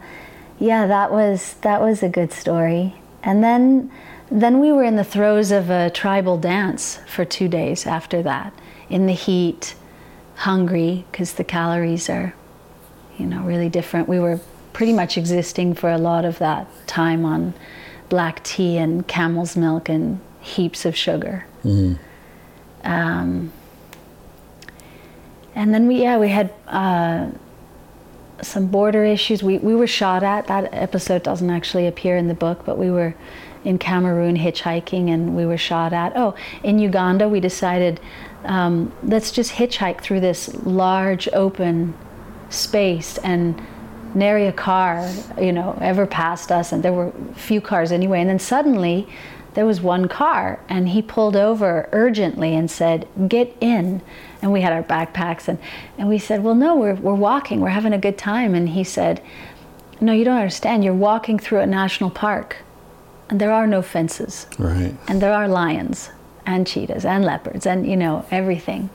yeah, 0.60 0.86
that 0.86 1.10
was 1.10 1.54
that 1.62 1.80
was 1.80 2.02
a 2.02 2.08
good 2.08 2.32
story. 2.32 2.94
And 3.24 3.42
then, 3.42 3.90
then 4.30 4.60
we 4.60 4.70
were 4.70 4.84
in 4.84 4.94
the 4.94 5.04
throes 5.04 5.50
of 5.50 5.68
a 5.68 5.90
tribal 5.90 6.38
dance 6.38 7.00
for 7.08 7.24
two 7.24 7.48
days 7.48 7.86
after 7.86 8.22
that, 8.22 8.52
in 8.88 9.06
the 9.06 9.12
heat, 9.14 9.74
hungry 10.36 11.04
because 11.10 11.34
the 11.34 11.44
calories 11.44 12.08
are, 12.08 12.34
you 13.18 13.26
know, 13.26 13.42
really 13.42 13.68
different. 13.68 14.08
We 14.08 14.20
were 14.20 14.38
pretty 14.76 14.92
much 14.92 15.16
existing 15.16 15.72
for 15.72 15.90
a 15.90 15.96
lot 15.96 16.22
of 16.26 16.38
that 16.38 16.68
time 16.86 17.24
on 17.24 17.54
black 18.10 18.44
tea 18.44 18.76
and 18.76 19.08
camel's 19.08 19.56
milk 19.56 19.88
and 19.88 20.20
heaps 20.42 20.84
of 20.84 20.94
sugar. 20.94 21.46
Um, 22.84 23.54
and 25.54 25.72
then 25.72 25.86
we, 25.86 26.02
yeah, 26.02 26.18
we 26.18 26.28
had 26.28 26.52
uh, 26.66 27.30
some 28.42 28.66
border 28.66 29.02
issues. 29.02 29.42
We, 29.42 29.56
we 29.56 29.74
were 29.74 29.86
shot 29.86 30.22
at. 30.22 30.46
That 30.48 30.68
episode 30.74 31.22
doesn't 31.22 31.48
actually 31.48 31.86
appear 31.86 32.18
in 32.18 32.28
the 32.28 32.34
book, 32.34 32.66
but 32.66 32.76
we 32.76 32.90
were 32.90 33.14
in 33.64 33.78
Cameroon 33.78 34.36
hitchhiking 34.36 35.08
and 35.08 35.34
we 35.34 35.46
were 35.46 35.56
shot 35.56 35.94
at. 35.94 36.12
Oh, 36.14 36.34
in 36.62 36.78
Uganda, 36.78 37.30
we 37.30 37.40
decided 37.40 37.98
um, 38.44 38.92
let's 39.02 39.32
just 39.32 39.52
hitchhike 39.52 40.02
through 40.02 40.20
this 40.20 40.54
large 40.66 41.30
open 41.32 41.94
space 42.50 43.16
and 43.18 43.58
nary 44.16 44.46
a 44.46 44.52
car, 44.52 45.08
you 45.40 45.52
know, 45.52 45.78
ever 45.80 46.06
passed 46.06 46.50
us, 46.50 46.72
and 46.72 46.82
there 46.82 46.92
were 46.92 47.12
few 47.34 47.60
cars 47.60 47.92
anyway. 47.92 48.20
And 48.20 48.30
then 48.30 48.38
suddenly, 48.38 49.06
there 49.54 49.66
was 49.66 49.80
one 49.80 50.08
car, 50.08 50.58
and 50.68 50.88
he 50.88 51.00
pulled 51.02 51.36
over 51.36 51.88
urgently 51.92 52.54
and 52.54 52.70
said, 52.70 53.06
"Get 53.28 53.54
in." 53.60 54.00
And 54.42 54.52
we 54.52 54.60
had 54.62 54.72
our 54.72 54.82
backpacks, 54.82 55.48
and 55.48 55.58
and 55.98 56.08
we 56.08 56.18
said, 56.18 56.42
"Well, 56.42 56.54
no, 56.54 56.74
we're 56.76 56.94
we're 56.94 57.14
walking, 57.14 57.60
we're 57.60 57.68
having 57.68 57.92
a 57.92 57.98
good 57.98 58.18
time." 58.18 58.54
And 58.54 58.70
he 58.70 58.84
said, 58.84 59.20
"No, 60.00 60.12
you 60.12 60.24
don't 60.24 60.36
understand. 60.38 60.82
You're 60.84 60.94
walking 60.94 61.38
through 61.38 61.60
a 61.60 61.66
national 61.66 62.10
park, 62.10 62.56
and 63.28 63.40
there 63.40 63.52
are 63.52 63.66
no 63.66 63.82
fences, 63.82 64.46
Right. 64.58 64.94
and 65.08 65.20
there 65.22 65.32
are 65.32 65.48
lions, 65.48 66.10
and 66.44 66.66
cheetahs, 66.66 67.04
and 67.04 67.24
leopards, 67.24 67.66
and 67.66 67.86
you 67.86 67.96
know 67.96 68.24
everything." 68.30 68.90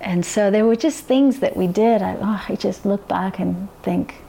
And 0.00 0.26
so 0.26 0.50
there 0.50 0.64
were 0.64 0.74
just 0.74 1.04
things 1.04 1.38
that 1.38 1.56
we 1.56 1.68
did. 1.68 2.02
I, 2.02 2.16
oh, 2.20 2.42
I 2.48 2.56
just 2.56 2.84
look 2.84 3.06
back 3.06 3.38
and 3.38 3.68
think 3.82 4.21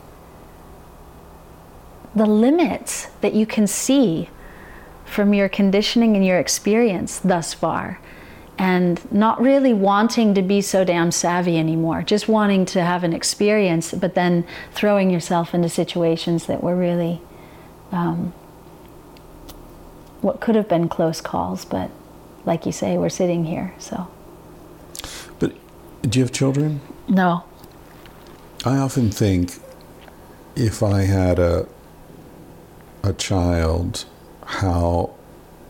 the 2.15 2.25
limits 2.25 3.07
that 3.21 3.33
you 3.33 3.45
can 3.45 3.67
see 3.67 4.29
from 5.05 5.33
your 5.33 5.49
conditioning 5.49 6.15
and 6.15 6.25
your 6.25 6.39
experience 6.39 7.19
thus 7.19 7.53
far, 7.53 7.99
and 8.57 9.11
not 9.11 9.41
really 9.41 9.73
wanting 9.73 10.33
to 10.35 10.41
be 10.41 10.61
so 10.61 10.83
damn 10.83 11.11
savvy 11.11 11.57
anymore, 11.57 12.01
just 12.03 12.27
wanting 12.27 12.65
to 12.65 12.83
have 12.83 13.03
an 13.03 13.13
experience, 13.13 13.93
but 13.93 14.13
then 14.15 14.45
throwing 14.71 15.09
yourself 15.09 15.53
into 15.53 15.69
situations 15.69 16.45
that 16.45 16.63
were 16.63 16.75
really 16.75 17.21
um, 17.91 18.33
what 20.21 20.39
could 20.39 20.55
have 20.55 20.69
been 20.69 20.87
close 20.87 21.21
calls, 21.21 21.65
but 21.65 21.91
like 22.45 22.65
you 22.65 22.71
say, 22.71 22.97
we're 22.97 23.09
sitting 23.09 23.45
here, 23.45 23.73
so. 23.77 24.07
But 25.39 25.53
do 26.01 26.19
you 26.19 26.25
have 26.25 26.31
children? 26.31 26.81
No. 27.07 27.43
I 28.65 28.77
often 28.77 29.11
think 29.11 29.59
if 30.55 30.81
I 30.81 31.01
had 31.01 31.39
a 31.39 31.67
a 33.03 33.13
child, 33.13 34.05
how 34.45 35.13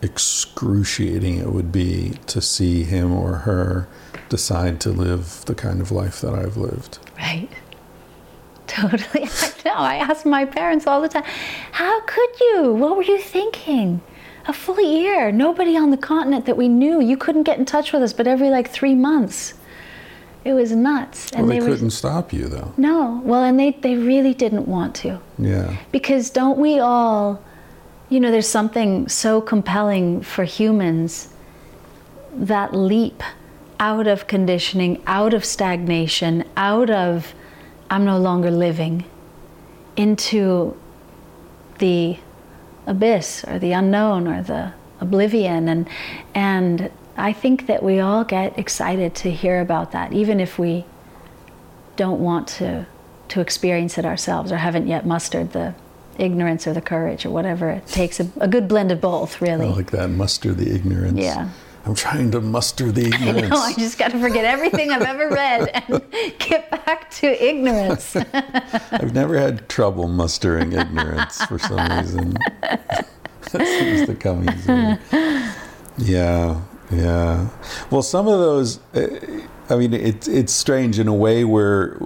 excruciating 0.02 1.38
it 1.38 1.52
would 1.52 1.72
be 1.72 2.18
to 2.26 2.40
see 2.40 2.84
him 2.84 3.12
or 3.12 3.36
her 3.38 3.88
decide 4.28 4.80
to 4.80 4.90
live 4.90 5.44
the 5.46 5.54
kind 5.54 5.80
of 5.80 5.90
life 5.90 6.20
that 6.20 6.34
I've 6.34 6.56
lived. 6.56 6.98
Right. 7.16 7.48
Totally. 8.66 9.24
I 9.24 9.52
know. 9.64 9.74
I 9.74 9.96
ask 9.96 10.24
my 10.24 10.44
parents 10.44 10.86
all 10.86 11.00
the 11.00 11.08
time, 11.08 11.24
how 11.72 12.00
could 12.02 12.40
you? 12.40 12.72
What 12.74 12.96
were 12.96 13.02
you 13.02 13.18
thinking? 13.18 14.00
A 14.46 14.52
full 14.52 14.80
year, 14.80 15.32
nobody 15.32 15.76
on 15.76 15.90
the 15.90 15.96
continent 15.96 16.44
that 16.46 16.56
we 16.56 16.68
knew. 16.68 17.00
You 17.00 17.16
couldn't 17.16 17.44
get 17.44 17.58
in 17.58 17.64
touch 17.64 17.92
with 17.92 18.02
us, 18.02 18.12
but 18.12 18.26
every 18.26 18.50
like 18.50 18.68
three 18.68 18.94
months. 18.94 19.54
It 20.44 20.52
was 20.52 20.72
nuts. 20.72 21.30
well, 21.32 21.46
they, 21.46 21.60
were 21.60 21.68
couldn't 21.68 21.90
stop 21.90 22.32
you, 22.32 22.48
though. 22.48 22.72
no. 22.76 23.22
Well, 23.24 23.42
and 23.42 23.58
they, 23.58 23.70
they 23.70 23.96
really 23.96 24.34
didn't 24.34 24.68
want 24.68 24.94
to. 24.96 25.20
Yeah. 25.38 25.76
Because 25.90 26.28
don't 26.30 26.58
we 26.58 26.78
all, 26.78 27.42
you 28.10 28.20
know, 28.20 28.30
there's 28.30 28.48
something 28.48 29.08
so 29.08 29.40
compelling 29.40 30.20
for 30.22 30.44
humans 30.44 31.28
that 32.34 32.74
leap 32.74 33.22
out 33.80 34.06
of 34.06 34.26
conditioning, 34.26 35.02
out 35.06 35.32
of 35.32 35.44
stagnation, 35.44 36.44
out 36.56 36.90
of 36.90 37.34
I'm 37.90 38.04
no 38.04 38.18
longer 38.18 38.50
living 38.50 39.04
into 39.96 40.76
the 41.78 42.18
abyss 42.86 43.44
or 43.44 43.58
the 43.58 43.72
unknown 43.72 44.26
or 44.26 44.42
the 44.42 44.72
oblivion 45.00 45.68
and 45.68 45.88
and 46.34 46.90
I 47.16 47.32
think 47.32 47.66
that 47.66 47.82
we 47.82 48.00
all 48.00 48.24
get 48.24 48.58
excited 48.58 49.14
to 49.16 49.30
hear 49.30 49.60
about 49.60 49.92
that 49.92 50.12
even 50.12 50.40
if 50.40 50.58
we 50.58 50.84
don't 51.96 52.20
want 52.20 52.48
to 52.48 52.86
to 53.28 53.40
experience 53.40 53.96
it 53.98 54.04
ourselves 54.04 54.50
or 54.52 54.56
haven't 54.56 54.86
yet 54.86 55.06
mustered 55.06 55.52
the 55.52 55.74
ignorance 56.18 56.66
or 56.66 56.72
the 56.72 56.80
courage 56.80 57.24
or 57.24 57.30
whatever 57.30 57.70
it 57.70 57.86
takes 57.86 58.20
a, 58.20 58.28
a 58.40 58.46
good 58.48 58.68
blend 58.68 58.92
of 58.92 59.00
both 59.00 59.40
really 59.40 59.66
I 59.66 59.70
like 59.70 59.90
that. 59.92 60.08
Muster 60.10 60.52
the 60.52 60.72
ignorance. 60.74 61.18
Yeah. 61.18 61.48
I'm 61.86 61.94
trying 61.94 62.30
to 62.30 62.40
muster 62.40 62.90
the 62.90 63.02
I 63.12 63.16
ignorance. 63.28 63.50
know, 63.50 63.56
I 63.58 63.74
just 63.74 63.98
got 63.98 64.10
to 64.12 64.18
forget 64.18 64.44
everything 64.44 64.90
I've 64.90 65.02
ever 65.02 65.28
read 65.28 65.68
and 65.88 66.02
get 66.38 66.70
back 66.70 67.10
to 67.12 67.26
ignorance. 67.44 68.16
I've 68.92 69.12
never 69.14 69.38
had 69.38 69.68
trouble 69.68 70.08
mustering 70.08 70.72
ignorance 70.72 71.44
for 71.44 71.58
some 71.58 71.86
reason. 71.98 72.36
that 72.62 73.06
seems 73.52 74.06
to 74.06 74.14
come 74.14 74.48
easily. 74.48 74.98
Yeah, 75.98 76.60
yeah. 76.90 77.48
Well, 77.90 78.02
some 78.02 78.26
of 78.28 78.38
those, 78.38 78.78
uh, 78.94 79.08
I 79.70 79.76
mean, 79.76 79.92
it's 79.94 80.28
it's 80.28 80.52
strange 80.52 80.98
in 80.98 81.08
a 81.08 81.14
way 81.14 81.44
where, 81.44 81.98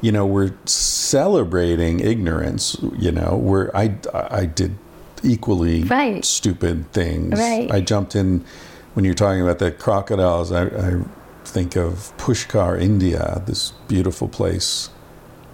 you 0.00 0.12
know, 0.12 0.26
we're 0.26 0.54
celebrating 0.66 2.00
ignorance. 2.00 2.76
You 2.96 3.12
know, 3.12 3.36
where 3.36 3.74
I 3.76 3.94
I 4.14 4.46
did 4.46 4.76
equally 5.22 5.84
Right. 5.84 6.24
stupid 6.24 6.90
things. 6.92 7.38
Right. 7.38 7.70
I 7.70 7.80
jumped 7.80 8.14
in 8.16 8.44
when 8.94 9.04
you're 9.04 9.14
talking 9.14 9.40
about 9.42 9.58
the 9.58 9.70
crocodiles. 9.70 10.50
I, 10.52 10.64
I 10.66 11.02
think 11.44 11.76
of 11.76 12.12
Pushkar, 12.18 12.80
India, 12.80 13.42
this 13.46 13.72
beautiful 13.88 14.28
place 14.28 14.88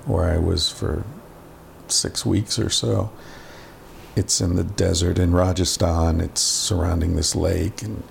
where 0.06 0.24
I 0.30 0.38
was 0.38 0.70
for 0.70 1.04
six 1.88 2.24
weeks 2.26 2.58
or 2.58 2.70
so. 2.70 3.10
it's 4.16 4.40
in 4.40 4.56
the 4.56 4.64
desert 4.64 5.18
in 5.18 5.32
Rajasthan. 5.32 6.20
It's 6.20 6.40
surrounding 6.40 7.14
this 7.16 7.36
lake, 7.36 7.82
and 7.82 8.02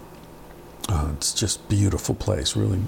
uh, 0.87 1.09
it's 1.13 1.33
just 1.33 1.67
beautiful 1.69 2.15
place. 2.15 2.55
Really, 2.55 2.81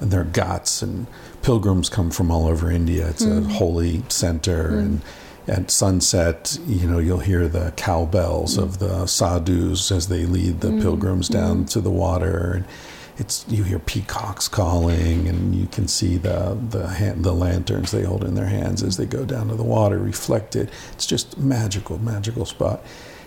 and 0.00 0.10
there 0.10 0.20
are 0.20 0.24
ghats, 0.24 0.82
and 0.82 1.06
pilgrims 1.42 1.88
come 1.88 2.10
from 2.10 2.30
all 2.30 2.46
over 2.46 2.70
India. 2.70 3.08
It's 3.08 3.24
a 3.24 3.28
mm-hmm. 3.28 3.50
holy 3.50 4.02
center, 4.08 4.68
mm-hmm. 4.68 4.78
and 4.78 5.02
at 5.48 5.70
sunset, 5.70 6.58
you 6.66 6.86
know, 6.86 6.98
you'll 6.98 7.18
hear 7.18 7.48
the 7.48 7.72
cowbells 7.76 8.56
of 8.56 8.78
the 8.78 9.06
sadhus 9.06 9.90
as 9.90 10.08
they 10.08 10.24
lead 10.24 10.60
the 10.60 10.68
mm-hmm. 10.68 10.82
pilgrims 10.82 11.28
down 11.28 11.64
to 11.66 11.80
the 11.80 11.90
water. 11.90 12.52
And 12.54 12.64
it's 13.18 13.44
you 13.48 13.64
hear 13.64 13.78
peacocks 13.78 14.48
calling, 14.48 15.28
and 15.28 15.54
you 15.54 15.66
can 15.66 15.88
see 15.88 16.16
the 16.16 16.58
the 16.70 16.88
hand, 16.88 17.24
the 17.24 17.32
lanterns 17.32 17.90
they 17.90 18.04
hold 18.04 18.24
in 18.24 18.34
their 18.34 18.46
hands 18.46 18.82
as 18.82 18.96
they 18.96 19.06
go 19.06 19.24
down 19.24 19.48
to 19.48 19.54
the 19.54 19.64
water, 19.64 19.98
reflected. 19.98 20.70
It's 20.92 21.06
just 21.06 21.38
magical, 21.38 21.98
magical 21.98 22.46
spot. 22.46 22.82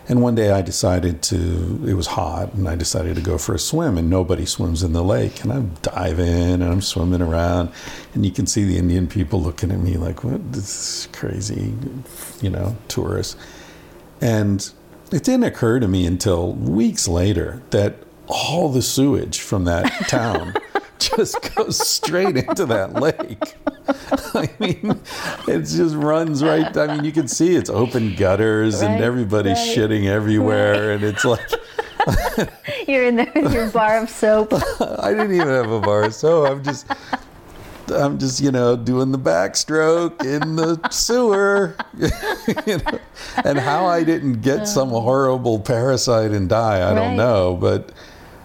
And 0.07 0.21
one 0.21 0.35
day 0.35 0.51
I 0.51 0.61
decided 0.61 1.23
to, 1.23 1.83
it 1.87 1.95
was 1.95 2.07
hot, 2.07 2.53
and 2.53 2.69
I 2.69 2.75
decided 2.75 3.15
to 3.15 3.21
go 3.21 3.39
for 3.39 3.55
a 3.55 3.59
swim, 3.59 3.97
and 3.97 4.09
nobody 4.09 4.45
swims 4.45 4.83
in 4.83 4.93
the 4.93 5.03
lake. 5.03 5.43
And 5.43 5.51
I 5.51 5.61
dive 5.81 6.19
in, 6.19 6.61
and 6.61 6.65
I'm 6.65 6.81
swimming 6.81 7.21
around, 7.21 7.71
and 8.13 8.23
you 8.23 8.31
can 8.31 8.45
see 8.45 8.65
the 8.65 8.77
Indian 8.77 9.07
people 9.07 9.41
looking 9.41 9.71
at 9.71 9.79
me 9.79 9.97
like, 9.97 10.23
what, 10.23 10.53
this 10.53 11.05
is 11.05 11.09
crazy, 11.11 11.73
you 12.39 12.51
know, 12.51 12.75
tourists. 12.87 13.35
And 14.21 14.69
it 15.11 15.23
didn't 15.23 15.43
occur 15.43 15.79
to 15.79 15.87
me 15.87 16.05
until 16.05 16.53
weeks 16.53 17.07
later 17.07 17.63
that 17.71 17.95
all 18.27 18.69
the 18.69 18.81
sewage 18.81 19.39
from 19.39 19.65
that 19.65 19.85
town 20.07 20.53
just 20.99 21.55
goes 21.55 21.87
straight 21.87 22.37
into 22.37 22.65
that 22.67 22.93
lake. 22.93 23.55
I 24.33 24.49
mean, 24.59 24.99
it 25.47 25.61
just 25.61 25.95
runs 25.95 26.43
right. 26.43 26.75
I 26.75 26.95
mean, 26.95 27.05
you 27.05 27.11
can 27.11 27.27
see 27.27 27.55
it's 27.55 27.69
open 27.69 28.15
gutters 28.15 28.81
and 28.81 29.03
everybody's 29.03 29.57
right, 29.57 29.77
shitting 29.77 30.05
everywhere, 30.07 30.91
and 30.91 31.03
it's 31.03 31.25
like 31.25 31.49
You're 32.87 33.05
in 33.05 33.15
there 33.15 33.31
with 33.35 33.53
your 33.53 33.69
bar 33.69 34.03
of 34.03 34.09
soap. 34.09 34.53
I 34.79 35.11
didn't 35.11 35.33
even 35.33 35.47
have 35.47 35.71
a 35.71 35.79
bar, 35.79 36.11
so 36.11 36.45
I'm 36.45 36.63
just. 36.63 36.87
I'm 37.87 38.17
just, 38.17 38.41
you 38.41 38.51
know, 38.51 38.75
doing 38.75 39.11
the 39.11 39.19
backstroke 39.19 40.25
in 40.25 40.55
the 40.55 40.89
sewer, 40.89 41.75
you 42.65 42.77
know, 42.79 42.99
and 43.43 43.59
how 43.59 43.85
I 43.85 44.03
didn't 44.03 44.41
get 44.41 44.67
some 44.67 44.91
oh. 44.91 45.01
horrible 45.01 45.59
parasite 45.59 46.31
and 46.31 46.49
die, 46.49 46.79
I 46.79 46.85
Right. 46.87 46.95
don't 46.95 47.15
know. 47.15 47.55
But 47.55 47.91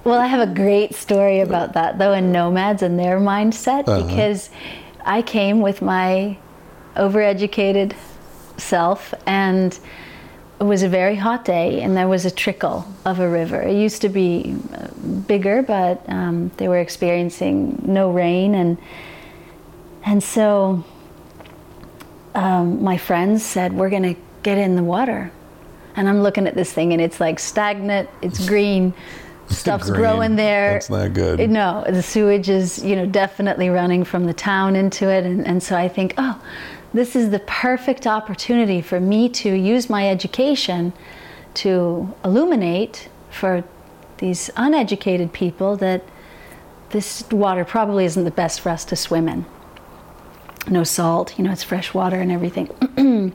Well, 0.05 0.19
I 0.19 0.27
have 0.27 0.49
a 0.49 0.53
great 0.53 0.95
story 0.95 1.41
about 1.41 1.75
that 1.75 1.99
though 1.99 2.13
in 2.13 2.33
nomads 2.33 2.83
and 2.83 2.99
their 2.99 3.19
mindset 3.21 3.87
Uh-huh. 3.89 4.07
because 4.07 4.51
I 5.05 5.23
came 5.23 5.61
with 5.61 5.83
my 5.83 6.37
overeducated 6.97 7.95
self 8.57 9.15
and 9.27 9.79
it 10.59 10.65
was 10.65 10.83
a 10.83 10.89
very 10.89 11.17
hot 11.17 11.45
day 11.45 11.81
and 11.81 11.97
there 11.97 12.09
was 12.09 12.25
a 12.27 12.31
trickle 12.31 12.87
of 13.05 13.19
a 13.21 13.29
river. 13.29 13.63
It 13.63 13.75
used 13.77 14.03
to 14.03 14.09
be 14.09 14.57
uh, 14.75 14.89
bigger, 15.27 15.63
but 15.63 16.03
um, 16.09 16.51
they 16.59 16.69
were 16.69 16.79
experiencing 16.79 17.83
no 17.87 18.11
rain 18.11 18.55
and 18.55 18.77
and 20.05 20.23
so 20.23 20.83
um, 22.35 22.83
my 22.83 22.97
friends 22.97 23.45
said 23.45 23.73
we're 23.75 23.91
going 23.91 24.15
to 24.15 24.17
get 24.43 24.57
in 24.57 24.75
the 24.77 24.83
water 24.83 25.31
and 25.95 26.09
i'm 26.09 26.23
looking 26.23 26.47
at 26.47 26.55
this 26.55 26.73
thing 26.73 26.93
and 26.95 27.03
it's 27.03 27.21
like 27.21 27.39
stagnant 27.39 28.09
it's 28.23 28.49
green 28.53 28.95
stuff's 29.51 29.89
Green. 29.89 30.01
growing 30.01 30.37
there 30.37 30.75
That's 30.75 30.91
not 30.91 31.13
good. 31.13 31.41
It- 31.41 31.51
no 31.51 31.85
the 31.89 32.03
sewage 32.03 32.49
is 32.49 32.85
you 32.85 32.97
know 32.97 33.07
definitely 33.07 33.69
running 33.69 34.05
from 34.05 34.27
the 34.27 34.35
town 34.35 34.77
into 34.77 35.09
it 35.09 35.25
and, 35.25 35.47
and 35.47 35.63
so 35.63 35.77
i 35.77 35.89
think 35.89 36.15
oh 36.19 36.41
this 36.93 37.15
is 37.15 37.31
the 37.31 37.41
perfect 37.41 38.07
opportunity 38.07 38.81
for 38.81 38.99
me 39.01 39.29
to 39.29 39.53
use 39.55 39.89
my 39.89 40.09
education 40.09 40.93
to 41.55 42.13
illuminate 42.25 43.09
for 43.31 43.63
these 44.19 44.51
uneducated 44.57 45.33
people 45.33 45.77
that 45.77 46.03
this 46.91 47.25
water 47.31 47.65
probably 47.65 48.05
isn't 48.05 48.25
the 48.25 48.31
best 48.31 48.61
for 48.61 48.71
us 48.71 48.85
to 48.85 48.97
swim 48.97 49.29
in 49.29 49.45
no 50.69 50.85
salt, 50.85 51.39
you 51.39 51.45
know, 51.45 51.53
it's 51.53 51.63
fresh 51.63 51.95
water 51.95 52.21
and 52.21 52.31
everything. 52.31 52.69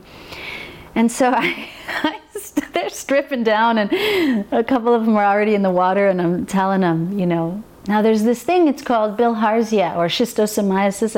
and 0.94 1.10
so 1.10 1.30
I, 1.30 1.68
I 2.02 2.20
they're 2.72 2.88
stripping 2.88 3.44
down, 3.44 3.78
and 3.78 4.46
a 4.52 4.64
couple 4.64 4.94
of 4.94 5.04
them 5.04 5.16
are 5.16 5.24
already 5.24 5.54
in 5.54 5.62
the 5.62 5.70
water, 5.70 6.08
and 6.08 6.20
I'm 6.20 6.46
telling 6.46 6.80
them, 6.80 7.18
you 7.18 7.26
know, 7.26 7.62
now 7.88 8.02
there's 8.02 8.24
this 8.24 8.42
thing, 8.42 8.66
it's 8.66 8.82
called 8.82 9.16
bilharzia 9.16 9.96
or 9.96 10.06
schistosomiasis. 10.06 11.12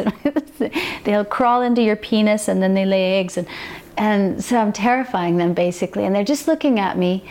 They'll 1.05 1.25
crawl 1.25 1.63
into 1.63 1.83
your 1.83 1.97
penis 1.97 2.47
and 2.49 2.63
then 2.63 2.75
they 2.75 2.85
lay 2.85 3.19
eggs. 3.21 3.39
And, 3.39 3.47
and 3.97 4.45
so 4.45 4.59
I'm 4.59 4.73
terrifying 4.73 5.39
them 5.39 5.55
basically, 5.55 6.05
and 6.05 6.15
they're 6.15 6.25
just 6.25 6.47
looking 6.47 6.79
at 6.79 6.99
me 6.99 7.25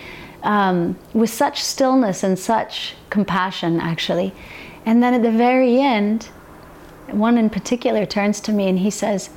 um, 0.43 0.97
with 1.13 1.29
such 1.29 1.63
stillness 1.63 2.23
and 2.23 2.37
such 2.37 2.95
compassion, 3.09 3.79
actually. 3.79 4.33
And 4.85 5.03
then 5.03 5.13
at 5.13 5.21
the 5.21 5.31
very 5.31 5.79
end, 5.79 6.29
one 7.11 7.37
in 7.37 7.49
particular 7.49 8.05
turns 8.05 8.39
to 8.41 8.51
me 8.51 8.67
and 8.67 8.79
he 8.79 8.89
says, 8.89 9.29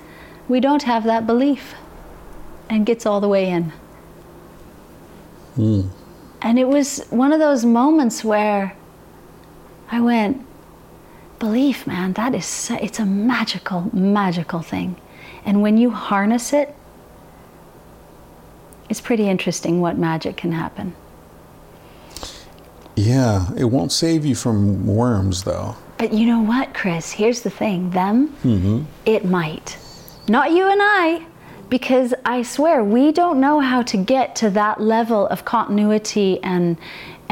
We 0.49 0.61
don't 0.61 0.85
have 0.85 1.05
that 1.05 1.27
belief, 1.27 1.75
and 2.69 2.87
gets 2.87 3.05
all 3.05 3.21
the 3.21 3.29
way 3.29 3.51
in. 3.51 3.73
And 6.43 6.59
it 6.59 6.69
was 6.69 7.05
one 7.11 7.33
of 7.33 7.39
those 7.39 7.65
moments 7.65 8.25
where 8.25 8.75
I 9.91 10.01
went, 10.01 10.47
Belief, 11.39 11.87
man, 11.87 12.13
that 12.15 12.35
is, 12.35 12.71
it's 12.71 12.99
a 12.99 13.07
magical, 13.07 13.89
magical 13.95 14.61
thing. 14.61 14.97
And 15.45 15.63
when 15.63 15.79
you 15.79 15.91
harness 15.91 16.53
it, 16.53 16.75
it's 18.91 19.01
pretty 19.01 19.29
interesting 19.29 19.81
what 19.81 19.97
magic 19.97 20.37
can 20.37 20.53
happen. 20.53 20.95
yeah, 22.97 23.51
it 23.57 23.65
won't 23.65 23.93
save 23.93 24.27
you 24.27 24.35
from 24.35 24.87
worms, 24.87 25.45
though. 25.45 25.77
But 25.97 26.13
you 26.13 26.27
know 26.27 26.41
what, 26.41 26.75
Chris? 26.75 27.13
Here's 27.13 27.41
the 27.41 27.51
thing 27.51 27.91
them, 27.91 28.29
mm-hmm. 28.45 28.85
it 29.07 29.25
might. 29.25 29.79
Not 30.29 30.53
you 30.53 30.69
and 30.71 30.81
I, 30.83 31.27
because 31.71 32.13
I 32.25 32.43
swear 32.43 32.85
we 32.85 33.13
don't 33.13 33.41
know 33.41 33.61
how 33.61 33.83
to 33.83 33.97
get 33.97 34.37
to 34.37 34.51
that 34.51 34.81
level 34.81 35.27
of 35.29 35.45
continuity 35.45 36.43
and. 36.43 36.77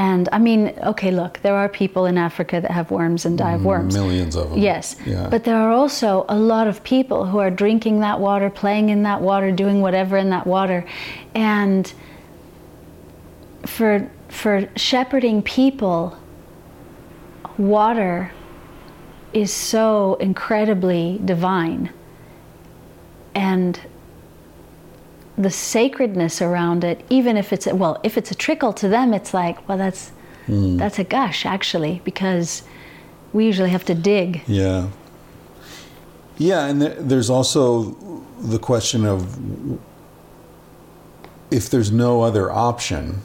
And 0.01 0.29
I 0.31 0.39
mean, 0.39 0.79
okay, 0.85 1.11
look, 1.11 1.41
there 1.43 1.57
are 1.57 1.69
people 1.69 2.07
in 2.07 2.17
Africa 2.17 2.61
that 2.61 2.71
have 2.71 2.93
worms 2.93 3.27
and 3.27 3.37
die 3.37 3.55
of 3.55 3.63
mm, 3.63 3.65
worms. 3.65 3.95
Millions 3.95 4.37
of 4.37 4.51
them. 4.51 4.61
Yes. 4.61 4.95
Yeah. 5.05 5.29
But 5.29 5.43
there 5.43 5.57
are 5.57 5.73
also 5.73 6.25
a 6.29 6.39
lot 6.39 6.69
of 6.69 6.85
people 6.85 7.27
who 7.27 7.41
are 7.41 7.51
drinking 7.51 7.99
that 7.99 8.21
water, 8.21 8.49
playing 8.49 8.91
in 8.91 9.03
that 9.03 9.21
water, 9.21 9.51
doing 9.51 9.81
whatever 9.81 10.17
in 10.17 10.31
that 10.31 10.47
water. 10.47 10.87
And 11.35 11.93
for 13.67 14.09
for 14.29 14.69
shepherding 14.77 15.43
people, 15.43 16.17
water 17.57 18.31
is 19.33 19.53
so 19.53 20.15
incredibly 20.21 21.21
divine. 21.25 21.91
And 23.35 23.81
the 25.39 25.51
sacredness 25.51 26.43
around 26.43 26.83
it, 26.85 27.05
even 27.09 27.37
if 27.37 27.53
it's 27.53 27.67
a, 27.67 27.75
well, 27.75 28.01
if 28.03 28.19
it's 28.19 28.31
a 28.31 28.35
trickle 28.35 28.73
to 28.75 28.89
them, 28.89 29.15
it's 29.15 29.33
like, 29.33 29.67
well, 29.69 29.79
that's 29.79 30.11
hmm. 30.47 30.77
that's 30.77 30.99
a 30.99 31.05
gush 31.05 31.47
actually, 31.47 32.03
because 32.05 32.63
we 33.33 33.47
usually 33.47 33.71
have 33.71 33.85
to 33.85 33.95
dig. 33.95 34.43
Yeah. 34.47 34.89
Yeah, 36.39 36.67
and 36.67 36.83
there's 36.83 37.31
also 37.31 37.97
the 38.41 38.59
question 38.59 39.05
of 39.05 39.39
if 41.51 41.69
there's 41.69 41.91
no 41.91 42.23
other 42.23 42.51
option, 42.53 43.23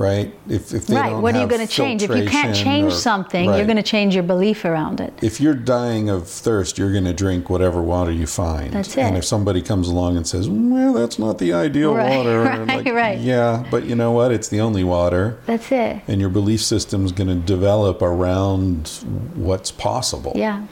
right? 0.00 0.34
If, 0.48 0.72
if 0.72 0.86
they 0.86 0.96
right. 0.96 1.12
What 1.12 1.36
are 1.36 1.42
you 1.42 1.46
going 1.46 1.64
to 1.64 1.72
change? 1.72 2.02
If 2.02 2.10
you 2.10 2.26
can't 2.26 2.56
change 2.56 2.92
or- 2.94 2.96
something, 2.96 3.44
you're 3.44 3.66
going 3.66 3.76
to 3.76 3.82
change 3.82 4.14
your 4.14 4.24
belief 4.24 4.64
around 4.64 4.98
it. 4.98 5.12
If 5.22 5.40
you're 5.40 5.54
dying 5.54 6.08
of 6.08 6.26
thirst, 6.26 6.78
you're 6.78 6.90
going 6.90 7.04
to 7.04 7.12
drink 7.12 7.50
whatever 7.50 7.82
water 7.82 8.10
you 8.10 8.26
find. 8.26 8.72
That's 8.72 8.96
it. 8.96 9.02
And 9.02 9.16
if 9.18 9.26
somebody 9.26 9.60
comes 9.60 9.88
along 9.88 10.16
and 10.16 10.26
says, 10.26 10.48
"Well, 10.48 10.94
that's 10.94 11.18
not 11.18 11.36
the 11.38 11.52
ideal 11.52 11.94
Right, 11.94 12.16
water," 12.16 12.40
right, 12.44 12.66
like, 12.66 12.86
right. 12.94 13.18
yeah, 13.20 13.66
but 13.70 13.84
you 13.84 13.94
know 13.94 14.10
what? 14.12 14.32
It's 14.32 14.48
the 14.48 14.60
only 14.60 14.84
water, 14.84 15.38
That's 15.44 15.70
it. 15.70 16.00
and 16.08 16.18
your 16.20 16.30
belief 16.30 16.62
system's 16.62 17.12
going 17.12 17.28
to 17.28 17.34
develop 17.46 18.00
around 18.00 18.88
what's 19.34 19.70
possible. 19.70 20.32
Yeah. 20.34 20.66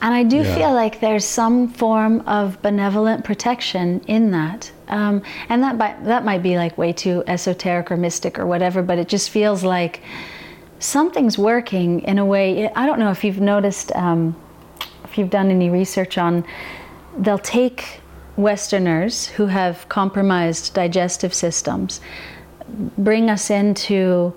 And 0.00 0.14
I 0.14 0.22
do 0.22 0.38
Yeah. 0.38 0.54
feel 0.54 0.72
like 0.72 1.00
there's 1.00 1.24
some 1.24 1.68
form 1.68 2.22
of 2.26 2.60
benevolent 2.62 3.24
protection 3.24 4.00
in 4.06 4.30
that. 4.30 4.70
Um, 4.88 5.22
and 5.48 5.62
that 5.62 5.76
might, 5.76 6.04
that 6.04 6.24
might 6.24 6.42
be 6.42 6.56
like 6.56 6.78
way 6.78 6.92
too 6.92 7.24
esoteric 7.26 7.90
or 7.90 7.96
mystic 7.96 8.38
or 8.38 8.46
whatever, 8.46 8.82
but 8.82 8.98
it 8.98 9.08
just 9.08 9.30
feels 9.30 9.64
like 9.64 10.02
something's 10.78 11.36
working 11.36 12.00
in 12.02 12.18
a 12.18 12.24
way. 12.24 12.70
I 12.74 12.86
don't 12.86 12.98
know 13.00 13.10
if 13.10 13.24
you've 13.24 13.40
noticed, 13.40 13.92
um, 13.96 14.36
if 15.04 15.18
you've 15.18 15.30
done 15.30 15.50
any 15.50 15.68
research 15.68 16.16
on, 16.16 16.44
they'll 17.18 17.38
take 17.38 18.00
Westerners 18.36 19.26
who 19.26 19.46
have 19.46 19.88
compromised 19.88 20.72
digestive 20.74 21.34
systems, 21.34 22.00
bring 22.96 23.28
us 23.28 23.50
into 23.50 24.32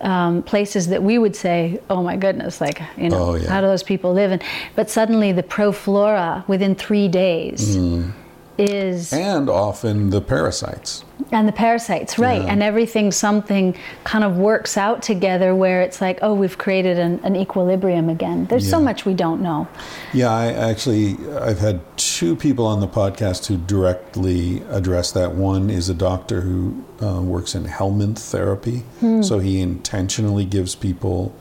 um, 0.00 0.42
places 0.42 0.88
that 0.88 1.02
we 1.02 1.18
would 1.18 1.34
say, 1.36 1.80
oh 1.88 2.02
my 2.02 2.16
goodness, 2.16 2.60
like, 2.60 2.80
you 2.96 3.08
know, 3.08 3.30
Oh, 3.30 3.34
yeah. 3.36 3.48
how 3.48 3.60
do 3.60 3.66
those 3.66 3.82
people 3.82 4.12
live? 4.12 4.32
And, 4.32 4.42
but 4.74 4.90
suddenly 4.90 5.32
the 5.32 5.42
proflora 5.42 6.44
within 6.48 6.74
three 6.74 7.08
days 7.08 7.76
Mm. 7.76 8.12
is, 8.58 9.12
And 9.12 9.48
often 9.48 10.10
the 10.10 10.20
parasites. 10.20 11.03
And 11.32 11.48
the 11.48 11.52
parasites 11.52 12.18
right 12.18 12.42
Yeah. 12.42 12.52
and 12.52 12.62
everything 12.62 13.10
something 13.12 13.74
kind 14.04 14.24
of 14.24 14.36
works 14.36 14.76
out 14.76 15.02
together 15.02 15.54
where 15.54 15.82
it's 15.82 16.00
like 16.00 16.18
oh 16.22 16.34
we've 16.34 16.58
created 16.58 16.98
an, 16.98 17.20
an 17.24 17.34
equilibrium 17.36 18.08
again 18.08 18.46
there's 18.46 18.68
so 18.68 18.80
much 18.80 19.04
we 19.06 19.14
don't 19.14 19.40
know 19.40 19.66
Yeah, 20.12 20.30
I 20.30 20.52
actually 20.52 21.16
I've 21.40 21.58
had 21.58 21.80
two 21.96 22.36
people 22.36 22.66
on 22.66 22.80
the 22.80 22.88
podcast 22.88 23.46
who 23.46 23.56
directly 23.56 24.62
address 24.70 25.12
that. 25.12 25.32
One 25.34 25.70
is 25.70 25.88
a 25.88 25.94
doctor 25.94 26.42
who 26.42 26.84
uh, 27.02 27.20
works 27.22 27.54
in 27.54 27.64
helminth 27.64 28.18
therapy, 28.18 28.82
Hmm. 29.00 29.22
so 29.22 29.38
he 29.38 29.60
intentionally 29.60 30.44
gives 30.44 30.74
people 30.74 31.34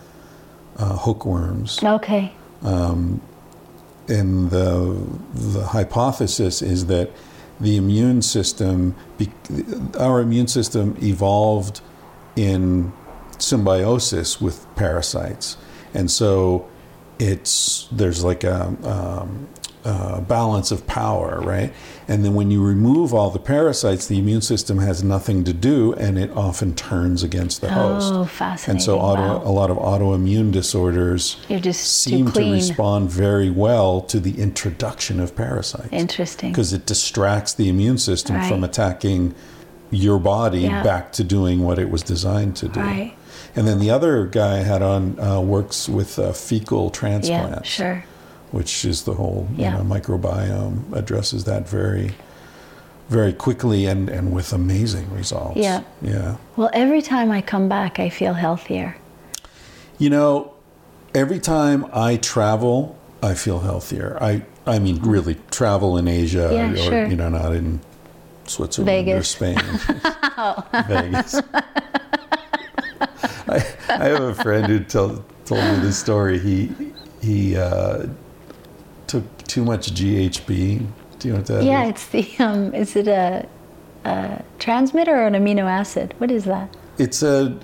uh, 0.77 0.97
hookworms, 0.97 1.79
okay 1.84 2.34
and 4.07 4.49
the 4.49 4.97
the 5.34 5.63
hypothesis 5.67 6.61
is 6.61 6.88
that 6.88 7.09
the 7.64 7.78
immune 7.78 8.22
system, 8.22 8.95
our 9.97 10.20
immune 10.22 10.47
system 10.47 10.97
evolved 11.01 11.82
in 12.36 12.91
symbiosis 13.39 14.39
with 14.41 14.68
parasites, 14.76 15.57
and 15.93 16.11
so 16.11 16.68
it's 17.24 17.88
there's 17.91 18.24
like 18.24 18.43
a, 18.43 18.65
um, 18.84 19.47
a 19.86 20.21
balance 20.21 20.71
of 20.71 20.86
power, 20.88 21.39
right? 21.41 21.71
And 22.07 22.24
then 22.24 22.34
when 22.34 22.51
you 22.51 22.63
remove 22.63 23.13
all 23.13 23.30
the 23.30 23.39
parasites, 23.39 24.07
the 24.07 24.17
immune 24.19 24.41
system 24.41 24.78
has 24.80 25.03
nothing 25.03 25.43
to 25.45 25.53
do, 25.53 25.93
and 25.93 26.17
it 26.17 26.32
often 26.32 26.74
turns 26.76 27.24
against 27.24 27.61
the 27.61 27.69
host. 27.71 28.13
oh 28.13 28.26
fascinating! 28.26 28.71
And 28.71 28.82
so, 28.84 28.99
auto, 28.99 29.21
wow. 29.39 29.43
a 29.43 29.51
lot 29.51 29.69
of 29.71 29.78
autoimmune 29.78 30.51
disorders 30.51 31.38
seem 31.78 32.32
to 32.32 32.51
respond 32.51 33.09
very 33.09 33.49
well 33.49 34.01
to 34.01 34.19
the 34.19 34.39
introduction 34.41 35.19
of 35.19 35.36
parasites 35.36 35.89
interesting 35.91 36.51
because 36.51 36.74
it 36.74 36.86
distracts 36.86 37.53
the 37.53 37.67
immune 37.69 37.97
system 37.97 38.41
from 38.49 38.63
attacking 38.63 39.34
your 39.91 40.19
body 40.19 40.61
Yeah. 40.61 40.82
back 40.84 41.11
to 41.13 41.24
doing 41.24 41.61
what 41.63 41.78
it 41.78 41.89
was 41.89 42.01
designed 42.03 42.55
to 42.57 42.67
do. 42.67 42.80
Right. 42.80 43.13
And 43.56 43.68
then 43.68 43.80
the 43.80 43.91
other 43.91 44.26
guy 44.26 44.58
I 44.60 44.64
had 44.64 44.82
on 44.82 45.20
uh, 45.20 45.39
works 45.41 45.88
with 45.88 46.18
uh, 46.18 46.34
fecal 46.34 46.86
yeah 46.86 46.91
transplants, 46.91 47.70
sure 47.70 48.04
which 48.51 48.86
is 48.86 49.04
the 49.04 49.14
whole 49.14 49.47
you 49.58 49.64
know, 49.64 49.80
microbiome 49.84 50.93
addresses 50.95 51.43
that 51.45 51.68
very, 51.68 52.12
very 53.10 53.34
quickly 53.34 53.88
and, 53.88 54.10
and 54.10 54.32
with 54.32 54.54
amazing 54.54 55.10
results. 55.12 55.58
Yeah. 55.58 55.82
Yeah. 56.04 56.38
well 56.56 56.70
every 56.72 57.01
time 57.01 57.32
i 57.32 57.41
come 57.41 57.68
back 57.68 57.99
i 57.99 58.10
feel 58.10 58.34
healthier 58.34 58.95
You 59.97 60.10
know, 60.10 60.54
every 61.16 61.39
time 61.39 61.86
I 61.93 62.18
travel, 62.18 62.97
I 63.22 63.36
feel 63.36 63.60
healthier. 63.60 64.18
I, 64.20 64.43
I 64.66 64.80
mean, 64.80 64.99
really, 65.01 65.38
travel 65.49 65.97
in 65.97 66.08
Asia 66.08 66.49
Yeah, 66.51 66.74
or, 66.74 66.78
sure. 66.78 67.06
you 67.08 67.16
know, 67.16 67.30
not 67.30 67.54
in 67.54 67.80
Switzerland 68.45 69.08
or 69.08 69.24
Spain. 69.24 69.58
Vegas. 70.88 71.41
I, 74.01 74.05
have 74.07 74.23
a 74.23 74.33
friend 74.35 74.65
who 74.67 74.79
tell, 74.83 75.23
told 75.45 75.63
me 75.63 75.79
this 75.79 75.97
story. 75.97 76.39
He, 76.39 76.71
he 77.21 77.55
uh, 77.57 78.07
took 79.07 79.23
too 79.47 79.63
much 79.63 79.93
GHB. 79.93 80.47
Do 81.19 81.27
you 81.27 81.33
know 81.33 81.39
what 81.39 81.47
that 81.47 81.59
is? 81.59 81.65
yeah 81.65 81.85
it's 81.85 82.07
the 82.07 82.27
um 82.39 82.73
is 82.73 82.95
it 82.97 83.07
a, 83.07 83.47
a 84.03 84.43
transmitter 84.59 85.15
or 85.15 85.27
an 85.27 85.33
amino 85.35 85.63
acid 85.63 86.13
what 86.17 86.29
is 86.31 86.43
that 86.45 86.75
It's 86.97 87.23
a. 87.23 87.57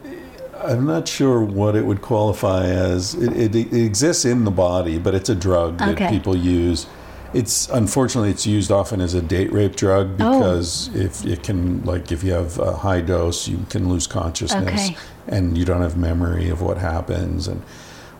I'm 0.62 0.86
not 0.86 1.08
sure 1.08 1.42
what 1.42 1.76
it 1.76 1.86
would 1.86 2.02
qualify 2.02 2.66
as. 2.68 3.16
It, 3.16 3.56
it, 3.56 3.56
it 3.56 3.74
exists 3.86 4.26
in 4.26 4.44
the 4.46 4.52
body, 4.52 4.98
but 5.00 5.14
it's 5.16 5.30
a 5.30 5.36
drug 5.36 5.78
that 5.80 5.90
Okay. 5.90 6.10
people 6.10 6.36
use. 6.36 6.86
It's 7.34 7.70
unfortunately 7.70 8.32
it's 8.32 8.48
used 8.48 8.72
often 8.72 9.02
as 9.02 9.14
a 9.14 9.22
date 9.22 9.52
rape 9.54 9.76
drug 9.76 10.12
Oh. 10.20 10.40
because 10.40 10.90
if 10.96 11.26
it 11.26 11.44
can 11.44 11.84
like 11.86 12.12
if 12.12 12.24
you 12.24 12.32
have 12.34 12.58
a 12.60 12.74
high 12.78 13.02
dose, 13.02 13.48
you 13.48 13.60
can 13.70 13.88
lose 13.90 14.08
consciousness 14.08 14.88
Okay. 14.90 14.98
and 15.28 15.58
you 15.58 15.64
don't 15.66 15.82
have 15.82 15.96
memory 15.98 16.50
of 16.50 16.62
what 16.62 16.78
happens 16.78 17.48
and 17.48 17.62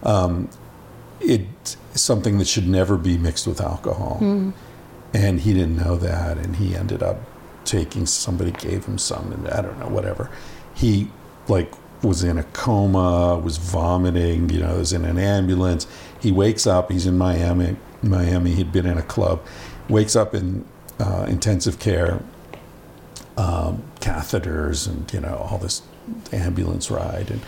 um, 0.04 0.50
it's 1.20 1.76
something 1.94 2.38
that 2.38 2.48
should 2.48 2.68
never 2.68 2.98
be 2.98 3.18
mixed 3.18 3.46
with 3.48 3.60
alcohol. 3.60 4.18
Hmm. 4.20 4.52
And 5.14 5.42
he 5.42 5.54
didn't 5.54 5.76
know 5.78 5.98
that, 5.98 6.38
and 6.38 6.56
he 6.58 6.76
ended 6.76 7.02
up 7.02 7.18
taking. 7.66 8.06
Somebody 8.06 8.52
gave 8.52 8.86
him 8.86 8.98
some, 9.00 9.34
and 9.34 9.48
I 9.50 9.62
don't 9.62 9.80
know, 9.80 9.88
whatever. 9.88 10.30
He 10.76 11.10
like 11.48 11.74
was 12.04 12.24
in 12.24 12.38
a 12.38 12.44
coma, 12.44 13.38
was 13.44 13.58
vomiting. 13.58 14.50
You 14.52 14.60
know, 14.60 14.78
was 14.78 14.94
in 14.94 15.04
an 15.06 15.18
ambulance. 15.18 15.88
He 16.22 16.32
wakes 16.32 16.68
up. 16.68 16.92
He's 16.92 17.08
in 17.08 17.18
Miami. 17.18 17.76
Miami. 18.02 18.56
He'd 18.56 18.72
been 18.72 18.86
in 18.86 18.98
a 18.98 19.02
club. 19.04 19.42
Wakes 19.88 20.16
up 20.16 20.34
in 20.34 20.66
uh, 21.00 21.26
intensive 21.28 21.80
care. 21.80 22.22
Um, 23.38 23.84
catheters 24.02 24.86
and 24.86 25.12
you 25.14 25.22
know 25.22 25.48
all 25.50 25.58
this 25.60 25.82
ambulance 26.34 26.92
ride 26.92 27.32
and 27.32 27.40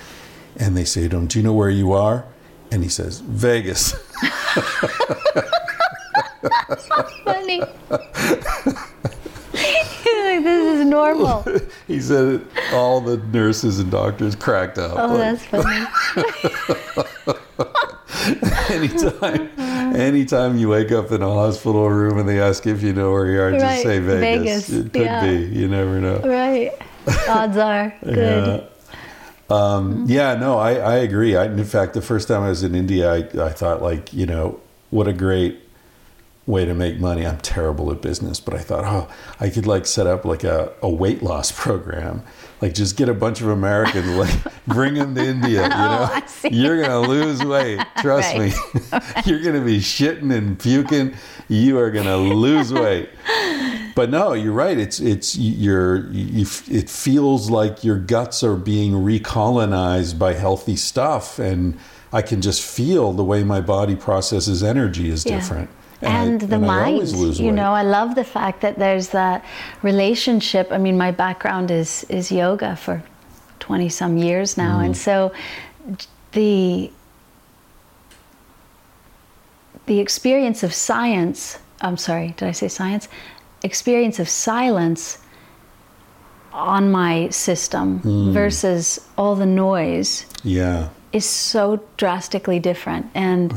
and 0.58 0.78
they 0.78 0.86
say 0.86 1.08
to 1.08 1.18
him, 1.18 1.28
"Do 1.28 1.39
you 1.39 1.43
know 1.43 1.54
where 1.54 1.70
you 1.70 1.91
are?" 1.91 2.24
And 2.72 2.84
he 2.84 2.89
says, 2.89 3.20
"Vegas." 3.20 3.93
That's 6.41 6.88
funny 7.24 7.60
like, 7.60 7.70
this 10.43 10.80
is 10.80 10.86
normal 10.86 11.43
he 11.88 11.99
said 12.02 12.26
it, 12.36 12.41
all 12.74 12.99
the 13.02 13.18
nurses 13.18 13.80
and 13.80 13.91
doctors 13.91 14.36
cracked 14.36 14.78
up. 14.78 14.93
oh 14.97 15.16
Like, 15.16 15.39
that's 15.39 15.45
funny 15.45 15.86
anytime, 18.70 19.50
anytime 19.96 20.58
you 20.58 20.70
wake 20.70 20.92
up 20.92 21.12
in 21.12 21.22
a 21.22 21.30
hospital 21.30 21.90
room 21.90 22.18
and 22.18 22.28
they 22.28 22.40
ask 22.42 22.66
if 22.68 22.82
you 22.82 22.94
know 22.94 23.12
where 23.12 23.32
you 23.32 23.42
are, 23.42 23.52
just 23.52 23.64
Right, 23.64 23.84
say 23.84 24.00
Vegas. 24.00 24.68
Vegas, 24.68 24.70
It 24.70 24.94
could 24.94 25.02
yeah. 25.02 25.26
be. 25.26 25.46
You 25.46 25.68
never 25.68 26.00
know. 26.00 26.20
right 26.20 26.72
odds 27.28 27.58
are 27.58 27.94
good 28.04 28.62
Yeah. 28.62 28.68
Um, 29.50 30.06
yeah, 30.08 30.36
no, 30.36 30.58
I, 30.58 30.76
I 30.76 30.96
agree. 30.98 31.36
I, 31.36 31.46
in 31.46 31.66
fact, 31.66 31.94
the 31.94 32.02
first 32.02 32.30
time 32.30 32.44
I 32.44 32.50
was 32.50 32.64
in 32.64 32.74
India, 32.74 33.12
I, 33.12 33.18
I 33.48 33.50
thought, 33.50 33.82
like, 33.82 34.14
you 34.14 34.26
know, 34.26 34.62
what 34.92 35.10
a 35.10 35.14
great 35.14 35.60
way 36.46 36.64
to 36.64 36.74
make 36.74 37.00
money. 37.00 37.26
I'm 37.28 37.40
terrible 37.40 37.92
at 37.92 38.02
business, 38.02 38.40
but 38.40 38.54
I 38.54 38.60
thought, 38.60 38.86
oh, 38.86 39.14
I 39.42 39.50
could 39.50 39.68
like 39.68 39.86
set 39.86 40.08
up 40.08 40.24
like 40.24 40.46
a, 40.46 40.72
a 40.82 40.90
weight 40.90 41.22
loss 41.22 41.52
program. 41.64 42.24
Like, 42.62 42.74
just 42.76 42.95
get 42.95 43.09
a 43.09 43.14
bunch 43.14 43.41
of 43.41 43.47
Americans, 43.47 44.07
like, 44.09 44.34
bring 44.68 44.93
them 44.93 45.16
to 45.16 45.24
India. 45.24 45.64
You 45.64 45.74
oh, 45.74 46.12
know, 46.14 46.22
Oh, 46.43 46.47
you're 46.49 46.82
gonna 46.82 46.99
lose 47.01 47.43
weight. 47.43 47.80
Trust 47.97 48.38
me, 48.38 48.51
you're 49.26 49.41
gonna 49.41 49.66
be 49.66 49.80
shitting 49.80 50.32
and 50.36 50.59
puking. 50.59 51.16
You 51.47 51.80
are 51.80 51.89
gonna 51.89 52.18
lose 52.18 52.72
weight. 52.72 53.09
But 53.95 54.09
no, 54.09 54.34
you're 54.34 54.53
right. 54.53 54.78
It's 54.78 54.99
it's 54.99 55.36
you're 55.36 56.07
you, 56.12 56.45
it 56.70 56.89
feels 56.89 57.49
like 57.49 57.84
your 57.84 57.97
guts 57.97 58.43
are 58.43 58.55
being 58.55 58.93
recolonized 58.93 60.18
by 60.20 60.34
healthy 60.34 60.76
stuff, 60.76 61.39
and 61.39 61.78
I 62.14 62.22
can 62.22 62.41
just 62.41 62.62
feel 62.62 63.12
the 63.14 63.24
way 63.24 63.43
my 63.43 63.62
body 63.62 63.95
processes 63.95 64.64
energy 64.64 65.09
is 65.09 65.26
Yeah. 65.26 65.38
different. 65.38 65.70
And, 66.02 66.43
I, 66.43 66.45
the 66.45 66.56
and 66.56 66.66
mind 66.68 67.08
you 67.39 67.52
know 67.52 67.72
i 67.74 67.84
love 67.84 68.16
the 68.16 68.24
fact 68.24 68.62
that 68.62 68.78
there's 68.80 69.10
that 69.10 69.43
relationship. 69.84 70.72
I 70.72 70.78
mean 70.78 70.97
my 70.97 71.12
background 71.12 71.72
is 71.72 72.04
is 72.10 72.32
yoga 72.32 72.76
for 72.76 73.04
20 73.60 73.89
some 73.89 74.18
years 74.18 74.58
now. 74.58 74.80
And 74.80 74.95
Mm. 74.95 74.97
so 74.97 75.32
the 76.32 76.91
the 79.86 79.99
experience 79.99 80.64
of 80.64 80.74
science 80.74 81.58
i'm 81.82 81.97
sorry 81.97 82.34
did 82.38 82.47
i 82.47 82.52
say 82.52 82.68
science? 82.68 83.08
Experience 83.64 84.18
of 84.20 84.28
silence 84.30 85.20
on 86.54 86.91
my 86.91 87.30
system 87.30 87.99
Mm. 88.04 88.32
versus 88.34 88.99
all 89.18 89.36
the 89.36 89.45
noise 89.45 90.26
Yeah, 90.43 90.89
is 91.14 91.26
so 91.26 91.82
drastically 91.97 92.59
different. 92.59 93.09
And 93.14 93.51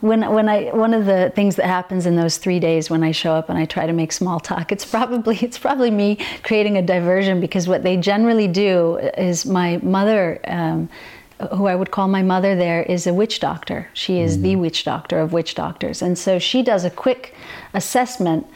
when 0.00 0.28
when 0.32 0.48
I 0.48 0.64
one 0.70 0.94
of 0.94 1.06
the 1.06 1.32
things 1.34 1.56
that 1.56 1.66
happens 1.66 2.06
in 2.06 2.16
those 2.16 2.36
three 2.38 2.60
days 2.60 2.90
when 2.90 3.02
I 3.02 3.12
show 3.12 3.32
up 3.32 3.48
and 3.48 3.58
I 3.58 3.64
try 3.64 3.86
to 3.86 3.92
make 3.92 4.12
small 4.12 4.40
talk, 4.40 4.72
it's 4.72 4.84
probably 4.84 5.36
it's 5.42 5.58
probably 5.58 5.90
me 5.90 6.18
creating 6.42 6.76
a 6.76 6.82
diversion 6.82 7.40
because 7.40 7.68
what 7.68 7.82
they 7.82 7.96
generally 7.96 8.48
do 8.48 8.96
is 9.16 9.46
my 9.46 9.78
mother. 9.78 10.40
Um, 10.46 10.88
who 11.54 11.66
I 11.66 11.74
would 11.74 11.90
call 11.90 12.08
my 12.08 12.22
mother 12.22 12.56
there 12.56 12.82
is 12.84 13.06
a 13.06 13.12
witch 13.12 13.40
doctor. 13.40 13.90
She 13.92 14.20
is 14.20 14.40
the 14.40 14.56
witch 14.56 14.84
doctor 14.84 15.20
of 15.20 15.34
witch 15.34 15.54
doctors. 15.54 16.00
And 16.00 16.16
so 16.16 16.38
she 16.38 16.62
does 16.62 16.82
a 16.82 16.88
quick 16.88 17.34
assessment 17.74 18.46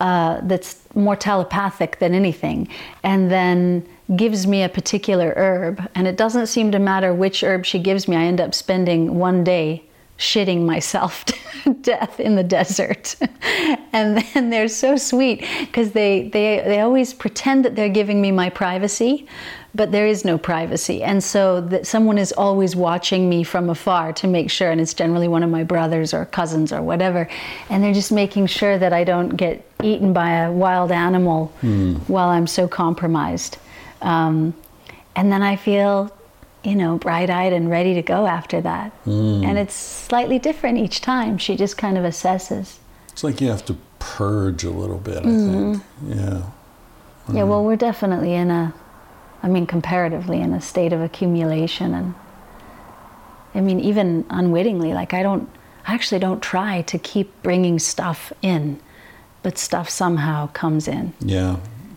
uh, 0.00 0.40
that's 0.42 0.82
more 0.94 1.16
telepathic 1.16 1.98
than 1.98 2.12
anything, 2.12 2.68
and 3.02 3.30
then 3.30 3.86
gives 4.14 4.46
me 4.46 4.62
a 4.62 4.68
particular 4.68 5.32
herb. 5.36 5.88
And 5.94 6.06
it 6.06 6.16
doesn't 6.16 6.46
seem 6.46 6.70
to 6.72 6.78
matter 6.78 7.12
which 7.12 7.42
herb 7.42 7.64
she 7.64 7.78
gives 7.78 8.06
me. 8.06 8.16
I 8.16 8.22
end 8.22 8.40
up 8.40 8.54
spending 8.54 9.18
one 9.18 9.42
day 9.42 9.82
shitting 10.18 10.64
myself 10.64 11.24
to 11.64 11.74
death 11.74 12.20
in 12.20 12.36
the 12.36 12.44
desert. 12.44 13.16
and 13.92 14.18
then 14.18 14.50
they're 14.50 14.68
so 14.68 14.96
sweet 14.96 15.44
because 15.60 15.92
they, 15.92 16.28
they, 16.28 16.62
they 16.64 16.80
always 16.80 17.12
pretend 17.12 17.64
that 17.64 17.74
they're 17.76 17.88
giving 17.88 18.20
me 18.20 18.30
my 18.30 18.48
privacy, 18.48 19.26
but 19.74 19.92
there 19.92 20.06
is 20.06 20.24
no 20.24 20.38
privacy. 20.38 21.02
And 21.02 21.22
so 21.22 21.60
that 21.60 21.86
someone 21.86 22.16
is 22.16 22.32
always 22.32 22.74
watching 22.74 23.28
me 23.28 23.42
from 23.42 23.68
afar 23.68 24.12
to 24.14 24.26
make 24.26 24.50
sure, 24.50 24.70
and 24.70 24.80
it's 24.80 24.94
generally 24.94 25.28
one 25.28 25.42
of 25.42 25.50
my 25.50 25.64
brothers 25.64 26.14
or 26.14 26.24
cousins 26.24 26.72
or 26.72 26.80
whatever. 26.80 27.28
And 27.68 27.82
they're 27.82 27.92
just 27.92 28.12
making 28.12 28.46
sure 28.46 28.78
that 28.78 28.92
I 28.92 29.04
don't 29.04 29.30
get 29.30 29.66
eaten 29.82 30.14
by 30.14 30.30
a 30.30 30.52
wild 30.52 30.92
animal 30.92 31.46
hmm. 31.60 31.96
while 32.06 32.28
I'm 32.28 32.46
so 32.46 32.66
compromised. 32.66 33.58
Um, 34.06 34.54
and 35.16 35.32
then 35.32 35.42
I 35.42 35.56
feel, 35.56 36.10
you 36.62 36.74
know, 36.76 36.96
bright 36.98 37.28
eyed 37.28 37.52
and 37.52 37.68
ready 37.68 37.94
to 37.94 38.02
go 38.02 38.26
after 38.26 38.60
that. 38.60 38.92
And 39.04 39.58
it's 39.58 39.74
slightly 39.74 40.38
different 40.38 40.78
each 40.78 41.00
time. 41.00 41.38
She 41.38 41.56
just 41.56 41.76
kind 41.76 41.98
of 41.98 42.04
assesses. 42.04 42.76
It's 43.12 43.24
like 43.24 43.40
you 43.40 43.48
have 43.48 43.64
to 43.66 43.76
purge 43.98 44.62
a 44.64 44.70
little 44.70 44.98
bit, 44.98 45.18
I 45.18 45.20
Mm-hmm. 45.28 45.72
think. 45.74 45.84
Yeah. 46.18 46.42
Yeah, 47.32 47.42
well, 47.42 47.64
we're 47.64 47.76
definitely 47.76 48.34
in 48.34 48.50
a, 48.52 48.72
I 49.42 49.48
mean, 49.48 49.66
comparatively 49.66 50.40
in 50.40 50.52
a 50.54 50.60
state 50.60 50.92
of 50.92 51.00
accumulation. 51.00 51.92
And 51.94 52.14
I 53.54 53.60
mean, 53.60 53.80
even 53.80 54.24
unwittingly, 54.30 54.92
like 54.94 55.12
I 55.14 55.22
don't, 55.24 55.48
I 55.88 55.94
actually 55.94 56.20
don't 56.20 56.40
try 56.42 56.82
to 56.82 56.98
keep 56.98 57.42
bringing 57.42 57.80
stuff 57.80 58.32
in, 58.42 58.78
but 59.42 59.58
stuff 59.58 59.88
somehow 59.90 60.48
comes 60.48 60.86
in. 60.86 61.14
Yeah. 61.20 61.56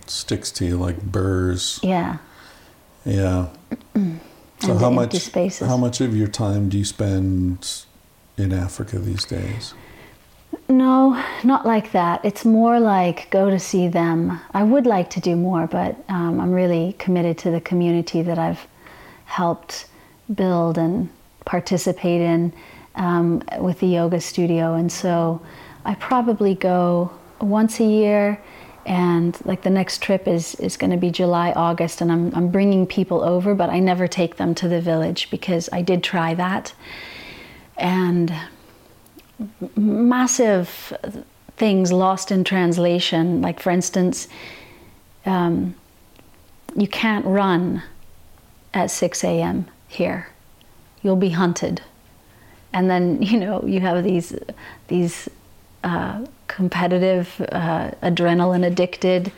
Sticks 0.09 0.51
to 0.51 0.65
you 0.65 0.77
like 0.77 1.01
burrs. 1.01 1.79
Yeah. 1.83 2.17
Yeah. 3.05 3.49
So 4.59 4.77
how 4.77 4.89
much 4.89 5.15
spaces. 5.15 5.67
how 5.67 5.77
much 5.77 6.01
of 6.01 6.15
your 6.15 6.27
time 6.27 6.67
do 6.67 6.77
you 6.77 6.83
spend 6.85 7.83
in 8.37 8.51
Africa 8.51 8.99
these 8.99 9.23
days? 9.23 9.73
No, 10.67 11.23
not 11.43 11.65
like 11.65 11.91
that. 11.93 12.23
It's 12.25 12.43
more 12.43 12.79
like 12.79 13.29
go 13.29 13.49
to 13.49 13.59
see 13.59 13.87
them. 13.87 14.39
I 14.53 14.63
would 14.63 14.85
like 14.85 15.09
to 15.11 15.19
do 15.19 15.35
more, 15.35 15.67
but 15.67 15.95
um, 16.09 16.39
I'm 16.39 16.51
really 16.51 16.93
committed 16.99 17.37
to 17.39 17.51
the 17.51 17.61
community 17.61 18.21
that 18.21 18.37
I've 18.37 18.67
helped 19.25 19.87
build 20.33 20.77
and 20.77 21.09
participate 21.45 22.21
in 22.21 22.53
um, 22.95 23.43
with 23.59 23.79
the 23.79 23.87
yoga 23.87 24.19
studio. 24.21 24.73
And 24.73 24.91
so 24.91 25.41
I 25.85 25.95
probably 25.95 26.55
go 26.55 27.11
once 27.41 27.79
a 27.79 27.85
year. 27.85 28.41
And 28.89 29.37
like 29.45 29.61
the 29.61 29.69
next 29.69 30.01
trip 30.01 30.27
is, 30.27 30.55
is 30.55 30.75
going 30.75 30.89
to 30.89 30.97
be 30.97 31.11
July, 31.11 31.51
August, 31.51 32.01
and 32.01 32.11
I'm, 32.11 32.33
I'm 32.33 32.49
bringing 32.49 32.87
people 32.87 33.21
over, 33.23 33.53
but 33.53 33.69
I 33.69 33.79
never 33.79 34.07
take 34.07 34.37
them 34.37 34.55
to 34.55 34.67
the 34.67 34.81
village 34.81 35.29
because 35.29 35.69
I 35.71 35.83
did 35.83 36.03
try 36.03 36.33
that. 36.33 36.73
And 37.77 38.33
massive 39.75 40.91
things 41.55 41.91
lost 41.91 42.31
in 42.31 42.43
translation. 42.43 43.43
Like, 43.43 43.59
for 43.59 43.69
instance, 43.69 44.27
um, 45.23 45.75
you 46.75 46.87
can't 46.87 47.25
run 47.27 47.83
at 48.73 48.89
6 48.89 49.23
a.m. 49.23 49.67
here. 49.87 50.29
You'll 51.03 51.15
be 51.15 51.29
hunted. 51.29 51.83
And 52.73 52.89
then, 52.89 53.21
you 53.21 53.39
know, 53.39 53.63
you 53.63 53.81
have 53.81 54.03
these, 54.03 54.35
these 54.87 55.29
uh, 55.83 56.25
competitive, 56.49 57.39
uh, 57.51 57.91
adrenaline 58.03 58.65
addicted 58.65 59.31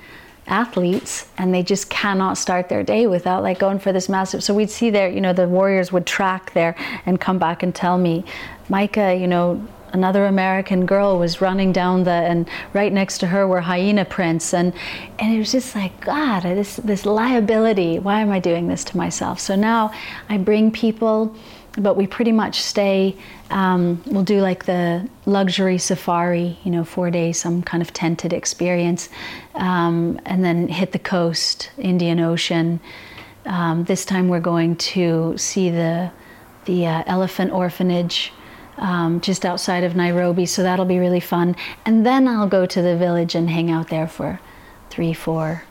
athletes 0.48 1.30
and 1.38 1.54
they 1.54 1.62
just 1.62 1.90
cannot 1.90 2.38
start 2.38 2.68
their 2.68 2.84
day 2.84 3.06
without 3.06 3.44
like 3.44 3.60
going 3.60 3.78
for 3.78 3.94
this 3.94 4.10
massive 4.10 4.44
so 4.44 4.54
we'd 4.54 4.72
see 4.72 4.90
there 4.90 5.08
you 5.08 5.22
know 5.22 5.32
the 5.32 5.48
warriors 5.48 5.92
would 5.92 6.06
track 6.06 6.52
there 6.54 6.76
and 7.06 7.22
come 7.22 7.38
back 7.38 7.62
and 7.62 7.76
tell 7.76 7.98
me 7.98 8.26
micah 8.68 9.16
you 9.16 9.28
know 9.28 9.66
another 9.94 10.26
american 10.26 10.86
girl 10.86 11.20
was 11.20 11.42
running 11.42 11.72
down 11.72 12.04
the 12.04 12.12
and 12.12 12.50
right 12.74 12.92
next 12.92 13.20
to 13.20 13.28
her 13.28 13.48
were 13.48 13.62
hyena 13.62 14.04
prints 14.04 14.52
and 14.54 14.74
and 15.20 15.34
it 15.34 15.38
was 15.38 15.52
just 15.52 15.76
like 15.76 15.98
god 16.02 16.42
this 16.42 16.78
this 16.78 17.06
liability 17.06 18.00
why 18.00 18.20
am 18.20 18.32
i 18.32 18.40
doing 18.40 18.68
this 18.68 18.84
to 18.84 18.98
myself? 18.98 19.40
So 19.40 19.56
now 19.56 19.94
i 20.28 20.38
bring 20.38 20.72
people 20.72 21.36
but 21.78 21.96
we 21.96 22.06
pretty 22.06 22.32
much 22.32 22.62
stay 22.62 23.16
um, 23.50 24.02
we'll 24.08 24.24
do 24.24 24.42
like 24.42 24.66
the 24.66 25.08
luxury 25.26 25.78
safari 25.78 26.58
you 26.64 26.72
know 26.72 26.84
four 26.84 27.10
days 27.10 27.40
some 27.40 27.62
kind 27.62 27.82
of 27.82 27.94
tented 27.94 28.34
experience 28.34 29.10
um, 29.56 30.20
and 30.26 30.44
then 30.44 30.68
hit 30.68 30.92
the 30.92 31.00
coast 31.00 31.72
indian 31.78 32.20
ocean 32.20 32.80
um, 33.46 33.84
this 33.86 34.06
time 34.06 34.28
we're 34.28 34.40
going 34.40 34.76
to 34.76 35.36
see 35.38 35.70
the 35.70 36.12
the 36.66 36.86
uh, 36.86 37.04
elephant 37.08 37.52
orphanage 37.52 38.32
um, 38.78 39.22
just 39.22 39.46
outside 39.46 39.84
of 39.84 39.96
nairobi 39.96 40.46
so 40.46 40.64
that'll 40.64 40.86
be 40.86 41.00
really 41.00 41.20
fun 41.20 41.56
and 41.86 42.06
then 42.06 42.28
i'll 42.28 42.48
go 42.50 42.66
to 42.66 42.82
the 42.82 42.98
village 42.98 43.34
and 43.36 43.50
hang 43.50 43.72
out 43.72 43.88
there 43.90 44.08
for 44.08 44.40
three 44.90 45.14
four 45.14 45.64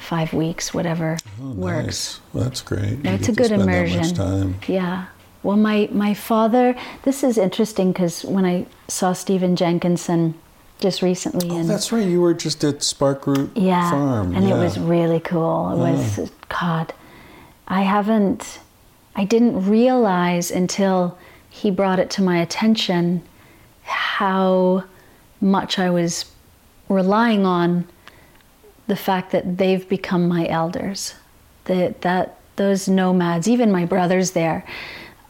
five 0.00 0.34
weeks 0.34 0.74
whatever 0.74 1.16
works 1.40 1.86
Nice. 1.86 2.20
Well, 2.34 2.44
that's 2.44 2.60
great. 2.60 3.02
You 3.04 3.10
it's 3.10 3.28
a 3.28 3.32
good 3.32 3.52
immersion. 3.52 4.02
That 4.02 4.08
much 4.08 4.16
time. 4.16 4.54
Yeah. 4.66 5.06
Well, 5.46 5.56
my 5.56 5.88
my 5.92 6.12
father. 6.12 6.74
This 7.04 7.22
is 7.22 7.38
interesting 7.38 7.92
because 7.92 8.24
when 8.24 8.44
I 8.44 8.66
saw 8.88 9.12
Stephen 9.12 9.54
Jenkinson 9.54 10.34
just 10.80 11.02
recently, 11.02 11.48
Oh, 11.50 11.58
and 11.60 11.70
that's 11.70 11.92
right. 11.92 12.04
You 12.04 12.20
were 12.20 12.34
just 12.34 12.64
at 12.64 12.82
Spark 12.82 13.28
Root 13.28 13.52
yeah, 13.54 13.88
Farm. 13.92 14.34
and 14.34 14.48
yeah. 14.48 14.56
it 14.56 14.58
was 14.58 14.76
really 14.76 15.20
cool. 15.20 15.70
It 15.70 15.92
was 15.92 16.32
God. 16.48 16.92
I 17.68 17.82
haven't. 17.82 18.58
I 19.14 19.24
didn't 19.24 19.70
realize 19.70 20.50
until 20.50 21.16
he 21.48 21.70
brought 21.70 22.00
it 22.00 22.10
to 22.10 22.22
my 22.22 22.38
attention 22.38 23.22
how 23.84 24.82
much 25.40 25.78
I 25.78 25.90
was 25.90 26.24
relying 26.88 27.46
on 27.46 27.86
the 28.88 28.96
fact 28.96 29.30
that 29.30 29.58
they've 29.58 29.88
become 29.88 30.26
my 30.26 30.48
elders. 30.48 31.14
That 31.66 32.00
that 32.00 32.40
those 32.56 32.88
nomads, 32.88 33.46
even 33.46 33.70
my 33.70 33.84
brothers 33.84 34.32
there, 34.32 34.64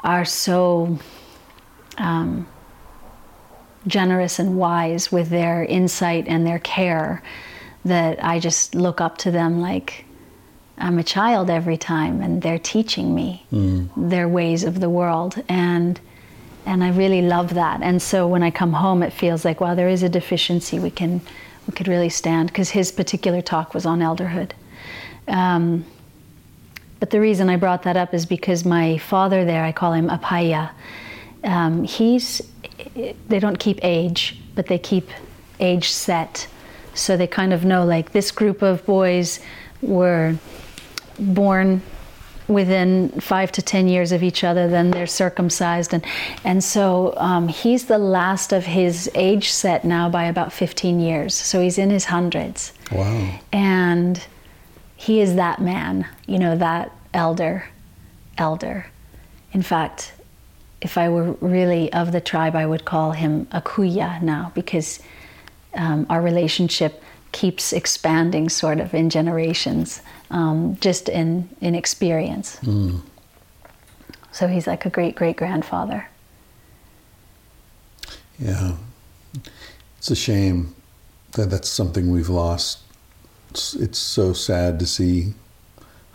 are 0.06 0.24
so 0.24 0.98
um, 1.98 2.46
generous 3.86 4.38
and 4.38 4.56
wise 4.56 5.12
with 5.12 5.28
their 5.28 5.64
insight 5.64 6.26
and 6.28 6.46
their 6.46 6.60
care 6.60 7.22
that 7.84 8.24
I 8.24 8.38
just 8.40 8.74
look 8.74 9.00
up 9.00 9.18
to 9.18 9.30
them 9.30 9.60
like 9.60 10.04
I'm 10.78 10.98
a 10.98 11.04
child 11.04 11.50
every 11.50 11.76
time, 11.76 12.20
and 12.20 12.42
they're 12.42 12.58
teaching 12.58 13.14
me 13.14 13.46
their 13.96 14.28
ways 14.28 14.64
of 14.64 14.80
the 14.80 14.90
world 14.90 15.42
and. 15.48 16.00
And 16.68 16.82
I 16.82 16.90
really 16.90 17.22
love 17.22 17.54
that. 17.54 17.80
And 17.80 18.02
so 18.02 18.26
when 18.26 18.42
I 18.42 18.50
come 18.50 18.72
home, 18.72 19.04
it 19.04 19.12
feels 19.12 19.44
like, 19.44 19.60
wow, 19.60 19.76
there 19.76 19.88
is 19.88 20.02
a 20.02 20.08
deficiency 20.08 20.80
we 20.80 20.90
can, 20.90 21.20
we 21.68 21.72
could 21.72 21.86
really 21.86 22.08
stand. 22.08 22.48
Because 22.48 22.70
his 22.70 22.90
particular 22.90 23.40
talk 23.40 23.72
was 23.72 23.86
on 23.86 24.00
elderhood. 24.00 24.50
Um, 25.28 25.84
but 27.00 27.10
the 27.10 27.20
reason 27.20 27.48
I 27.48 27.56
brought 27.56 27.82
that 27.84 27.96
up 27.96 28.14
is 28.14 28.26
because 28.26 28.64
my 28.64 28.98
father 28.98 29.44
there, 29.44 29.64
I 29.64 29.72
call 29.72 29.92
him 29.92 30.08
Apaya. 30.08 30.70
Um, 31.44 31.84
he's, 31.84 32.40
they 33.28 33.38
don't 33.38 33.58
keep 33.58 33.78
age, 33.82 34.38
but 34.54 34.66
they 34.66 34.78
keep 34.78 35.08
age 35.60 35.90
set. 35.90 36.48
So 36.94 37.16
they 37.16 37.26
kind 37.26 37.52
of 37.52 37.64
know 37.64 37.84
like 37.84 38.12
this 38.12 38.30
group 38.30 38.62
of 38.62 38.84
boys 38.86 39.40
were 39.82 40.36
born 41.18 41.82
within 42.48 43.10
five 43.20 43.50
to 43.52 43.60
ten 43.62 43.88
years 43.88 44.12
of 44.12 44.22
each 44.22 44.44
other, 44.44 44.68
then 44.68 44.90
they're 44.92 45.06
circumcised. 45.06 45.92
And, 45.92 46.04
and 46.44 46.62
so 46.62 47.12
um, 47.16 47.48
he's 47.48 47.86
the 47.86 47.98
last 47.98 48.52
of 48.52 48.64
his 48.64 49.10
age 49.14 49.50
set 49.50 49.84
now 49.84 50.08
by 50.08 50.24
about 50.24 50.52
15 50.52 51.00
years. 51.00 51.34
So 51.34 51.60
he's 51.60 51.76
in 51.76 51.90
his 51.90 52.04
hundreds 52.04 52.72
Wow. 52.92 53.40
and 53.52 54.22
he 54.96 55.20
is 55.20 55.34
that 55.36 55.60
man 55.60 56.06
you 56.26 56.38
know 56.38 56.56
that 56.56 56.90
elder 57.14 57.64
elder 58.38 58.86
in 59.52 59.62
fact 59.62 60.12
if 60.80 60.98
i 60.98 61.08
were 61.08 61.32
really 61.40 61.92
of 61.92 62.12
the 62.12 62.20
tribe 62.20 62.54
i 62.56 62.64
would 62.66 62.84
call 62.84 63.12
him 63.12 63.46
akuya 63.46 64.20
now 64.22 64.50
because 64.54 65.00
um, 65.74 66.06
our 66.08 66.22
relationship 66.22 67.02
keeps 67.32 67.72
expanding 67.72 68.48
sort 68.48 68.80
of 68.80 68.94
in 68.94 69.10
generations 69.10 70.00
um, 70.30 70.76
just 70.80 71.08
in 71.08 71.48
in 71.60 71.74
experience 71.74 72.58
so 74.32 74.48
he's 74.48 74.66
like 74.66 74.84
a 74.86 74.90
great 74.90 75.14
great 75.14 75.36
grandfather 75.36 76.08
Yeah. 78.38 78.76
It's 79.98 80.10
a 80.10 80.16
shame 80.16 80.74
that 81.32 81.48
that's 81.50 81.68
something 81.70 82.10
we've 82.12 82.28
lost. 82.28 82.78
It's, 83.56 83.72
it's 83.72 83.98
so 83.98 84.34
sad 84.34 84.78
to 84.80 84.86
see 84.86 85.32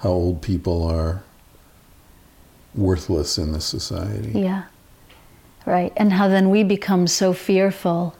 how 0.01 0.11
old 0.11 0.43
people 0.43 0.83
are 0.83 1.23
worthless 2.75 3.39
in 3.39 3.51
this 3.51 3.65
society. 3.65 4.31
Yeah. 4.39 4.65
Right. 5.65 5.91
And 5.97 6.13
how 6.13 6.27
then 6.27 6.51
we 6.51 6.63
become 6.63 7.07
so 7.07 7.33
fearful 7.33 8.15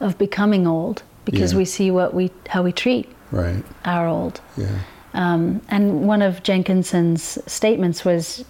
of 0.00 0.16
becoming 0.16 0.66
old 0.66 1.02
because 1.26 1.52
Yeah. 1.52 1.58
we 1.58 1.64
see 1.66 1.90
what 1.90 2.14
we 2.14 2.30
how 2.48 2.62
we 2.62 2.72
treat 2.72 3.06
Right. 3.30 3.62
our 3.84 4.08
old. 4.08 4.40
Yeah. 4.56 4.78
Um, 5.12 5.60
and 5.68 6.08
one 6.08 6.22
of 6.22 6.42
Jenkinson's 6.42 7.38
statements 7.46 8.02
was 8.02 8.46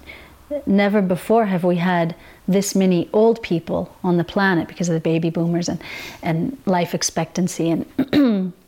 never 0.65 1.03
before 1.03 1.47
have 1.47 1.65
we 1.65 1.77
had 1.77 2.15
this 2.47 2.77
many 2.77 3.09
old 3.13 3.43
people 3.43 3.93
on 4.05 4.17
the 4.17 4.25
planet 4.25 4.69
because 4.69 4.89
of 4.89 4.95
the 4.95 5.01
baby 5.01 5.29
boomers 5.31 5.69
and, 5.69 5.83
and 6.23 6.57
life 6.67 6.95
expectancy 6.95 7.69
and 7.69 8.53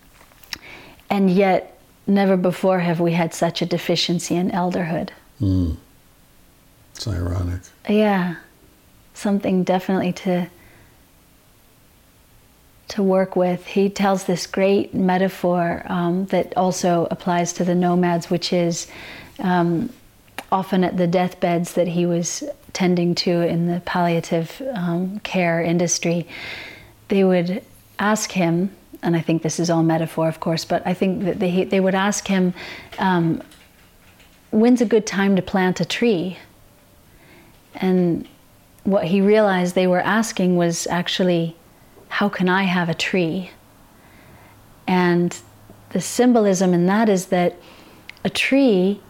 and 1.11 1.31
yet 1.31 1.79
never 2.07 2.37
before 2.37 2.81
have 2.81 3.01
we 3.01 3.13
had 3.13 3.35
such 3.35 3.63
a 3.63 3.67
deficiency 3.67 4.37
in 4.37 4.51
elderhood. 4.51 5.11
It's 6.95 7.07
ironic. 7.07 7.61
Yeah, 7.89 8.37
something 9.15 9.65
definitely 9.65 10.13
to 10.13 10.49
to 12.89 13.03
work 13.03 13.35
with. 13.35 13.67
He 13.67 13.89
tells 13.89 14.25
this 14.25 14.47
great 14.47 14.95
metaphor 14.95 15.83
um, 15.87 16.27
that 16.27 16.57
also 16.57 17.09
applies 17.11 17.53
to 17.55 17.65
the 17.65 17.75
nomads, 17.75 18.31
which 18.31 18.53
is 18.53 18.87
um, 19.41 19.91
often 20.53 20.85
at 20.85 20.97
the 20.97 21.07
deathbeds 21.07 21.73
that 21.75 21.89
he 21.89 22.07
was 22.07 22.45
tending 22.73 23.15
to 23.17 23.41
in 23.41 23.67
the 23.67 23.81
palliative 23.81 24.63
um, 24.75 25.19
care 25.21 25.61
industry, 25.63 26.27
they 27.09 27.25
would 27.25 27.63
ask 27.99 28.33
him, 28.33 28.75
and 29.03 29.17
I 29.17 29.21
think 29.21 29.43
this 29.43 29.61
is 29.61 29.71
all 29.71 29.83
metaphor, 29.83 30.29
of 30.29 30.41
course, 30.41 30.65
but 30.65 30.87
I 30.87 30.95
think 30.95 31.25
that 31.25 31.39
they, 31.39 31.65
they 31.65 31.81
would 31.81 31.95
ask 31.95 32.27
him, 32.27 32.55
um, 32.99 33.43
when's 34.51 34.81
a 34.81 34.87
good 34.87 35.07
time 35.07 35.37
to 35.37 35.43
plant 35.43 35.81
a 35.81 35.85
tree? 35.85 36.39
And 37.75 38.27
what 38.85 39.05
he 39.05 39.21
realized 39.21 39.75
they 39.75 39.87
were 39.87 40.01
asking 40.01 40.57
was 40.57 40.87
actually, 40.87 41.57
how 42.09 42.29
can 42.29 42.49
I 42.49 42.63
have 42.63 42.89
a 42.89 42.95
tree? 42.95 43.51
And 44.87 45.37
the 45.91 46.01
symbolism 46.01 46.73
in 46.73 46.87
that 46.87 47.09
is 47.09 47.27
that 47.27 47.57
a 48.25 48.31
tree, 48.31 49.01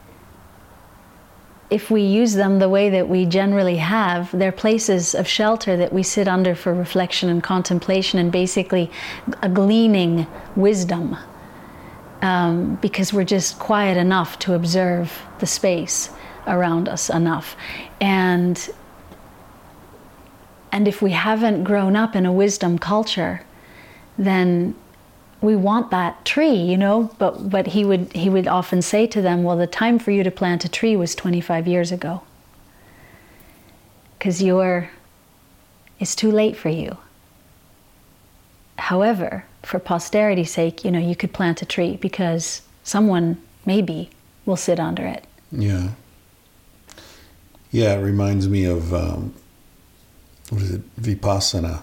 if 1.69 1.91
we 1.91 2.03
use 2.03 2.35
them 2.35 2.59
the 2.59 2.69
way 2.69 2.91
that 2.91 3.09
we 3.09 3.27
generally 3.27 3.77
have, 3.77 4.31
they're 4.37 4.53
places 4.53 5.15
of 5.15 5.27
shelter 5.27 5.77
that 5.77 5.93
we 5.93 6.03
sit 6.03 6.29
under 6.29 6.55
for 6.55 6.73
reflection 6.73 7.29
and 7.29 7.43
contemplation 7.43 8.19
and 8.19 8.31
basically 8.31 8.91
a 9.43 9.49
gleaning 9.49 10.27
wisdom. 10.55 11.17
Um, 12.23 12.77
because 12.77 13.13
we're 13.13 13.25
just 13.25 13.59
quiet 13.59 13.97
enough 13.97 14.39
to 14.41 14.55
observe 14.55 15.23
the 15.39 15.47
space 15.47 16.11
around 16.47 16.89
us 16.89 17.11
enough. 17.11 17.57
And 18.01 18.69
and 20.73 20.89
if 20.89 21.01
we 21.01 21.13
haven't 21.13 21.65
grown 21.65 21.95
up 21.95 22.17
in 22.17 22.27
a 22.27 22.33
wisdom 22.33 22.79
culture, 22.79 23.43
then 24.19 24.75
we 25.41 25.57
want 25.57 25.91
that 25.91 26.25
tree, 26.25 26.55
you 26.55 26.77
know. 26.77 27.11
But 27.19 27.51
but 27.51 27.69
he 27.69 27.85
would 27.85 28.13
he 28.13 28.29
would 28.29 28.49
often 28.49 28.83
say 28.83 29.07
to 29.09 29.21
them, 29.21 29.43
"Well, 29.43 29.57
the 29.57 29.67
time 29.67 29.99
for 29.99 30.11
you 30.11 30.23
to 30.23 30.31
plant 30.31 30.65
a 30.65 30.69
tree 30.69 30.97
was 30.97 31.15
25 31.15 31.67
years 31.67 31.93
ago, 31.93 32.23
because 34.19 34.43
you're 34.43 34.91
it's 35.99 36.15
too 36.15 36.31
late 36.31 36.57
for 36.57 36.69
you." 36.69 36.97
However, 38.79 39.45
for 39.63 39.79
posterity's 39.79 40.51
sake, 40.51 40.85
you 40.85 40.91
know, 40.91 40.99
you 40.99 41.17
could 41.17 41.33
plant 41.33 41.63
a 41.63 41.67
tree 41.67 41.97
because 41.97 42.63
someone 42.85 43.41
maybe 43.65 44.11
will 44.45 44.57
sit 44.57 44.79
under 44.79 45.05
it. 45.05 45.25
Yeah. 45.51 45.91
Yeah, 47.73 47.95
it 47.95 48.03
reminds 48.03 48.49
me 48.49 48.65
of 48.65 48.95
um, 48.95 49.35
what 50.51 50.63
is 50.63 50.71
it, 50.71 50.97
vipassana 50.97 51.83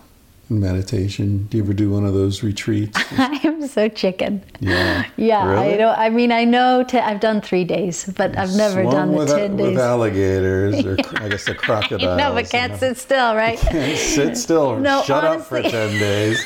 meditation. 0.60 1.48
Do 1.50 1.58
you 1.58 1.64
ever 1.64 1.74
do 1.74 1.90
one 1.92 2.06
of 2.06 2.14
those 2.14 2.44
retreats? 2.44 2.98
I 3.18 3.40
am 3.44 3.68
so 3.68 3.88
chicken. 3.90 4.44
Yeah. 4.60 5.06
Yeah, 5.18 5.46
Really? 5.46 5.74
I 5.74 5.78
know. 5.78 5.90
I 5.90 6.10
mean, 6.10 6.32
I 6.32 6.44
know. 6.44 6.86
i 6.94 7.00
I've 7.00 7.20
done 7.20 7.42
three 7.42 7.64
days, 7.64 8.12
but 8.16 8.38
I've 8.38 8.56
never 8.56 8.84
done 8.84 9.16
the 9.16 9.26
ten 9.26 9.58
days. 9.58 9.68
with 9.68 9.80
alligators, 9.80 10.86
or 10.86 10.98
I 11.24 11.30
guess 11.30 11.46
the 11.46 11.56
crocodiles. 11.56 12.18
no, 12.18 12.34
but 12.34 12.50
can't 12.50 12.80
sit 12.80 12.98
still, 12.98 13.36
right? 13.36 13.60
Can't 13.74 13.98
sit 13.98 14.38
still. 14.38 14.80
No, 14.80 15.04
Shut 15.04 15.24
up 15.24 15.42
for 15.42 15.62
ten 15.62 16.00
days. 16.00 16.46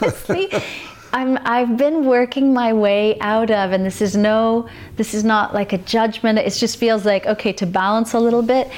honestly 0.00 0.50
i'm 1.12 1.38
i've 1.44 1.76
been 1.76 2.04
working 2.04 2.52
my 2.52 2.72
way 2.72 3.18
out 3.20 3.50
of 3.50 3.72
and 3.72 3.84
this 3.84 4.00
is 4.00 4.16
no 4.16 4.68
this 4.96 5.14
is 5.14 5.24
not 5.24 5.54
like 5.54 5.72
a 5.72 5.78
judgment. 5.78 6.38
It 6.38 6.50
just 6.50 6.76
feels 6.76 7.04
like 7.04 7.24
okay 7.26 7.52
to 7.54 7.66
balance 7.66 8.14
a 8.14 8.20
little 8.20 8.42
bit 8.42 8.68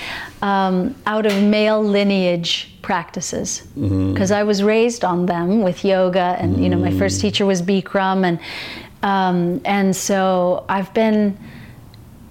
um, 0.43 0.95
out 1.07 1.24
of 1.26 1.43
male 1.43 1.83
lineage 1.83 2.74
practices. 2.83 3.62
Because 3.74 4.31
i 4.31 4.43
was 4.43 4.62
raised 4.62 5.05
on 5.05 5.26
them 5.26 5.62
with 5.62 5.85
yoga 5.85 6.37
and 6.39 6.62
you 6.62 6.68
know 6.68 6.78
my 6.78 6.93
first 6.99 7.20
teacher 7.20 7.47
was 7.47 7.62
bikram 7.62 8.24
and 8.24 8.39
um, 9.03 9.61
and 9.64 9.97
so 9.97 10.64
i've 10.68 10.93
been 10.95 11.37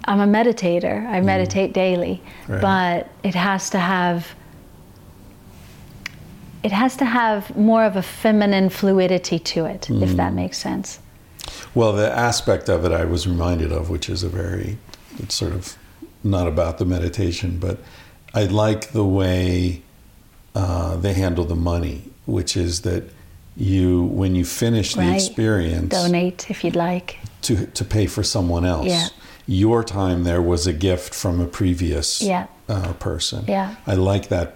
i'm 0.06 0.20
a 0.20 0.28
meditator. 0.28 1.06
I 1.08 1.20
meditate 1.22 1.74
daily. 1.74 2.22
Right. 2.47 2.62
but 2.62 3.10
it 3.24 3.36
has 3.36 3.70
to 3.72 3.80
have 3.80 4.28
it 6.64 6.72
has 6.72 6.95
to 6.97 7.05
have 7.05 7.55
more 7.55 7.84
of 7.86 7.95
a 7.95 8.01
feminine 8.01 8.70
fluidity 8.70 9.39
to 9.39 9.66
it, 9.66 9.89
if 9.89 10.16
that 10.18 10.34
makes 10.34 10.57
sense. 10.57 10.99
Well, 11.74 11.93
the 11.93 12.12
aspect 12.12 12.70
of 12.70 12.86
it 12.86 12.91
I 12.91 13.05
was 13.05 13.28
reminded 13.28 13.72
of, 13.72 13.89
which 13.89 14.10
is 14.10 14.24
a 14.24 14.30
very, 14.30 14.78
it's 15.20 15.36
sort 15.36 15.53
of 15.53 15.76
not 16.24 16.47
about 16.47 16.78
the 16.78 16.86
meditation, 16.86 17.57
but 17.60 17.80
I 18.34 18.43
like 18.45 18.91
the 18.91 19.05
way 19.05 19.82
uh, 20.53 20.97
they 20.97 21.14
handle 21.14 21.45
the 21.45 21.55
money, 21.55 22.03
which 22.26 22.55
is 22.57 22.82
that 22.82 23.03
you, 23.55 24.03
when 24.03 24.36
you 24.36 24.45
finish 24.45 24.93
the 24.95 25.01
Right. 25.01 25.16
experience, 25.16 25.89
Donate 25.93 26.49
if 26.49 26.64
you'd 26.64 26.76
like. 26.76 27.18
to, 27.43 27.66
to 27.68 27.86
pay 27.86 28.05
for 28.05 28.24
someone 28.24 28.66
else. 28.66 28.88
Yeah. 28.88 29.07
Your 29.47 29.84
time 29.84 30.24
there 30.26 30.41
was 30.41 30.68
a 30.68 30.74
gift 30.74 31.14
from 31.16 31.39
a 31.41 31.45
previous 31.47 32.22
Yeah. 32.22 32.45
uh, 32.68 32.93
person. 32.93 33.45
Yeah. 33.47 33.76
I 33.88 33.95
like 33.95 34.28
that 34.30 34.55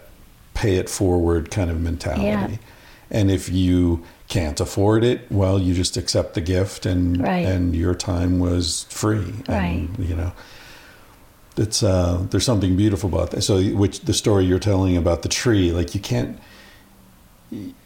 pay 0.53 0.75
it 0.75 0.89
forward 0.89 1.49
kind 1.51 1.69
of 1.71 1.79
mentality. 1.81 2.23
Yeah. 2.23 2.49
And 3.11 3.29
if 3.29 3.49
you 3.49 4.03
can't 4.27 4.59
afford 4.59 5.03
it, 5.03 5.31
well, 5.31 5.59
you 5.59 5.73
just 5.73 5.97
accept 5.97 6.33
the 6.33 6.41
gift 6.41 6.85
and 6.85 7.21
Right. 7.21 7.45
and 7.45 7.75
your 7.75 7.93
time 7.93 8.39
was 8.39 8.85
free. 8.89 9.33
Right. 9.47 9.87
And 9.97 9.99
you 9.99 10.15
know, 10.15 10.31
it's 11.57 11.83
uh, 11.83 12.25
there's 12.31 12.45
something 12.45 12.75
beautiful 12.75 13.09
about 13.09 13.31
that. 13.31 13.41
So, 13.43 13.61
which 13.61 14.01
the 14.01 14.13
story 14.13 14.45
you're 14.45 14.57
telling 14.59 14.97
about 14.97 15.21
the 15.21 15.29
tree, 15.29 15.71
like 15.71 15.93
you 15.93 16.01
can't, 16.01 16.39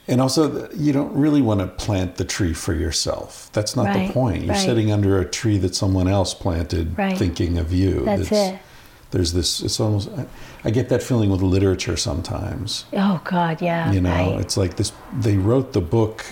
and 0.08 0.22
also 0.22 0.70
you 0.74 0.94
don't 0.94 1.14
really 1.14 1.42
want 1.42 1.60
to 1.60 1.68
plant 1.68 2.16
the 2.16 2.24
tree 2.24 2.54
for 2.54 2.74
yourself. 2.74 3.50
That's 3.52 3.76
not 3.76 3.88
Right, 3.88 4.08
the 4.08 4.14
point. 4.14 4.44
You're 4.46 4.54
right. 4.54 4.66
sitting 4.66 4.92
under 4.92 5.20
a 5.20 5.26
tree 5.26 5.58
that 5.58 5.76
someone 5.76 6.08
else 6.08 6.34
planted, 6.34 6.98
Right. 6.98 7.18
thinking 7.18 7.58
of 7.58 7.74
you. 7.74 8.06
That's 8.06 8.22
It's- 8.24 8.54
it. 8.54 8.60
There's 9.12 9.34
this. 9.34 9.62
It's 9.62 9.80
almost. 9.80 10.10
I, 10.68 10.72
get 10.72 10.90
that 10.90 11.02
feeling 11.02 11.30
with 11.30 11.42
literature 11.42 11.98
sometimes. 11.98 12.86
Oh, 12.94 13.22
God, 13.24 13.62
yeah. 13.62 13.92
You 13.92 14.02
know, 14.02 14.10
right. 14.34 14.40
it's 14.42 14.58
like 14.58 14.76
this. 14.76 14.92
They 15.14 15.38
wrote 15.38 15.74
the 15.74 15.82
book. 15.82 16.26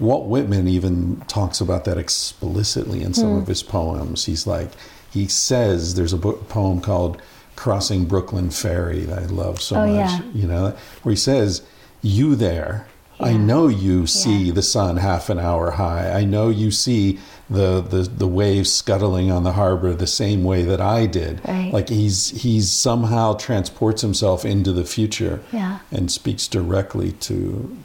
Walt 0.00 0.26
Whitman 0.28 0.68
even 0.68 1.20
talks 1.26 1.60
about 1.60 1.84
that 1.84 1.98
explicitly 1.98 3.00
in 3.00 3.08
Hmm. 3.08 3.12
some 3.14 3.36
of 3.36 3.46
his 3.48 3.62
poems. 3.62 4.26
He's 4.26 4.46
like, 4.46 4.70
he 5.10 5.26
says 5.26 5.94
there's 5.96 6.12
a 6.12 6.16
book, 6.18 6.48
poem 6.48 6.80
called 6.80 7.20
"Crossing 7.56 8.04
Brooklyn 8.04 8.50
Ferry" 8.50 9.00
that 9.06 9.18
I 9.18 9.26
love 9.26 9.60
so 9.60 9.76
Oh, 9.76 9.86
much. 9.86 10.10
yeah. 10.10 10.20
You 10.32 10.46
know, 10.46 10.74
where 11.02 11.10
he 11.12 11.16
says, 11.16 11.62
"You 12.00 12.36
there." 12.36 12.86
I 13.20 13.32
know 13.36 13.66
you 13.68 14.06
see 14.06 14.44
Yeah. 14.44 14.52
the 14.54 14.62
sun 14.62 14.96
half 14.98 15.28
an 15.28 15.38
hour 15.38 15.72
high. 15.72 16.10
I 16.12 16.24
know 16.24 16.50
you 16.50 16.70
see 16.70 17.18
the, 17.50 17.80
the, 17.80 18.02
the 18.02 18.28
waves 18.28 18.72
scuttling 18.72 19.30
on 19.32 19.42
the 19.42 19.52
harbor 19.52 19.94
the 19.94 20.06
same 20.06 20.44
way 20.44 20.62
that 20.62 20.80
I 20.80 21.06
did. 21.06 21.40
Right. 21.48 21.72
Like 21.72 21.88
he's 21.88 22.30
he's 22.42 22.70
somehow 22.70 23.34
transports 23.34 24.02
himself 24.02 24.44
into 24.44 24.72
the 24.72 24.84
future 24.84 25.40
Yeah. 25.52 25.78
and 25.90 26.10
speaks 26.12 26.46
directly 26.46 27.12
to 27.12 27.76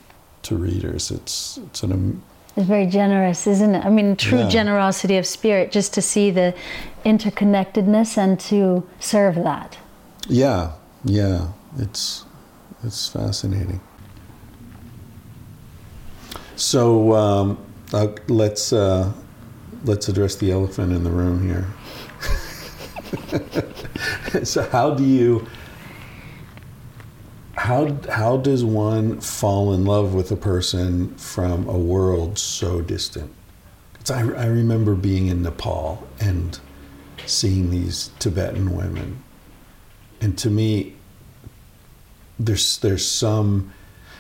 to 0.44 0.56
readers. 0.56 1.10
It's 1.10 1.58
it's 1.68 1.82
an 1.84 2.22
It's 2.56 2.68
very 2.68 2.86
generous, 2.86 3.48
isn't 3.48 3.74
it? 3.76 3.84
I 3.86 3.90
mean, 3.90 4.16
true 4.16 4.40
Yeah. 4.40 4.50
generosity 4.50 5.18
of 5.18 5.26
spirit, 5.26 5.72
just 5.72 5.94
to 5.96 6.02
see 6.02 6.30
the 6.30 6.54
interconnectedness 7.06 8.18
and 8.18 8.40
to 8.40 8.84
serve 9.00 9.36
that. 9.36 9.78
yeah 10.30 10.72
yeah 11.06 11.48
it's 11.80 12.26
it's 12.84 13.08
fascinating. 13.10 13.80
So 16.56 17.14
um, 17.14 17.58
uh, 17.94 18.08
let's 18.28 18.74
uh, 18.74 19.12
let's 19.84 20.08
address 20.08 20.36
the 20.36 20.52
elephant 20.52 20.94
in 20.94 21.04
the 21.04 21.12
room 21.12 21.48
here. 21.48 21.68
so 24.44 24.68
how 24.70 24.94
do 24.94 25.04
you 25.04 25.48
how 27.56 27.96
how 28.10 28.38
does 28.38 28.64
one 28.64 29.20
fall 29.22 29.74
in 29.74 29.86
love 29.86 30.14
with 30.14 30.32
a 30.32 30.36
person 30.36 31.16
from 31.16 31.68
a 31.68 31.78
world 31.78 32.38
so 32.38 32.82
distant? 32.82 33.34
I, 34.10 34.20
I 34.20 34.46
remember 34.48 34.96
being 34.96 35.28
in 35.28 35.44
Nepal 35.44 36.06
and 36.20 36.60
seeing 37.26 37.72
these 37.72 38.12
Tibetan 38.20 38.76
women, 38.76 39.24
and 40.20 40.38
to 40.40 40.50
me, 40.50 40.96
there's 42.38 42.80
there's 42.80 43.06
some, 43.06 43.72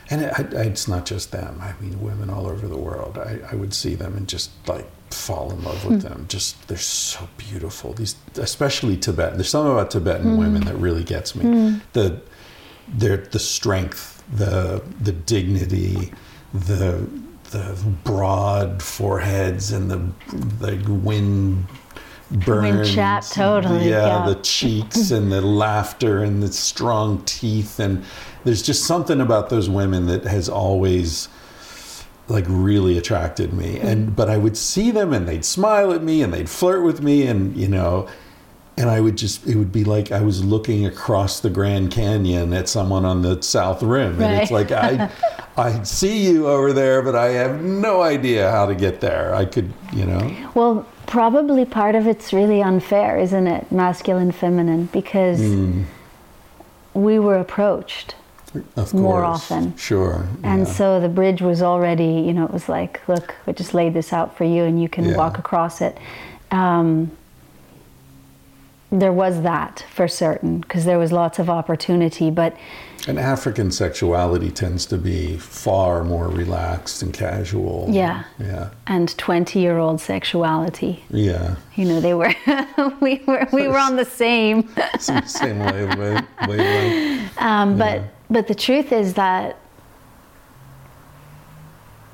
and 0.10 0.22
it, 0.22 0.34
I, 0.38 0.42
it's 0.64 0.88
not 0.88 1.06
just 1.06 1.32
them. 1.32 1.60
I 1.62 1.74
mean, 1.82 2.02
women 2.02 2.30
all 2.30 2.48
over 2.48 2.68
the 2.68 2.78
world. 2.78 3.18
I, 3.18 3.40
I 3.52 3.56
would 3.56 3.74
see 3.74 3.96
them 3.96 4.16
and 4.16 4.28
just 4.28 4.52
like 4.68 4.90
fall 5.12 5.52
in 5.52 5.64
love 5.64 5.86
with 5.86 6.02
hmm. 6.02 6.08
them. 6.08 6.26
Just 6.28 6.68
they're 6.68 6.78
so 6.78 7.28
beautiful. 7.38 7.94
These, 7.94 8.16
especially 8.36 8.98
Tibetan. 8.98 9.38
There's 9.38 9.50
something 9.50 9.72
about 9.72 9.92
Tibetan 9.92 10.34
hmm. 10.34 10.38
women 10.38 10.66
that 10.66 10.76
really 10.76 11.04
gets 11.04 11.36
me. 11.36 11.46
Hmm. 11.46 11.78
The 11.94 12.22
their 12.88 13.18
the 13.18 13.40
strength, 13.40 14.24
the 14.34 14.84
the 15.02 15.14
dignity, 15.14 16.12
the 16.54 17.08
the 17.52 17.78
broad 18.04 18.82
foreheads 18.82 19.72
and 19.72 19.90
the 19.90 20.02
the 20.60 20.92
wind 20.92 21.66
burns. 22.32 22.94
chapped, 22.94 23.34
totally, 23.34 23.90
Yeah, 23.90 24.26
yeah. 24.26 24.34
the 24.34 24.42
cheeks 24.42 25.12
and 25.12 25.32
the 25.32 25.42
laughter 25.42 26.24
and 26.24 26.42
the 26.42 26.52
strong 26.52 27.22
teeth 27.26 27.80
and 27.80 28.04
there's 28.44 28.62
just 28.62 28.86
something 28.86 29.22
about 29.22 29.50
those 29.50 29.70
women 29.70 30.08
that 30.08 30.24
has 30.26 30.50
always 30.50 31.30
like 32.28 32.46
really 32.48 32.98
attracted 32.98 33.54
me. 33.54 33.80
And 33.80 34.16
but 34.16 34.30
I 34.30 34.38
would 34.38 34.58
see 34.58 34.92
them 34.92 35.14
and 35.14 35.28
they'd 35.28 35.46
smile 35.46 35.92
at 35.94 36.04
me 36.04 36.22
and 36.22 36.34
they'd 36.34 36.50
flirt 36.50 36.84
with 36.84 37.02
me 37.02 37.28
and 37.28 37.56
you 37.58 37.68
know 37.68 38.08
and 38.78 38.90
I 38.90 39.02
would 39.02 39.18
just 39.18 39.46
it 39.46 39.56
would 39.56 39.72
be 39.72 39.84
like 39.84 40.12
I 40.12 40.22
was 40.22 40.44
looking 40.44 40.86
across 40.86 41.40
the 41.42 41.50
Grand 41.50 41.92
Canyon 41.92 42.54
at 42.54 42.68
someone 42.70 43.06
on 43.06 43.22
the 43.22 43.42
South 43.42 43.84
Rim. 43.84 44.22
And 44.22 44.42
it's 44.42 44.52
like 44.52 44.72
I 44.72 45.10
I 45.58 45.84
see 45.84 46.24
you 46.32 46.48
over 46.48 46.74
there, 46.74 47.02
but 47.04 47.16
I 47.16 47.28
have 47.34 47.62
no 47.62 48.02
idea 48.02 48.50
how 48.50 48.66
to 48.66 48.74
get 48.74 49.02
there. 49.02 49.36
I 49.36 49.46
could, 49.46 49.72
you 49.94 50.06
know. 50.06 50.50
Well, 50.56 50.88
probably 51.06 51.64
part 51.66 51.94
of 51.94 52.08
it's 52.08 52.34
really 52.34 52.64
unfair, 52.64 53.20
isn't 53.20 53.46
it? 53.46 53.72
Masculine, 53.72 54.32
feminine, 54.32 54.86
because 54.92 55.40
Mm. 55.40 55.84
we 56.96 57.20
were 57.20 57.38
approached. 57.38 58.16
Of 58.56 58.64
course. 58.76 58.94
More 58.94 59.24
often. 59.24 59.76
Sure. 59.78 60.28
And 60.44 60.68
yeah. 60.68 60.74
so 60.74 61.00
the 61.00 61.10
bridge 61.10 61.42
was 61.42 61.62
already, 61.62 62.06
you 62.26 62.34
know, 62.34 62.46
it 62.46 62.52
was 62.52 62.70
like, 62.70 63.02
look, 63.08 63.36
we 63.46 63.54
just 63.54 63.74
laid 63.74 63.94
this 63.94 64.14
out 64.14 64.38
for 64.38 64.44
you 64.44 64.64
and 64.64 64.82
you 64.82 64.88
can 64.90 65.06
Yeah. 65.06 65.18
walk 65.18 65.38
across 65.40 65.82
it. 65.82 65.98
Um, 66.52 67.12
there 68.92 69.12
was 69.12 69.42
that 69.42 69.84
for 69.92 70.08
certain 70.08 70.60
because 70.60 70.86
there 70.86 71.00
was 71.00 71.12
lots 71.12 71.40
of 71.40 71.50
opportunity, 71.50 72.30
but 72.30 72.56
And 73.08 73.20
African 73.20 73.72
sexuality 73.72 74.52
tends 74.52 74.86
to 74.86 74.98
be 74.98 75.36
far 75.38 76.04
more 76.04 76.28
relaxed 76.28 77.02
and 77.02 77.12
casual. 77.12 77.88
Yeah. 77.90 78.24
Yeah. 78.40 78.70
and 78.86 79.18
20 79.18 79.60
year 79.60 79.80
old 79.80 80.00
sexuality, 80.00 81.04
Yeah. 81.10 81.56
you 81.76 81.86
know, 81.86 82.00
they 82.00 82.14
were, 82.14 82.34
we 83.02 83.20
were, 83.26 83.48
we 83.52 83.68
were 83.68 83.80
on 83.80 83.96
the 83.96 84.06
same. 84.06 84.70
Same, 85.00 85.60
wavelength. 85.60 86.28
Um, 87.40 87.78
but 87.78 88.04
but 88.34 88.48
the 88.48 88.56
truth 88.56 88.92
is 88.92 89.14
that 89.14 89.58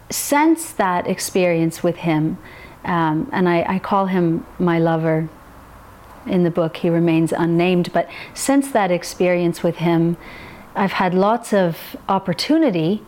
since 0.09 0.71
that 0.73 1.07
experience 1.07 1.81
with 1.81 1.95
him, 1.97 2.37
um, 2.83 3.29
and 3.31 3.47
I, 3.47 3.75
I 3.75 3.79
call 3.79 4.07
him 4.07 4.45
my 4.57 4.79
lover 4.79 5.29
in 6.25 6.43
the 6.43 6.51
book, 6.51 6.77
he 6.77 6.89
remains 6.89 7.31
unnamed. 7.31 7.93
But 7.93 8.09
since 8.33 8.71
that 8.71 8.91
experience 8.91 9.63
with 9.63 9.77
him, 9.77 10.17
I've 10.75 10.91
had 10.91 11.13
lots 11.13 11.53
of 11.53 11.77
opportunity, 12.07 13.01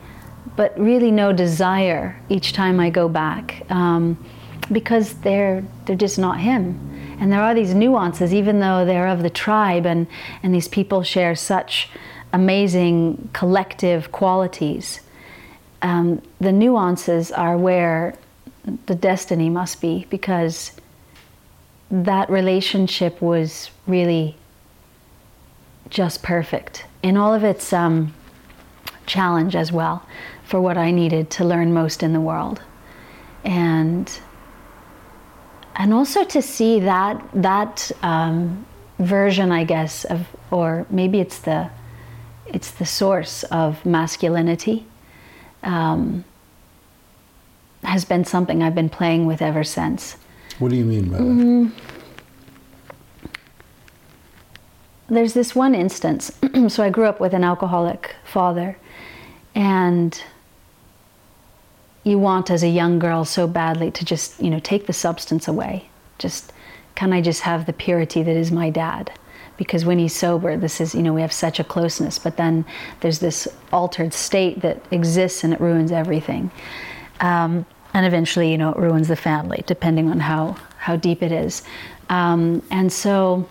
but 0.55 0.77
really 0.79 1.11
no 1.11 1.33
desire 1.33 2.21
each 2.29 2.53
time 2.53 2.79
I 2.79 2.89
go 2.89 3.09
back, 3.09 3.65
um, 3.69 4.17
because 4.71 5.15
they're 5.15 5.63
they're 5.85 5.95
just 5.95 6.17
not 6.17 6.39
him. 6.39 6.87
And 7.19 7.31
there 7.31 7.41
are 7.41 7.53
these 7.53 7.73
nuances, 7.75 8.33
even 8.33 8.59
though 8.59 8.85
they're 8.85 9.07
of 9.07 9.21
the 9.21 9.29
tribe, 9.29 9.85
and 9.85 10.07
and 10.43 10.53
these 10.53 10.67
people 10.67 11.03
share 11.03 11.35
such 11.35 11.89
amazing 12.33 13.29
collective 13.33 14.11
qualities. 14.11 15.01
Um, 15.81 16.21
the 16.39 16.51
nuances 16.51 17.31
are 17.31 17.57
where 17.57 18.15
the 18.85 18.95
destiny 18.95 19.49
must 19.49 19.81
be, 19.81 20.05
because 20.09 20.71
that 21.89 22.29
relationship 22.29 23.21
was 23.21 23.71
really 23.87 24.35
just 25.89 26.23
perfect 26.23 26.85
in 27.03 27.17
all 27.17 27.33
of 27.33 27.43
its 27.43 27.73
um, 27.73 28.13
challenge 29.05 29.55
as 29.55 29.71
well 29.71 30.05
for 30.43 30.61
what 30.61 30.77
I 30.77 30.91
needed 30.91 31.29
to 31.31 31.43
learn 31.43 31.73
most 31.73 32.03
in 32.03 32.13
the 32.13 32.21
world, 32.21 32.61
and 33.43 34.19
and 35.75 35.93
also 35.93 36.23
to 36.25 36.41
see 36.41 36.79
that 36.81 37.21
that 37.33 37.91
um, 38.03 38.65
version, 38.99 39.51
I 39.51 39.63
guess, 39.63 40.05
of 40.05 40.27
or 40.51 40.85
maybe 40.89 41.19
it's 41.19 41.39
the 41.39 41.69
it's 42.53 42.71
the 42.71 42.85
source 42.85 43.43
of 43.43 43.85
masculinity. 43.85 44.85
Um, 45.63 46.25
has 47.83 48.05
been 48.05 48.25
something 48.25 48.61
I've 48.61 48.75
been 48.75 48.89
playing 48.89 49.25
with 49.25 49.41
ever 49.41 49.63
since. 49.63 50.17
What 50.59 50.69
do 50.69 50.77
you 50.77 50.85
mean 50.85 51.09
by 51.09 51.17
that? 51.17 51.23
Mm-hmm. 51.23 51.67
there's 55.09 55.33
this 55.33 55.53
one 55.53 55.75
instance. 55.75 56.31
so 56.69 56.83
I 56.83 56.89
grew 56.89 57.05
up 57.05 57.19
with 57.19 57.33
an 57.33 57.43
alcoholic 57.43 58.15
father, 58.23 58.77
and 59.53 60.23
you 62.03 62.17
want 62.17 62.49
as 62.49 62.63
a 62.63 62.69
young 62.69 62.97
girl 62.97 63.25
so 63.25 63.45
badly 63.45 63.91
to 63.91 64.05
just, 64.05 64.41
you 64.41 64.49
know, 64.49 64.59
take 64.59 64.87
the 64.87 64.93
substance 64.93 65.47
away. 65.47 65.89
Just, 66.17 66.53
can 66.95 67.11
I 67.11 67.21
just 67.21 67.41
have 67.41 67.65
the 67.65 67.73
purity 67.73 68.23
that 68.23 68.35
is 68.35 68.51
my 68.51 68.69
dad? 68.69 69.11
Because 69.61 69.85
when 69.85 69.99
he's 69.99 70.15
sober, 70.15 70.57
this 70.57 70.81
is, 70.81 70.95
you 70.95 71.03
know, 71.03 71.13
we 71.13 71.21
have 71.21 71.31
such 71.31 71.59
a 71.59 71.63
closeness, 71.63 72.17
but 72.17 72.35
then 72.35 72.65
there's 73.01 73.19
this 73.19 73.47
altered 73.71 74.11
state 74.11 74.61
that 74.61 74.77
exists 74.89 75.43
and 75.43 75.53
it 75.53 75.61
ruins 75.61 75.91
everything. 75.91 76.49
Um, 77.19 77.67
and 77.93 78.03
eventually, 78.03 78.49
you 78.51 78.57
know, 78.57 78.71
it 78.71 78.77
ruins 78.77 79.07
the 79.07 79.15
family, 79.15 79.63
depending 79.67 80.09
on 80.09 80.19
how, 80.19 80.57
how 80.77 80.95
deep 80.95 81.21
it 81.21 81.31
is. 81.31 81.61
Um, 82.09 82.63
and 82.71 82.91
so, 82.91 83.47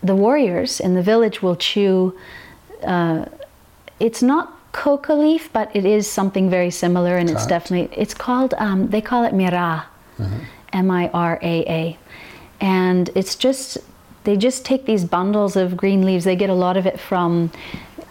the 0.00 0.14
warriors 0.14 0.78
in 0.78 0.94
the 0.94 1.02
village 1.02 1.42
will 1.42 1.56
chew. 1.56 2.16
Uh, 2.84 3.24
it's 3.98 4.22
not 4.22 4.44
coca 4.70 5.12
leaf, 5.12 5.52
but 5.52 5.74
it 5.74 5.84
is 5.84 6.06
something 6.06 6.48
very 6.48 6.70
similar, 6.70 7.16
and 7.16 7.28
it's 7.28 7.46
definitely. 7.48 7.96
It's 7.96 8.14
called. 8.14 8.54
Um, 8.58 8.88
they 8.90 9.00
call 9.00 9.24
it 9.24 9.34
miraa, 9.34 9.86
M 10.72 10.88
I 11.02 11.08
R 11.08 11.40
A 11.42 11.54
A, 11.80 11.98
and 12.60 13.10
it's 13.16 13.34
just. 13.34 13.78
They 14.24 14.36
just 14.36 14.64
take 14.64 14.86
these 14.86 15.04
bundles 15.04 15.56
of 15.56 15.76
green 15.76 16.04
leaves. 16.04 16.24
They 16.24 16.36
get 16.36 16.50
a 16.50 16.54
lot 16.54 16.76
of 16.76 16.86
it 16.86 17.00
from 17.00 17.50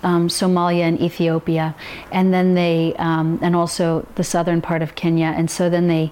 um, 0.03 0.27
Somalia 0.27 0.83
and 0.83 1.01
Ethiopia, 1.01 1.75
and 2.11 2.33
then 2.33 2.53
they 2.53 2.93
um, 2.97 3.39
and 3.41 3.55
also 3.55 4.07
the 4.15 4.23
southern 4.23 4.61
part 4.61 4.81
of 4.81 4.95
Kenya, 4.95 5.33
and 5.35 5.49
so 5.49 5.69
then 5.69 5.87
they 5.87 6.11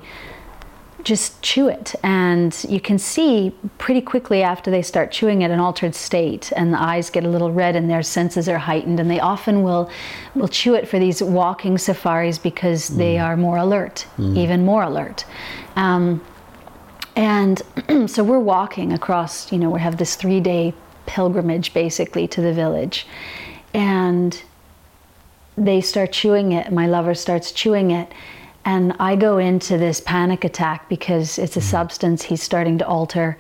just 1.06 1.40
chew 1.44 1.70
it. 1.70 1.96
And 2.04 2.66
you 2.68 2.82
can 2.82 2.98
see 2.98 3.54
pretty 3.78 4.02
quickly 4.02 4.42
after 4.42 4.72
they 4.72 4.82
start 4.82 5.12
chewing 5.12 5.44
it 5.44 5.52
an 5.52 5.60
altered 5.60 5.94
state 5.96 6.52
and 6.56 6.74
the 6.74 6.82
eyes 6.82 7.12
get 7.12 7.24
a 7.24 7.30
little 7.30 7.52
red 7.52 7.76
and 7.76 7.90
their 7.90 8.02
senses 8.02 8.50
are 8.50 8.58
heightened. 8.58 9.00
And 9.00 9.10
they 9.10 9.20
often 9.20 9.62
will 9.62 9.90
will 10.34 10.48
chew 10.48 10.74
it 10.74 10.88
for 10.88 11.00
these 11.00 11.22
walking 11.22 11.78
safaris 11.78 12.40
because 12.40 12.88
they 12.90 13.20
are 13.20 13.38
more 13.38 13.58
alert 13.58 14.08
even 14.18 14.66
more 14.66 14.84
alert. 14.84 15.26
Um, 15.76 16.22
and 17.16 17.62
so 18.10 18.24
we're 18.24 18.40
walking 18.40 18.94
across 18.94 19.52
you 19.52 19.58
know 19.58 19.70
we 19.70 19.80
have 19.80 19.98
this 19.98 20.16
three 20.16 20.40
day 20.40 20.74
pilgrimage 21.06 21.74
basically 21.74 22.28
to 22.30 22.42
the 22.42 22.54
village. 22.54 23.08
And 23.74 24.42
they 25.58 25.80
start 25.82 26.12
chewing 26.12 26.52
it 26.52 26.72
my 26.72 26.88
lover 26.88 27.16
starts 27.16 27.52
chewing 27.52 27.92
it. 27.92 28.12
And 28.66 28.94
I 29.00 29.16
go 29.16 29.38
into 29.38 29.78
this 29.78 30.02
panic 30.02 30.44
attack 30.44 30.90
because 30.90 31.38
it's 31.38 31.56
a 31.56 31.60
mm-hmm. 31.60 31.70
substance 31.70 32.24
he's 32.24 32.42
starting 32.42 32.78
to 32.80 32.88
alter. 32.88 33.38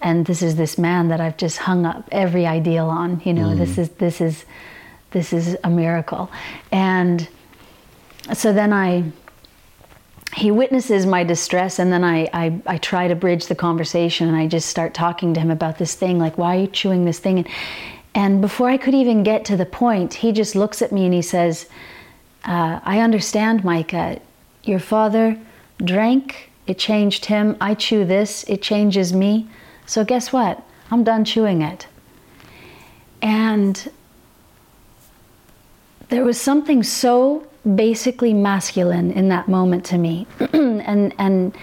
And 0.00 0.24
this 0.26 0.42
is 0.42 0.54
this 0.54 0.78
man 0.78 1.08
that 1.08 1.20
I've 1.20 1.36
just 1.36 1.58
hung 1.58 1.84
up 1.84 2.08
every 2.12 2.46
ideal 2.46 2.86
on 2.86 3.20
you 3.24 3.32
know 3.32 3.54
this 3.54 3.72
mm-hmm. 3.72 3.80
is 3.80 3.88
this 3.90 4.20
is 4.20 4.44
this 5.10 5.32
is 5.32 5.56
a 5.64 5.70
miracle. 5.70 6.30
And 6.70 7.28
so 8.34 8.52
then 8.52 8.72
I 8.72 9.04
he 10.38 10.52
witnesses 10.52 11.04
my 11.04 11.24
distress 11.24 11.80
and 11.80 11.92
then 11.92 12.04
I, 12.04 12.28
I, 12.32 12.62
I 12.66 12.78
try 12.78 13.08
to 13.08 13.16
bridge 13.16 13.46
the 13.46 13.56
conversation 13.56 14.28
and 14.28 14.36
I 14.36 14.46
just 14.46 14.68
start 14.68 14.94
talking 14.94 15.34
to 15.34 15.40
him 15.40 15.50
about 15.50 15.78
this 15.78 15.94
thing 15.94 16.18
like 16.18 16.38
why 16.38 16.56
are 16.56 16.60
you 16.60 16.66
chewing 16.68 17.04
this 17.04 17.18
thing? 17.18 17.38
And, 17.38 17.48
and 18.14 18.40
before 18.40 18.70
I 18.70 18.76
could 18.76 18.94
even 18.94 19.24
get 19.24 19.44
to 19.46 19.56
the 19.56 19.66
point 19.66 20.14
he 20.14 20.30
just 20.30 20.54
looks 20.54 20.80
at 20.80 20.92
me 20.92 21.04
and 21.04 21.12
he 21.12 21.22
says 21.22 21.66
uh, 22.44 22.78
I 22.84 23.00
understand 23.00 23.64
Micah. 23.64 24.20
Your 24.62 24.78
father 24.78 25.36
drank 25.78 26.50
it 26.68 26.78
changed 26.78 27.24
him. 27.24 27.56
I 27.60 27.74
chew 27.74 28.04
this 28.04 28.44
it 28.44 28.62
changes 28.62 29.12
me. 29.12 29.48
So 29.86 30.04
guess 30.04 30.32
what? 30.32 30.62
I'm 30.92 31.02
done 31.02 31.24
chewing 31.24 31.62
it. 31.62 31.88
And 33.20 33.90
there 36.10 36.24
was 36.24 36.40
something 36.40 36.84
so 36.84 37.47
basically 37.74 38.32
masculine 38.32 39.10
in 39.10 39.28
that 39.28 39.48
moment 39.48 39.84
to 39.86 39.98
me. 39.98 40.26
And 40.88 41.14
and 41.18 41.54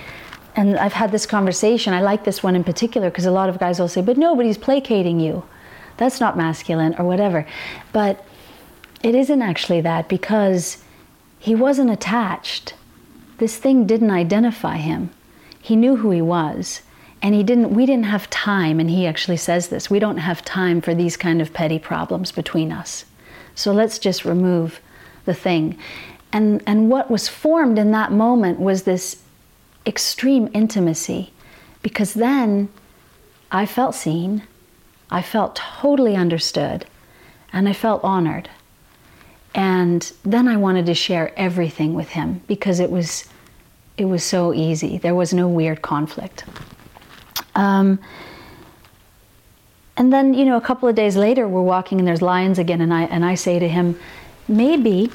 and 0.56 0.78
I've 0.78 0.94
had 0.94 1.12
this 1.12 1.26
conversation. 1.26 1.94
I 1.94 2.02
like 2.02 2.26
this 2.26 2.44
one 2.44 2.56
in 2.56 2.64
particular 2.64 3.10
because 3.10 3.26
a 3.26 3.32
lot 3.32 3.50
of 3.50 3.58
guys 3.58 3.80
will 3.80 3.88
say 3.88 4.02
but 4.02 4.18
nobody's 4.18 4.58
placating 4.58 5.20
you. 5.20 5.44
That's 5.98 6.20
not 6.20 6.38
masculine 6.38 6.96
or 7.00 7.06
whatever. 7.06 7.48
But 7.92 8.24
it 9.02 9.16
isn't 9.16 9.42
actually 9.42 9.82
that 9.82 10.08
because 10.08 10.84
he 11.40 11.56
wasn't 11.56 11.90
attached. 11.90 12.76
This 13.38 13.58
thing 13.58 13.88
didn't 13.88 14.12
identify 14.12 14.78
him. 14.78 15.10
He 15.62 15.76
knew 15.76 15.96
who 15.96 16.12
he 16.12 16.22
was 16.22 16.82
and 17.22 17.34
he 17.34 17.44
didn't 17.44 17.74
we 17.74 17.86
didn't 17.86 18.06
have 18.06 18.30
time 18.30 18.80
and 18.80 18.90
he 18.90 19.08
actually 19.08 19.38
says 19.38 19.70
this 19.70 19.90
we 19.90 20.00
don't 20.00 20.18
have 20.18 20.46
time 20.46 20.82
for 20.82 20.94
these 20.94 21.18
kind 21.18 21.42
of 21.42 21.54
petty 21.54 21.80
problems 21.80 22.32
between 22.32 22.72
us. 22.72 23.06
So 23.56 23.72
let's 23.72 23.98
just 23.98 24.26
remove 24.26 24.80
the 25.26 25.34
thing. 25.34 25.78
And, 26.32 26.62
and 26.66 26.90
what 26.90 27.10
was 27.10 27.28
formed 27.28 27.78
in 27.78 27.92
that 27.92 28.12
moment 28.12 28.60
was 28.60 28.84
this 28.84 29.22
extreme 29.86 30.50
intimacy 30.54 31.32
because 31.82 32.16
then 32.16 32.70
I 33.52 33.66
felt 33.66 33.96
seen, 33.96 34.44
I 35.12 35.22
felt 35.22 35.56
totally 35.56 36.16
understood, 36.16 36.86
and 37.54 37.70
I 37.70 37.74
felt 37.74 38.04
honored. 38.04 38.50
And 39.54 40.12
then 40.24 40.48
I 40.48 40.58
wanted 40.58 40.88
to 40.88 40.94
share 40.94 41.32
everything 41.38 41.94
with 41.94 42.10
him 42.10 42.42
because 42.48 42.80
it 42.80 42.92
was 42.92 43.30
it 43.98 44.06
was 44.06 44.24
so 44.24 44.54
easy. 44.54 44.98
There 44.98 45.16
was 45.16 45.34
no 45.34 45.48
weird 45.48 45.82
conflict. 45.82 46.44
Um, 47.56 48.00
and 49.96 50.12
then, 50.12 50.34
you 50.34 50.44
know, 50.44 50.58
a 50.58 50.62
couple 50.62 50.90
of 50.90 50.96
days 50.96 51.16
later, 51.16 51.48
we're 51.48 51.62
walking 51.62 52.00
and 52.00 52.08
there's 52.08 52.22
lions 52.22 52.60
again, 52.60 52.82
and 52.82 52.94
I 52.94 53.04
and 53.04 53.24
I 53.24 53.36
say 53.36 53.60
to 53.60 53.70
him, 53.70 53.98
maybe, 54.48 55.12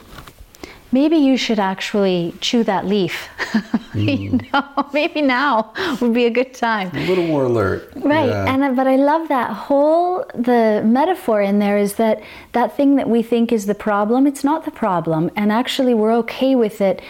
maybe 0.92 1.16
you 1.16 1.36
should 1.36 1.58
actually 1.58 2.34
chew 2.40 2.64
that 2.64 2.86
leaf. 2.86 3.28
you 3.94 4.30
hmm. 4.30 4.36
know, 4.52 4.88
maybe 4.92 5.22
now 5.22 5.72
would 6.00 6.14
be 6.14 6.26
a 6.26 6.30
good 6.30 6.54
time. 6.54 6.90
A 6.94 7.06
little 7.06 7.26
more 7.26 7.44
alert. 7.44 7.92
Right, 7.96 8.28
Yeah. 8.28 8.52
and 8.52 8.62
uh, 8.62 8.72
but 8.72 8.86
I 8.86 8.96
love 8.96 9.28
that 9.28 9.50
whole 9.50 10.24
the 10.34 10.82
metaphor 10.84 11.42
in 11.42 11.58
there 11.58 11.78
is 11.78 11.94
that 11.94 12.22
that 12.52 12.76
thing 12.76 12.96
that 12.96 13.08
we 13.08 13.22
think 13.22 13.52
is 13.52 13.66
the 13.66 13.74
problem, 13.74 14.26
it's 14.26 14.44
not 14.44 14.64
the 14.64 14.70
problem, 14.70 15.30
and 15.36 15.52
actually 15.52 15.94
we're 15.94 16.14
okay 16.18 16.54
with 16.54 16.80
it 16.80 17.02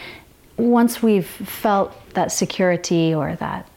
once 0.56 1.02
we've 1.02 1.26
felt 1.26 1.92
that 2.14 2.32
security 2.32 3.14
or 3.14 3.36
that. 3.36 3.69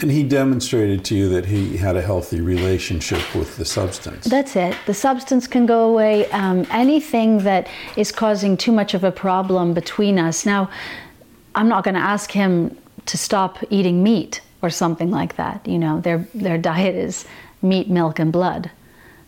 And 0.00 0.10
he 0.10 0.22
demonstrated 0.22 1.04
to 1.06 1.14
you 1.14 1.28
that 1.30 1.46
he 1.46 1.78
had 1.78 1.96
a 1.96 2.02
healthy 2.02 2.40
relationship 2.40 3.34
with 3.34 3.56
the 3.56 3.64
substance. 3.64 4.26
That's 4.26 4.54
it. 4.54 4.76
The 4.84 4.92
substance 4.92 5.46
can 5.46 5.64
go 5.64 5.88
away. 5.88 6.30
Um, 6.30 6.66
anything 6.70 7.38
that 7.44 7.66
is 7.96 8.12
causing 8.12 8.58
too 8.58 8.72
much 8.72 8.92
of 8.92 9.04
a 9.04 9.10
problem 9.10 9.72
between 9.72 10.18
us. 10.18 10.44
Now, 10.44 10.68
I'm 11.54 11.68
not 11.68 11.82
going 11.82 11.94
to 11.94 12.00
ask 12.00 12.30
him 12.30 12.76
to 13.06 13.16
stop 13.16 13.64
eating 13.70 14.02
meat 14.02 14.42
or 14.60 14.68
something 14.68 15.10
like 15.10 15.36
that. 15.36 15.66
You 15.66 15.78
know, 15.78 16.00
their 16.00 16.28
their 16.34 16.58
diet 16.58 16.94
is 16.94 17.24
meat, 17.62 17.88
milk, 17.88 18.18
and 18.18 18.30
blood. 18.30 18.70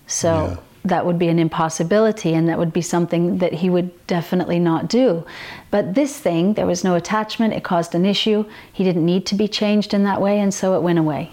So 0.07 0.28
Yeah. 0.28 0.57
That 0.84 1.05
would 1.05 1.18
be 1.18 1.28
an 1.28 1.38
impossibility, 1.38 2.32
and 2.34 2.48
that 2.48 2.59
would 2.59 2.72
be 2.72 2.80
something 2.82 3.38
that 3.38 3.52
he 3.55 3.68
would 3.70 3.90
definitely 4.06 4.59
not 4.59 4.88
do. 4.88 5.24
But 5.70 5.94
this 5.94 6.18
thing, 6.18 6.55
there 6.55 6.66
was 6.66 6.84
no 6.84 6.94
attachment. 6.94 7.52
It 7.55 7.64
caused 7.64 7.94
an 7.94 8.06
issue. 8.06 8.44
He 8.72 8.84
didn't 8.84 9.05
need 9.05 9.26
to 9.26 9.34
be 9.34 9.48
changed 9.48 9.92
in 9.92 10.05
that 10.05 10.20
way, 10.20 10.38
and 10.40 10.52
so 10.55 10.74
it 10.76 10.82
went 10.82 10.98
away. 10.98 11.30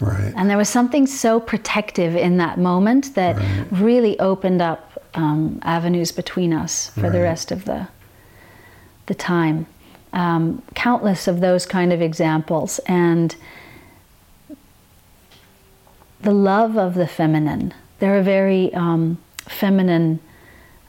right. 0.00 0.32
And 0.36 0.50
there 0.50 0.56
was 0.56 0.68
something 0.68 1.06
so 1.06 1.38
protective 1.38 2.16
in 2.16 2.36
that 2.38 2.58
moment 2.58 3.14
that 3.14 3.36
Right. 3.36 3.66
really 3.70 4.18
opened 4.18 4.60
up 4.60 4.90
um, 5.14 5.60
avenues 5.62 6.10
between 6.10 6.52
us 6.52 6.90
for 6.90 7.08
the 7.10 7.20
rest 7.20 7.52
of 7.52 7.64
the 7.66 7.86
the 9.06 9.14
time. 9.14 9.66
Um, 10.12 10.62
countless 10.74 11.28
of 11.28 11.40
those 11.40 11.66
kind 11.66 11.92
of 11.92 12.00
examples, 12.02 12.80
and 12.86 13.36
the 16.20 16.32
love 16.32 16.76
of 16.76 16.94
the 16.94 17.06
feminine. 17.06 17.74
They're 17.98 18.18
a 18.18 18.22
very 18.22 18.72
um, 18.74 19.18
feminine, 19.46 20.20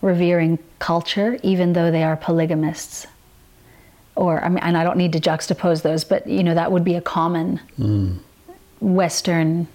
revering 0.01 0.59
culture, 0.79 1.37
even 1.43 1.73
though 1.73 1.91
they 1.91 2.03
are 2.03 2.15
polygamists. 2.17 3.07
Or 4.15 4.43
I 4.43 4.49
mean, 4.49 4.59
and 4.59 4.77
I 4.77 4.83
don't 4.83 4.97
need 4.97 5.13
to 5.13 5.19
juxtapose 5.19 5.81
those, 5.81 6.03
but 6.03 6.25
you 6.27 6.43
know 6.43 6.53
that 6.53 6.71
would 6.71 6.83
be 6.83 6.95
a 6.95 7.01
common 7.01 7.59
Western 8.79 9.67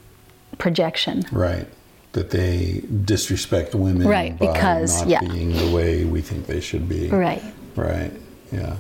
projection. 0.59 1.25
Right. 1.33 1.67
That 2.13 2.31
they 2.31 2.83
disrespect 3.05 3.75
women 3.75 4.07
Right, 4.09 4.37
by 4.39 4.47
because- 4.47 5.01
not 5.03 5.09
yeah. 5.09 5.21
being 5.21 5.53
the 5.57 5.71
way 5.75 6.05
we 6.05 6.21
think 6.23 6.47
they 6.47 6.61
should 6.61 6.89
be. 6.89 7.09
Right. 7.09 7.43
Right. 7.77 8.13
Yeah. 8.51 8.77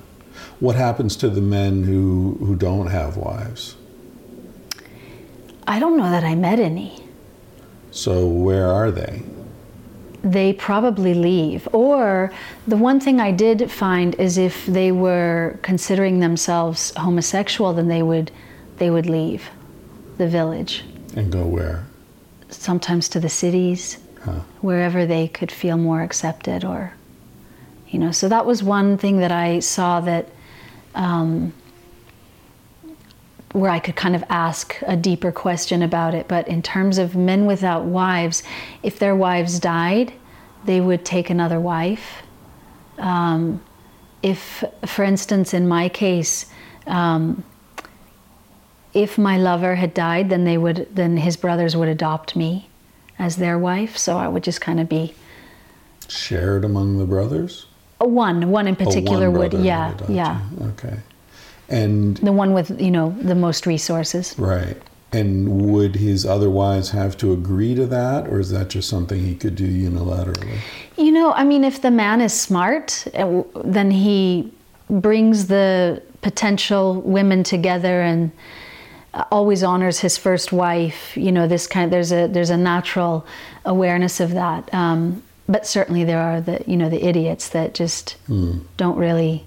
What 0.59 0.75
happens 0.77 1.15
to 1.17 1.29
the 1.31 1.41
men 1.41 1.85
who 1.85 2.37
who 2.41 2.57
don't 2.57 2.89
have 2.89 3.17
wives? 3.17 3.77
I 5.69 5.79
don't 5.79 5.97
know 5.97 6.11
that 6.11 6.25
I 6.25 6.35
met 6.35 6.59
any. 6.59 7.00
So 7.91 8.27
where 8.27 8.67
are 8.67 8.91
they? 8.91 9.23
They 10.23 10.53
probably 10.53 11.15
leave. 11.15 11.67
Or 11.73 12.33
the 12.67 12.77
one 12.77 13.01
thing 13.01 13.21
I 13.21 13.33
did 13.33 13.71
find 13.71 14.15
is 14.17 14.37
if 14.39 14.67
they 14.67 14.93
were 14.93 15.59
considering 15.63 16.21
themselves 16.21 16.93
homosexual, 16.97 17.73
then 17.73 17.89
they 17.89 18.03
would 18.03 18.31
they 18.77 18.91
would 18.91 19.07
leave 19.07 19.49
the 20.19 20.29
village. 20.29 20.85
And 21.17 21.31
go 21.33 21.45
where? 21.47 21.87
Sometimes 22.49 23.09
to 23.11 23.21
the 23.21 23.29
cities, 23.29 23.99
Huh. 24.23 24.41
wherever 24.61 25.07
they 25.07 25.29
could 25.29 25.51
feel 25.51 25.79
more 25.79 26.03
accepted 26.03 26.63
or 26.63 26.93
you 27.89 27.99
know 27.99 28.13
so 28.13 28.29
that 28.29 28.45
was 28.45 28.63
one 28.63 28.99
thing 28.99 29.17
that 29.21 29.33
i 29.33 29.61
saw 29.61 29.99
that 30.03 30.29
um, 30.95 31.55
where 33.53 33.71
i 33.71 33.79
could 33.79 33.97
kind 33.97 34.15
of 34.15 34.25
ask 34.29 34.77
a 34.87 34.97
deeper 34.97 35.33
question 35.33 35.83
about 35.83 36.15
it 36.15 36.29
but 36.29 36.47
in 36.49 36.63
terms 36.63 36.99
of 36.99 37.17
men 37.17 37.47
without 37.47 37.85
wives 37.85 38.43
if 38.83 38.99
their 38.99 39.15
wives 39.17 39.59
died 39.59 40.13
they 40.65 40.81
would 40.81 41.05
take 41.05 41.31
another 41.31 41.59
wife 41.61 42.23
um, 42.99 43.61
if 44.23 44.63
for 44.85 45.03
instance 45.05 45.55
in 45.55 45.67
my 45.67 45.89
case 45.89 46.47
um, 46.87 47.43
if 48.93 49.17
my 49.17 49.37
lover 49.39 49.75
had 49.77 49.95
died 49.95 50.29
then 50.31 50.45
they 50.45 50.59
would 50.59 50.87
then 50.95 51.17
his 51.17 51.37
brothers 51.37 51.77
would 51.77 51.89
adopt 51.89 52.37
me 52.37 52.69
as 53.19 53.37
their 53.37 53.59
wife 53.59 53.97
so 53.97 54.17
i 54.17 54.29
would 54.29 54.43
just 54.45 54.61
kind 54.61 54.79
of 54.81 54.89
be 54.89 55.15
Shared 56.11 56.65
among 56.65 56.99
the 56.99 57.07
brothers? 57.07 57.67
One, 57.99 58.51
one 58.51 58.67
in 58.67 58.75
Oh, 58.75 58.85
particular 58.85 59.31
one 59.31 59.39
would, 59.39 59.53
yeah, 59.53 59.95
yeah. 60.09 60.41
you. 60.59 60.67
Okay. 60.71 60.97
And 61.71 62.17
The 62.19 62.33
one 62.33 62.53
with, 62.53 62.81
you 62.81 62.91
know, 62.91 63.15
the 63.23 63.35
most 63.35 63.67
resources. 63.67 64.35
right. 64.39 64.77
And 65.13 65.73
would 65.73 65.97
his 65.97 66.25
otherwise 66.25 66.91
have 66.91 67.17
to 67.17 67.33
agree 67.33 67.75
to 67.75 67.85
that, 67.87 68.29
or 68.29 68.39
is 68.39 68.51
that 68.51 68.69
just 68.69 68.89
something 68.89 69.19
he 69.21 69.35
could 69.35 69.57
do 69.57 69.67
unilaterally? 69.67 70.59
You 70.97 71.11
know, 71.11 71.33
I 71.33 71.43
mean, 71.43 71.65
if 71.65 71.83
the 71.83 71.91
man 71.91 72.21
is 72.21 72.33
smart, 72.33 73.09
uh, 73.15 73.43
then 73.65 73.91
he 73.91 74.53
brings 74.89 75.49
the 75.49 76.01
potential 76.23 77.01
women 77.01 77.43
together 77.43 78.03
and 78.03 78.31
uh, 79.15 79.25
always 79.33 79.65
honors 79.65 79.99
his 79.99 80.17
first 80.17 80.53
wife. 80.53 81.17
You 81.17 81.33
know, 81.33 81.49
this 81.49 81.67
kind. 81.67 81.93
there's 81.93 82.13
a 82.13 82.29
there's 82.29 82.51
a 82.51 82.57
natural 82.57 83.27
awareness 83.65 84.21
of 84.21 84.31
that. 84.35 84.73
Um, 84.73 85.25
but 85.49 85.67
certainly 85.67 86.05
there 86.05 86.21
are 86.21 86.41
the 86.41 86.63
you 86.69 86.77
know 86.77 86.89
the 86.89 87.05
idiots 87.05 87.49
that 87.49 87.75
just 87.75 88.15
don't 88.77 88.97
really 88.97 89.45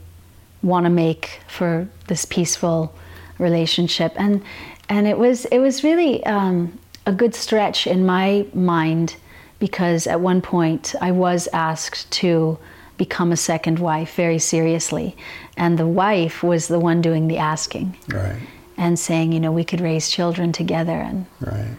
want 0.63 0.85
to 0.85 0.89
make 0.89 1.39
for 1.47 1.87
this 2.07 2.25
peaceful 2.25 2.93
relationship 3.37 4.13
and 4.15 4.41
and 4.89 5.07
it 5.07 5.17
was 5.17 5.45
it 5.45 5.59
was 5.59 5.83
really 5.83 6.25
um, 6.25 6.79
a 7.05 7.11
good 7.11 7.35
stretch 7.35 7.85
in 7.87 8.05
my 8.05 8.45
mind 8.53 9.15
because 9.59 10.07
at 10.07 10.19
one 10.21 10.41
point 10.41 10.95
I 11.01 11.11
was 11.11 11.47
asked 11.53 12.09
to 12.21 12.57
become 12.97 13.31
a 13.31 13.37
second 13.37 13.79
wife 13.79 14.15
very 14.15 14.39
seriously 14.39 15.15
and 15.57 15.77
the 15.77 15.87
wife 15.87 16.43
was 16.43 16.67
the 16.67 16.79
one 16.79 17.01
doing 17.01 17.27
the 17.27 17.37
asking 17.37 17.97
Right. 18.07 18.39
and 18.77 18.97
saying 18.97 19.31
you 19.33 19.39
know 19.39 19.51
we 19.51 19.63
could 19.63 19.81
raise 19.81 20.09
children 20.09 20.51
together 20.51 20.93
and 20.93 21.25
Right. 21.41 21.75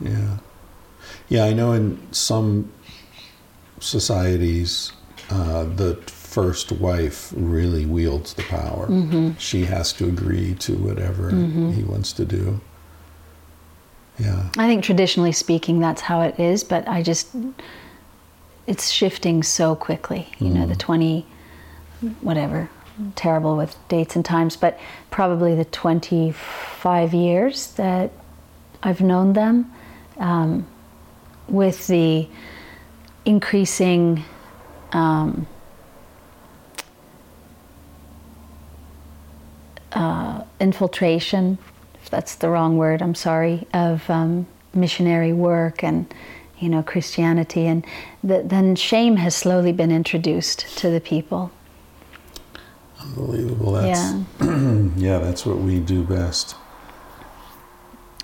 Yeah. 0.00 0.38
Yeah, 1.28 1.44
I 1.44 1.52
know 1.52 1.72
in 1.72 1.98
some 2.12 2.70
societies, 3.80 4.92
uh, 5.30 5.64
the 5.64 5.94
first 6.32 6.72
wife 6.72 7.32
really 7.36 7.84
wields 7.84 8.34
the 8.34 8.42
power. 8.44 9.34
She 9.38 9.66
has 9.66 9.92
to 9.94 10.08
agree 10.08 10.54
to 10.56 10.72
whatever 10.74 11.30
he 11.30 11.82
wants 11.82 12.12
to 12.14 12.24
do. 12.24 12.60
Yeah. 14.18 14.50
I 14.56 14.66
think 14.66 14.84
traditionally 14.84 15.32
speaking, 15.32 15.80
that's 15.80 16.02
how 16.02 16.22
it 16.22 16.38
is, 16.38 16.64
but 16.64 16.86
I 16.88 17.02
just, 17.02 17.28
it's 18.66 18.90
shifting 18.90 19.42
so 19.42 19.74
quickly. 19.74 20.28
You 20.38 20.50
know, 20.50 20.66
the 20.66 20.76
20, 20.76 21.26
whatever, 22.20 22.70
terrible 23.14 23.56
with 23.56 23.76
dates 23.88 24.16
and 24.16 24.24
times, 24.24 24.56
but 24.56 24.78
probably 25.10 25.54
the 25.54 25.64
25 25.66 27.14
years 27.14 27.72
that 27.74 28.10
I've 28.82 29.00
known 29.00 29.32
them, 29.32 29.72
um, 30.18 30.66
with 31.48 31.86
the 31.86 32.28
increasing 33.24 34.24
um, 34.92 35.46
uh, 39.94 40.44
infiltration, 40.60 41.58
if 42.02 42.10
that's 42.10 42.34
the 42.36 42.48
wrong 42.48 42.76
word, 42.76 43.02
I'm 43.02 43.14
sorry, 43.14 43.66
of 43.74 44.08
um, 44.10 44.46
missionary 44.74 45.32
work 45.32 45.82
and 45.84 46.12
you 46.58 46.68
know 46.68 46.82
Christianity, 46.82 47.66
and 47.66 47.84
th- 48.26 48.46
then 48.46 48.76
shame 48.76 49.16
has 49.16 49.34
slowly 49.34 49.72
been 49.72 49.90
introduced 49.90 50.78
to 50.78 50.90
the 50.90 51.00
people. 51.00 51.50
Unbelievable. 53.00 53.72
That's, 53.72 54.14
yeah, 54.40 54.88
yeah, 54.96 55.18
that's 55.18 55.44
what 55.44 55.58
we 55.58 55.80
do 55.80 56.04
best. 56.04 56.54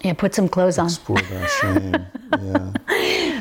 yeah, 0.03 0.13
put 0.13 0.35
some 0.35 0.49
clothes 0.49 0.79
on. 0.79 0.87
Export 0.87 1.25
our 1.33 1.49
shame. 1.61 2.07
Yeah. 2.41 2.73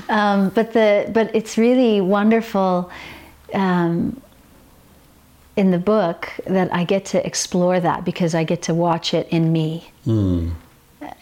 Um, 0.10 0.50
but 0.50 0.74
the 0.74 1.10
but 1.14 1.34
it's 1.36 1.58
really 1.58 2.02
wonderful 2.02 2.90
um, 3.54 4.20
in 5.58 5.72
the 5.72 5.80
book 5.80 6.30
that 6.46 6.72
I 6.74 6.84
get 6.86 7.04
to 7.06 7.26
explore 7.26 7.80
that 7.80 8.06
because 8.06 8.34
I 8.36 8.44
get 8.46 8.62
to 8.64 8.74
watch 8.74 9.14
it 9.14 9.28
in 9.30 9.52
me. 9.52 9.92
Mm. 10.06 10.52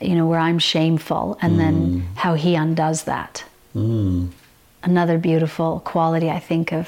You 0.02 0.16
know, 0.16 0.28
where 0.28 0.40
I'm 0.40 0.60
shameful, 0.60 1.38
and 1.42 1.60
then 1.60 2.08
how 2.16 2.34
he 2.36 2.56
undoes 2.56 3.04
that. 3.06 3.44
Mm. 3.76 4.30
another 4.84 5.18
beautiful 5.18 5.82
quality 5.84 6.30
I 6.30 6.40
think 6.40 6.72
of 6.72 6.88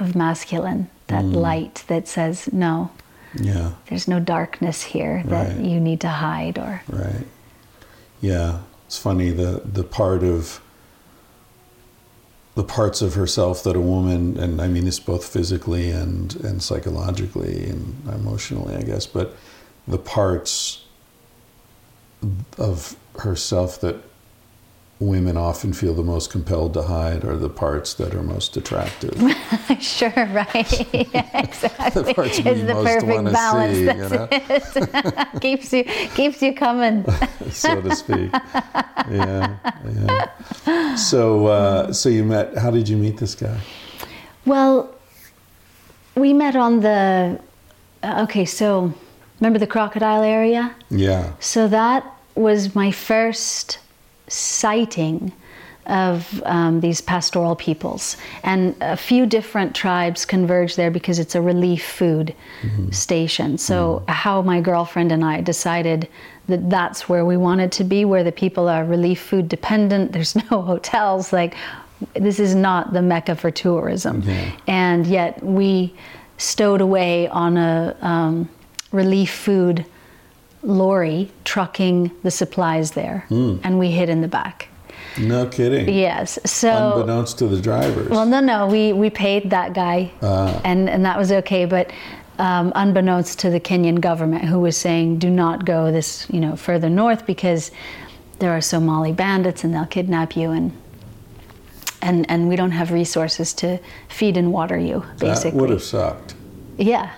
of 0.00 0.14
masculine, 0.16 0.88
that 1.06 1.24
light 1.24 1.84
that 1.86 2.08
says 2.08 2.52
no, 2.52 2.90
Yeah. 3.34 3.70
there's 3.86 4.08
no 4.08 4.18
darkness 4.20 4.82
here 4.82 5.22
that 5.26 5.48
Right. 5.56 5.64
you 5.64 5.78
need 5.80 6.00
to 6.00 6.08
hide 6.08 6.58
or 6.58 6.82
Right. 6.88 7.26
Yeah. 8.20 8.58
It's 8.86 8.98
funny 8.98 9.30
the 9.30 9.62
the 9.78 9.84
part 9.84 10.22
of 10.22 10.60
the 12.54 12.64
parts 12.64 13.00
of 13.00 13.14
herself 13.14 13.62
that 13.64 13.76
a 13.76 13.80
woman 13.80 14.38
and 14.38 14.60
I 14.60 14.68
mean 14.68 14.84
this 14.84 15.00
both 15.00 15.26
physically 15.26 15.90
and 15.90 16.34
and 16.36 16.62
psychologically 16.62 17.64
and 17.64 18.08
emotionally 18.08 18.76
I 18.76 18.82
guess 18.82 19.06
but 19.06 19.36
the 19.88 19.98
parts 19.98 20.84
of 22.58 22.96
herself 23.18 23.80
that 23.80 23.96
women 25.02 25.36
often 25.36 25.72
feel 25.72 25.94
the 25.94 26.02
most 26.02 26.30
compelled 26.30 26.74
to 26.74 26.82
hide 26.82 27.24
are 27.24 27.36
the 27.36 27.48
parts 27.48 27.94
that 27.94 28.14
are 28.14 28.22
most 28.22 28.56
attractive. 28.56 29.14
sure, 29.80 30.12
right? 30.32 30.94
yeah, 31.14 31.40
exactly. 31.40 32.02
The 32.02 32.14
parts 32.14 32.38
it's 32.38 32.60
the 32.60 32.72
perfect 32.72 33.32
balance. 33.32 33.76
see, 33.76 33.84
That's 33.84 34.76
you 34.76 34.82
it. 34.82 35.28
keeps 35.40 35.72
you 35.72 35.84
keeps 36.14 36.42
you 36.42 36.54
coming. 36.54 37.04
so 37.50 37.80
to 37.82 37.94
speak. 37.94 38.30
Yeah, 39.10 39.56
yeah. 40.66 40.94
So, 40.96 41.46
uh, 41.46 41.92
so 41.92 42.08
you 42.08 42.24
met. 42.24 42.56
How 42.56 42.70
did 42.70 42.88
you 42.88 42.96
meet 42.96 43.18
this 43.18 43.34
guy? 43.34 43.58
Well, 44.46 44.94
we 46.14 46.32
met 46.32 46.56
on 46.56 46.80
the. 46.80 47.40
uh, 48.02 48.22
Okay, 48.24 48.44
so 48.44 48.92
remember 49.40 49.58
the 49.58 49.66
crocodile 49.66 50.22
area? 50.22 50.74
Yeah, 50.90 51.32
So 51.40 51.68
that 51.68 52.04
was 52.34 52.74
my 52.74 52.90
first 52.90 53.78
sighting 54.28 55.32
of 55.86 56.42
um, 56.46 56.80
these 56.80 57.00
pastoral 57.00 57.56
peoples. 57.56 58.16
And 58.44 58.76
a 58.80 58.96
few 58.96 59.26
different 59.26 59.74
tribes 59.74 60.24
converge 60.24 60.76
there 60.76 60.90
because 60.90 61.18
it's 61.18 61.34
a 61.34 61.42
relief 61.42 61.84
food 61.84 62.34
station. 62.92 63.58
So, 63.58 64.04
how 64.08 64.42
my 64.42 64.60
girlfriend 64.60 65.10
and 65.10 65.24
I 65.24 65.40
decided 65.40 66.08
that 66.46 66.70
that's 66.70 67.08
where 67.08 67.24
we 67.24 67.36
wanted 67.36 67.72
to 67.72 67.84
be, 67.84 68.04
where 68.04 68.22
the 68.22 68.32
people 68.32 68.68
are 68.68 68.84
relief 68.84 69.20
food 69.20 69.48
dependent, 69.48 70.12
there's 70.12 70.36
no 70.36 70.62
hotels. 70.62 71.32
Like, 71.32 71.56
this 72.14 72.38
is 72.38 72.54
not 72.54 72.92
the 72.92 73.02
mecca 73.02 73.34
for 73.36 73.50
tourism. 73.50 74.22
Yeah. 74.22 74.52
And 74.66 75.06
yet, 75.06 75.42
we 75.42 75.94
stowed 76.38 76.80
away 76.80 77.28
on 77.28 77.56
a 77.56 77.96
um, 78.00 78.48
relief 78.92 79.32
food 79.32 79.84
lorry 80.62 81.30
trucking 81.44 82.10
the 82.22 82.30
supplies 82.30 82.92
there, 82.92 83.26
and 83.30 83.78
we 83.78 83.90
hid 83.90 84.08
in 84.08 84.20
the 84.20 84.28
back. 84.28 84.68
no 85.18 85.46
kidding. 85.46 85.88
Yes, 85.94 86.38
so 86.44 86.92
Unbeknownst 86.94 87.38
to 87.38 87.46
the 87.46 87.60
drivers. 87.60 88.08
well, 88.08 88.24
no, 88.26 88.40
no, 88.40 88.66
we 88.66 88.92
we 88.92 89.10
paid 89.10 89.50
that 89.50 89.74
guy, 89.74 90.10
Ah. 90.22 90.60
and 90.64 90.88
and 90.88 91.04
that 91.04 91.18
was 91.18 91.30
okay, 91.32 91.64
but. 91.66 91.90
Um, 92.38 92.72
unbeknownst 92.74 93.38
to 93.40 93.50
the 93.50 93.60
Kenyan 93.60 94.00
government, 94.00 94.44
who 94.46 94.58
was 94.58 94.74
saying, 94.76 95.18
"Do 95.18 95.28
not 95.28 95.66
go 95.66 95.92
this, 95.92 96.26
you 96.30 96.40
know, 96.40 96.56
further 96.56 96.88
north 96.88 97.26
because 97.26 97.70
there 98.38 98.50
are 98.50 98.60
Somali 98.62 99.12
bandits 99.12 99.62
and 99.64 99.72
they'll 99.74 99.84
kidnap 99.86 100.34
you, 100.34 100.50
and 100.50 100.72
and 102.00 102.24
and 102.30 102.48
we 102.48 102.56
don't 102.56 102.70
have 102.72 102.90
resources 102.90 103.52
to 103.54 103.78
feed 104.08 104.36
and 104.38 104.50
water 104.50 104.78
you." 104.78 105.04
that 105.18 105.26
Basically, 105.26 105.60
would 105.60 105.70
have 105.70 105.82
sucked. 105.82 106.34
yeah, 106.78 107.10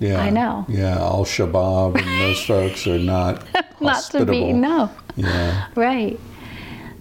Yeah, 0.00 0.20
I 0.20 0.30
know. 0.30 0.64
Yeah, 0.68 0.96
Al 0.98 1.24
Shabaab 1.24 1.96
and 2.00 2.20
those 2.20 2.44
folks 2.44 2.86
are 2.86 2.98
not 2.98 3.42
not 3.80 4.02
to 4.12 4.24
be 4.24 4.52
no. 4.52 4.90
Yeah, 5.16 5.66
Right. 5.74 6.18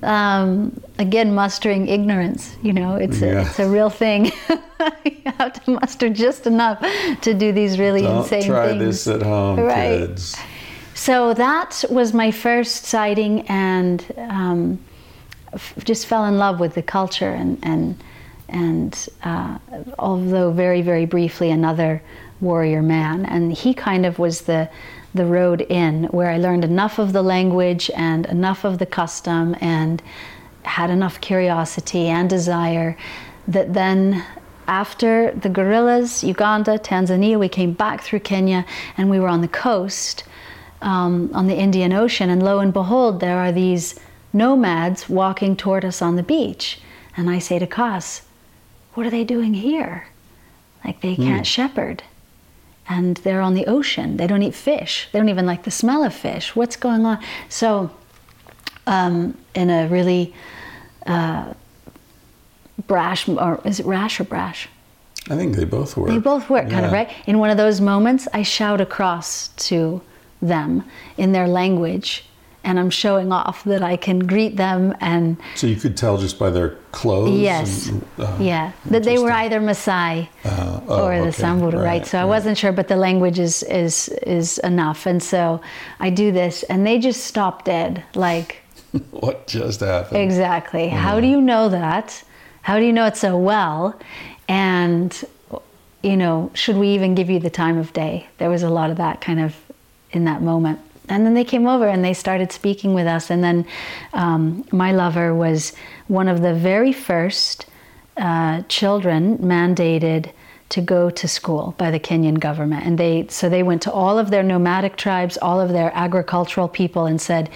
Um, 0.03 0.79
again, 0.99 1.33
mustering 1.33 1.87
ignorance. 1.87 2.55
You 2.61 2.73
know, 2.73 2.95
it's 2.95 3.21
a, 3.21 3.25
Yeah. 3.27 3.47
it's 3.47 3.59
a 3.59 3.67
real 3.69 3.89
thing. 3.89 4.25
you 5.05 5.31
have 5.37 5.53
to 5.63 5.71
muster 5.71 6.09
just 6.09 6.45
enough 6.45 6.79
to 7.21 7.33
do 7.33 7.51
these 7.51 7.79
really 7.79 8.01
don't 8.01 8.17
insane 8.23 8.43
try 8.43 8.69
things. 8.69 8.81
this 9.05 9.07
at 9.07 9.21
home, 9.23 9.59
Right. 9.59 9.99
kids. 9.99 10.35
So 10.93 11.33
that 11.33 11.83
was 11.89 12.13
my 12.13 12.31
first 12.31 12.85
sighting, 12.85 13.41
and 13.47 14.03
um, 14.17 14.79
f- 15.53 15.73
just 15.83 16.05
fell 16.07 16.25
in 16.25 16.37
love 16.37 16.59
with 16.59 16.73
the 16.75 16.81
culture, 16.83 17.29
and 17.29 17.57
and 17.63 17.95
and 18.49 19.09
uh, 19.23 19.57
although 19.99 20.51
very 20.51 20.81
very 20.81 21.05
briefly, 21.05 21.49
another 21.51 22.01
warrior 22.41 22.81
man, 22.81 23.25
and 23.25 23.53
he 23.53 23.73
kind 23.73 24.05
of 24.05 24.19
was 24.19 24.41
the 24.41 24.69
the 25.13 25.25
road 25.25 25.61
in 25.61 26.03
where 26.05 26.29
I 26.29 26.37
learned 26.37 26.63
enough 26.63 26.99
of 26.99 27.11
the 27.11 27.23
language 27.23 27.89
and 27.95 28.25
enough 28.27 28.63
of 28.63 28.77
the 28.77 28.85
custom 28.85 29.55
and 29.59 30.01
had 30.63 30.89
enough 30.89 31.19
curiosity 31.21 32.07
and 32.07 32.29
desire 32.29 32.95
that 33.47 33.73
then 33.73 34.23
after 34.67 35.31
the 35.31 35.49
gorillas, 35.49 36.23
Uganda, 36.23 36.77
Tanzania, 36.77 37.39
we 37.39 37.49
came 37.49 37.71
back 37.71 38.01
through 38.01 38.19
Kenya 38.19 38.65
and 38.97 39.09
we 39.09 39.19
were 39.19 39.29
on 39.29 39.41
the 39.41 39.47
coast 39.47 40.23
um, 40.81 41.31
on 41.33 41.47
the 41.47 41.55
Indian 41.55 41.91
Ocean, 41.93 42.29
and 42.29 42.43
lo 42.43 42.59
and 42.59 42.71
behold, 42.71 43.19
there 43.19 43.39
are 43.39 43.51
these 43.51 43.99
nomads 44.31 45.09
walking 45.09 45.55
toward 45.55 45.83
us 45.83 46.01
on 46.01 46.15
the 46.15 46.23
beach. 46.23 46.79
And 47.15 47.29
I 47.29 47.39
say 47.39 47.57
to 47.57 47.65
Kas, 47.65 48.21
What 48.93 49.07
are 49.07 49.09
they 49.09 49.23
doing 49.23 49.55
here? 49.55 50.07
Like 50.85 51.01
they 51.01 51.15
can't 51.15 51.47
shepherd. 51.47 52.03
And 52.89 53.17
they're 53.17 53.41
on 53.41 53.53
the 53.53 53.65
ocean. 53.65 54.17
They 54.17 54.27
don't 54.27 54.41
eat 54.41 54.55
fish. 54.55 55.09
They 55.11 55.19
don't 55.19 55.29
even 55.29 55.45
like 55.45 55.63
the 55.63 55.71
smell 55.71 56.03
of 56.03 56.13
fish. 56.13 56.55
What's 56.55 56.77
going 56.77 57.05
on? 57.05 57.19
So, 57.49 57.91
um, 58.85 59.37
in 59.53 59.69
a 59.69 59.87
really 59.87 60.33
uh, 61.05 61.53
brash, 62.87 63.27
or 63.27 63.59
is 63.65 63.79
it 63.79 63.85
rash 63.85 64.19
or 64.19 64.23
brash? 64.23 64.69
I 65.29 65.35
think 65.35 65.55
they 65.55 65.65
both 65.65 65.97
work. 65.97 66.09
They 66.09 66.19
both 66.19 66.49
work, 66.49 66.69
kind 66.69 66.85
of, 66.85 66.91
right? 66.91 67.11
In 67.25 67.39
one 67.39 67.49
of 67.49 67.57
those 67.57 67.81
moments, 67.81 68.27
I 68.33 68.43
shout 68.43 68.79
across 68.79 69.49
to 69.67 70.01
them 70.41 70.83
in 71.17 71.33
their 71.33 71.47
language, 71.47 72.23
and 72.67 72.77
I'm 72.77 72.89
showing 72.89 73.31
off 73.31 73.63
that 73.63 73.81
I 73.81 73.95
can 73.95 74.19
greet 74.19 74.57
them 74.57 74.93
and 74.99 75.37
So 75.55 75.67
you 75.67 75.77
could 75.77 75.95
tell 75.95 76.17
just 76.17 76.37
by 76.37 76.49
their 76.49 76.71
clothes. 76.91 77.39
yes, 77.39 77.87
and, 77.87 78.05
uh, 78.19 78.37
yeah, 78.39 78.73
that 78.91 79.03
they 79.03 79.17
were 79.17 79.31
either 79.31 79.61
Maasai 79.61 80.27
Uh, 80.43 80.81
oh, 80.89 81.05
or 81.05 81.15
the 81.15 81.21
okay. 81.29 81.31
Samburu, 81.31 81.79
right? 81.81 82.05
So 82.05 82.19
I 82.19 82.25
wasn't 82.25 82.57
sure, 82.57 82.73
but 82.73 82.89
the 82.89 82.97
language 82.97 83.39
is 83.39 83.63
is 83.63 84.09
is 84.39 84.57
enough, 84.59 85.05
and 85.05 85.23
so 85.23 85.61
I 86.01 86.09
do 86.09 86.31
this, 86.33 86.63
and 86.63 86.85
they 86.85 86.99
just 86.99 87.21
stop 87.23 87.63
dead, 87.63 88.03
like. 88.15 88.61
What 89.11 89.47
just 89.47 89.79
happened? 89.79 90.21
Exactly. 90.21 90.89
How 90.89 91.19
do 91.21 91.27
you 91.27 91.39
know 91.41 91.69
that? 91.69 92.23
How 92.61 92.79
do 92.79 92.85
you 92.85 92.91
know 92.93 93.05
it 93.05 93.15
so 93.17 93.37
well? 93.37 93.97
And, 94.47 95.11
you 96.03 96.17
know, 96.17 96.51
should 96.53 96.77
we 96.77 96.87
even 96.89 97.15
give 97.15 97.29
you 97.29 97.39
the 97.39 97.49
time 97.49 97.77
of 97.77 97.91
day? 97.93 98.27
There 98.39 98.49
was 98.49 98.63
a 98.63 98.69
lot 98.69 98.89
of 98.91 98.97
that 98.97 99.19
kind 99.21 99.39
of 99.39 99.55
in 100.11 100.23
that 100.25 100.41
moment. 100.41 100.79
And 101.09 101.25
then 101.25 101.33
they 101.33 101.43
came 101.43 101.67
over 101.67 101.87
and 101.87 102.03
they 102.03 102.13
started 102.13 102.51
speaking 102.51 102.93
with 102.93 103.07
us. 103.07 103.29
And 103.29 103.43
then 103.43 103.65
um, 104.13 104.65
my 104.71 104.91
lover 104.91 105.33
was 105.33 105.73
one 106.07 106.27
of 106.27 106.41
the 106.41 106.53
very 106.53 106.93
first 106.93 107.65
uh, 108.17 108.63
children 108.63 109.37
mandated 109.37 110.31
to 110.69 110.81
go 110.81 111.09
to 111.09 111.27
school 111.27 111.75
by 111.77 111.91
the 111.91 111.99
Kenyan 111.99 112.39
government. 112.39 112.85
And 112.85 112.97
they 112.97 113.27
so 113.29 113.47
they 113.47 113.63
went 113.63 113.81
to 113.83 113.91
all 113.91 114.19
of 114.19 114.31
their 114.31 114.43
nomadic 114.43 114.97
tribes, 114.97 115.37
all 115.41 115.61
of 115.61 115.69
their 115.69 115.95
agricultural 115.95 116.67
people, 116.67 117.05
and 117.05 117.21
said, 117.21 117.49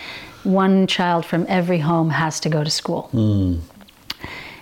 one 0.44 0.88
child 0.88 1.26
from 1.26 1.46
every 1.48 1.80
home 1.80 2.10
has 2.10 2.42
to 2.42 2.50
go 2.50 2.64
to 2.64 2.70
school. 2.70 3.10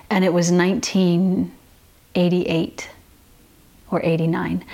And 0.10 0.26
it 0.26 0.34
was 0.34 0.52
1988 0.52 2.90
or 3.92 4.02
89. 4.04 4.66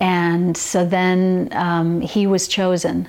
And 0.00 0.56
so 0.56 0.86
then 0.86 1.48
um, 1.52 2.00
he 2.00 2.26
was 2.26 2.48
chosen 2.48 3.06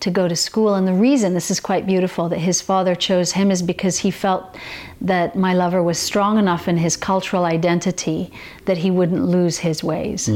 to 0.00 0.10
go 0.10 0.28
to 0.28 0.36
school. 0.36 0.74
And 0.74 0.86
the 0.86 0.92
reason, 0.92 1.34
this 1.34 1.50
is 1.50 1.58
quite 1.58 1.86
beautiful, 1.86 2.28
that 2.28 2.38
his 2.38 2.60
father 2.60 2.94
chose 2.94 3.32
him 3.32 3.50
is 3.50 3.62
because 3.62 3.98
he 3.98 4.10
felt 4.10 4.56
that 5.00 5.36
my 5.36 5.54
lover 5.54 5.82
was 5.82 5.98
strong 5.98 6.38
enough 6.38 6.68
in 6.68 6.76
his 6.76 6.96
cultural 6.96 7.44
identity 7.44 8.32
that 8.66 8.78
he 8.78 8.90
wouldn't 8.90 9.24
lose 9.24 9.58
his 9.58 9.82
ways 9.82 10.28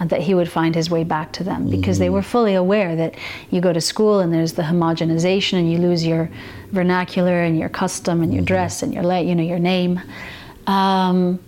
and 0.00 0.10
that 0.10 0.20
he 0.20 0.34
would 0.34 0.50
find 0.50 0.74
his 0.74 0.90
way 0.90 1.04
back 1.04 1.32
to 1.32 1.44
them 1.44 1.68
because 1.70 1.98
they 1.98 2.06
mm-hmm. 2.06 2.14
were 2.14 2.22
fully 2.22 2.54
aware 2.54 2.96
that 2.96 3.14
you 3.50 3.60
go 3.60 3.72
to 3.72 3.80
school 3.80 4.20
and 4.20 4.32
there's 4.32 4.52
the 4.54 4.62
homogenization 4.62 5.54
and 5.54 5.70
you 5.70 5.78
lose 5.78 6.04
your 6.04 6.30
vernacular 6.72 7.42
and 7.42 7.58
your 7.58 7.68
custom 7.68 8.22
and 8.22 8.32
your 8.32 8.40
mm-hmm. 8.40 8.46
dress 8.46 8.82
and 8.82 8.92
your, 8.94 9.04
la- 9.04 9.18
you 9.18 9.34
know, 9.34 9.42
your 9.42 9.58
name. 9.58 10.00
Um, 10.66 11.38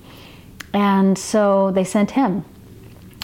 and 0.73 1.19
so 1.19 1.71
they 1.73 1.85
sent 1.85 2.13
him 2.13 2.45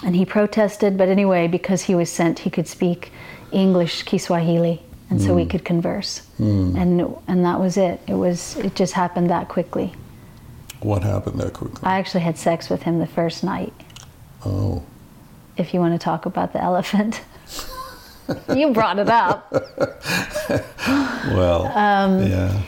and 0.03 0.15
he 0.15 0.25
protested 0.25 0.97
but 0.97 1.09
anyway 1.09 1.47
because 1.47 1.81
he 1.81 1.95
was 1.95 2.09
sent 2.09 2.39
he 2.39 2.49
could 2.49 2.67
speak 2.67 3.11
english 3.51 4.03
kiswahili 4.03 4.81
and 5.09 5.19
so 5.21 5.33
we 5.33 5.45
could 5.45 5.65
converse 5.65 6.21
and 6.37 7.01
and 7.27 7.45
that 7.45 7.59
was 7.59 7.77
it 7.77 7.99
it 8.07 8.13
was 8.13 8.55
it 8.57 8.75
just 8.75 8.93
happened 8.93 9.29
that 9.29 9.47
quickly 9.49 9.91
What 10.81 11.03
happened 11.03 11.39
that 11.41 11.53
quickly? 11.53 11.81
i 11.83 11.97
actually 11.99 12.21
had 12.23 12.37
sex 12.37 12.69
with 12.69 12.83
him 12.83 12.99
the 12.99 13.07
first 13.07 13.43
night 13.43 13.73
oh. 14.45 14.83
if 15.57 15.73
you 15.73 15.79
want 15.79 15.93
to 15.99 16.03
talk 16.03 16.25
about 16.25 16.53
the 16.53 16.61
elephant 16.61 17.21
you 18.55 18.71
brought 18.71 18.99
it 18.99 19.09
up 19.09 19.51
Well, 21.33 21.67
Um, 21.77 22.23
yeah. 22.27 22.61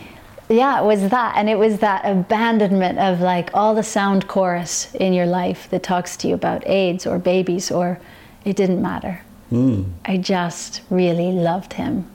yeah, 0.49 0.82
it 0.82 0.86
was 0.86 1.10
that. 1.10 1.34
And 1.38 1.49
it 1.49 1.58
was 1.58 1.80
that 1.80 2.02
abandonment 2.06 2.99
of 2.99 3.22
like 3.22 3.49
all 3.53 3.74
the 3.74 3.84
sound 3.84 4.28
chorus 4.28 4.94
in 4.95 5.14
your 5.14 5.26
life 5.26 5.70
that 5.72 5.82
talks 5.84 6.16
to 6.18 6.28
you 6.28 6.36
about 6.36 6.68
AIDS 6.68 7.08
or 7.08 7.18
babies 7.18 7.72
or 7.72 7.99
it 8.45 8.56
didn't 8.56 8.82
matter. 8.82 9.22
I 9.52 10.18
just 10.18 10.82
really 10.90 11.32
loved 11.32 11.73
him. 11.73 12.10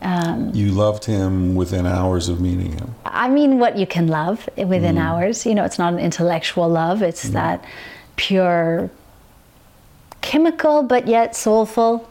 Um, 0.00 0.50
you 0.54 0.70
loved 0.70 1.04
him 1.04 1.54
within 1.54 1.86
hours 1.86 2.28
of 2.28 2.40
meeting 2.40 2.72
him. 2.72 2.94
I 3.04 3.28
mean, 3.28 3.58
what 3.58 3.76
you 3.76 3.86
can 3.86 4.06
love 4.06 4.48
within 4.56 4.96
mm. 4.96 5.00
hours. 5.00 5.44
You 5.44 5.54
know, 5.54 5.64
it's 5.64 5.78
not 5.78 5.92
an 5.92 5.98
intellectual 5.98 6.68
love, 6.68 7.02
it's 7.02 7.26
mm. 7.26 7.32
that 7.32 7.64
pure 8.16 8.90
chemical 10.20 10.82
but 10.82 11.06
yet 11.06 11.36
soulful 11.36 12.08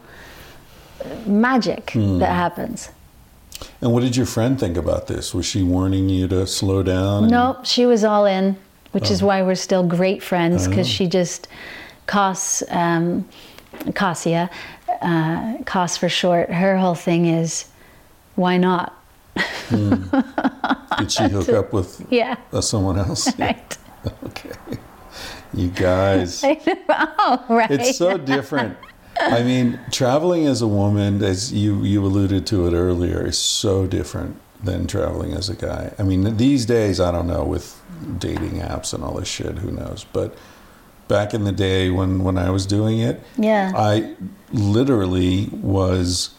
uh, 1.04 1.08
magic 1.26 1.86
mm. 1.86 2.20
that 2.20 2.32
happens. 2.32 2.90
And 3.80 3.92
what 3.92 4.02
did 4.02 4.16
your 4.16 4.26
friend 4.26 4.58
think 4.58 4.76
about 4.76 5.08
this? 5.08 5.34
Was 5.34 5.46
she 5.46 5.62
warning 5.62 6.08
you 6.08 6.28
to 6.28 6.46
slow 6.46 6.82
down? 6.82 7.24
and- 7.24 7.30
No, 7.32 7.58
she 7.64 7.86
was 7.86 8.04
all 8.04 8.24
in, 8.24 8.56
which 8.92 9.10
is 9.10 9.22
oh. 9.22 9.26
why 9.26 9.42
we're 9.42 9.54
still 9.56 9.84
great 9.84 10.22
friends 10.22 10.66
oh. 10.66 10.70
because 10.70 10.88
she 10.88 11.06
just, 11.06 11.48
costs. 12.06 12.62
um, 12.68 13.26
Cassia, 13.94 14.50
uh, 15.02 15.58
Cos 15.64 15.96
for 15.96 16.08
short, 16.08 16.50
her 16.50 16.76
whole 16.76 16.94
thing 16.94 17.26
is, 17.26 17.66
why 18.34 18.56
not? 18.56 18.94
Did 19.70 21.10
she 21.10 21.24
hook 21.28 21.48
up 21.60 21.72
with 21.72 22.06
Yeah, 22.10 22.36
uh, 22.52 22.60
someone 22.60 22.98
else? 22.98 23.26
Yeah. 23.38 23.46
right. 23.46 23.78
Okay. 24.26 24.50
You 25.52 25.68
guys. 25.68 26.42
oh, 26.88 27.44
right. 27.48 27.70
It's 27.70 27.96
so 27.96 28.18
different. 28.18 28.76
I 29.20 29.42
mean, 29.44 29.78
traveling 29.92 30.46
as 30.46 30.60
a 30.60 30.66
woman, 30.66 31.22
as 31.22 31.52
you, 31.52 31.84
you 31.84 32.04
alluded 32.04 32.46
to 32.48 32.66
it 32.66 32.74
earlier, 32.74 33.24
is 33.24 33.38
so 33.38 33.86
different 33.86 34.40
than 34.62 34.86
traveling 34.86 35.32
as 35.34 35.48
a 35.48 35.54
guy. 35.54 35.92
I 35.98 36.02
mean, 36.02 36.36
these 36.36 36.66
days, 36.66 36.98
I 36.98 37.12
don't 37.12 37.28
know, 37.28 37.44
with 37.44 37.80
dating 38.18 38.54
apps 38.60 38.92
and 38.92 39.04
all 39.04 39.14
this 39.14 39.28
shit, 39.28 39.58
who 39.58 39.70
knows? 39.70 40.04
But 40.12 40.34
back 41.08 41.34
in 41.34 41.44
the 41.44 41.52
day 41.52 41.90
when, 41.90 42.24
when 42.24 42.38
I 42.38 42.50
was 42.50 42.66
doing 42.66 42.98
it, 43.00 43.20
yeah. 43.36 43.72
I 43.74 44.14
literally 44.52 45.48
was. 45.52 46.30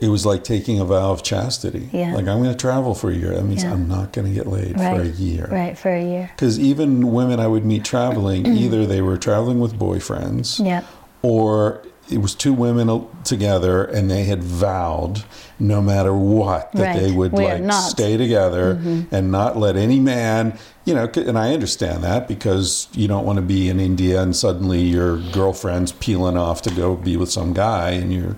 It 0.00 0.08
was 0.08 0.26
like 0.26 0.42
taking 0.42 0.80
a 0.80 0.84
vow 0.84 1.12
of 1.12 1.22
chastity. 1.22 1.88
Yeah. 1.92 2.12
Like 2.12 2.26
I'm 2.26 2.42
going 2.42 2.50
to 2.50 2.56
travel 2.56 2.92
for 2.92 3.08
a 3.10 3.14
year. 3.14 3.36
That 3.36 3.44
means 3.44 3.62
Yeah. 3.62 3.72
I'm 3.72 3.86
not 3.86 4.12
going 4.12 4.26
to 4.26 4.34
get 4.34 4.48
laid 4.48 4.74
for 4.76 5.00
a 5.00 5.06
year. 5.06 5.46
Right, 5.48 5.78
for 5.78 5.90
a 5.94 6.02
year. 6.02 6.28
Because 6.34 6.58
even 6.58 7.12
women 7.12 7.38
I 7.38 7.46
would 7.46 7.64
meet 7.64 7.84
traveling, 7.84 8.44
either 8.62 8.84
they 8.84 9.00
were 9.00 9.16
traveling 9.16 9.60
with 9.60 9.74
boyfriends, 9.78 10.64
Yeah. 10.64 10.82
or 11.22 11.82
it 12.12 12.18
was 12.18 12.34
two 12.34 12.52
women 12.52 13.08
together 13.24 13.82
and 13.84 14.10
they 14.10 14.24
had 14.24 14.42
vowed 14.44 15.24
no 15.58 15.80
matter 15.80 16.14
what 16.14 16.70
that 16.72 16.94
Right. 16.94 17.00
they 17.02 17.10
would 17.12 17.32
We 17.32 17.44
like. 17.44 17.62
Mm-hmm. 17.62 17.88
stay 17.88 18.16
together 18.16 18.78
and 19.10 19.30
not 19.32 19.56
let 19.56 19.76
any 19.76 19.98
man 20.00 20.58
you 20.84 20.94
know 20.94 21.08
and 21.16 21.38
i 21.38 21.52
understand 21.54 22.02
that 22.04 22.28
because 22.28 22.88
you 22.92 23.08
don't 23.08 23.24
want 23.24 23.36
to 23.36 23.42
be 23.42 23.68
in 23.68 23.80
india 23.80 24.20
and 24.22 24.34
suddenly 24.36 24.82
your 24.82 25.18
girlfriend's 25.32 25.92
peeling 25.92 26.36
off 26.36 26.62
to 26.62 26.70
go 26.74 26.96
be 26.96 27.16
with 27.16 27.30
some 27.30 27.52
guy 27.52 27.90
and 27.90 28.12
your 28.12 28.36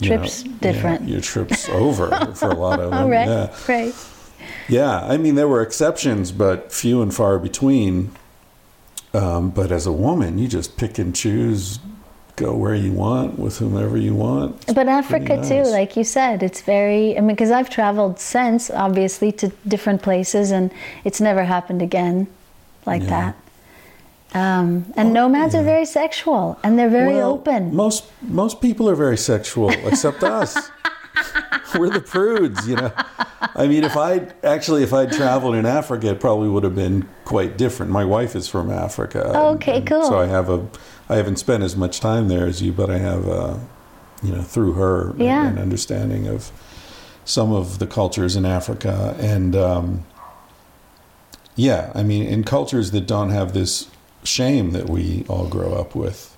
you 0.00 0.08
Trip's 0.08 0.44
know, 0.44 0.52
different. 0.60 1.02
yeah, 1.02 1.12
your 1.12 1.20
trip's 1.20 1.68
over 1.68 2.08
for 2.34 2.50
a 2.50 2.54
lot 2.54 2.80
of 2.80 2.90
them 2.96 3.08
right, 3.10 3.26
yeah 3.28 3.54
right. 3.68 3.94
yeah, 4.68 5.00
I 5.06 5.16
mean, 5.18 5.34
there 5.34 5.46
were 5.48 5.60
exceptions, 5.62 6.32
but 6.32 6.72
few 6.72 7.02
and 7.02 7.12
far 7.14 7.38
between. 7.38 8.10
Um, 9.12 9.50
but 9.50 9.70
as 9.72 9.86
a 9.86 9.92
woman, 9.92 10.38
you 10.38 10.46
just 10.48 10.76
pick 10.78 10.98
and 10.98 11.14
choose, 11.14 11.80
go 12.40 12.54
where 12.56 12.74
you 12.74 12.92
want 12.92 13.38
with 13.38 13.58
whomever 13.58 13.96
you 13.96 14.14
want. 14.14 14.66
But 14.74 14.88
Africa 14.88 15.36
nice. 15.36 15.48
too, 15.48 15.62
like 15.64 15.96
you 15.96 16.04
said, 16.04 16.42
it's 16.42 16.62
very. 16.62 17.16
I 17.16 17.20
mean, 17.20 17.36
because 17.36 17.50
I've 17.50 17.68
traveled 17.70 18.18
since, 18.18 18.70
obviously, 18.70 19.30
to 19.32 19.48
different 19.68 20.00
places, 20.02 20.50
and 20.50 20.70
it's 21.04 21.20
never 21.20 21.44
happened 21.44 21.82
again, 21.82 22.26
like 22.86 23.02
Yeah. 23.02 23.08
that. 23.20 23.34
Um, 24.32 24.86
and 24.96 25.12
nomads 25.12 25.54
are 25.54 25.62
very 25.62 25.84
sexual, 25.84 26.56
and 26.62 26.78
they're 26.78 26.88
very 27.02 27.14
Well, 27.16 27.32
open. 27.32 27.74
Most 27.74 28.04
most 28.22 28.60
people 28.60 28.88
are 28.88 28.94
very 28.94 29.16
sexual, 29.18 29.70
except 29.70 30.22
us. 30.22 30.56
We're 31.78 31.90
the 31.90 32.00
prudes, 32.00 32.66
you 32.66 32.76
know. 32.76 32.92
I 33.54 33.66
mean, 33.66 33.84
if 33.84 33.96
I 33.96 34.28
actually 34.44 34.82
if 34.82 34.92
I'd 34.92 35.12
traveled 35.12 35.54
in 35.56 35.66
Africa, 35.66 36.08
it 36.10 36.20
probably 36.20 36.48
would 36.48 36.64
have 36.64 36.74
been 36.76 37.08
quite 37.24 37.56
different. 37.58 37.90
My 37.92 38.04
wife 38.04 38.34
is 38.36 38.46
from 38.48 38.70
Africa. 38.70 39.22
Oh, 39.34 39.50
and- 39.50 39.56
okay, 39.62 39.78
and 39.78 39.86
cool. 39.86 40.04
So 40.08 40.18
I 40.18 40.26
have 40.26 40.48
a, 40.48 40.66
I 41.10 41.16
haven't 41.16 41.36
spent 41.40 41.64
as 41.64 41.74
much 41.76 41.98
time 41.98 42.28
there 42.28 42.46
as 42.46 42.62
you, 42.62 42.70
but 42.72 42.88
I 42.88 42.98
have, 42.98 43.28
uh, 43.28 43.54
you 44.22 44.30
know, 44.32 44.42
through 44.42 44.74
her, 44.74 45.12
Yeah. 45.18 45.48
an 45.48 45.58
understanding 45.58 46.28
of 46.28 46.52
some 47.24 47.52
of 47.52 47.80
the 47.80 47.86
cultures 47.86 48.36
in 48.36 48.46
Africa, 48.46 49.16
and 49.18 49.56
um, 49.56 50.04
yeah, 51.56 51.90
I 51.94 52.02
mean, 52.04 52.22
in 52.26 52.44
cultures 52.44 52.92
that 52.92 53.06
don't 53.08 53.30
have 53.30 53.52
this 53.52 53.88
shame 54.22 54.70
that 54.70 54.88
we 54.88 55.24
all 55.28 55.46
grow 55.48 55.74
up 55.74 55.94
with, 55.94 56.36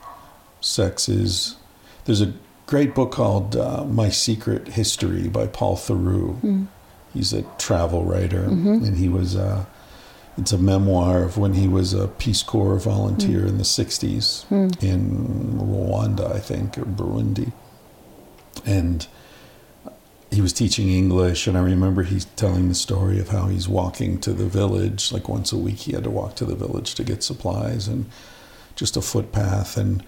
sex 0.61 1.09
is. 1.09 1.57
There's 2.05 2.21
a 2.23 2.33
great 2.67 2.95
book 2.95 3.13
called 3.13 3.55
uh, 3.57 3.85
My 3.85 4.09
Secret 4.09 4.69
History 4.69 5.29
by 5.29 5.47
Paul 5.47 5.77
Theroux. 5.77 6.67
He's 7.13 7.33
a 7.35 7.43
travel 7.59 8.05
writer, 8.05 8.43
and 8.45 8.97
he 8.97 9.09
was. 9.11 9.37
Uh, 9.37 9.67
it's 10.39 10.53
a 10.53 10.59
memoir 10.59 11.23
of 11.23 11.37
when 11.37 11.55
he 11.55 11.69
was 11.69 11.93
a 11.93 12.09
Peace 12.09 12.43
Corps 12.43 12.79
volunteer 12.79 13.41
hmm. 13.41 13.49
in 13.49 13.59
the 13.59 13.65
'60s 13.65 14.45
hmm. 14.45 14.85
in 14.85 15.59
Rwanda, 15.59 16.35
I 16.35 16.39
think, 16.39 16.79
or 16.79 16.85
Burundi, 16.85 17.53
and 18.65 19.07
he 20.33 20.41
was 20.41 20.53
teaching 20.53 20.89
English, 20.89 21.47
and 21.47 21.59
I 21.59 21.61
remember 21.61 22.03
he's 22.03 22.25
telling 22.25 22.69
the 22.69 22.75
story 22.75 23.21
of 23.21 23.29
how 23.29 23.49
he's 23.49 23.69
walking 23.69 24.19
to 24.21 24.33
the 24.33 24.47
village. 24.47 25.13
Like 25.13 25.29
once 25.29 25.53
a 25.53 25.59
week, 25.59 25.77
he 25.77 25.93
had 25.93 26.05
to 26.05 26.11
walk 26.11 26.37
to 26.37 26.47
the 26.47 26.55
village 26.55 26.95
to 26.95 27.05
get 27.05 27.23
supplies, 27.23 27.87
and 27.87 28.07
just 28.75 28.97
a 28.97 29.03
footpath. 29.03 29.77
And 29.77 30.03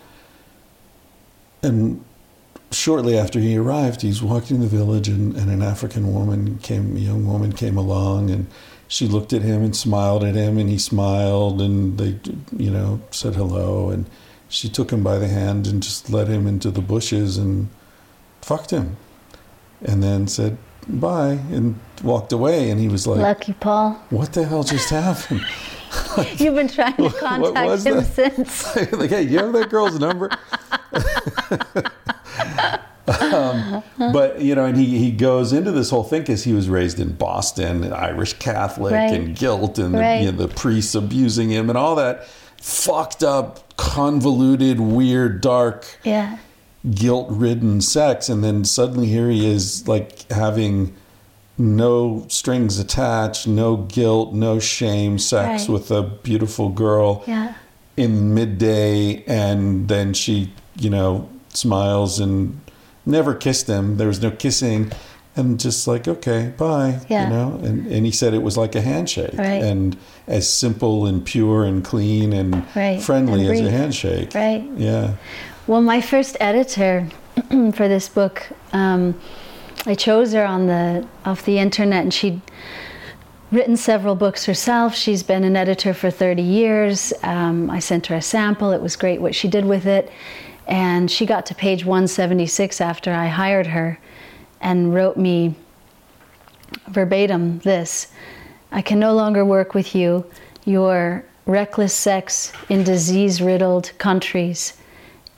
and 1.62 2.04
shortly 2.70 3.18
after 3.18 3.38
he 3.38 3.56
arrived, 3.56 4.00
he's 4.00 4.22
walking 4.22 4.56
in 4.56 4.62
the 4.62 4.68
village, 4.68 5.08
and, 5.08 5.36
and 5.36 5.50
an 5.50 5.62
African 5.62 6.12
woman 6.12 6.58
came, 6.58 6.96
a 6.96 7.00
young 7.00 7.26
woman 7.26 7.52
came 7.52 7.76
along, 7.76 8.30
and 8.30 8.46
she 8.88 9.06
looked 9.08 9.32
at 9.32 9.42
him 9.42 9.62
and 9.62 9.74
smiled 9.74 10.24
at 10.24 10.34
him, 10.34 10.58
and 10.58 10.68
he 10.68 10.78
smiled, 10.78 11.60
and 11.60 11.98
they, 11.98 12.18
you 12.56 12.70
know, 12.70 13.00
said 13.10 13.34
hello, 13.34 13.90
and 13.90 14.06
she 14.48 14.68
took 14.68 14.92
him 14.92 15.02
by 15.02 15.18
the 15.18 15.28
hand 15.28 15.66
and 15.66 15.82
just 15.82 16.10
led 16.10 16.28
him 16.28 16.46
into 16.46 16.70
the 16.70 16.80
bushes 16.80 17.36
and 17.36 17.68
fucked 18.40 18.70
him 18.70 18.96
and 19.82 20.02
then 20.02 20.28
said 20.28 20.56
bye 20.86 21.38
and 21.50 21.78
walked 22.02 22.32
away 22.32 22.70
and 22.70 22.78
he 22.78 22.88
was 22.88 23.06
like 23.06 23.18
Lucky 23.18 23.54
Paul. 23.54 23.92
what 24.10 24.32
the 24.32 24.44
hell 24.44 24.62
just 24.62 24.90
happened 24.90 25.44
You've 26.36 26.54
been 26.56 26.68
trying 26.68 26.96
to 26.96 27.10
contact 27.10 27.86
him 27.86 27.96
that? 27.96 28.06
since. 28.06 28.76
like 28.92 29.10
hey 29.10 29.22
you 29.22 29.38
have 29.38 29.52
that 29.54 29.70
girl's 29.70 29.98
number 29.98 30.30
um, 33.06 33.82
but 33.98 34.40
you 34.40 34.54
know 34.54 34.64
and 34.64 34.76
he, 34.76 34.98
he 34.98 35.10
goes 35.10 35.52
into 35.52 35.70
this 35.70 35.90
whole 35.90 36.04
thing 36.04 36.22
because 36.22 36.44
he 36.44 36.52
was 36.52 36.68
raised 36.68 36.98
in 36.98 37.12
boston 37.14 37.92
irish 37.92 38.32
catholic 38.34 38.92
Right. 38.92 39.12
and 39.12 39.36
guilt 39.36 39.78
and 39.78 39.94
the, 39.94 40.18
you 40.22 40.32
know, 40.32 40.38
the 40.46 40.48
priests 40.48 40.94
abusing 40.94 41.50
him 41.50 41.68
and 41.68 41.76
all 41.76 41.94
that 41.96 42.26
fucked 42.60 43.22
up 43.22 43.76
convoluted 43.76 44.80
weird 44.80 45.40
dark 45.42 45.98
Yeah. 46.02 46.38
guilt 46.90 47.28
ridden 47.30 47.80
sex 47.82 48.28
and 48.30 48.42
then 48.42 48.64
suddenly 48.64 49.06
here 49.06 49.28
he 49.28 49.46
is 49.50 49.86
like 49.86 50.30
having 50.32 50.94
no 51.58 52.24
strings 52.28 52.78
attached 52.78 53.46
no 53.46 53.76
guilt 53.76 54.32
no 54.32 54.58
shame 54.58 55.18
sex 55.18 55.62
Right. 55.68 55.72
with 55.74 55.90
a 55.90 56.02
beautiful 56.02 56.70
girl 56.70 57.22
Yeah. 57.26 57.54
in 57.98 58.32
midday 58.34 59.22
and 59.24 59.88
then 59.88 60.14
she 60.14 60.52
you 60.76 60.88
know 60.90 61.28
smiles 61.50 62.18
and 62.18 62.58
never 63.06 63.34
kissed 63.34 63.66
him 63.66 63.96
there 63.96 64.06
was 64.08 64.20
no 64.22 64.30
kissing 64.30 64.90
and 65.36 65.58
just 65.60 65.86
like 65.86 66.06
okay 66.08 66.52
bye 66.56 67.00
Yeah. 67.08 67.24
you 67.24 67.34
know 67.34 67.60
and, 67.62 67.86
and 67.86 68.06
he 68.06 68.12
said 68.12 68.34
it 68.34 68.42
was 68.42 68.56
like 68.56 68.74
a 68.74 68.80
handshake 68.80 69.34
Right. 69.36 69.62
and 69.62 69.96
as 70.26 70.48
simple 70.48 71.06
and 71.06 71.24
pure 71.24 71.64
and 71.64 71.84
clean 71.84 72.32
and 72.32 72.64
Right. 72.74 73.00
friendly 73.02 73.46
And 73.46 73.54
as 73.58 73.60
a 73.60 73.70
handshake 73.70 74.34
Right. 74.34 74.64
yeah 74.76 75.14
Well, 75.66 75.80
my 75.82 76.00
first 76.00 76.36
editor 76.40 77.08
for 77.72 77.88
this 77.88 78.08
book, 78.08 78.46
um, 78.72 79.14
I 79.86 79.94
chose 79.94 80.32
her 80.34 80.44
on 80.46 80.66
the 80.66 81.06
off 81.24 81.44
the 81.44 81.58
internet, 81.58 82.02
and 82.02 82.12
she'd 82.14 82.40
written 83.50 83.76
several 83.76 84.14
books 84.14 84.44
herself. 84.46 84.94
She's 84.94 85.22
been 85.22 85.42
an 85.44 85.56
editor 85.56 85.94
for 85.94 86.10
30 86.10 86.42
years. 86.42 87.12
Um, 87.22 87.70
I 87.70 87.78
sent 87.80 88.06
her 88.06 88.16
a 88.16 88.22
sample. 88.22 88.72
It 88.72 88.80
was 88.82 88.94
great 88.96 89.20
what 89.20 89.34
she 89.34 89.48
did 89.48 89.64
with 89.64 89.86
it, 89.86 90.10
and 90.66 91.10
she 91.10 91.26
got 91.26 91.46
to 91.46 91.54
page 91.54 91.84
176 91.84 92.80
after 92.80 93.12
I 93.12 93.26
hired 93.28 93.68
her, 93.68 93.98
and 94.60 94.94
wrote 94.94 95.16
me 95.16 95.54
verbatim 96.88 97.58
this: 97.60 98.08
"I 98.72 98.82
can 98.82 98.98
no 98.98 99.14
longer 99.14 99.44
work 99.44 99.74
with 99.74 99.94
you. 99.94 100.24
Your 100.64 101.24
reckless 101.46 101.94
sex 101.94 102.52
in 102.68 102.84
disease-riddled 102.84 103.92
countries." 103.98 104.74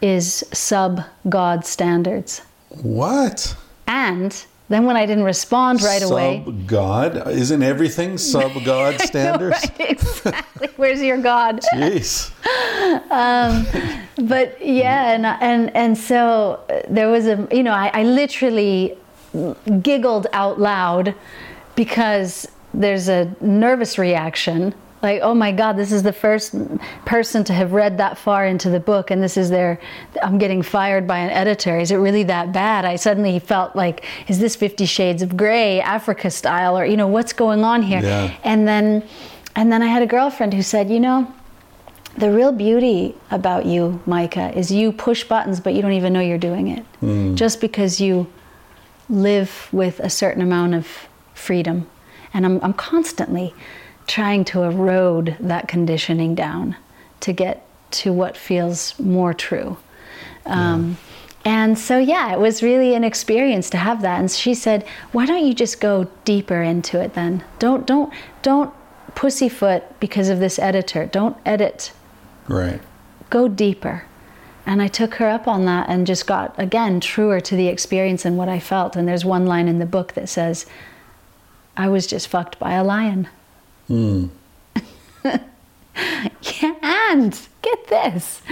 is 0.03 0.45
sub 0.53 1.03
God 1.29 1.65
standards. 1.65 2.43
what 2.69 3.57
And 3.87 4.45
Then 4.69 4.85
when 4.85 4.97
I 4.97 5.07
didn't 5.07 5.25
respond 5.25 5.81
right 5.83 6.03
away, 6.03 6.43
Sub 6.45 6.67
God 6.67 7.29
isn't 7.29 7.63
everything 7.63 8.19
sub 8.19 8.53
God 8.65 9.01
standards? 9.01 9.57
right, 9.79 9.81
exactly. 9.91 10.69
Where's 10.77 11.01
your 11.01 11.19
God? 11.19 11.61
Jeez. 11.73 12.33
but 14.29 14.65
yeah, 14.65 15.13
and 15.13 15.27
and 15.27 15.77
and 15.77 15.97
so 15.97 16.61
uh, 16.69 16.81
there 16.89 17.09
was 17.09 17.27
a 17.27 17.47
you 17.53 17.63
know 17.63 17.73
I, 17.73 17.91
I 17.95 18.03
literally 18.03 18.99
giggled 19.83 20.27
out 20.33 20.59
loud 20.59 21.15
because 21.77 22.49
there's 22.75 23.09
a 23.09 23.35
nervous 23.41 23.99
reaction 23.99 24.75
like 25.07 25.21
oh 25.23 25.35
my 25.35 25.53
god 25.63 25.75
this 25.83 25.93
is 25.93 26.03
the 26.03 26.13
first 26.13 26.55
person 27.05 27.45
to 27.45 27.53
have 27.61 27.71
read 27.73 27.97
that 27.99 28.19
far 28.19 28.41
into 28.53 28.69
the 28.77 28.81
book 28.81 29.11
and 29.13 29.23
this 29.23 29.37
is 29.43 29.49
their 29.57 29.79
i'm 30.27 30.37
getting 30.45 30.63
fired 30.63 31.05
by 31.07 31.19
an 31.27 31.31
editor 31.31 31.79
is 31.79 31.91
it 31.91 31.97
really 32.07 32.25
that 32.25 32.47
bad 32.53 32.85
i 32.85 32.97
suddenly 32.97 33.39
felt 33.39 33.71
like 33.83 34.05
is 34.29 34.39
this 34.39 34.55
50 34.57 34.85
shades 34.87 35.23
of 35.23 35.37
gray 35.37 35.81
africa 35.81 36.29
style 36.31 36.77
or 36.79 36.85
you 36.85 36.97
know 36.97 37.07
what's 37.17 37.33
going 37.33 37.63
on 37.73 37.83
here 37.83 38.01
Yeah. 38.03 38.35
and 38.43 38.67
then 38.71 38.87
and 39.55 39.71
then 39.73 39.81
i 39.83 39.87
had 39.87 40.03
a 40.03 40.11
girlfriend 40.17 40.53
who 40.55 40.63
said 40.63 40.91
you 40.91 41.01
know 41.01 41.19
the 42.19 42.31
real 42.33 42.51
beauty 42.51 43.15
about 43.31 43.67
you, 43.67 44.01
Micah, 44.07 44.51
is 44.59 44.73
you 44.73 44.91
push 44.91 45.23
buttons, 45.25 45.61
but 45.61 45.75
you 45.75 45.83
don't 45.83 45.93
even 46.01 46.15
know 46.15 46.21
you're 46.21 46.39
doing 46.51 46.69
it. 46.69 46.83
Hmm. 47.01 47.35
Just 47.35 47.61
because 47.61 48.01
you 48.01 48.27
live 49.11 49.69
with 49.71 50.01
a 50.01 50.09
certain 50.09 50.41
amount 50.43 50.73
of 50.81 50.87
freedom. 51.35 51.87
And 52.33 52.47
I'm, 52.47 52.59
I'm 52.65 52.73
constantly 52.73 53.55
trying 54.07 54.45
to 54.47 54.63
erode 54.63 55.37
that 55.41 55.69
conditioning 55.69 56.35
down 56.35 56.77
to 57.21 57.33
get 57.33 57.67
to 57.91 58.13
what 58.13 58.37
feels 58.37 58.99
more 58.99 59.35
true. 59.35 59.77
Um, 60.45 60.97
And 61.45 61.79
so, 61.79 61.99
yeah, 61.99 62.33
it 62.33 62.41
was 62.41 62.61
really 62.61 62.95
an 62.97 63.05
experience 63.05 63.71
to 63.71 63.77
have 63.77 64.03
that. 64.03 64.19
And 64.19 64.29
she 64.29 64.53
said, 64.53 64.85
"Why 65.13 65.27
don't 65.27 65.47
you 65.47 65.55
just 65.55 65.81
go 65.81 66.09
deeper 66.25 66.61
into 66.61 67.01
it 67.01 67.15
then? 67.15 67.45
Don't, 67.61 67.87
don't, 67.87 68.13
don't 68.43 68.75
pussyfoot 69.15 69.83
because 70.01 70.29
of 70.29 70.41
this 70.41 70.59
editor. 70.59 71.07
Don't 71.07 71.37
edit 71.47 71.93
Right. 72.49 72.81
go 73.31 73.47
deeper. 73.49 74.05
And 74.67 74.83
I 74.83 74.89
took 74.89 75.15
her 75.15 75.29
up 75.29 75.47
on 75.47 75.65
that 75.67 75.89
and 75.89 76.05
just 76.07 76.27
got, 76.27 76.53
again, 76.59 76.99
truer 76.99 77.41
to 77.41 77.55
the 77.55 77.69
experience 77.69 78.25
and 78.25 78.37
what 78.37 78.49
I 78.49 78.59
felt. 78.59 78.97
And 78.97 79.07
there's 79.07 79.25
one 79.25 79.47
line 79.47 79.69
in 79.69 79.79
the 79.79 79.87
book 79.87 80.15
that 80.15 80.29
says, 80.29 80.67
I 81.77 81.89
was 81.89 82.09
just 82.09 82.27
fucked 82.27 82.59
by 82.59 82.73
a 82.73 82.83
lion. 82.83 83.29
Yeah, 83.89 83.97
mm. 83.97 84.31
and 86.83 87.49
get 87.63 87.87
this. 87.89 88.43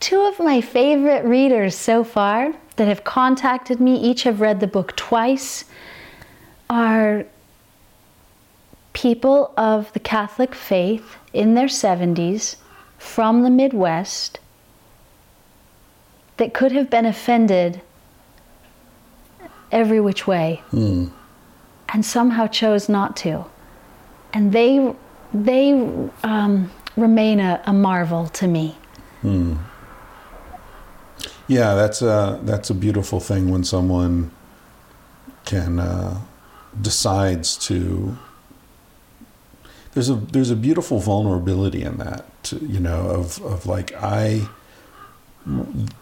Two 0.00 0.20
of 0.22 0.38
my 0.38 0.60
favorite 0.60 1.24
readers 1.24 1.74
so 1.74 2.04
far 2.04 2.54
that 2.76 2.88
have 2.88 3.04
contacted 3.04 3.80
me, 3.80 3.96
each 3.96 4.24
have 4.24 4.40
read 4.40 4.60
the 4.60 4.66
book 4.66 4.94
twice, 4.96 5.64
are 6.68 7.24
people 8.92 9.52
of 9.56 9.92
the 9.92 10.00
Catholic 10.00 10.54
faith 10.54 11.16
in 11.32 11.54
their 11.54 11.66
70s 11.66 12.56
from 12.98 13.42
the 13.42 13.50
Midwest 13.50 14.40
that 16.36 16.54
could 16.54 16.72
have 16.72 16.90
been 16.90 17.06
offended 17.06 17.80
every 19.70 20.00
which 20.00 20.26
way. 20.26 20.62
Hmm. 20.70 21.08
And 21.92 22.04
somehow 22.04 22.46
chose 22.46 22.88
not 22.88 23.16
to. 23.18 23.44
And 24.34 24.52
they, 24.52 24.94
they 25.32 25.72
um, 26.22 26.70
remain 26.96 27.40
a, 27.40 27.62
a 27.64 27.72
marvel 27.72 28.26
to 28.28 28.46
me. 28.46 28.76
Yeah, 31.46 31.74
that's 31.74 32.00
a 32.00 32.40
that's 32.42 32.70
a 32.70 32.74
beautiful 32.74 33.20
thing 33.20 33.50
when 33.50 33.64
someone 33.64 34.30
can 35.44 35.78
uh, 35.78 36.20
decides 36.80 37.56
to. 37.68 38.16
There's 39.92 40.08
a 40.08 40.14
there's 40.14 40.50
a 40.50 40.56
beautiful 40.56 41.00
vulnerability 41.00 41.82
in 41.82 41.98
that, 41.98 42.52
you 42.60 42.80
know, 42.80 43.08
of 43.08 43.42
of 43.44 43.66
like 43.66 43.92
I. 43.94 44.48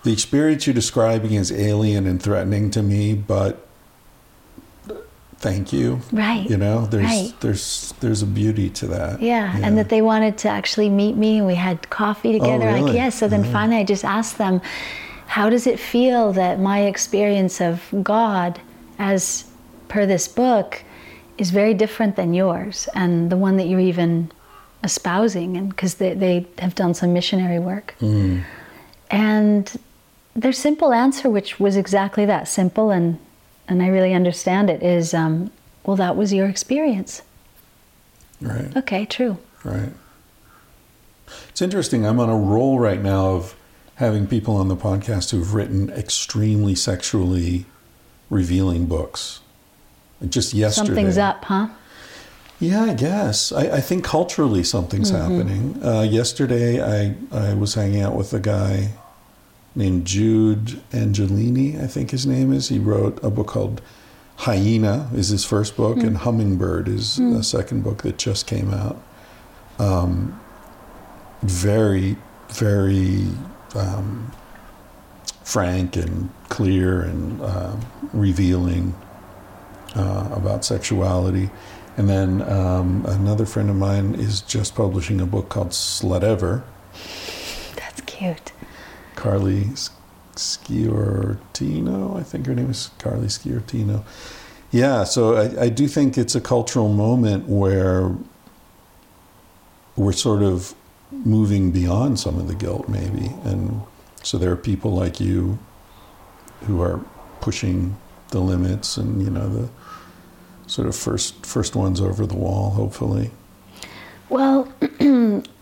The 0.05 0.13
experience 0.13 0.69
you're 0.69 0.75
describing 0.75 1.33
is 1.35 1.51
alien 1.51 2.07
and 2.07 2.23
threatening 2.23 2.71
to 2.71 2.83
me, 2.83 3.15
but 3.15 3.67
thank 5.43 5.73
you. 5.73 6.01
Right. 6.13 6.49
You 6.49 6.57
know, 6.57 6.87
there's 6.87 7.05
Right. 7.05 7.33
there's 7.41 7.93
there's 8.01 8.23
a 8.23 8.27
beauty 8.27 8.71
to 8.71 8.87
that. 8.87 9.21
Yeah, 9.21 9.55
and 9.63 9.77
that 9.77 9.89
they 9.89 10.01
wanted 10.01 10.39
to 10.39 10.49
actually 10.49 10.89
meet 10.89 11.17
me 11.17 11.39
and 11.39 11.47
we 11.47 11.57
had 11.57 11.91
coffee 11.91 12.31
oh, 12.31 12.39
together. 12.39 12.71
Like, 12.71 12.83
Oh, 12.83 12.85
really? 12.87 12.97
yeah, 12.97 13.11
so 13.11 13.29
then 13.29 13.45
finally 13.45 13.79
I 13.83 13.85
just 13.85 14.05
asked 14.05 14.39
them, 14.39 14.61
how 15.27 15.51
does 15.51 15.67
it 15.67 15.79
feel 15.79 16.33
that 16.33 16.61
my 16.61 16.81
experience 16.93 17.61
of 17.61 17.83
God, 18.03 18.61
as 18.99 19.45
per 19.89 20.07
this 20.07 20.29
book, 20.29 20.83
is 21.39 21.51
very 21.51 21.75
different 21.75 22.17
than 22.17 22.33
yours 22.35 22.89
and 22.95 23.31
the 23.31 23.37
one 23.37 23.57
that 23.57 23.67
you're 23.67 23.81
even 23.93 24.31
espousing? 24.85 25.57
And 25.57 25.69
because 25.71 25.95
they, 25.95 26.15
they 26.15 26.47
have 26.59 26.75
done 26.75 26.95
some 26.95 27.13
missionary 27.13 27.59
work. 27.59 27.95
Mm. 28.01 28.43
And 29.11 29.79
their 30.35 30.53
simple 30.53 30.93
answer, 30.93 31.29
which 31.29 31.59
was 31.59 31.77
exactly 31.77 32.27
that 32.27 32.49
simple, 32.49 32.91
and, 32.91 33.19
and 33.73 33.83
I 33.83 33.89
really 33.89 34.13
understand 34.13 34.69
it, 34.69 34.83
is 34.83 35.15
um, 35.15 35.51
well, 35.85 35.97
that 35.97 36.15
was 36.15 36.33
your 36.33 36.47
experience. 36.47 37.23
Right. 38.41 38.77
Okay, 38.77 39.07
true. 39.07 39.39
Right. 39.65 39.93
It's 41.49 41.63
interesting. 41.63 42.07
I'm 42.07 42.21
on 42.21 42.29
a 42.29 42.37
roll 42.37 42.79
right 42.79 43.01
now 43.01 43.29
of 43.31 43.57
having 43.97 44.27
people 44.27 44.57
on 44.57 44.69
the 44.69 44.77
podcast 44.77 45.31
who've 45.31 45.55
written 45.55 45.89
extremely 45.91 46.75
sexually 46.75 47.65
revealing 48.29 48.87
books. 48.87 49.41
Just 50.29 50.53
yesterday. 50.53 50.87
Something's 50.87 51.19
up, 51.19 51.45
huh? 51.47 51.69
Yeah, 52.61 52.83
I 52.83 52.95
guess. 52.95 53.53
I, 53.53 53.77
I 53.77 53.81
think 53.81 54.05
culturally 54.05 54.63
something's 54.63 55.11
happening. 55.11 55.83
Uh, 55.83 56.03
yesterday, 56.03 56.81
I, 56.81 57.17
I 57.33 57.55
was 57.55 57.75
hanging 57.75 58.03
out 58.03 58.15
with 58.15 58.33
a 58.35 58.39
guy 58.39 58.91
named 59.75 60.07
Jude 60.07 60.81
Angelini, 60.93 61.83
I 61.83 61.87
think 61.87 62.11
his 62.11 62.27
name 62.27 62.53
is. 62.53 62.69
He 62.69 62.79
wrote 62.79 63.23
a 63.23 63.31
book 63.31 63.49
called 63.49 63.81
Hyena, 64.37 65.09
is 65.15 65.29
his 65.29 65.45
first 65.45 65.77
book, 65.77 65.99
and 65.99 66.19
Hummingbird 66.19 66.89
is 66.89 67.19
a 67.19 67.43
second 67.43 67.83
book 67.83 68.03
that 68.03 68.19
just 68.19 68.47
came 68.47 68.73
out. 68.73 69.01
Um, 69.79 70.41
very, 71.43 72.17
very 72.51 73.27
um, 73.75 74.33
frank 75.45 75.97
and 75.97 76.31
clear 76.49 77.03
and 77.03 77.41
uh, 77.41 77.77
revealing 78.13 78.95
uh, 79.95 80.29
about 80.33 80.65
sexuality. 80.65 81.51
And 81.97 82.09
then 82.09 82.43
um, 82.43 83.05
another 83.07 83.45
friend 83.45 83.69
of 83.69 83.77
mine 83.77 84.15
is 84.15 84.41
just 84.41 84.75
publishing 84.75 85.21
a 85.21 85.27
book 85.27 85.49
called 85.51 85.71
Slutever. 85.71 86.63
That's 87.77 88.01
cute. 88.03 88.53
Karley 89.23 89.71
Sciortino, 90.35 92.19
I 92.19 92.25
think 92.25 92.47
her 92.47 92.55
name 92.57 92.71
is 92.71 92.91
Karley 92.99 93.29
Sciortino. 93.29 94.05
Yeah, 94.73 95.05
so 95.05 95.37
I, 95.37 95.67
I 95.67 95.69
do 95.69 95.87
think 95.87 96.19
it's 96.19 96.35
a 96.35 96.41
cultural 96.41 96.89
moment 96.89 97.47
where 97.47 98.17
we're 99.95 100.13
sort 100.13 100.43
of 100.43 100.75
moving 101.13 101.71
beyond 101.71 102.19
some 102.19 102.37
of 102.37 102.49
the 102.49 102.55
guilt, 102.55 102.89
maybe. 102.89 103.31
And 103.45 103.83
so 104.25 104.39
there 104.39 104.51
are 104.51 104.57
people 104.57 104.93
like 104.93 105.21
you 105.21 105.57
who 106.63 106.83
are 106.83 106.99
pushing 107.41 107.97
the 108.31 108.41
limits 108.41 108.97
and, 108.97 109.23
you 109.23 109.31
know, 109.31 109.49
the 109.49 109.69
sort 110.67 110.89
of 110.89 110.97
first 110.97 111.47
first 111.47 111.77
ones 111.77 112.01
over 112.01 112.27
the 112.27 112.35
wall, 112.35 112.71
hopefully. 112.71 113.31
Well, 114.31 114.65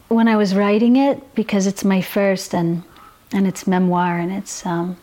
when 0.08 0.28
I 0.28 0.36
was 0.36 0.54
writing 0.54 0.96
it, 0.96 1.34
because 1.34 1.66
it's 1.66 1.84
my 1.84 2.00
first 2.00 2.54
and 2.54 2.84
and 3.32 3.46
it's 3.46 3.66
memoir 3.66 4.18
and 4.18 4.32
it's 4.32 4.64
um, 4.66 4.96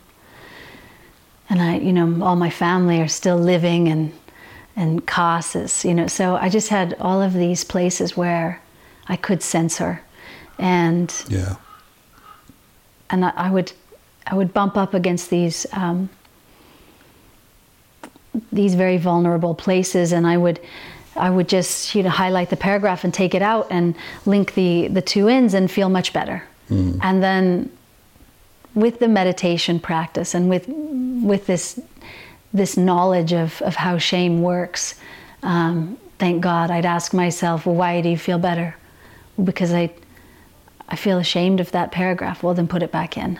and 1.50 1.62
I, 1.62 1.78
you 1.78 1.92
know, 1.92 2.22
all 2.24 2.36
my 2.36 2.50
family 2.50 3.00
are 3.00 3.08
still 3.08 3.38
living 3.38 3.88
and 3.88 4.12
and 4.76 5.04
Casas, 5.06 5.84
you 5.84 5.92
know, 5.92 6.06
so 6.06 6.36
I 6.36 6.48
just 6.48 6.68
had 6.68 6.94
all 7.00 7.20
of 7.20 7.32
these 7.34 7.64
places 7.64 8.16
where 8.16 8.60
I 9.08 9.16
could 9.16 9.42
censor, 9.42 10.02
and 10.58 11.12
Yeah. 11.28 11.56
and 13.10 13.24
I, 13.24 13.32
I 13.34 13.50
would 13.50 13.72
I 14.26 14.34
would 14.34 14.52
bump 14.54 14.76
up 14.76 14.94
against 14.94 15.30
these 15.30 15.66
um, 15.72 16.10
these 18.52 18.74
very 18.74 18.98
vulnerable 18.98 19.54
places, 19.54 20.12
and 20.12 20.26
I 20.26 20.36
would 20.36 20.60
I 21.16 21.30
would 21.30 21.48
just 21.48 21.94
you 21.94 22.02
know 22.04 22.10
highlight 22.10 22.50
the 22.50 22.56
paragraph 22.56 23.02
and 23.02 23.12
take 23.12 23.34
it 23.34 23.42
out 23.42 23.66
and 23.70 23.94
link 24.26 24.54
the 24.54 24.88
the 24.88 25.02
two 25.02 25.26
ends 25.28 25.54
and 25.54 25.68
feel 25.70 25.88
much 25.88 26.12
better, 26.12 26.44
and 27.02 27.22
then 27.22 27.70
with 28.78 29.00
the 29.00 29.08
meditation 29.08 29.80
practice 29.80 30.34
and 30.34 30.48
with 30.48 30.68
with 30.68 31.46
this 31.46 31.80
this 32.54 32.76
knowledge 32.76 33.32
of, 33.32 33.60
of 33.62 33.74
how 33.74 33.98
shame 33.98 34.40
works, 34.40 34.94
um, 35.42 35.98
thank 36.18 36.40
God, 36.40 36.70
I'd 36.70 36.86
ask 36.86 37.12
myself, 37.12 37.66
well, 37.66 37.74
why 37.74 38.00
do 38.00 38.08
you 38.08 38.16
feel 38.16 38.38
better? 38.38 38.76
Because 39.42 39.72
I 39.72 39.90
I 40.88 40.96
feel 40.96 41.18
ashamed 41.18 41.60
of 41.60 41.72
that 41.72 41.92
paragraph. 41.92 42.42
Well, 42.42 42.54
then 42.54 42.68
put 42.68 42.82
it 42.82 42.92
back 42.92 43.16
in. 43.16 43.38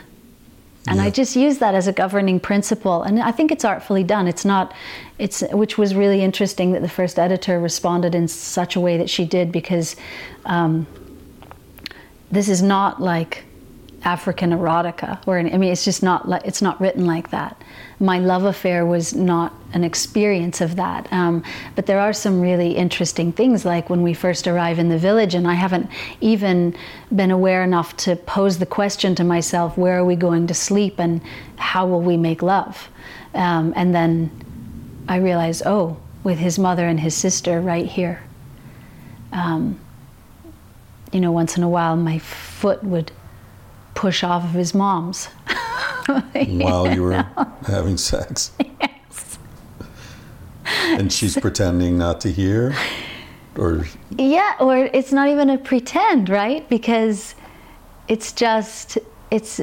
And 0.87 1.03
I 1.03 1.11
just 1.11 1.37
use 1.37 1.59
that 1.59 1.75
as 1.75 1.87
a 1.87 1.93
governing 1.93 2.41
principle, 2.41 3.03
and 3.03 3.21
I 3.21 3.31
think 3.31 3.53
it's 3.53 3.65
artfully 3.65 4.05
done. 4.05 4.27
It's 4.27 4.47
not, 4.47 4.75
it's 5.19 5.43
which 5.53 5.77
was 5.77 5.95
really 5.95 6.23
interesting 6.23 6.73
that 6.73 6.81
the 6.81 6.89
first 6.89 7.19
editor 7.19 7.61
responded 7.61 8.15
in 8.15 8.27
such 8.27 8.75
a 8.75 8.81
way 8.81 8.97
that 8.97 9.11
she 9.11 9.27
did 9.27 9.53
because 9.53 9.97
um, 10.47 10.87
this 12.31 12.49
is 12.49 12.63
not 12.63 13.03
like 13.03 13.45
African 14.05 14.51
erotica, 14.51 15.19
or 15.27 15.39
I 15.39 15.43
mean, 15.43 15.73
it's 15.73 15.85
just 15.85 16.03
not 16.03 16.29
like 16.29 16.43
it's 16.45 16.63
not 16.63 16.81
written 16.81 17.05
like 17.05 17.31
that. 17.31 17.61
My 17.99 18.21
love 18.21 18.45
affair 18.45 18.87
was 18.87 19.13
not 19.13 19.53
an 19.73 19.83
experience 19.83 20.61
of 20.61 20.77
that, 20.77 21.13
um, 21.13 21.43
but 21.75 21.87
there 21.87 21.99
are 21.99 22.13
some 22.13 22.41
really 22.41 22.77
interesting 22.77 23.33
things, 23.33 23.65
like 23.65 23.91
when 23.91 24.03
we 24.03 24.15
first 24.15 24.47
arrive 24.47 24.79
in 24.79 24.89
the 24.89 24.99
village, 24.99 25.35
and 25.35 25.49
I 25.49 25.55
haven't 25.55 25.91
even 26.21 26.77
been 27.15 27.33
aware 27.33 27.65
enough 27.65 27.97
to 27.99 28.15
pose 28.15 28.59
the 28.59 28.67
question 28.67 29.17
to 29.17 29.25
myself: 29.25 29.77
Where 29.77 29.99
are 29.99 30.05
we 30.05 30.15
going 30.15 30.47
to 30.47 30.55
sleep, 30.55 31.01
and 31.01 31.21
how 31.57 31.87
will 31.87 32.03
we 32.03 32.17
make 32.17 32.41
love? 32.41 32.89
Um, 33.35 33.73
and 33.75 33.95
then 33.95 34.31
I 35.09 35.17
realize, 35.17 35.61
oh, 35.67 35.97
with 36.23 36.39
his 36.39 36.59
mother 36.59 36.87
and 36.87 37.01
his 37.01 37.15
sister 37.15 37.61
right 37.61 37.87
here. 37.87 38.23
Um, 39.33 39.81
you 41.13 41.21
know, 41.21 41.33
once 41.33 41.57
in 41.57 41.63
a 41.63 41.69
while, 41.69 41.97
my 41.97 42.19
foot 42.19 42.83
would 42.85 43.13
push 43.99 44.23
off 44.23 44.45
of 44.45 44.53
his 44.53 44.75
mom's. 44.75 45.27
While 46.47 46.95
you 46.95 47.03
were 47.03 47.27
having 47.67 47.97
sex. 47.97 48.53
And 50.65 51.13
she's 51.13 51.37
pretending 51.37 51.99
not 51.99 52.21
to 52.21 52.31
hear? 52.31 52.77
Or 53.57 53.87
Yeah, 54.17 54.55
or 54.61 54.89
it's 54.93 55.11
not 55.11 55.29
even 55.29 55.51
a 55.51 55.59
pretend, 55.59 56.29
right? 56.29 56.67
Because 56.69 57.35
it's 58.07 58.31
just, 58.31 58.99
it's, 59.33 59.61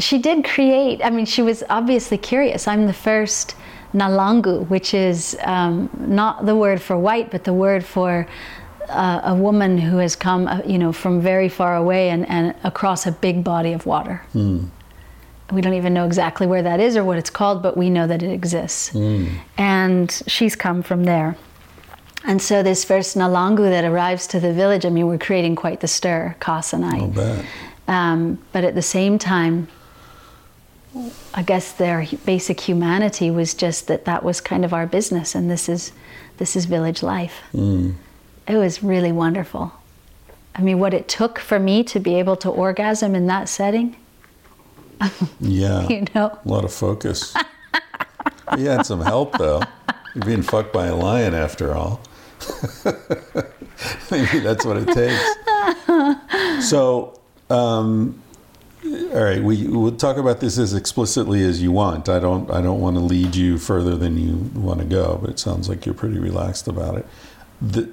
she 0.00 0.18
did 0.18 0.44
create, 0.44 1.00
I 1.04 1.10
mean, 1.10 1.26
she 1.26 1.42
was 1.42 1.62
obviously 1.70 2.18
curious. 2.18 2.66
I'm 2.66 2.88
the 2.88 2.92
first 2.92 3.54
Nalangu, 3.94 4.68
which 4.68 4.94
is 4.94 5.38
um, 5.44 5.88
not 6.08 6.44
the 6.44 6.56
word 6.56 6.82
for 6.82 6.98
white, 6.98 7.30
but 7.30 7.44
the 7.44 7.54
word 7.54 7.84
for 7.84 8.26
uh, 8.88 9.20
a 9.24 9.34
woman 9.34 9.78
who 9.78 9.98
has 9.98 10.16
come, 10.16 10.46
uh, 10.46 10.60
you 10.66 10.78
know, 10.78 10.92
from 10.92 11.20
very 11.20 11.48
far 11.48 11.76
away 11.76 12.10
and, 12.10 12.28
and 12.28 12.54
across 12.64 13.06
a 13.06 13.12
big 13.12 13.42
body 13.44 13.72
of 13.72 13.86
water. 13.86 14.22
We 15.52 15.60
don't 15.60 15.74
even 15.74 15.94
know 15.94 16.06
exactly 16.06 16.46
where 16.46 16.62
that 16.62 16.80
is 16.80 16.96
or 16.96 17.04
what 17.04 17.18
it's 17.18 17.30
called, 17.30 17.62
but 17.62 17.76
we 17.76 17.88
know 17.88 18.06
that 18.06 18.22
it 18.22 18.32
exists. 18.32 18.92
And 19.56 20.10
she's 20.26 20.56
come 20.56 20.82
from 20.82 21.04
there. 21.04 21.36
And 22.24 22.42
so 22.42 22.62
this 22.64 22.84
first 22.84 23.16
Nalangu 23.16 23.68
that 23.70 23.84
arrives 23.84 24.26
to 24.28 24.40
the 24.40 24.52
village, 24.52 24.84
I 24.84 24.88
mean, 24.88 25.06
we're 25.06 25.18
creating 25.18 25.54
quite 25.54 25.80
the 25.80 25.86
stir, 25.86 26.34
Kas 26.40 26.72
and 26.72 26.84
I. 26.84 26.98
Um, 27.86 28.38
but 28.52 28.64
at 28.64 28.74
the 28.74 28.82
same 28.82 29.18
time, 29.18 29.68
I 31.34 31.42
guess 31.42 31.72
their 31.72 32.04
basic 32.24 32.58
humanity 32.60 33.30
was 33.30 33.54
just 33.54 33.86
that 33.86 34.06
that 34.06 34.24
was 34.24 34.40
kind 34.40 34.64
of 34.64 34.72
our 34.72 34.86
business, 34.86 35.34
and 35.36 35.48
this 35.50 35.68
is 35.68 35.92
this 36.38 36.56
is 36.56 36.64
village 36.64 37.02
life. 37.02 37.42
It 38.48 38.56
was 38.56 38.82
really 38.82 39.12
wonderful. 39.12 39.72
I 40.54 40.62
mean, 40.62 40.78
what 40.78 40.94
it 40.94 41.08
took 41.08 41.38
for 41.38 41.58
me 41.58 41.82
to 41.84 42.00
be 42.00 42.14
able 42.18 42.36
to 42.36 42.48
orgasm 42.48 43.14
in 43.14 43.26
that 43.26 43.48
setting, 43.48 43.96
Yeah. 45.40 45.86
you 45.88 46.06
know. 46.14 46.38
A 46.44 46.48
lot 46.48 46.64
of 46.64 46.72
focus. 46.72 47.34
you 48.56 48.66
had 48.66 48.86
some 48.86 49.00
help 49.00 49.36
though. 49.38 49.62
You're 50.14 50.24
being 50.24 50.42
fucked 50.42 50.72
by 50.72 50.86
a 50.86 50.94
lion 50.96 51.34
after 51.34 51.74
all. 51.74 52.00
Maybe 54.10 54.38
that's 54.40 54.64
what 54.64 54.76
it 54.78 54.88
takes. 54.94 56.66
So, 56.68 57.18
um, 57.50 58.22
all 58.84 59.22
right, 59.24 59.42
we 59.42 59.66
will 59.66 59.92
talk 59.92 60.16
about 60.16 60.40
this 60.40 60.56
as 60.58 60.72
explicitly 60.72 61.42
as 61.44 61.62
you 61.62 61.72
want. 61.72 62.08
I 62.08 62.18
don't. 62.18 62.50
I 62.50 62.60
don't 62.62 62.80
want 62.80 62.96
to 62.96 63.00
lead 63.00 63.34
you 63.36 63.58
further 63.58 63.96
than 63.96 64.16
you 64.16 64.50
want 64.58 64.78
to 64.80 64.86
go, 64.86 65.18
but 65.20 65.30
it 65.30 65.38
sounds 65.38 65.68
like 65.68 65.84
you're 65.84 65.94
pretty 65.94 66.18
relaxed 66.18 66.68
about 66.68 66.96
it. 66.96 67.06
The 67.60 67.88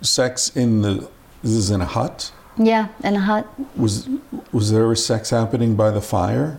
sex 0.00 0.54
in 0.56 0.82
the 0.82 1.08
this 1.42 1.52
is 1.52 1.70
in 1.70 1.80
a 1.80 1.86
hut. 1.86 2.32
Yeah, 2.56 2.88
in 3.02 3.16
a 3.16 3.20
hut. 3.20 3.46
Was 3.76 4.08
was 4.52 4.70
there 4.70 4.84
ever 4.84 4.96
sex 4.96 5.30
happening 5.30 5.76
by 5.76 5.90
the 5.90 6.00
fire? 6.00 6.58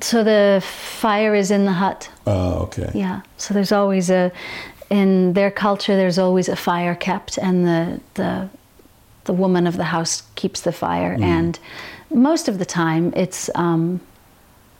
So 0.00 0.22
the 0.22 0.62
fire 0.64 1.34
is 1.34 1.50
in 1.50 1.64
the 1.64 1.72
hut. 1.72 2.10
Oh, 2.26 2.64
okay. 2.64 2.90
Yeah. 2.94 3.22
So 3.38 3.54
there's 3.54 3.72
always 3.72 4.10
a, 4.10 4.30
in 4.90 5.32
their 5.32 5.50
culture, 5.50 5.96
there's 5.96 6.18
always 6.18 6.48
a 6.48 6.56
fire 6.56 6.94
kept, 6.94 7.38
and 7.38 7.66
the 7.66 8.00
the, 8.14 8.48
the 9.24 9.32
woman 9.32 9.66
of 9.66 9.76
the 9.76 9.84
house 9.84 10.22
keeps 10.34 10.60
the 10.60 10.72
fire. 10.72 11.16
And 11.20 11.58
most 12.10 12.48
of 12.48 12.58
the 12.58 12.66
time, 12.66 13.12
it's, 13.16 13.50
um, 13.54 14.00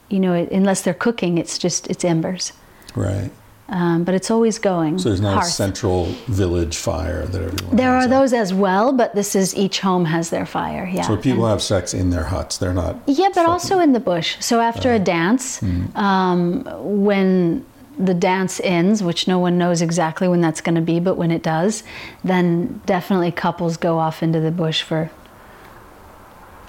you 0.09 0.20
know, 0.20 0.35
unless 0.35 0.82
they're 0.82 0.95
cooking, 0.95 1.39
it's 1.39 1.59
just 1.59 1.86
it's 1.89 2.05
embers. 2.05 2.53
Right. 2.95 3.31
Um, 3.70 4.05
but 4.05 4.15
it's 4.15 4.31
always 4.31 4.59
going. 4.59 4.99
So 4.99 5.11
there's 5.11 5.20
not 5.20 5.43
a 5.43 5.47
central 5.47 6.07
village 6.27 6.77
fire 6.78 7.27
that 7.27 7.43
everyone. 7.43 7.77
There 7.77 7.95
are 7.95 8.05
at. 8.05 8.11
those 8.11 8.32
as 8.32 8.55
well, 8.55 8.93
but 8.93 9.15
this 9.15 9.36
is 9.36 9.55
each 9.55 9.81
home 9.81 10.07
has 10.07 10.31
their 10.31 10.47
fire. 10.47 10.90
Yeah. 10.90 11.03
So 11.03 11.19
people 11.19 11.45
And- 11.45 11.51
have 11.51 11.62
sex 11.62 11.93
in 11.93 12.09
their 12.09 12.24
huts. 12.24 12.57
They're 12.57 12.73
not. 12.73 12.97
Yeah, 13.07 13.28
but 13.35 13.45
also 13.47 13.78
in 13.78 13.93
the 13.93 14.01
bush. 14.01 14.36
So 14.40 14.61
after 14.61 14.93
a 14.95 14.99
dance, 14.99 15.62
um, 15.95 16.65
when 16.78 17.66
the 17.99 18.15
dance 18.15 18.59
ends, 18.65 19.03
which 19.03 19.28
no 19.28 19.39
one 19.39 19.59
knows 19.59 19.82
exactly 19.82 20.28
when 20.28 20.40
that's 20.40 20.62
going 20.62 20.77
to 20.77 20.81
be, 20.81 20.99
but 20.99 21.16
when 21.16 21.31
it 21.31 21.43
does, 21.43 21.82
then 22.24 22.81
definitely 22.86 23.32
couples 23.32 23.77
go 23.77 23.99
off 23.99 24.23
into 24.23 24.40
the 24.40 24.53
bush 24.53 24.82
for 24.82 25.11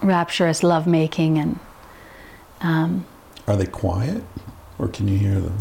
rapturous 0.02 0.64
lovemaking 0.64 1.38
and 1.38 1.60
um, 2.62 3.06
Are 3.48 3.56
they 3.56 3.68
quiet, 3.68 4.24
or 4.78 4.88
can 4.90 5.08
you 5.08 5.18
hear 5.18 5.40
them? 5.40 5.58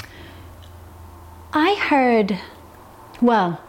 I 1.53 1.75
heard, 1.75 2.39
well, 3.20 3.61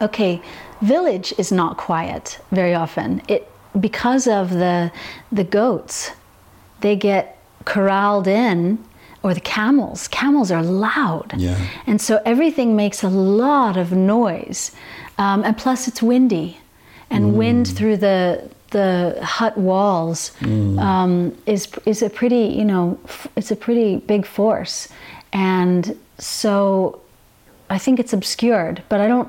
okay, 0.00 0.40
village 0.82 1.32
is 1.38 1.52
not 1.52 1.76
quiet 1.76 2.38
very 2.50 2.74
often. 2.74 3.22
It 3.28 3.50
because 3.78 4.26
of 4.26 4.50
the 4.50 4.90
the 5.30 5.44
goats, 5.44 6.10
they 6.80 6.96
get 6.96 7.38
corralled 7.64 8.26
in, 8.26 8.78
or 9.22 9.34
the 9.34 9.40
camels. 9.40 10.08
Camels 10.08 10.50
are 10.50 10.62
loud, 10.62 11.34
Yeah. 11.36 11.58
and 11.86 12.00
so 12.00 12.20
everything 12.24 12.74
makes 12.76 13.02
a 13.02 13.08
lot 13.08 13.76
of 13.76 13.92
noise, 13.92 14.72
um, 15.18 15.44
and 15.44 15.56
plus 15.56 15.88
it's 15.88 16.02
windy, 16.02 16.58
and 17.10 17.34
wind 17.36 17.68
through 17.68 17.98
the 17.98 18.48
the 18.70 19.18
hut 19.22 19.56
walls 19.56 20.32
um, 20.78 21.36
is 21.46 21.68
is 21.86 22.02
a 22.02 22.10
pretty 22.10 22.46
you 22.58 22.64
know 22.64 22.98
f- 23.04 23.28
it's 23.36 23.50
a 23.50 23.56
pretty 23.56 23.96
big 23.98 24.26
force, 24.26 24.88
and 25.32 25.96
so 26.18 27.00
I 27.70 27.78
think 27.78 27.98
it's 28.00 28.12
obscured, 28.12 28.82
but 28.88 29.00
I 29.00 29.08
don't. 29.08 29.28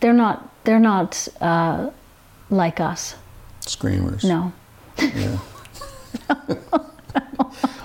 They're 0.00 0.12
not. 0.12 0.48
They're 0.64 0.78
not 0.80 1.28
uh, 1.40 1.90
like 2.50 2.80
us. 2.80 3.16
Screamers. 3.60 4.24
No. 4.24 4.52
Yeah. 4.98 5.38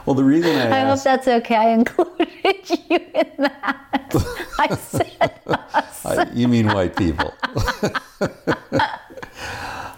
well, 0.06 0.16
the 0.16 0.24
reason 0.24 0.56
I, 0.56 0.82
I 0.82 0.86
hope 0.86 1.04
that's 1.04 1.28
okay. 1.28 1.56
I 1.56 1.70
included 1.70 2.30
you 2.70 2.98
in 3.14 3.32
that. 3.38 4.12
I 4.60 4.76
said 4.76 5.40
I- 6.06 6.30
you 6.34 6.48
mean 6.48 6.68
white 6.68 6.96
people. 6.96 7.34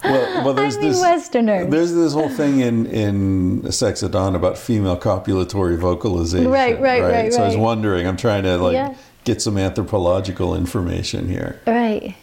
Well, 0.03 0.45
well, 0.45 0.53
there's 0.53 0.77
I 0.77 0.81
mean 0.81 0.89
this. 0.89 1.01
Westerners. 1.01 1.69
There's 1.71 1.93
this 1.93 2.13
whole 2.13 2.29
thing 2.29 2.59
in 2.61 2.85
in 2.87 3.71
Sex 3.71 4.03
at 4.03 4.11
Dawn 4.11 4.35
about 4.35 4.57
female 4.57 4.97
copulatory 4.97 5.77
vocalization. 5.77 6.49
Right, 6.51 6.79
right, 6.79 7.01
right, 7.01 7.33
So 7.33 7.43
I 7.43 7.47
was 7.47 7.57
wondering. 7.57 8.07
I'm 8.07 8.17
trying 8.17 8.43
to 8.43 8.57
like 8.57 8.73
Yeah. 8.73 8.95
get 9.23 9.41
some 9.41 9.57
anthropological 9.57 10.55
information 10.55 11.27
here. 11.27 11.59
right, 11.67 12.15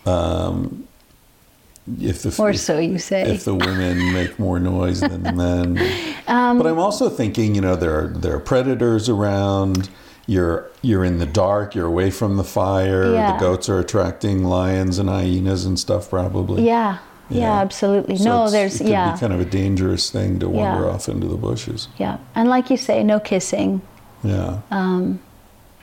If 2.00 2.22
the 2.22 2.34
or 2.42 2.50
if, 2.50 2.60
so 2.60 2.78
you 2.78 2.98
say. 2.98 3.22
if 3.30 3.44
the 3.44 3.54
women 3.54 4.12
make 4.14 4.38
more 4.38 4.58
noise 4.58 5.00
than 5.00 5.22
the 5.22 5.32
men. 5.32 5.78
Um, 6.26 6.56
but 6.56 6.66
I'm 6.66 6.78
also 6.78 7.10
thinking, 7.10 7.54
you 7.54 7.60
know, 7.60 7.76
there 7.76 7.94
are 8.00 8.08
there 8.08 8.34
are 8.36 8.40
predators 8.40 9.10
around. 9.10 9.90
You're 10.26 10.70
you're 10.80 11.04
in 11.04 11.18
the 11.18 11.26
dark. 11.26 11.74
You're 11.74 11.84
away 11.84 12.10
from 12.10 12.38
the 12.38 12.44
fire. 12.44 13.12
Yeah. 13.12 13.32
The 13.34 13.38
goats 13.40 13.68
are 13.68 13.78
attracting 13.78 14.42
lions 14.42 14.98
and 14.98 15.10
hyenas 15.10 15.66
and 15.66 15.78
stuff, 15.78 16.08
probably. 16.08 16.62
yeah, 16.64 16.96
yeah, 17.40 17.60
absolutely. 17.60 18.16
So 18.16 18.24
no, 18.24 18.50
there's 18.50 18.80
it 18.80 18.88
yeah, 18.88 19.12
be 19.14 19.20
kind 19.20 19.32
of 19.32 19.40
a 19.40 19.44
dangerous 19.44 20.10
thing 20.10 20.38
to 20.40 20.48
wander 20.48 20.84
Yeah. 20.84 20.90
off 20.92 21.08
into 21.08 21.26
the 21.26 21.36
bushes. 21.36 21.88
yeah, 21.98 22.18
and 22.34 22.48
like 22.48 22.70
you 22.70 22.76
say, 22.76 23.02
no 23.02 23.20
kissing. 23.20 23.80
Yeah. 24.22 24.60
Um, 24.70 25.20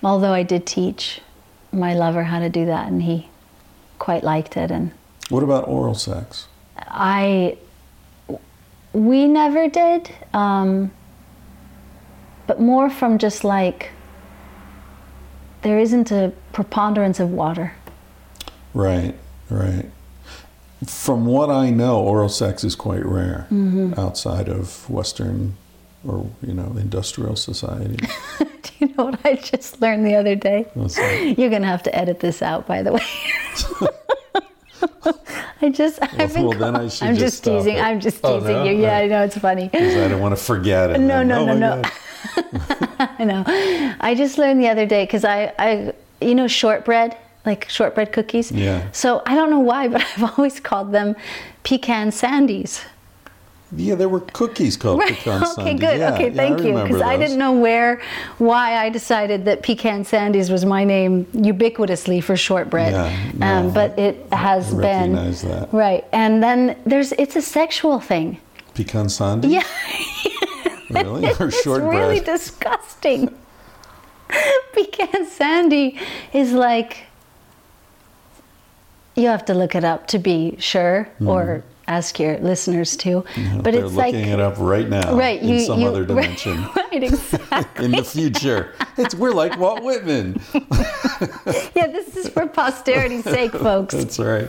although 0.04 0.34
I 0.34 0.44
did 0.44 0.66
teach 0.66 1.22
my 1.72 1.94
lover 1.94 2.24
how 2.24 2.40
to 2.40 2.50
do 2.50 2.66
that, 2.66 2.88
and 2.88 3.04
he 3.04 3.30
quite 4.00 4.24
liked 4.24 4.58
it, 4.58 4.72
and 4.72 4.92
what 5.30 5.44
about 5.44 5.68
oral 5.68 5.94
sex? 5.96 6.48
I 6.78 7.58
we 8.94 9.28
never 9.28 9.70
did, 9.70 10.10
um, 10.34 10.92
but 12.48 12.60
more 12.60 12.90
from 12.90 13.18
just 13.18 13.44
like 13.44 13.92
there 15.62 15.78
isn't 15.80 16.12
a 16.12 16.34
preponderance 16.54 17.20
of 17.20 17.30
water. 17.30 17.74
Right. 18.74 19.14
Right. 19.50 19.86
From 20.88 21.26
what 21.26 21.50
I 21.52 21.70
know, 21.70 22.00
oral 22.02 22.30
sex 22.30 22.64
is 22.64 22.76
quite 22.76 23.06
rare 23.06 23.46
Mm-hmm. 23.52 24.00
outside 24.00 24.50
of 24.50 24.90
Western 24.90 25.56
or 26.08 26.28
you 26.42 26.54
know, 26.54 26.76
industrial 26.78 27.36
society. 27.36 27.98
Do 28.40 28.70
you 28.80 28.88
know 28.98 29.06
what 29.06 29.20
I 29.24 29.36
just 29.36 29.80
learned 29.82 30.06
the 30.08 30.16
other 30.16 30.36
day? 30.36 30.66
You're 31.38 31.50
gonna 31.52 31.68
have 31.68 31.84
to 31.84 31.96
edit 31.96 32.20
this 32.20 32.42
out, 32.42 32.66
by 32.66 32.82
the 32.82 32.94
way. 32.94 33.02
I 35.64 35.70
just, 35.70 36.00
I've 36.02 36.34
been 36.34 36.48
well, 36.48 36.58
then 36.58 36.76
I 36.76 36.88
should 36.88 37.08
I'm 37.08 37.16
just 37.16 37.44
just 37.44 37.44
teasing. 37.44 37.78
it. 37.78 37.84
I'm 37.84 38.00
just 38.00 38.20
Oh, 38.24 38.40
teasing 38.40 38.54
no? 38.56 38.64
you. 38.64 38.82
Yeah, 38.82 38.98
I 38.98 39.06
know 39.08 39.22
it's 39.24 39.38
funny. 39.38 39.70
'Cause 39.70 39.96
I 39.96 40.08
don't 40.08 40.20
want 40.20 40.36
to 40.36 40.44
forget 40.44 40.90
it. 40.90 41.00
No, 41.00 41.20
then. 41.20 41.28
no, 41.28 41.42
Oh 41.42 41.46
no, 41.46 41.54
no. 41.82 41.82
I 43.00 43.24
know. 43.24 43.44
I 44.00 44.16
just 44.18 44.40
learned 44.40 44.60
the 44.62 44.70
other 44.70 44.88
day 44.88 45.04
because 45.06 45.24
I, 45.24 45.54
I, 45.60 45.94
you 46.20 46.34
know, 46.34 46.48
shortbread, 46.48 47.16
like 47.46 47.68
shortbread 47.70 48.12
cookies. 48.14 48.52
Yeah. 48.52 48.90
So 48.92 49.22
I 49.26 49.36
don't 49.36 49.50
know 49.50 49.60
why, 49.60 49.88
but 49.94 50.02
I've 50.02 50.38
always 50.38 50.60
called 50.60 50.92
them 50.92 51.16
pecan 51.64 52.10
sandies. 52.12 52.84
Yeah, 53.74 53.96
there 53.96 54.10
were 54.10 54.20
cookies 54.20 54.76
called 54.76 55.00
Right. 55.00 55.14
pecan 55.14 55.42
sandies. 55.44 55.58
Okay, 55.60 55.74
good. 55.76 56.00
Yeah, 56.00 56.14
okay, 56.14 56.28
yeah, 56.30 56.36
thank 56.36 56.62
you. 56.62 56.74
Because 56.74 57.02
I 57.02 57.16
didn't 57.16 57.38
know 57.38 57.54
where, 57.54 58.02
why 58.38 58.76
I 58.76 58.90
decided 58.90 59.46
that 59.46 59.64
pecan 59.64 60.04
sandies 60.04 60.52
was 60.52 60.66
my 60.66 60.84
name 60.84 61.24
ubiquitously 61.34 62.22
for 62.22 62.36
shortbread. 62.36 62.92
Yeah, 62.92 63.32
no, 63.36 63.48
um, 63.48 63.74
but 63.74 63.98
it 63.98 64.28
has 64.34 64.74
I 64.74 64.82
been 64.82 65.14
recognize 65.14 65.42
that. 65.44 65.72
right. 65.74 66.04
And 66.12 66.44
then 66.44 66.78
there's 66.86 67.14
it's 67.14 67.38
a 67.38 67.42
sexual 67.42 68.02
thing. 68.02 68.42
Pecan 68.74 69.08
sundae? 69.08 69.48
Yeah, 69.48 69.64
Really? 70.90 71.26
Or 71.40 71.48
it's 71.48 71.62
shortbread? 71.62 71.98
really 71.98 72.20
disgusting. 72.20 73.34
pecan 74.74 75.26
sandy 75.28 75.98
is 76.34 76.52
like 76.54 77.06
you 79.16 79.28
have 79.28 79.46
to 79.46 79.54
look 79.54 79.76
it 79.76 79.84
up 79.84 80.08
to 80.08 80.20
be 80.20 80.56
sure, 80.60 81.10
or 81.26 81.44
mm-hmm. 81.44 81.68
ask 81.88 82.20
your 82.20 82.38
listeners 82.40 82.96
to. 82.98 83.26
Yeah, 83.36 83.60
but 83.62 83.74
they're 83.74 83.86
it's 83.86 83.94
like 83.94 84.14
looking 84.14 84.30
it 84.30 84.40
up 84.40 84.56
right 84.58 84.88
now 84.88 85.16
right, 85.16 85.42
in 85.42 85.50
you, 85.50 85.60
some 85.62 85.82
you, 85.82 85.88
other 85.88 86.06
dimension. 86.12 86.66
Right, 86.76 87.04
exactly. 87.04 87.86
in 87.86 87.92
the 87.92 88.04
future. 88.04 88.74
It's 88.98 89.16
we're 89.16 89.34
like 89.34 89.58
Walt 89.60 89.84
Whitman. 89.84 90.42
yeah, 90.54 91.88
this 91.88 92.16
is 92.16 92.30
for 92.30 92.48
posterity's 92.48 93.24
sake, 93.24 93.52
folks. 93.52 93.96
That's 93.96 94.20
right. 94.20 94.48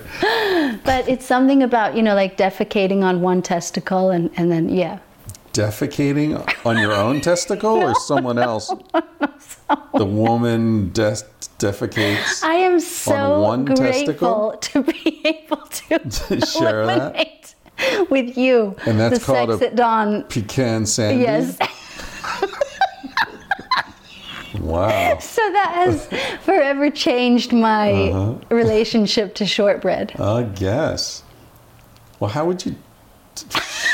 But 0.84 1.08
it's 1.08 1.26
something 1.26 1.62
about, 1.62 1.96
you 1.96 2.02
know, 2.02 2.14
like 2.14 2.36
defecating 2.36 3.02
on 3.02 3.20
one 3.20 3.42
testicle 3.42 4.10
and, 4.10 4.30
and 4.36 4.50
then, 4.50 4.68
yeah. 4.68 5.00
Defecating 5.52 6.64
on 6.64 6.78
your 6.78 6.92
own 6.92 7.20
testicle 7.20 7.76
or 7.76 7.94
someone 8.06 8.38
else? 8.38 8.72
The 9.94 10.04
woman 10.04 10.90
des- 10.92 11.24
defecates. 11.62 12.42
I 12.42 12.54
am 12.54 12.80
so 12.80 13.40
one 13.40 13.64
grateful 13.64 14.56
to 14.60 14.82
be 14.82 15.20
able 15.24 15.56
to 15.58 16.40
share 16.46 16.86
that? 16.86 17.54
with 18.10 18.36
you 18.38 18.76
And 18.86 18.98
that's 19.00 19.18
the 19.18 19.24
called 19.24 19.50
sex 19.50 19.62
a- 19.62 19.66
at 19.68 19.76
dawn. 19.76 20.24
Pecan 20.24 20.86
sandy. 20.86 21.22
Yes. 21.22 21.58
Wow. 24.60 25.18
So 25.18 25.40
that 25.52 25.72
has 25.74 26.06
forever 26.44 26.90
changed 26.90 27.52
my 27.54 28.10
Uh-huh. 28.10 28.34
relationship 28.50 29.34
to 29.36 29.46
shortbread. 29.46 30.12
I 30.20 30.42
guess. 30.42 31.22
Well, 32.20 32.30
how 32.30 32.44
would 32.44 32.64
you 32.66 32.76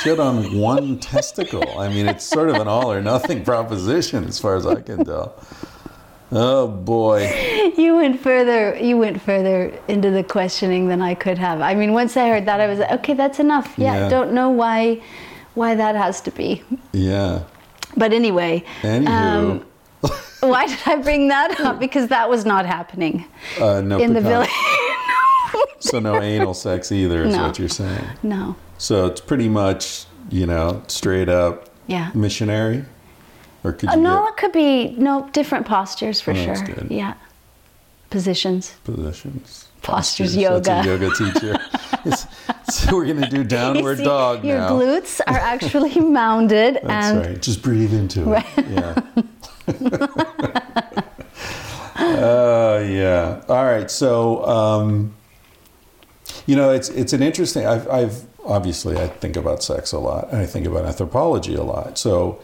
shit 0.03 0.19
on 0.19 0.59
one 0.59 0.99
testicle? 0.99 1.79
I 1.79 1.89
mean, 1.89 2.09
it's 2.09 2.25
sort 2.25 2.49
of 2.51 2.57
an 2.57 2.67
all 2.67 2.91
or 2.91 3.01
nothing 3.01 3.45
proposition, 3.45 4.25
as 4.25 4.41
far 4.41 4.57
as 4.57 4.67
I 4.67 4.81
can 4.81 5.05
tell. 5.05 5.35
Oh 6.33 6.69
boy. 6.69 7.45
You 7.79 7.95
went 7.95 8.19
further. 8.21 8.77
You 8.77 8.97
went 8.99 9.23
further 9.23 9.73
into 9.87 10.11
the 10.11 10.25
questioning 10.25 10.89
than 10.89 11.01
I 11.01 11.15
could 11.15 11.39
have. 11.39 11.61
I 11.61 11.75
mean, 11.77 11.93
once 11.93 12.17
I 12.17 12.29
heard 12.29 12.47
that, 12.47 12.61
I 12.61 12.67
was 12.67 12.81
like, 12.81 12.91
okay, 12.91 13.15
that's 13.15 13.39
enough. 13.39 13.73
Yeah, 13.77 13.95
Yeah. 13.95 14.09
don't 14.09 14.33
know 14.33 14.51
why, 14.51 15.01
why 15.55 15.77
that 15.77 15.95
has 15.95 16.21
to 16.23 16.33
be. 16.33 16.65
Yeah. 16.93 17.45
But 17.97 18.13
anyway, 18.13 18.65
Anywho, 18.83 19.63
um, 20.03 20.11
why 20.41 20.67
did 20.67 20.79
I 20.87 20.97
bring 20.97 21.29
that 21.29 21.61
up? 21.61 21.79
Because 21.79 22.09
that 22.09 22.29
was 22.29 22.45
not 22.45 22.67
happening 22.67 23.25
uh, 23.61 23.81
no 23.81 23.99
in 24.01 24.13
the 24.13 24.21
village. 24.21 24.51
So 25.81 26.01
no 26.01 26.21
anal 26.21 26.55
sex 26.55 26.91
either, 26.91 27.23
is 27.25 27.37
No. 27.37 27.47
what 27.47 27.59
you're 27.59 27.69
saying. 27.69 28.05
no. 28.25 28.57
So 28.79 29.07
it's 29.07 29.21
pretty 29.21 29.49
much, 29.49 30.05
you 30.31 30.47
know, 30.47 30.83
straight 30.89 31.29
up 31.29 31.69
Yeah. 31.87 32.11
missionary, 32.15 32.85
or 33.65 33.73
could 33.73 33.89
Uh, 33.91 33.93
you 33.97 34.01
no, 34.03 34.23
get 34.25 34.29
it 34.31 34.37
could 34.37 34.53
be 34.53 34.95
no 34.99 35.29
different 35.33 35.67
postures 35.67 36.21
for 36.21 36.33
Oh, 36.33 36.35
sure. 36.35 36.57
Yeah. 36.89 37.15
Positions. 38.11 38.75
positions? 38.85 39.67
Postures 39.83 40.35
a 40.37 40.41
yoga. 40.41 40.83
yoga 40.85 41.11
teacher. 41.15 41.57
So 42.71 42.97
we're 42.97 43.07
gonna 43.07 43.29
do 43.29 43.45
downward 43.45 43.99
see, 43.99 44.05
dog 44.05 44.45
your 44.45 44.59
now. 44.59 44.71
glutes 44.71 45.21
are 45.27 45.37
actually 45.39 45.99
mounded 46.01 46.75
That's 46.83 47.07
and 47.07 47.19
right. 47.21 47.43
Just 47.43 47.63
breathe 47.63 47.93
into 47.95 48.23
it. 48.23 48.27
Right. 48.27 48.69
Yeah. 48.69 48.95
uh, 51.97 52.83
yeah. 52.87 53.43
All 53.49 53.65
right. 53.65 53.91
So, 53.91 54.45
um, 54.47 55.15
you 56.47 56.57
know, 56.57 56.71
it's 56.71 56.89
it's 56.91 57.13
an 57.13 57.23
interesting. 57.23 57.67
I've, 57.67 57.89
I've 57.89 58.23
obviously 58.45 58.97
I 58.99 59.09
think 59.09 59.37
about 59.37 59.63
sex 59.63 59.93
a 59.93 59.99
lot, 59.99 60.29
and 60.31 60.41
I 60.41 60.47
think 60.47 60.67
about 60.67 60.85
anthropology 60.85 61.55
a 61.55 61.63
lot. 61.63 61.99
So, 61.99 62.41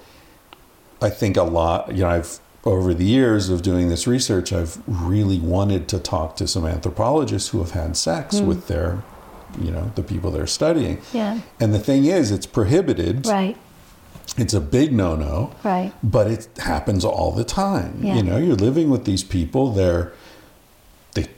I 1.05 1.10
think 1.10 1.36
a 1.36 1.43
lot. 1.43 1.93
You 1.94 2.02
know, 2.02 2.09
I've 2.10 2.40
over 2.64 2.94
the 2.94 3.05
years 3.05 3.51
of 3.51 3.60
doing 3.60 3.90
this 3.90 4.06
research, 4.06 4.51
I've 4.52 4.78
really 4.86 5.39
wanted 5.39 5.86
to 5.89 5.98
talk 5.98 6.36
to 6.36 6.47
some 6.48 6.64
anthropologists 6.66 7.51
who 7.51 7.59
have 7.59 7.72
had 7.72 7.94
sex 7.97 8.39
Hmm. 8.39 8.47
with 8.47 8.68
their, 8.68 9.02
you 9.60 9.70
know, 9.70 9.93
the 9.97 10.02
people 10.02 10.31
they're 10.31 10.47
studying. 10.47 10.97
Yeah. 11.12 11.40
And 11.60 11.74
the 11.74 11.78
thing 11.78 12.06
is, 12.06 12.31
it's 12.31 12.47
prohibited. 12.47 13.26
right, 13.26 13.56
It's 14.39 14.55
a 14.55 14.60
big 14.62 14.93
no-no. 14.94 15.51
right. 15.62 15.93
But 16.02 16.26
it 16.28 16.48
happens 16.56 17.05
all 17.05 17.32
the 17.32 17.44
time. 17.44 18.01
Yeah. 18.02 18.16
You 18.16 18.22
know, 18.22 18.39
you're 18.39 18.56
living 18.56 18.89
with 18.89 19.05
these 19.05 19.22
people. 19.22 19.70
They're 19.72 20.12
they 21.12 21.28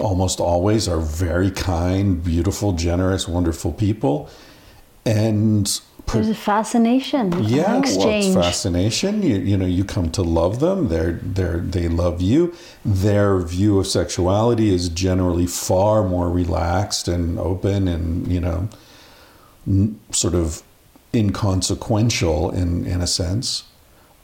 almost 0.00 0.40
always 0.40 0.88
are 0.88 0.98
very 1.00 1.52
kind, 1.52 2.22
beautiful, 2.22 2.72
generous, 2.72 3.28
wonderful 3.28 3.72
people, 3.72 4.28
and 5.06 5.80
There's 6.12 6.28
a 6.28 6.34
fascination, 6.34 7.32
yeah, 7.42 7.72
well, 7.72 7.80
exchange. 7.80 8.26
it's 8.26 8.46
fascination. 8.46 9.22
You 9.22 9.36
you 9.36 9.56
know, 9.56 9.66
you 9.66 9.84
come 9.84 10.10
to 10.12 10.22
love 10.22 10.60
them. 10.60 10.88
They're 10.88 11.18
they're 11.22 11.58
they 11.58 11.88
love 11.88 12.22
you. 12.22 12.54
Their 12.84 13.40
view 13.40 13.78
of 13.80 13.86
sexuality 13.86 14.72
is 14.72 14.88
generally 14.88 15.46
far 15.46 16.04
more 16.04 16.30
relaxed 16.30 17.08
and 17.08 17.38
open, 17.38 17.88
and 17.88 18.28
you 18.30 18.40
know, 18.40 18.68
n- 19.66 19.98
sort 20.12 20.34
of 20.34 20.62
inconsequential 21.12 22.50
in 22.50 22.86
in 22.86 23.00
a 23.00 23.06
sense. 23.06 23.64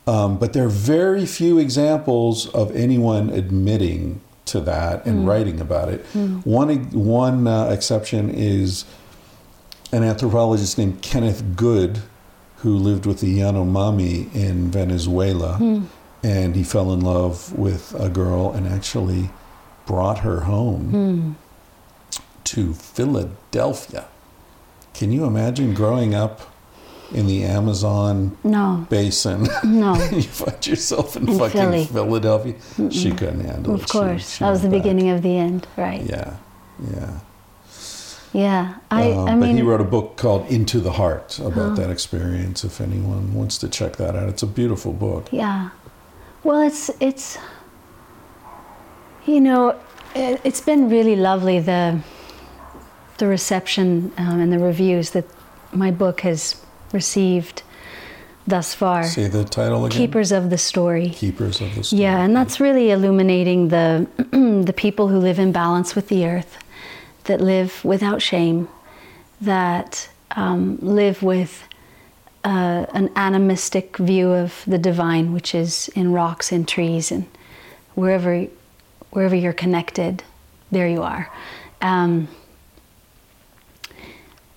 Um, 0.06 0.38
but 0.38 0.52
there 0.52 0.64
are 0.64 0.68
very 0.68 1.26
few 1.26 1.58
examples 1.58 2.48
of 2.48 2.74
anyone 2.74 3.30
admitting 3.30 4.20
to 4.46 4.60
that 4.60 5.06
and 5.06 5.26
writing 5.28 5.60
about 5.60 5.88
it. 5.88 6.04
One 6.44 6.90
one 6.92 7.46
uh, 7.46 7.66
exception 7.68 8.30
is 8.30 8.84
an 9.92 10.02
anthropologist 10.02 10.78
named 10.78 11.02
Kenneth 11.02 11.56
Good, 11.56 12.02
who 12.58 12.76
lived 12.76 13.06
with 13.06 13.20
the 13.20 13.38
Yanomami 13.38 14.32
in 14.34 14.70
Venezuela, 14.70 15.56
hmm. 15.56 15.84
and 16.22 16.54
he 16.54 16.62
fell 16.62 16.92
in 16.92 17.00
love 17.00 17.56
with 17.58 17.94
a 17.98 18.08
girl 18.08 18.52
and 18.52 18.66
actually 18.66 19.30
brought 19.86 20.18
her 20.20 20.40
home 20.40 20.90
hmm. 20.90 22.20
to 22.44 22.74
Philadelphia. 22.74 24.06
Can 24.94 25.12
you 25.12 25.24
imagine 25.24 25.74
growing 25.74 26.14
up 26.14 26.52
in 27.12 27.26
the 27.26 27.42
Amazon 27.42 28.36
no, 28.44 28.86
basin? 28.90 29.48
no. 29.64 29.94
you 30.12 30.22
find 30.22 30.66
yourself 30.66 31.16
in, 31.16 31.28
In 31.28 31.38
fucking 31.38 31.60
Philly. 31.60 31.84
Philadelphia. 31.86 32.54
She 32.90 33.10
couldn't 33.10 33.40
handle 33.40 33.74
it. 33.74 33.82
Of 33.82 33.88
course, 33.88 34.36
she 34.36 34.44
that 34.44 34.50
was 34.50 34.62
the 34.62 34.68
back. 34.68 34.82
beginning 34.82 35.10
of 35.10 35.22
the 35.22 35.36
end, 35.36 35.66
right? 35.76 36.02
Yeah, 36.02 36.36
yeah. 36.92 37.20
Yeah, 38.32 38.74
I, 38.90 39.10
Um, 39.10 39.28
I 39.28 39.30
but 39.32 39.46
mean, 39.46 39.56
he 39.56 39.62
wrote 39.62 39.80
a 39.80 39.84
book 39.84 40.16
called 40.16 40.46
Into 40.48 40.78
the 40.80 40.92
Heart 40.92 41.40
about 41.40 41.76
that 41.76 41.90
experience. 41.90 42.62
If 42.64 42.80
anyone 42.80 43.34
wants 43.34 43.58
to 43.58 43.68
check 43.68 43.96
that 43.96 44.14
out, 44.14 44.28
it's 44.28 44.42
a 44.42 44.46
beautiful 44.46 44.92
book. 44.92 45.26
Yeah. 45.32 45.70
Well, 46.44 46.60
it's 46.62 46.90
it's 47.00 47.38
you 49.26 49.40
know, 49.40 49.78
it, 50.14 50.40
it's 50.44 50.60
been 50.60 50.88
really 50.88 51.16
lovely 51.16 51.60
the 51.60 52.00
the 53.18 53.26
reception 53.26 54.12
um, 54.16 54.40
and 54.40 54.52
the 54.52 54.58
reviews 54.58 55.10
that 55.10 55.24
my 55.72 55.90
book 55.90 56.22
has 56.22 56.56
received 56.92 57.62
thus 58.46 58.74
far. 58.74 59.04
Say 59.04 59.28
the 59.28 59.44
title 59.44 59.84
again. 59.84 59.98
Keepers 59.98 60.32
of 60.32 60.50
the 60.50 60.58
story. 60.58 61.10
Keepers 61.10 61.60
of 61.60 61.74
the 61.74 61.84
Story. 61.84 62.02
Yeah, 62.02 62.22
and 62.22 62.34
that's 62.34 62.60
really 62.60 62.90
illuminating 62.90 63.68
the 63.68 64.06
the 64.64 64.72
people 64.74 65.08
who 65.08 65.18
live 65.18 65.38
in 65.38 65.52
balance 65.52 65.94
with 65.94 66.08
the 66.08 66.26
earth, 66.26 66.56
that 67.30 67.40
live 67.40 67.84
without 67.84 68.20
shame, 68.20 68.66
that 69.40 70.08
um, 70.32 70.78
live 70.82 71.22
with 71.22 71.62
uh, 72.42 72.86
an 72.92 73.08
animistic 73.14 73.96
view 73.98 74.32
of 74.32 74.64
the 74.66 74.78
divine, 74.78 75.32
which 75.32 75.54
is 75.54 75.88
in 75.94 76.10
rocks 76.12 76.50
and 76.50 76.66
trees 76.66 77.12
and 77.12 77.24
wherever 77.94 78.46
wherever 79.10 79.36
you're 79.36 79.52
connected, 79.64 80.22
there 80.72 80.88
you 80.88 81.02
are. 81.02 81.30
Um, 81.82 82.28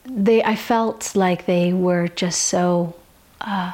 they, 0.05 0.43
I 0.43 0.55
felt 0.55 1.15
like 1.15 1.45
they 1.45 1.73
were 1.73 2.07
just 2.07 2.41
so 2.41 2.95
uh, 3.41 3.73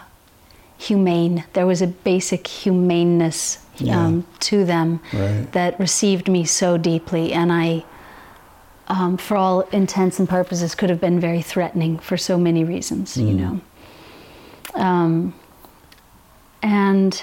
humane. 0.77 1.43
There 1.53 1.65
was 1.65 1.81
a 1.81 1.87
basic 1.87 2.47
humaneness 2.47 3.59
Yeah. 3.77 3.97
um, 4.05 4.25
to 4.41 4.65
them 4.65 4.99
Right. 5.13 5.51
that 5.51 5.79
received 5.79 6.27
me 6.29 6.45
so 6.45 6.77
deeply, 6.77 7.33
and 7.33 7.51
I, 7.51 7.83
um, 8.89 9.17
for 9.17 9.37
all 9.37 9.61
intents 9.71 10.19
and 10.19 10.27
purposes, 10.27 10.75
could 10.75 10.89
have 10.89 10.99
been 10.99 11.19
very 11.19 11.41
threatening 11.41 11.99
for 11.99 12.17
so 12.17 12.37
many 12.37 12.63
reasons, 12.63 13.17
you 13.17 13.33
know. 13.33 13.61
Um, 14.73 15.33
and 16.61 17.21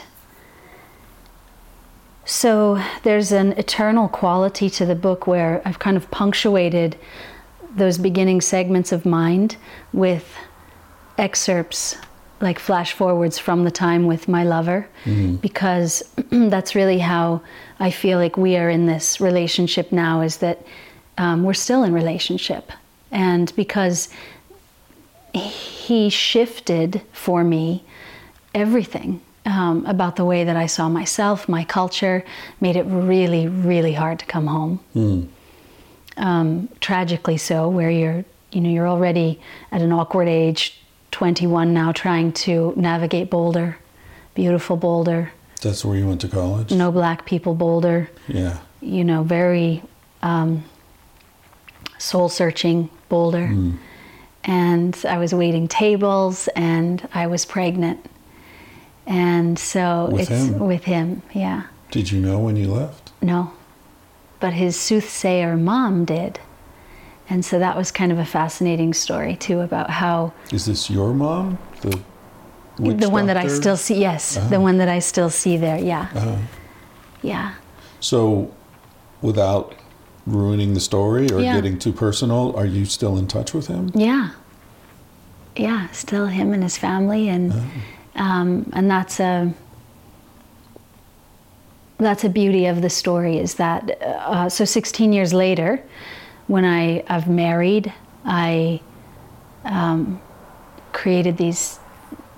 so 2.24 2.82
there's 3.02 3.32
an 3.32 3.52
eternal 3.52 4.08
quality 4.08 4.68
to 4.70 4.86
the 4.86 4.94
book 4.94 5.26
where 5.26 5.62
I've 5.64 5.78
kind 5.78 5.96
of 5.96 6.10
punctuated 6.10 6.96
those 7.74 7.98
beginning 7.98 8.40
segments 8.40 8.90
of 8.92 9.04
mind 9.04 9.56
with 9.92 10.34
excerpts 11.18 11.96
like 12.40 12.58
flash 12.58 12.92
forwards 12.92 13.38
from 13.38 13.64
the 13.64 13.70
time 13.70 14.06
with 14.06 14.28
my 14.28 14.44
lover 14.44 14.86
because 15.40 16.02
that's 16.30 16.74
really 16.74 16.98
how 16.98 17.40
I 17.80 17.90
feel 17.90 18.18
like 18.18 18.36
we 18.36 18.56
are 18.56 18.68
in 18.68 18.86
this 18.86 19.20
relationship 19.20 19.90
now 19.92 20.20
is 20.20 20.38
that 20.38 20.66
um, 21.18 21.42
we're 21.44 21.54
still 21.54 21.82
in 21.84 21.92
relationship 21.92 22.70
and 23.10 23.52
because 23.56 24.08
he 25.34 26.08
shifted 26.10 27.02
for 27.12 27.44
me 27.44 27.84
everything 28.54 29.20
um, 29.44 29.84
about 29.86 30.16
the 30.16 30.24
way 30.24 30.44
that 30.44 30.56
I 30.56 30.66
saw 30.66 30.88
myself, 30.88 31.48
my 31.48 31.62
culture, 31.64 32.24
made 32.60 32.74
it 32.76 32.82
really, 32.84 33.46
really 33.46 33.92
hard 33.92 34.18
to 34.20 34.26
come 34.26 34.46
home. 34.48 35.28
Um, 36.16 36.68
tragically 36.80 37.36
so, 37.36 37.68
where 37.68 37.90
you're, 37.90 38.24
you 38.50 38.60
know, 38.62 38.70
you're 38.70 38.88
already 38.88 39.38
at 39.70 39.82
an 39.82 39.92
awkward 39.92 40.28
age, 40.28 40.80
21 41.12 41.74
now, 41.74 41.92
trying 41.92 42.32
to 42.32 42.72
navigate 42.76 43.28
Boulder, 43.30 43.76
beautiful 44.34 44.76
Boulder, 44.76 45.32
That's 45.62 45.84
where 45.84 45.96
you 45.98 46.06
went 46.08 46.22
to 46.22 46.28
college? 46.28 46.72
no 46.72 46.90
black 46.90 47.26
people 47.26 47.54
Boulder, 47.54 48.08
Yeah. 48.28 48.58
you 48.80 49.04
know, 49.04 49.22
very 49.22 49.82
um, 50.22 50.64
soul 51.98 52.28
searching 52.28 52.90
Boulder. 53.08 53.54
And 54.44 54.96
I 55.08 55.18
was 55.18 55.34
waiting 55.34 55.66
tables 55.68 56.48
and 56.54 57.06
I 57.12 57.26
was 57.26 57.44
pregnant. 57.44 58.04
And 59.06 59.58
so 59.58 60.08
With 60.10 60.30
it's 60.30 60.46
him? 60.46 60.58
with 60.60 60.84
him, 60.84 61.22
yeah. 61.32 61.64
Did 61.90 62.10
you 62.10 62.20
know 62.20 62.38
when 62.38 62.56
you 62.56 62.68
left? 62.72 63.12
No. 63.22 63.52
But 64.40 64.52
his 64.52 64.78
soothsayer 64.78 65.56
mom 65.56 66.04
did. 66.04 66.40
And 67.28 67.44
so 67.44 67.58
that 67.58 67.76
was 67.76 67.90
kind 67.90 68.12
of 68.12 68.18
a 68.18 68.24
fascinating 68.24 68.94
story 68.94 69.34
too 69.36 69.60
about 69.60 69.90
how 69.90 70.32
Is 70.52 70.66
this 70.66 70.90
your 70.90 71.12
mom? 71.12 71.58
The 71.80 72.00
the 72.78 73.08
one 73.08 73.26
that 73.26 73.36
I 73.38 73.46
still 73.48 73.76
see, 73.76 73.98
yes, 73.98 74.36
the 74.50 74.60
one 74.60 74.76
that 74.78 74.88
I 74.88 74.98
still 74.98 75.30
see 75.30 75.56
there, 75.56 75.78
yeah. 75.78 76.08
Uh-huh. 76.14 76.36
Yeah. 77.22 77.54
So, 78.00 78.52
without 79.22 79.74
ruining 80.26 80.74
the 80.74 80.80
story 80.80 81.30
or 81.30 81.40
Yeah. 81.40 81.54
getting 81.54 81.78
too 81.78 81.92
personal, 81.92 82.54
are 82.56 82.66
you 82.66 82.84
still 82.84 83.16
in 83.16 83.26
touch 83.26 83.54
with 83.54 83.68
him? 83.68 83.90
Yeah. 83.94 84.30
Yeah, 85.56 85.88
still 85.92 86.26
him 86.26 86.52
and 86.52 86.62
his 86.62 86.76
family, 86.76 87.28
and 87.30 87.54
um, 88.16 88.70
and 88.74 88.90
that's 88.90 89.18
a 89.20 89.54
that's 91.98 92.24
a 92.24 92.28
beauty 92.28 92.66
of 92.66 92.82
the 92.82 92.90
story 92.90 93.38
is 93.38 93.54
that 93.54 94.02
uh, 94.02 94.48
so 94.50 94.66
16 94.66 95.14
years 95.14 95.32
later, 95.32 95.82
when 96.46 96.66
I 96.66 97.02
I've 97.08 97.26
married, 97.26 97.90
I 98.24 98.80
um, 99.64 100.20
created 100.92 101.38
these 101.38 101.78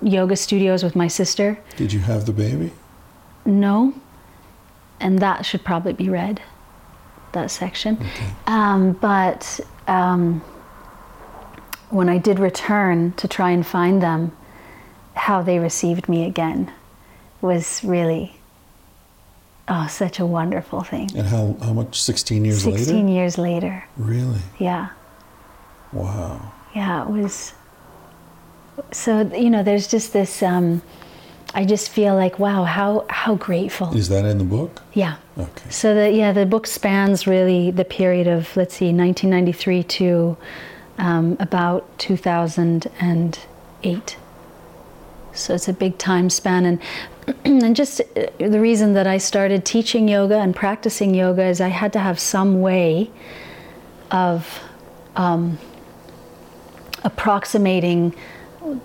yoga 0.01 0.37
studios 0.37 0.81
with 0.81 0.95
my 0.95 1.09
sister. 1.09 1.59
Did 1.75 1.91
you 1.91 1.99
have 1.99 2.25
the 2.25 2.31
baby? 2.31 2.71
No, 3.45 3.93
and 5.01 5.19
that 5.19 5.45
should 5.45 5.65
probably 5.65 5.91
be 5.91 6.09
read. 6.09 6.41
That 7.33 7.51
section, 7.51 8.03
um, 8.47 8.93
but 8.93 9.59
um, 9.87 10.41
when 11.91 12.09
I 12.09 12.17
did 12.17 12.39
return 12.39 13.11
to 13.13 13.27
try 13.27 13.51
and 13.51 13.65
find 13.65 14.01
them, 14.01 14.35
how 15.13 15.43
they 15.43 15.59
received 15.59 16.09
me 16.09 16.25
again 16.25 16.71
was 17.41 17.83
really 17.83 18.35
oh 19.67 19.85
such 19.87 20.19
a 20.19 20.25
wonderful 20.25 20.81
thing. 20.81 21.09
And 21.15 21.27
how, 21.27 21.55
how 21.61 21.73
much? 21.73 22.01
16 22.01 22.45
years 22.45 22.63
Sixteen 22.63 23.05
later? 23.05 23.13
years 23.13 23.37
later, 23.37 23.83
Really? 23.95 24.41
yeah, 24.57 24.89
Wow. 25.93 26.51
yeah, 26.75 27.03
it 27.03 27.09
was. 27.11 27.53
So 28.91 29.21
you 29.35 29.51
know, 29.51 29.61
there's 29.61 29.87
just 29.87 30.13
this. 30.13 30.41
Um, 30.41 30.81
I 31.53 31.65
just 31.65 31.89
feel 31.89 32.15
like 32.15 32.39
wow, 32.39 32.63
how 32.63 33.05
how 33.09 33.35
grateful. 33.35 33.93
Is 33.95 34.09
that 34.09 34.25
in 34.25 34.37
the 34.37 34.43
book? 34.43 34.81
Yeah. 34.93 35.15
Okay. 35.37 35.69
So 35.69 35.93
the 35.95 36.11
yeah, 36.11 36.31
the 36.31 36.45
book 36.45 36.67
spans 36.67 37.25
really 37.27 37.71
the 37.71 37.85
period 37.85 38.27
of 38.27 38.55
let's 38.55 38.75
see, 38.75 38.93
1993 38.93 39.83
to 39.83 40.37
um, 40.97 41.35
about 41.39 41.97
2008. 41.97 44.17
So 45.33 45.53
it's 45.53 45.67
a 45.67 45.73
big 45.73 45.97
time 45.97 46.29
span, 46.29 46.65
and 46.65 46.79
and 47.45 47.75
just 47.75 48.01
uh, 48.01 48.27
the 48.37 48.59
reason 48.59 48.93
that 48.93 49.07
I 49.07 49.17
started 49.17 49.65
teaching 49.65 50.07
yoga 50.07 50.37
and 50.37 50.55
practicing 50.55 51.15
yoga 51.15 51.45
is 51.45 51.59
I 51.61 51.69
had 51.69 51.93
to 51.93 51.99
have 51.99 52.19
some 52.19 52.61
way 52.61 53.09
of 54.11 54.59
um, 55.15 55.57
approximating 57.03 58.13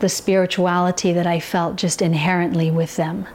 the 0.01 0.09
spirituality 0.09 1.13
that 1.13 1.27
I 1.27 1.41
felt 1.41 1.77
just 1.77 2.03
inherently 2.03 2.71
with 2.71 2.97
them 2.97 3.27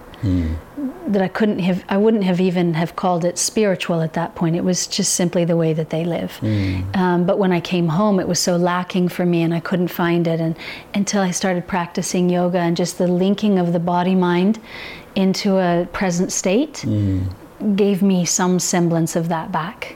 that 1.07 1.21
I 1.21 1.27
couldn't 1.27 1.59
have, 1.59 1.83
I 1.89 1.97
wouldn't 1.97 2.23
have 2.25 2.41
even 2.41 2.73
have 2.73 2.95
called 2.95 3.23
it 3.25 3.37
spiritual 3.37 4.01
at 4.01 4.13
that 4.13 4.35
point. 4.35 4.55
It 4.55 4.63
was 4.63 4.85
just 4.85 5.15
simply 5.15 5.45
the 5.45 5.55
way 5.55 5.73
that 5.73 5.89
they 5.89 6.03
live. 6.03 6.37
Um, 6.93 7.25
but 7.25 7.39
when 7.39 7.51
I 7.51 7.61
came 7.61 7.87
home, 7.87 8.19
it 8.19 8.27
was 8.27 8.39
so 8.39 8.57
lacking 8.57 9.09
for 9.09 9.25
me, 9.25 9.41
and 9.41 9.53
I 9.53 9.59
couldn't 9.59 9.87
find 9.87 10.27
it. 10.27 10.39
And 10.39 10.55
until 10.93 11.21
I 11.21 11.31
started 11.31 11.67
practicing 11.67 12.29
yoga 12.29 12.59
and 12.59 12.75
just 12.75 12.97
the 12.97 13.07
linking 13.07 13.57
of 13.59 13.71
the 13.73 13.79
body 13.79 14.13
mind 14.13 14.59
into 15.15 15.57
a 15.57 15.87
present 15.93 16.31
state 16.31 16.85
gave 17.75 18.01
me 18.01 18.25
some 18.25 18.59
semblance 18.59 19.15
of 19.15 19.29
that 19.29 19.51
back, 19.51 19.95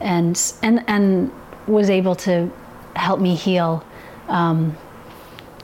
and 0.00 0.52
and 0.62 0.82
and 0.88 1.30
was 1.66 1.90
able 1.90 2.14
to 2.16 2.50
help 2.96 3.20
me 3.20 3.34
heal. 3.34 3.84
Um, 4.28 4.76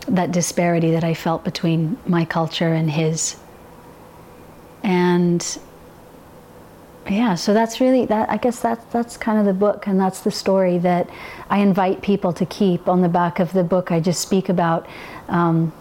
that 0.08 0.32
disparity 0.32 0.90
that 0.92 1.04
I 1.04 1.14
felt 1.14 1.44
between 1.44 1.98
my 2.06 2.24
culture 2.24 2.72
and 2.72 2.90
his. 2.90 3.36
And 4.82 5.58
yeah 7.10 7.34
so 7.34 7.54
that's 7.54 7.80
really 7.80 8.04
that 8.06 8.28
i 8.28 8.36
guess 8.36 8.60
that 8.60 8.90
that's 8.90 9.16
kind 9.16 9.38
of 9.38 9.44
the 9.44 9.52
book 9.52 9.86
and 9.86 10.00
that's 10.00 10.20
the 10.20 10.30
story 10.30 10.78
that 10.78 11.08
i 11.50 11.58
invite 11.58 12.02
people 12.02 12.32
to 12.32 12.44
keep 12.46 12.88
on 12.88 13.00
the 13.00 13.08
back 13.08 13.38
of 13.38 13.52
the 13.52 13.62
book. 13.62 13.90
I 13.92 14.00
just 14.00 14.20
speak 14.20 14.48
about 14.48 14.86
um, 15.28 15.72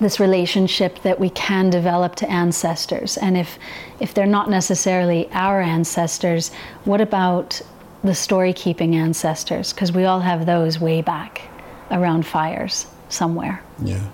this 0.00 0.18
relationship 0.18 1.02
that 1.02 1.20
we 1.20 1.30
can 1.30 1.68
develop 1.70 2.14
to 2.16 2.30
ancestors. 2.30 3.18
And 3.18 3.36
if 3.36 3.58
if 4.00 4.14
they're 4.14 4.26
not 4.26 4.48
necessarily 4.48 5.28
our 5.32 5.60
ancestors 5.60 6.50
what 6.84 7.00
about 7.00 7.60
the 8.02 8.14
story 8.14 8.52
keeping 8.52 8.96
ancestors? 8.96 9.72
Because 9.72 9.92
we 9.92 10.04
all 10.04 10.20
have 10.20 10.46
those 10.46 10.80
way 10.80 11.02
back 11.02 11.42
around 11.90 12.26
fires 12.26 12.86
somewhere. 13.12 13.62
Yeah. 13.84 14.04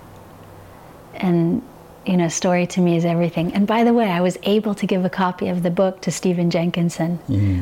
and 1.15 1.63
you 2.07 2.17
know 2.17 2.29
story 2.29 2.67
to 2.67 2.81
me 2.81 2.97
is 2.97 3.05
everything. 3.05 3.53
And 3.55 3.67
by 3.67 3.85
the 3.85 3.93
way 3.93 4.09
i 4.11 4.21
was 4.21 4.37
able 4.43 4.75
to 4.75 4.87
give 4.87 5.05
a 5.05 5.11
copy 5.11 5.49
of 5.49 5.63
the 5.63 5.71
book 5.71 6.01
to 6.03 6.11
stephen 6.11 6.49
jenkinson 6.51 7.19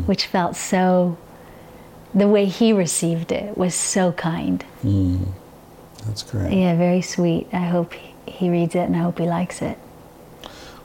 which 0.07 0.27
felt 0.27 0.55
so 0.57 1.17
the 2.15 2.29
way 2.29 2.45
he 2.47 2.73
received 2.73 3.33
it 3.33 3.57
was 3.59 3.75
so 3.75 4.13
kind. 4.13 4.65
That's 6.07 6.23
great. 6.23 6.53
yeah 6.53 6.77
very 6.77 7.03
sweet. 7.03 7.47
I 7.53 7.67
hope 7.75 7.93
he, 7.95 8.15
he 8.39 8.51
reads 8.51 8.75
it 8.75 8.85
and 8.89 8.95
i 8.97 9.01
hope 9.01 9.19
he 9.19 9.27
likes 9.27 9.61
it. 9.63 9.77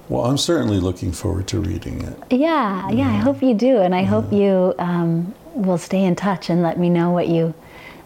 Well, 0.09 0.25
I'm 0.25 0.37
certainly 0.37 0.79
looking 0.79 1.11
forward 1.13 1.47
to 1.53 1.59
reading 1.59 2.01
it. 2.01 2.17
yeah 2.31 2.89
yeah 2.89 3.07
i 3.17 3.19
hope 3.27 3.41
you 3.43 3.53
do. 3.53 3.77
And 3.85 3.93
i 3.93 4.03
hope 4.03 4.31
you 4.33 4.73
um, 4.79 5.33
will 5.53 5.77
stay 5.77 6.03
in 6.03 6.15
touch 6.15 6.49
and 6.49 6.61
let 6.63 6.79
me 6.79 6.89
know 6.89 7.11
what 7.11 7.27
you 7.27 7.53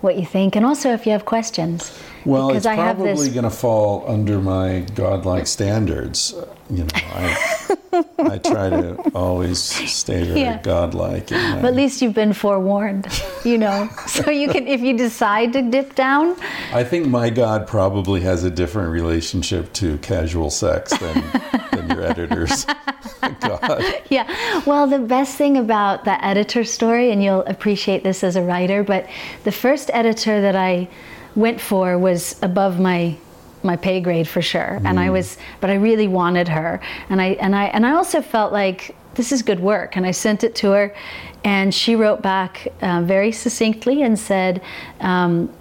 what 0.01 0.17
you 0.19 0.26
think. 0.26 0.55
And 0.57 0.65
also 0.65 0.88
if 0.97 1.05
you 1.05 1.11
have 1.13 1.26
questions 1.26 1.80
Well, 2.26 2.47
because 2.49 2.65
it's 2.65 2.65
i 2.65 2.76
probably 2.76 3.14
this 3.14 3.27
going 3.30 3.43
to 3.43 3.49
fall 3.49 4.03
under 4.07 4.39
my 4.39 4.85
godlike 4.95 5.47
standards. 5.47 6.34
You 6.69 6.84
know, 6.84 6.89
I, 6.95 7.76
I 8.18 8.38
try 8.39 8.69
to 8.72 8.95
always 9.14 9.60
stay 9.61 10.23
very 10.23 10.41
Yeah. 10.41 10.60
godlike. 10.61 11.30
my- 11.31 11.61
but 11.61 11.65
at 11.65 11.76
least 11.76 12.02
you've 12.02 12.14
been 12.15 12.34
forewarned 12.34 13.07
you 13.45 13.57
know 13.57 13.88
so 14.07 14.31
you 14.31 14.49
can 14.49 14.68
if 14.68 14.81
you 14.81 14.97
decide 14.97 15.53
to 15.53 15.61
dip 15.61 15.95
down 15.95 16.35
I 16.73 16.84
think 16.84 17.07
my 17.07 17.30
God 17.30 17.68
probably 17.68 18.22
has 18.22 18.43
a 18.43 18.49
different 18.49 18.89
relationship 18.91 19.72
to 19.73 19.97
casual 19.99 20.49
sex 20.49 20.97
than, 20.97 21.23
than 21.72 21.89
your 21.89 22.02
editor's 22.06 22.65
God. 23.39 23.84
Yeah. 24.10 24.26
Well, 24.65 24.88
the 24.88 24.99
best 24.99 25.35
thing 25.38 25.57
about 25.57 26.03
the 26.06 26.23
editor 26.23 26.64
story, 26.64 27.11
and 27.11 27.23
you'll 27.23 27.41
appreciate 27.45 28.03
this 28.03 28.23
as 28.23 28.35
a 28.35 28.41
writer, 28.41 28.84
but 28.84 29.07
the 29.43 29.52
first 29.52 29.89
editor 29.93 30.41
that 30.41 30.56
I 30.56 30.88
went 31.35 31.59
for 31.59 31.97
was 31.97 32.35
above 32.41 32.79
my 32.79 33.17
my 33.63 33.75
pay 33.75 33.99
grade 33.99 34.27
for 34.27 34.41
sure. 34.41 34.79
And 34.85 34.99
I 34.99 35.09
was, 35.09 35.37
but 35.59 35.71
I 35.71 35.75
really 35.75 36.07
wanted 36.07 36.47
her, 36.47 36.79
and 37.09 37.19
I 37.21 37.29
and 37.41 37.55
I 37.55 37.65
and 37.65 37.85
I 37.85 37.91
also 37.93 38.21
felt 38.21 38.53
like 38.53 38.95
this 39.15 39.31
is 39.31 39.41
good 39.41 39.59
work. 39.59 39.97
And 39.97 40.05
I 40.05 40.11
sent 40.11 40.43
it 40.43 40.55
to 40.55 40.71
her, 40.71 40.95
and 41.43 41.73
she 41.73 41.95
wrote 41.95 42.21
back 42.21 42.67
uh, 42.81 43.01
very 43.01 43.31
succinctly 43.31 44.03
and 44.03 44.17
said 44.19 44.61
um, 44.99 45.51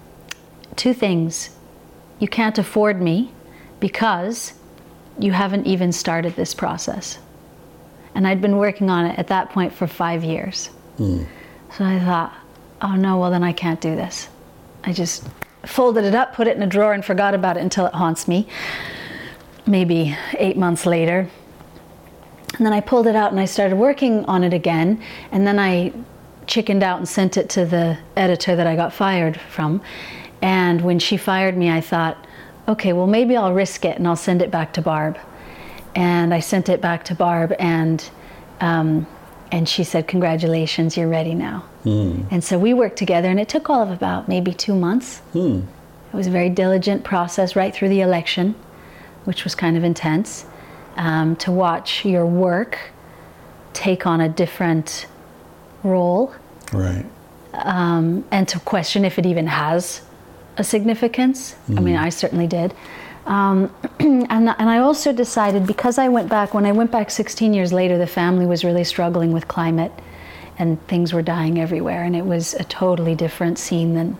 two 0.76 0.92
things: 0.92 1.50
you 2.18 2.28
can't 2.28 2.58
afford 2.58 3.00
me 3.00 3.32
because 3.80 4.52
you 5.18 5.32
haven't 5.32 5.66
even 5.66 5.92
started 5.92 6.36
this 6.36 6.54
process. 6.54 7.18
And 8.14 8.26
I'd 8.26 8.40
been 8.40 8.58
working 8.58 8.90
on 8.90 9.06
it 9.06 9.18
at 9.18 9.28
that 9.28 9.50
point 9.50 9.72
for 9.72 9.86
five 9.86 10.22
years. 10.22 10.70
So 11.76 11.84
I 11.84 11.98
thought, 11.98 12.32
oh 12.80 12.94
no, 12.94 13.18
well 13.18 13.30
then 13.30 13.42
I 13.42 13.52
can't 13.52 13.80
do 13.80 13.96
this. 13.96 14.28
I 14.84 14.92
just 14.92 15.24
folded 15.66 16.04
it 16.04 16.14
up, 16.14 16.34
put 16.34 16.46
it 16.46 16.56
in 16.56 16.62
a 16.62 16.66
drawer, 16.66 16.92
and 16.92 17.04
forgot 17.04 17.34
about 17.34 17.56
it 17.56 17.60
until 17.60 17.86
it 17.86 17.94
haunts 17.94 18.28
me. 18.28 18.46
Maybe 19.66 20.16
eight 20.38 20.56
months 20.56 20.86
later. 20.86 21.28
And 22.56 22.66
then 22.66 22.72
I 22.72 22.80
pulled 22.80 23.06
it 23.06 23.16
out 23.16 23.32
and 23.32 23.40
I 23.40 23.46
started 23.46 23.76
working 23.76 24.24
on 24.26 24.44
it 24.44 24.52
again. 24.52 25.02
And 25.32 25.46
then 25.46 25.58
I 25.58 25.92
chickened 26.46 26.82
out 26.82 26.98
and 26.98 27.08
sent 27.08 27.36
it 27.36 27.48
to 27.50 27.64
the 27.64 27.98
editor 28.16 28.54
that 28.54 28.66
I 28.66 28.76
got 28.76 28.92
fired 28.92 29.40
from. 29.40 29.82
And 30.42 30.82
when 30.82 30.98
she 30.98 31.16
fired 31.16 31.56
me, 31.56 31.70
I 31.70 31.80
thought, 31.80 32.16
okay, 32.68 32.92
well, 32.92 33.06
maybe 33.06 33.36
I'll 33.36 33.52
risk 33.52 33.84
it 33.84 33.96
and 33.96 34.06
I'll 34.06 34.16
send 34.16 34.42
it 34.42 34.50
back 34.50 34.72
to 34.74 34.82
Barb. 34.82 35.18
And 35.94 36.34
I 36.34 36.40
sent 36.40 36.68
it 36.68 36.80
back 36.80 37.04
to 37.04 37.14
Barb, 37.14 37.54
and 37.60 38.10
um, 38.60 39.06
and 39.54 39.68
she 39.68 39.84
said, 39.84 40.06
"Congratulations, 40.08 40.96
you're 40.96 41.08
ready 41.08 41.34
now." 41.34 41.64
Hmm. 41.84 42.22
And 42.30 42.42
so 42.42 42.58
we 42.58 42.74
worked 42.74 42.96
together, 42.96 43.28
and 43.28 43.38
it 43.38 43.48
took 43.48 43.70
all 43.70 43.82
of 43.82 43.90
about 43.90 44.28
maybe 44.28 44.52
two 44.52 44.74
months. 44.74 45.18
Hmm. 45.32 45.60
It 46.12 46.16
was 46.16 46.26
a 46.26 46.30
very 46.30 46.50
diligent 46.50 47.04
process 47.04 47.56
right 47.56 47.74
through 47.74 47.88
the 47.88 48.00
election, 48.00 48.54
which 49.24 49.44
was 49.44 49.54
kind 49.54 49.76
of 49.76 49.84
intense. 49.84 50.46
Um, 50.96 51.34
to 51.36 51.50
watch 51.50 52.04
your 52.04 52.24
work 52.24 52.78
take 53.72 54.06
on 54.06 54.20
a 54.20 54.28
different 54.28 55.06
role 55.82 56.32
Right. 56.74 57.06
Um, 57.52 58.24
and 58.30 58.48
to 58.48 58.58
question 58.60 59.04
if 59.04 59.18
it 59.18 59.26
even 59.26 59.46
has 59.46 60.02
a 60.56 60.64
significance. 60.64 61.54
I 61.68 61.80
mean, 61.80 61.96
hmm. 61.96 62.04
I 62.04 62.08
certainly 62.08 62.46
did. 62.46 62.74
Um, 63.26 63.74
and, 64.00 64.30
and 64.30 64.50
I 64.50 64.78
also 64.78 65.12
decided 65.12 65.66
because 65.66 65.98
I 65.98 66.08
went 66.08 66.28
back, 66.28 66.54
when 66.54 66.66
I 66.66 66.72
went 66.72 66.90
back 66.90 67.10
16 67.10 67.54
years 67.54 67.72
later, 67.72 67.98
the 67.98 68.06
family 68.06 68.46
was 68.46 68.64
really 68.64 68.84
struggling 68.84 69.32
with 69.32 69.48
climate 69.48 69.92
and 70.58 70.84
things 70.86 71.12
were 71.12 71.22
dying 71.22 71.60
everywhere. 71.60 72.04
And 72.04 72.14
it 72.14 72.24
was 72.24 72.54
a 72.54 72.64
totally 72.64 73.14
different 73.14 73.58
scene 73.58 73.94
than, 73.94 74.18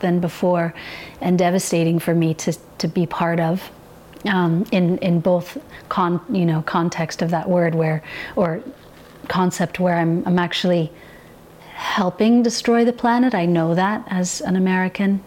than 0.00 0.20
before 0.20 0.74
and 1.20 1.38
devastating 1.38 1.98
for 1.98 2.14
me 2.14 2.34
to, 2.34 2.52
to 2.78 2.88
be 2.88 3.06
part 3.06 3.40
of. 3.40 3.70
Um, 4.26 4.64
in 4.72 4.96
in 4.98 5.20
both 5.20 5.58
con 5.90 6.18
you 6.30 6.46
know 6.46 6.62
context 6.62 7.20
of 7.20 7.30
that 7.32 7.46
word 7.46 7.74
where 7.74 8.02
or 8.36 8.62
concept 9.28 9.78
where 9.78 9.96
I'm 9.96 10.26
I'm 10.26 10.38
actually 10.38 10.90
helping 11.74 12.42
destroy 12.42 12.86
the 12.86 12.92
planet. 12.94 13.34
I 13.34 13.44
know 13.44 13.74
that 13.74 14.02
as 14.08 14.40
an 14.40 14.56
American 14.56 15.22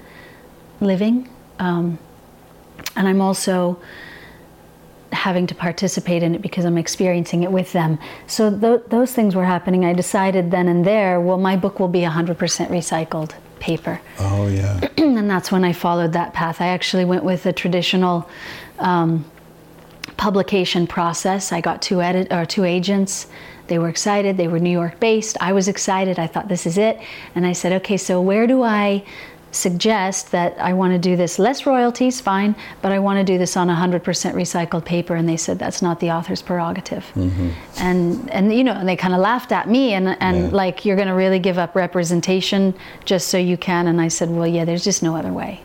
living. 0.81 1.29
Um, 1.59 1.99
and 2.98 3.07
I'm 3.07 3.22
also 3.22 3.80
having 5.14 5.48
to 5.48 5.56
participate 5.56 6.22
in 6.24 6.36
it 6.36 6.41
because 6.41 6.65
I'm 6.65 6.78
experiencing 6.78 7.44
it 7.44 7.52
with 7.52 7.72
them. 7.72 7.98
So 8.28 8.49
th- 8.49 8.82
those 8.90 9.14
things 9.14 9.36
were 9.36 9.45
happening. 9.45 9.86
I 9.86 9.94
decided 9.94 10.52
then 10.52 10.68
and 10.68 10.84
there, 10.84 11.22
well, 11.22 11.38
my 11.38 11.56
book 11.56 11.80
will 11.80 11.88
be 11.88 12.02
100% 12.02 12.36
recycled 12.36 13.34
paper. 13.60 14.02
Oh 14.19 14.48
yeah. 14.48 14.80
and 14.98 15.30
that's 15.30 15.52
when 15.52 15.64
I 15.64 15.74
followed 15.74 16.14
that 16.14 16.34
path. 16.34 16.60
I 16.60 16.68
actually 16.68 17.06
went 17.06 17.24
with 17.24 17.45
a 17.45 17.53
traditional 17.53 18.30
um, 18.80 19.24
publication 20.18 20.88
process. 20.88 21.52
I 21.52 21.61
got 21.61 21.82
two 21.82 22.02
edit 22.02 22.32
or 22.32 22.45
two 22.45 22.65
agents. 22.65 23.28
They 23.68 23.80
were 23.80 23.90
excited. 23.90 24.38
They 24.38 24.48
were 24.48 24.60
New 24.60 24.72
York 24.72 24.99
based. 24.99 25.38
I 25.40 25.53
was 25.53 25.68
excited. 25.68 26.19
I 26.19 26.28
thought 26.28 26.48
this 26.48 26.65
is 26.65 26.78
it. 26.78 26.99
And 27.36 27.45
I 27.45 27.53
said, 27.53 27.74
okay, 27.74 27.98
so 27.98 28.22
where 28.22 28.48
do 28.48 28.64
I 28.64 29.03
suggest 29.52 30.32
that 30.32 30.57
I 30.60 30.74
want 30.74 30.94
to 30.94 30.99
do 30.99 31.15
this 31.15 31.40
less 31.40 31.65
royalties, 31.65 32.22
fine, 32.22 32.56
but 32.82 32.91
I 32.91 32.99
want 32.99 33.18
to 33.18 33.24
do 33.24 33.38
this 33.38 33.57
on 33.57 33.68
100% 33.68 34.02
recycled 34.02 34.86
paper. 34.86 35.15
And 35.15 35.28
they 35.28 35.38
said 35.38 35.57
that's 35.57 35.82
not 35.82 35.99
the 35.99 36.11
author's 36.11 36.41
prerogative. 36.41 37.06
Mm-hmm. 37.15 37.49
And 37.78 38.30
and 38.30 38.53
you 38.53 38.64
know, 38.64 38.74
and 38.74 38.88
they 38.88 38.95
kind 38.95 39.14
of 39.14 39.19
laughed 39.19 39.52
at 39.52 39.69
me 39.69 39.94
and 39.94 40.18
and 40.19 40.38
Yeah. 40.38 40.49
like 40.56 40.86
you're 40.86 40.95
going 40.95 41.07
to 41.07 41.14
really 41.14 41.40
give 41.40 41.57
up 41.57 41.76
representation 41.76 42.74
just 43.06 43.30
so 43.30 43.38
you 43.38 43.57
can. 43.57 43.88
And 43.88 43.99
I 44.02 44.10
said, 44.10 44.30
well, 44.30 44.48
yeah, 44.48 44.65
there's 44.65 44.84
just 44.84 45.02
no 45.02 45.15
other 45.15 45.34
way. 45.34 45.61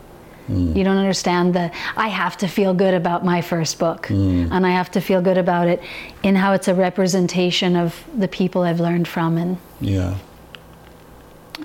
Mm. 0.49 0.75
You 0.75 0.83
don't 0.83 0.97
understand 0.97 1.53
the. 1.53 1.71
I 1.95 2.09
have 2.09 2.35
to 2.37 2.47
feel 2.47 2.73
good 2.73 2.93
about 2.93 3.23
my 3.23 3.41
first 3.41 3.79
book, 3.79 4.07
mm. 4.07 4.51
and 4.51 4.65
I 4.65 4.71
have 4.71 4.91
to 4.91 4.99
feel 5.01 5.21
good 5.21 5.37
about 5.37 5.67
it 5.67 5.81
in 6.21 6.35
how 6.35 6.51
it's 6.53 6.67
a 6.67 6.73
representation 6.75 7.75
of 7.77 8.03
the 8.17 8.27
people 8.27 8.63
I've 8.63 8.81
learned 8.81 9.07
from 9.07 9.37
and 9.37 9.57
Yeah. 9.79 10.15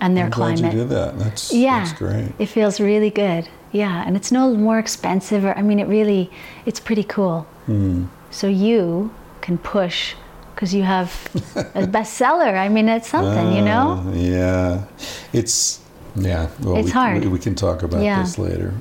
And 0.01 0.17
their 0.17 0.25
I'm 0.27 0.31
glad 0.31 0.59
you 0.61 0.71
did 0.71 0.89
that. 0.91 1.19
That's 1.19 1.53
Yeah, 1.53 1.81
that's 1.85 1.93
great. 1.99 2.33
it 2.39 2.47
feels 2.47 2.81
really 2.81 3.11
good. 3.11 3.49
Yeah, 3.73 4.03
and 4.07 4.17
it's 4.17 4.33
no 4.33 4.55
more 4.55 4.79
expensive. 4.79 5.45
Or 5.45 5.57
I 5.59 5.63
mean, 5.63 5.79
it 5.79 5.87
really, 5.89 6.31
it's 6.67 6.81
pretty 6.81 7.05
cool. 7.05 7.43
Hmm. 7.67 8.07
So 8.31 8.47
you 8.47 9.11
can 9.41 9.59
push 9.59 10.15
because 10.55 10.75
you 10.75 10.83
have 10.83 11.11
a 11.75 11.87
bestseller. 11.97 12.59
I 12.59 12.69
mean, 12.69 12.89
it's 12.89 13.09
something, 13.09 13.53
you 13.53 13.63
know. 13.63 14.03
Uh, 14.07 14.13
yeah. 14.13 14.85
It's 15.33 15.81
yeah. 16.17 16.49
Well, 16.61 16.77
It's 16.77 16.87
we, 16.87 16.91
hard. 16.93 17.23
We, 17.25 17.29
we 17.29 17.39
can 17.39 17.55
talk 17.55 17.83
about 17.83 18.03
Yeah. 18.03 18.23
this 18.23 18.39
later. 18.39 18.73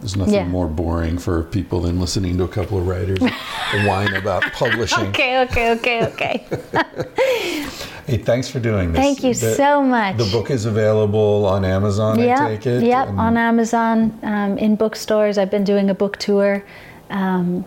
There's 0.00 0.16
nothing 0.16 0.34
Yeah. 0.34 0.46
more 0.46 0.66
boring 0.66 1.18
for 1.18 1.42
people 1.42 1.80
than 1.82 2.00
listening 2.00 2.38
to 2.38 2.44
a 2.44 2.48
couple 2.48 2.78
of 2.78 2.86
writers 2.88 3.18
whine 3.86 4.14
about 4.14 4.42
publishing. 4.52 5.08
Okay, 5.08 5.40
okay, 5.42 5.72
okay, 5.72 6.06
okay. 6.06 6.46
Hey, 8.06 8.16
thanks 8.16 8.48
for 8.48 8.58
doing 8.58 8.92
this. 8.92 9.00
Thank 9.00 9.22
you 9.22 9.34
The- 9.34 9.54
so 9.54 9.82
much. 9.82 10.16
The 10.16 10.24
book 10.32 10.50
is 10.50 10.64
available 10.66 11.44
on 11.46 11.64
Amazon. 11.64 12.18
I 12.18 12.24
Yep, 12.24 12.38
take 12.48 12.66
it. 12.66 12.82
yep, 12.82 13.08
and- 13.08 13.20
on 13.20 13.36
Amazon, 13.36 14.18
um, 14.24 14.58
in 14.58 14.74
bookstores. 14.74 15.38
I've 15.38 15.50
been 15.50 15.62
doing 15.64 15.90
a 15.90 15.94
book 15.94 16.16
tour. 16.16 16.64
Um, 17.10 17.64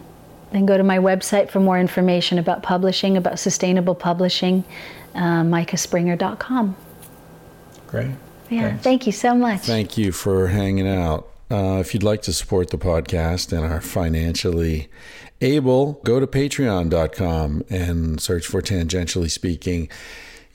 then 0.51 0.65
go 0.65 0.75
to 0.77 0.83
my 0.83 0.97
website 0.97 1.49
for 1.49 1.59
more 1.61 1.79
information 1.79 2.39
about 2.39 2.61
publishing, 2.61 3.15
about 3.15 3.39
sustainable 3.39 3.95
publishing, 3.95 4.65
uh, 5.15 5.43
micahspringer.com. 5.43 6.75
Great. 7.87 8.07
Yeah, 8.49 8.61
Thanks. 8.69 8.83
thank 8.83 9.05
you 9.05 9.11
so 9.13 9.33
much. 9.35 9.61
Thank 9.61 9.97
you 9.97 10.11
for 10.11 10.47
hanging 10.47 10.87
out. 10.87 11.27
Uh, 11.53 11.77
if 11.79 11.93
you'd 11.93 12.01
like 12.01 12.23
to 12.23 12.33
support 12.33 12.71
the 12.71 12.79
podcast 12.79 13.55
and 13.55 13.63
are 13.63 13.79
financially 13.79 14.89
able, 15.39 16.01
go 16.03 16.19
to 16.19 16.25
patreon.com 16.25 17.63
and 17.69 18.19
search 18.19 18.47
for 18.47 18.59
Tangentially 18.59 19.29
Speaking. 19.29 19.87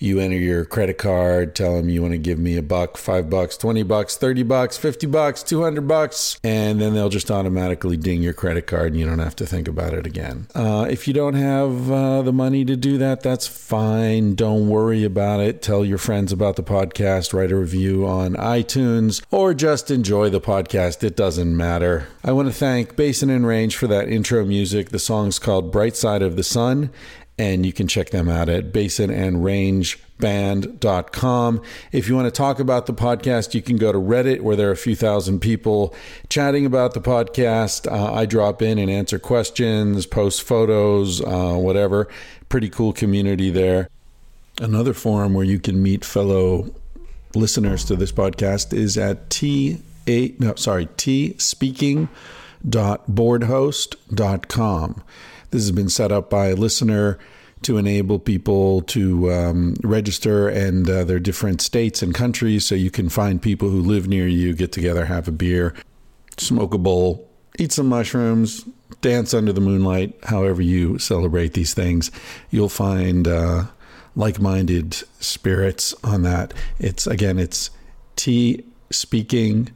You 0.01 0.21
enter 0.21 0.37
your 0.37 0.65
credit 0.65 0.97
card, 0.97 1.57
tell 1.57 1.77
them 1.77 1.89
you 1.89 2.03
want 2.03 2.13
to 2.13 2.19
give 2.19 2.39
me 2.39 2.57
a 2.57 2.63
buck, 2.63 2.97
five 2.97 3.29
bucks, 3.29 3.57
20 3.57 3.83
bucks, 3.83 4.17
30 4.17 4.45
bucks, 4.45 4.77
50 4.77 5.09
bucks, 5.09 5.43
200 5.43 5.89
bucks, 5.89 6.39
and 6.45 6.81
then 6.81 6.95
they'll 6.95 7.09
just 7.09 7.33
automatically 7.33 7.97
ding 7.97 8.23
your 8.23 8.33
credit 8.33 8.69
card 8.69 8.93
and 8.93 9.01
you 9.01 9.07
don't 9.07 9.19
have 9.19 9.35
to 9.37 9.47
think 9.47 9.67
about 9.67 9.95
it 9.95 10.07
again. 10.07 10.47
Uh, 10.55 10.87
if 10.89 11.09
you 11.09 11.15
don't 11.15 11.35
have 11.35 11.91
uh, 11.91 12.23
the 12.23 12.33
money 12.33 12.65
to 12.65 12.77
do 12.77 12.97
that, 12.99 13.23
that's 13.23 13.49
fine. 13.49 14.37
Don't 14.37 14.69
worry 14.69 15.03
about 15.03 15.41
it. 15.41 15.63
Tell 15.63 15.85
your 15.85 15.99
friends 15.99 16.31
about 16.33 16.55
the 16.55 16.63
podcast, 16.63 17.33
write 17.33 17.51
a 17.51 17.57
review 17.57 18.07
on 18.07 18.35
iTunes, 18.35 19.21
or 19.33 19.53
just 19.53 19.91
enjoy 19.91 20.31
the 20.31 20.41
podcast. 20.41 21.03
It 21.03 21.17
doesn't 21.17 21.57
matter. 21.57 22.07
I 22.23 22.31
want 22.31 22.47
to 22.47 22.55
thank 22.55 22.95
Basin 22.95 23.31
and 23.31 23.45
Range 23.47 23.75
for 23.75 23.89
that 23.89 24.09
intro 24.09 24.45
music. 24.45 24.91
The 24.91 24.99
song's 25.01 25.41
called 25.41 25.73
Bright 25.73 25.97
Side 25.97 26.23
of 26.23 26.37
the 26.37 26.45
Sun 26.45 26.91
and 27.39 27.65
you 27.65 27.73
can 27.73 27.87
check 27.87 28.11
them 28.11 28.29
out 28.29 28.49
at 28.49 28.73
basinandrangeband.com. 28.73 31.63
If 31.93 32.09
you 32.09 32.17
want 32.17 32.27
to 32.27 32.33
talk 32.33 32.59
about 32.59 32.87
the 32.87 32.93
podcast, 32.93 33.55
you 33.55 33.63
can 33.63 33.77
go 33.77 33.93
to 33.93 33.99
Reddit 33.99 34.41
where 34.41 34.57
there 34.57 34.69
are 34.69 34.73
a 34.73 34.77
few 34.77 34.97
thousand 34.97 35.39
people 35.41 35.95
chatting 36.29 36.67
about 36.67 36.95
the 36.95 37.01
podcast. 37.01 37.89
Uh, 37.91 38.13
I 38.13 38.27
drop 38.27 38.61
in 38.61 38.79
and 38.79 38.91
answer 38.91 39.21
questions, 39.21 40.07
post 40.07 40.43
photos, 40.43 41.21
uh, 41.21 41.55
whatever. 41.55 42.09
Pretty 42.49 42.69
cool 42.69 42.93
community 42.93 43.51
there. 43.51 43.89
Another 44.61 44.93
forum 44.93 45.35
where 45.35 45.45
you 45.45 45.61
can 45.61 45.81
meet 45.83 46.05
fellow 46.05 46.75
listeners 47.35 47.85
to 47.85 47.95
this 47.95 48.11
podcast 48.11 48.73
is 48.73 48.99
at 48.99 49.31
T 49.31 49.81
A 50.09 50.35
no 50.39 50.57
sorry 50.57 50.89
T 50.97 51.37
speaking 51.39 52.09
boardhost.com. 52.65 55.03
This 55.51 55.63
has 55.63 55.73
been 55.73 55.89
set 55.89 56.13
up 56.13 56.29
by 56.31 56.49
a 56.49 56.55
listener 56.55 57.19
to 57.63 57.77
enable 57.77 58.19
people 58.19 58.83
to 58.83 59.33
um, 59.33 59.75
register 59.83 60.49
and 60.49 60.89
uh, 60.89 61.05
their 61.05 61.19
different 61.19 61.61
states 61.61 62.03
and 62.03 62.15
countries 62.15 62.65
so 62.65 62.75
you 62.75 62.91
can 62.91 63.09
find 63.09 63.43
people 63.43 63.69
who 63.69 63.81
live 63.81 64.07
near 64.07 64.29
you, 64.29 64.55
get 64.55 64.73
together, 64.73 65.07
have 65.07 65.27
a 65.27 65.33
beer, 65.33 65.75
smoke 66.37 66.75
a 66.75 66.79
bowl, 66.79 67.29
eat 67.59 67.73
some 67.73 67.89
mushrooms, 67.89 68.65
dance 69.01 69.35
under 69.35 69.53
the 69.53 69.61
moonlight, 69.61 70.17
however 70.25 70.63
you 70.63 70.99
celebrate 70.99 71.55
these 71.55 71.75
things. 71.75 72.11
You'll 72.51 72.69
find 72.69 73.27
uh, 73.27 73.65
like 74.15 74.41
minded 74.41 74.95
spirits 75.21 75.95
on 76.05 76.23
that. 76.23 76.55
It's 76.79 77.07
again, 77.07 77.39
it's 77.39 77.71
T 78.17 78.65
speaking 78.91 79.71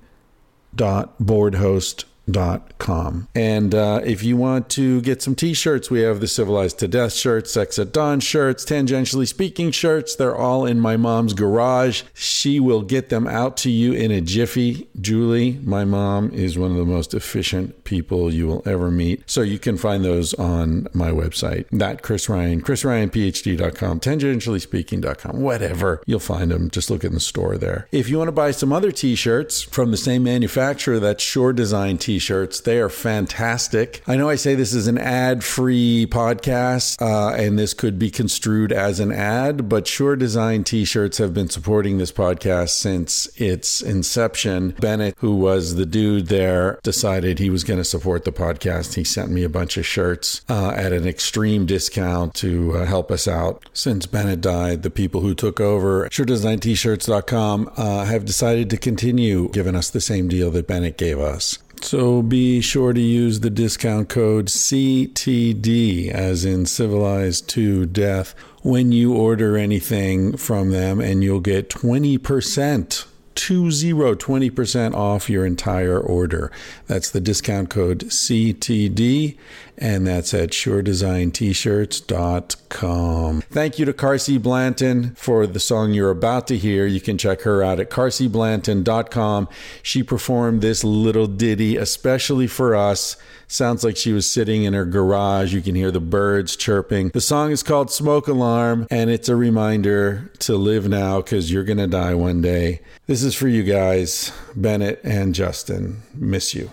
boardhost 2.29 2.63
com. 2.83 3.29
And 3.35 3.75
uh, 3.75 4.01
if 4.05 4.25
you 4.25 4.37
want 4.37 4.69
to 4.71 5.01
get 5.03 5.23
some 5.23 5.35
t 5.35 5.55
shirts, 5.55 5.91
we 5.91 6.01
have 6.01 6.21
the 6.21 6.27
Civilized 6.27 6.79
to 6.81 6.89
Death 6.89 7.13
shirts, 7.13 7.53
Sex 7.53 7.79
at 7.79 7.93
Dawn 7.93 8.21
shirts, 8.21 8.65
Tangentially 8.65 9.29
Speaking 9.29 9.71
shirts. 9.71 10.17
They're 10.17 10.37
all 10.37 10.67
in 10.67 10.81
my 10.81 10.97
mom's 10.97 11.33
garage. 11.33 12.03
She 12.13 12.59
will 12.59 12.83
get 12.83 13.09
them 13.09 13.27
out 13.27 13.57
to 13.59 13.71
you 13.71 13.93
in 13.93 14.11
a 14.11 14.21
jiffy. 14.21 14.89
Julie, 15.01 15.61
my 15.63 15.85
mom, 15.85 16.33
is 16.33 16.59
one 16.59 16.73
of 16.73 16.77
the 16.77 16.85
most 16.85 17.15
efficient 17.15 17.85
people 17.85 18.33
you 18.33 18.47
will 18.49 18.63
ever 18.67 18.91
meet. 18.91 19.23
So 19.31 19.43
you 19.43 19.59
can 19.59 19.77
find 19.77 20.05
those 20.05 20.35
on 20.35 20.89
my 20.93 21.11
website. 21.11 21.67
That 21.71 22.03
Chris 22.03 22.29
Ryan, 22.29 22.61
chris 22.63 22.85
ryan 22.85 23.11
phd.com 23.11 23.53
ChrisRyanPhD.com, 23.53 24.01
TangentiallySpeaking.com, 24.01 25.41
whatever. 25.41 26.03
You'll 26.07 26.21
find 26.21 26.51
them. 26.51 26.71
Just 26.71 26.91
look 26.91 27.05
in 27.05 27.15
the 27.15 27.21
store 27.21 27.57
there. 27.57 27.89
If 27.93 28.09
you 28.09 28.19
want 28.19 28.29
to 28.29 28.33
buy 28.33 28.51
some 28.51 28.73
other 28.73 28.93
t 28.93 29.15
shirts 29.15 29.63
from 29.63 29.91
the 29.91 29.97
same 29.97 30.23
manufacturer, 30.23 30.99
that's 30.99 31.23
Shore 31.23 31.53
Design 31.53 31.99
t 31.99 32.12
shirts. 32.19 32.61
They 32.61 32.79
are 32.79 32.89
fantastic. 32.89 34.03
I 34.07 34.17
know 34.17 34.29
I 34.29 34.37
say 34.37 34.55
this 34.55 34.73
is 34.73 34.87
an 34.87 34.99
ad 34.99 35.45
free 35.45 36.07
podcast, 36.11 37.01
uh, 37.01 37.35
and 37.35 37.59
this 37.59 37.75
could 37.75 37.99
be 37.99 38.11
construed 38.11 38.73
as 38.73 39.01
an 39.01 39.13
ad, 39.13 39.69
but 39.69 39.87
Shore 39.87 40.17
Design 40.17 40.65
t 40.65 40.85
shirts 40.85 41.19
have 41.19 41.35
been 41.35 41.49
supporting 41.49 41.99
this 41.99 42.13
podcast 42.13 42.71
since 42.71 43.27
its 43.41 43.81
inception. 43.81 44.71
Bennett, 44.81 45.15
who 45.19 45.37
was 45.37 45.75
the 45.75 45.87
dude 45.87 46.27
there, 46.29 46.79
decided 46.83 47.39
he 47.39 47.51
was 47.51 47.65
going 47.65 47.79
to 47.79 47.85
support 47.85 48.25
the 48.25 48.33
podcast. 48.33 48.95
He 48.95 49.05
sent 49.05 49.31
me 49.31 49.43
a 49.43 49.49
bunch 49.49 49.77
of 49.77 49.87
shirts 49.87 50.43
uh, 50.49 50.71
at 50.71 50.93
an 50.93 51.07
extreme 51.07 51.67
discount 51.67 52.35
to 52.35 52.77
uh, 52.77 52.87
help 52.87 53.11
us 53.11 53.29
out. 53.29 53.69
Since 53.73 54.07
Bennett 54.07 54.41
died, 54.41 54.83
the 54.83 54.91
people 54.91 55.21
who 55.21 55.35
took 55.35 55.61
over 55.61 56.09
ShoreDesignT-shirts.com 56.09 57.73
uh, 57.77 58.05
have 58.05 58.25
decided 58.25 58.71
to 58.71 58.77
continue 58.77 59.49
giving 59.51 59.75
us 59.75 59.91
the 59.91 60.01
same 60.01 60.29
deal 60.29 60.51
that 60.51 60.67
Bennett 60.67 60.99
gave 60.99 61.19
us. 61.19 61.59
So 61.83 62.23
be 62.23 62.61
sure 62.61 62.93
to 62.93 63.01
use 63.01 63.41
the 63.41 63.51
discount 63.51 64.09
code 64.09 64.47
CTD, 64.47 66.11
as 66.11 66.45
in 66.45 66.65
civilized 66.65 67.49
to 67.51 67.87
death, 67.87 68.35
when 68.63 68.93
you 68.93 69.15
order 69.15 69.57
anything 69.57 70.37
from 70.37 70.71
them, 70.71 71.01
and 71.01 71.25
you'll 71.25 71.41
get 71.41 71.69
20%. 71.69 73.07
20 73.35 73.93
20% 73.93 74.95
off 74.95 75.29
your 75.29 75.45
entire 75.45 75.99
order. 75.99 76.53
That's 76.87 77.11
the 77.11 77.21
discount 77.21 77.71
code 77.71 78.01
CTD 78.05 79.37
and 79.79 80.07
that's 80.07 80.35
at 80.35 80.51
shoredesignt-shirts.com. 80.51 83.41
Thank 83.43 83.79
you 83.79 83.85
to 83.85 83.93
Carsie 83.93 84.43
Blanton 84.43 85.15
for 85.15 85.47
the 85.47 85.61
song 85.61 85.93
you're 85.93 86.11
about 86.11 86.47
to 86.49 86.57
hear. 86.57 86.87
You 86.87 87.01
can 87.01 87.19
check 87.19 87.43
her 87.43 87.63
out 87.63 87.81
at 87.81 87.91
carsieblanton.com. 87.91 89.49
She 89.83 90.03
performed 90.03 90.63
this 90.63 90.85
little 90.85 91.27
ditty 91.27 91.77
especially 91.77 92.47
for 92.47 92.75
us. 92.75 93.17
Sounds 93.49 93.85
like 93.85 93.99
she 93.99 94.13
was 94.13 94.31
sitting 94.31 94.65
in 94.65 94.73
her 94.73 94.87
garage. 94.87 95.53
You 95.53 95.61
can 95.61 95.75
hear 95.75 95.91
the 95.91 96.01
birds 96.01 96.57
chirping. 96.57 97.11
The 97.11 97.21
song 97.21 97.51
is 97.51 97.63
called 97.63 97.91
Smoke 97.91 98.29
Alarm, 98.29 98.87
and 98.91 99.11
it's 99.11 99.29
a 99.29 99.37
reminder 99.37 100.31
to 100.39 100.57
live 100.57 100.89
now 100.89 101.21
because 101.21 101.53
you're 101.53 101.65
going 101.65 101.79
to 101.79 101.87
die 101.87 102.15
one 102.15 102.41
day. 102.41 102.81
This 103.07 103.23
is 103.23 103.35
for 103.35 103.49
you 103.49 103.63
guys, 103.63 104.33
Bennett 104.57 105.01
and 105.05 105.35
Justin. 105.35 106.03
Miss 106.15 106.55
you. 106.55 106.71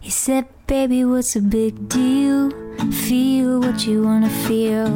He 0.00 0.10
said, 0.10 0.46
Baby, 0.68 1.02
what's 1.06 1.34
a 1.34 1.40
big 1.40 1.88
deal? 1.88 2.50
Feel 2.92 3.58
what 3.58 3.86
you 3.86 4.02
wanna 4.02 4.28
feel. 4.28 4.90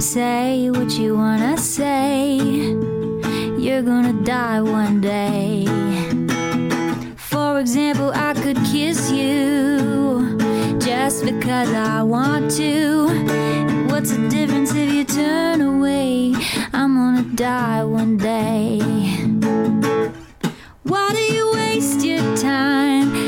Say 0.00 0.70
what 0.70 0.90
you 0.92 1.14
wanna 1.14 1.58
say. 1.58 2.38
You're 3.58 3.82
gonna 3.82 4.14
die 4.24 4.62
one 4.62 5.02
day. 5.02 5.66
For 7.16 7.60
example, 7.60 8.10
I 8.14 8.32
could 8.32 8.56
kiss 8.72 9.10
you 9.10 10.38
just 10.80 11.26
because 11.26 11.70
I 11.74 12.02
want 12.02 12.50
to. 12.52 13.08
What's 13.90 14.12
the 14.12 14.28
difference 14.30 14.72
if 14.74 14.90
you 14.94 15.04
turn 15.04 15.60
away? 15.60 16.32
I'm 16.72 16.96
gonna 16.96 17.34
die 17.34 17.84
one 17.84 18.16
day. 18.16 18.80
Why 20.84 21.10
do 21.12 21.34
you 21.34 21.52
waste 21.52 22.02
your 22.02 22.24
time 22.38 23.27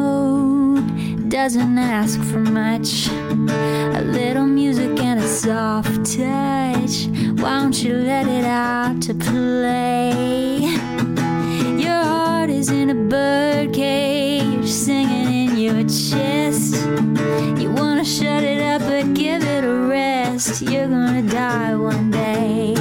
doesn't 1.43 1.79
ask 1.79 2.19
for 2.25 2.37
much. 2.37 3.07
A 3.07 4.03
little 4.03 4.45
music 4.45 4.99
and 4.99 5.19
a 5.19 5.27
soft 5.27 6.05
touch. 6.05 7.07
Why 7.41 7.61
don't 7.61 7.83
you 7.83 7.95
let 7.95 8.27
it 8.27 8.45
out 8.45 9.01
to 9.01 9.15
play? 9.15 10.59
Your 11.83 12.03
heart 12.13 12.51
is 12.51 12.69
in 12.69 12.91
a 12.91 12.99
bird 13.09 13.73
cage, 13.73 14.69
singing 14.69 15.49
in 15.49 15.57
your 15.57 15.81
chest. 15.81 16.75
You 17.59 17.71
wanna 17.71 18.05
shut 18.05 18.43
it 18.43 18.61
up, 18.61 18.81
but 18.81 19.15
give 19.15 19.43
it 19.43 19.63
a 19.63 19.75
rest. 19.97 20.61
You're 20.61 20.89
gonna 20.89 21.23
die 21.23 21.75
one 21.75 22.11
day. 22.11 22.75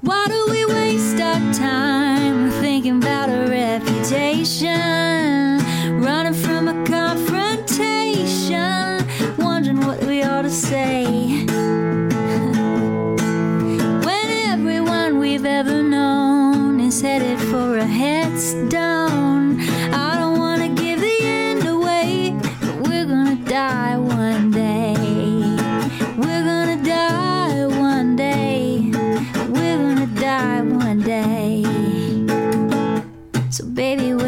Why 0.00 0.26
do 0.28 0.40
we 0.52 0.64
waste 0.66 1.20
our 1.20 1.42
time 1.52 2.52
thinking 2.62 2.98
about 2.98 3.30
a 3.30 3.50
reputation? 3.50 5.01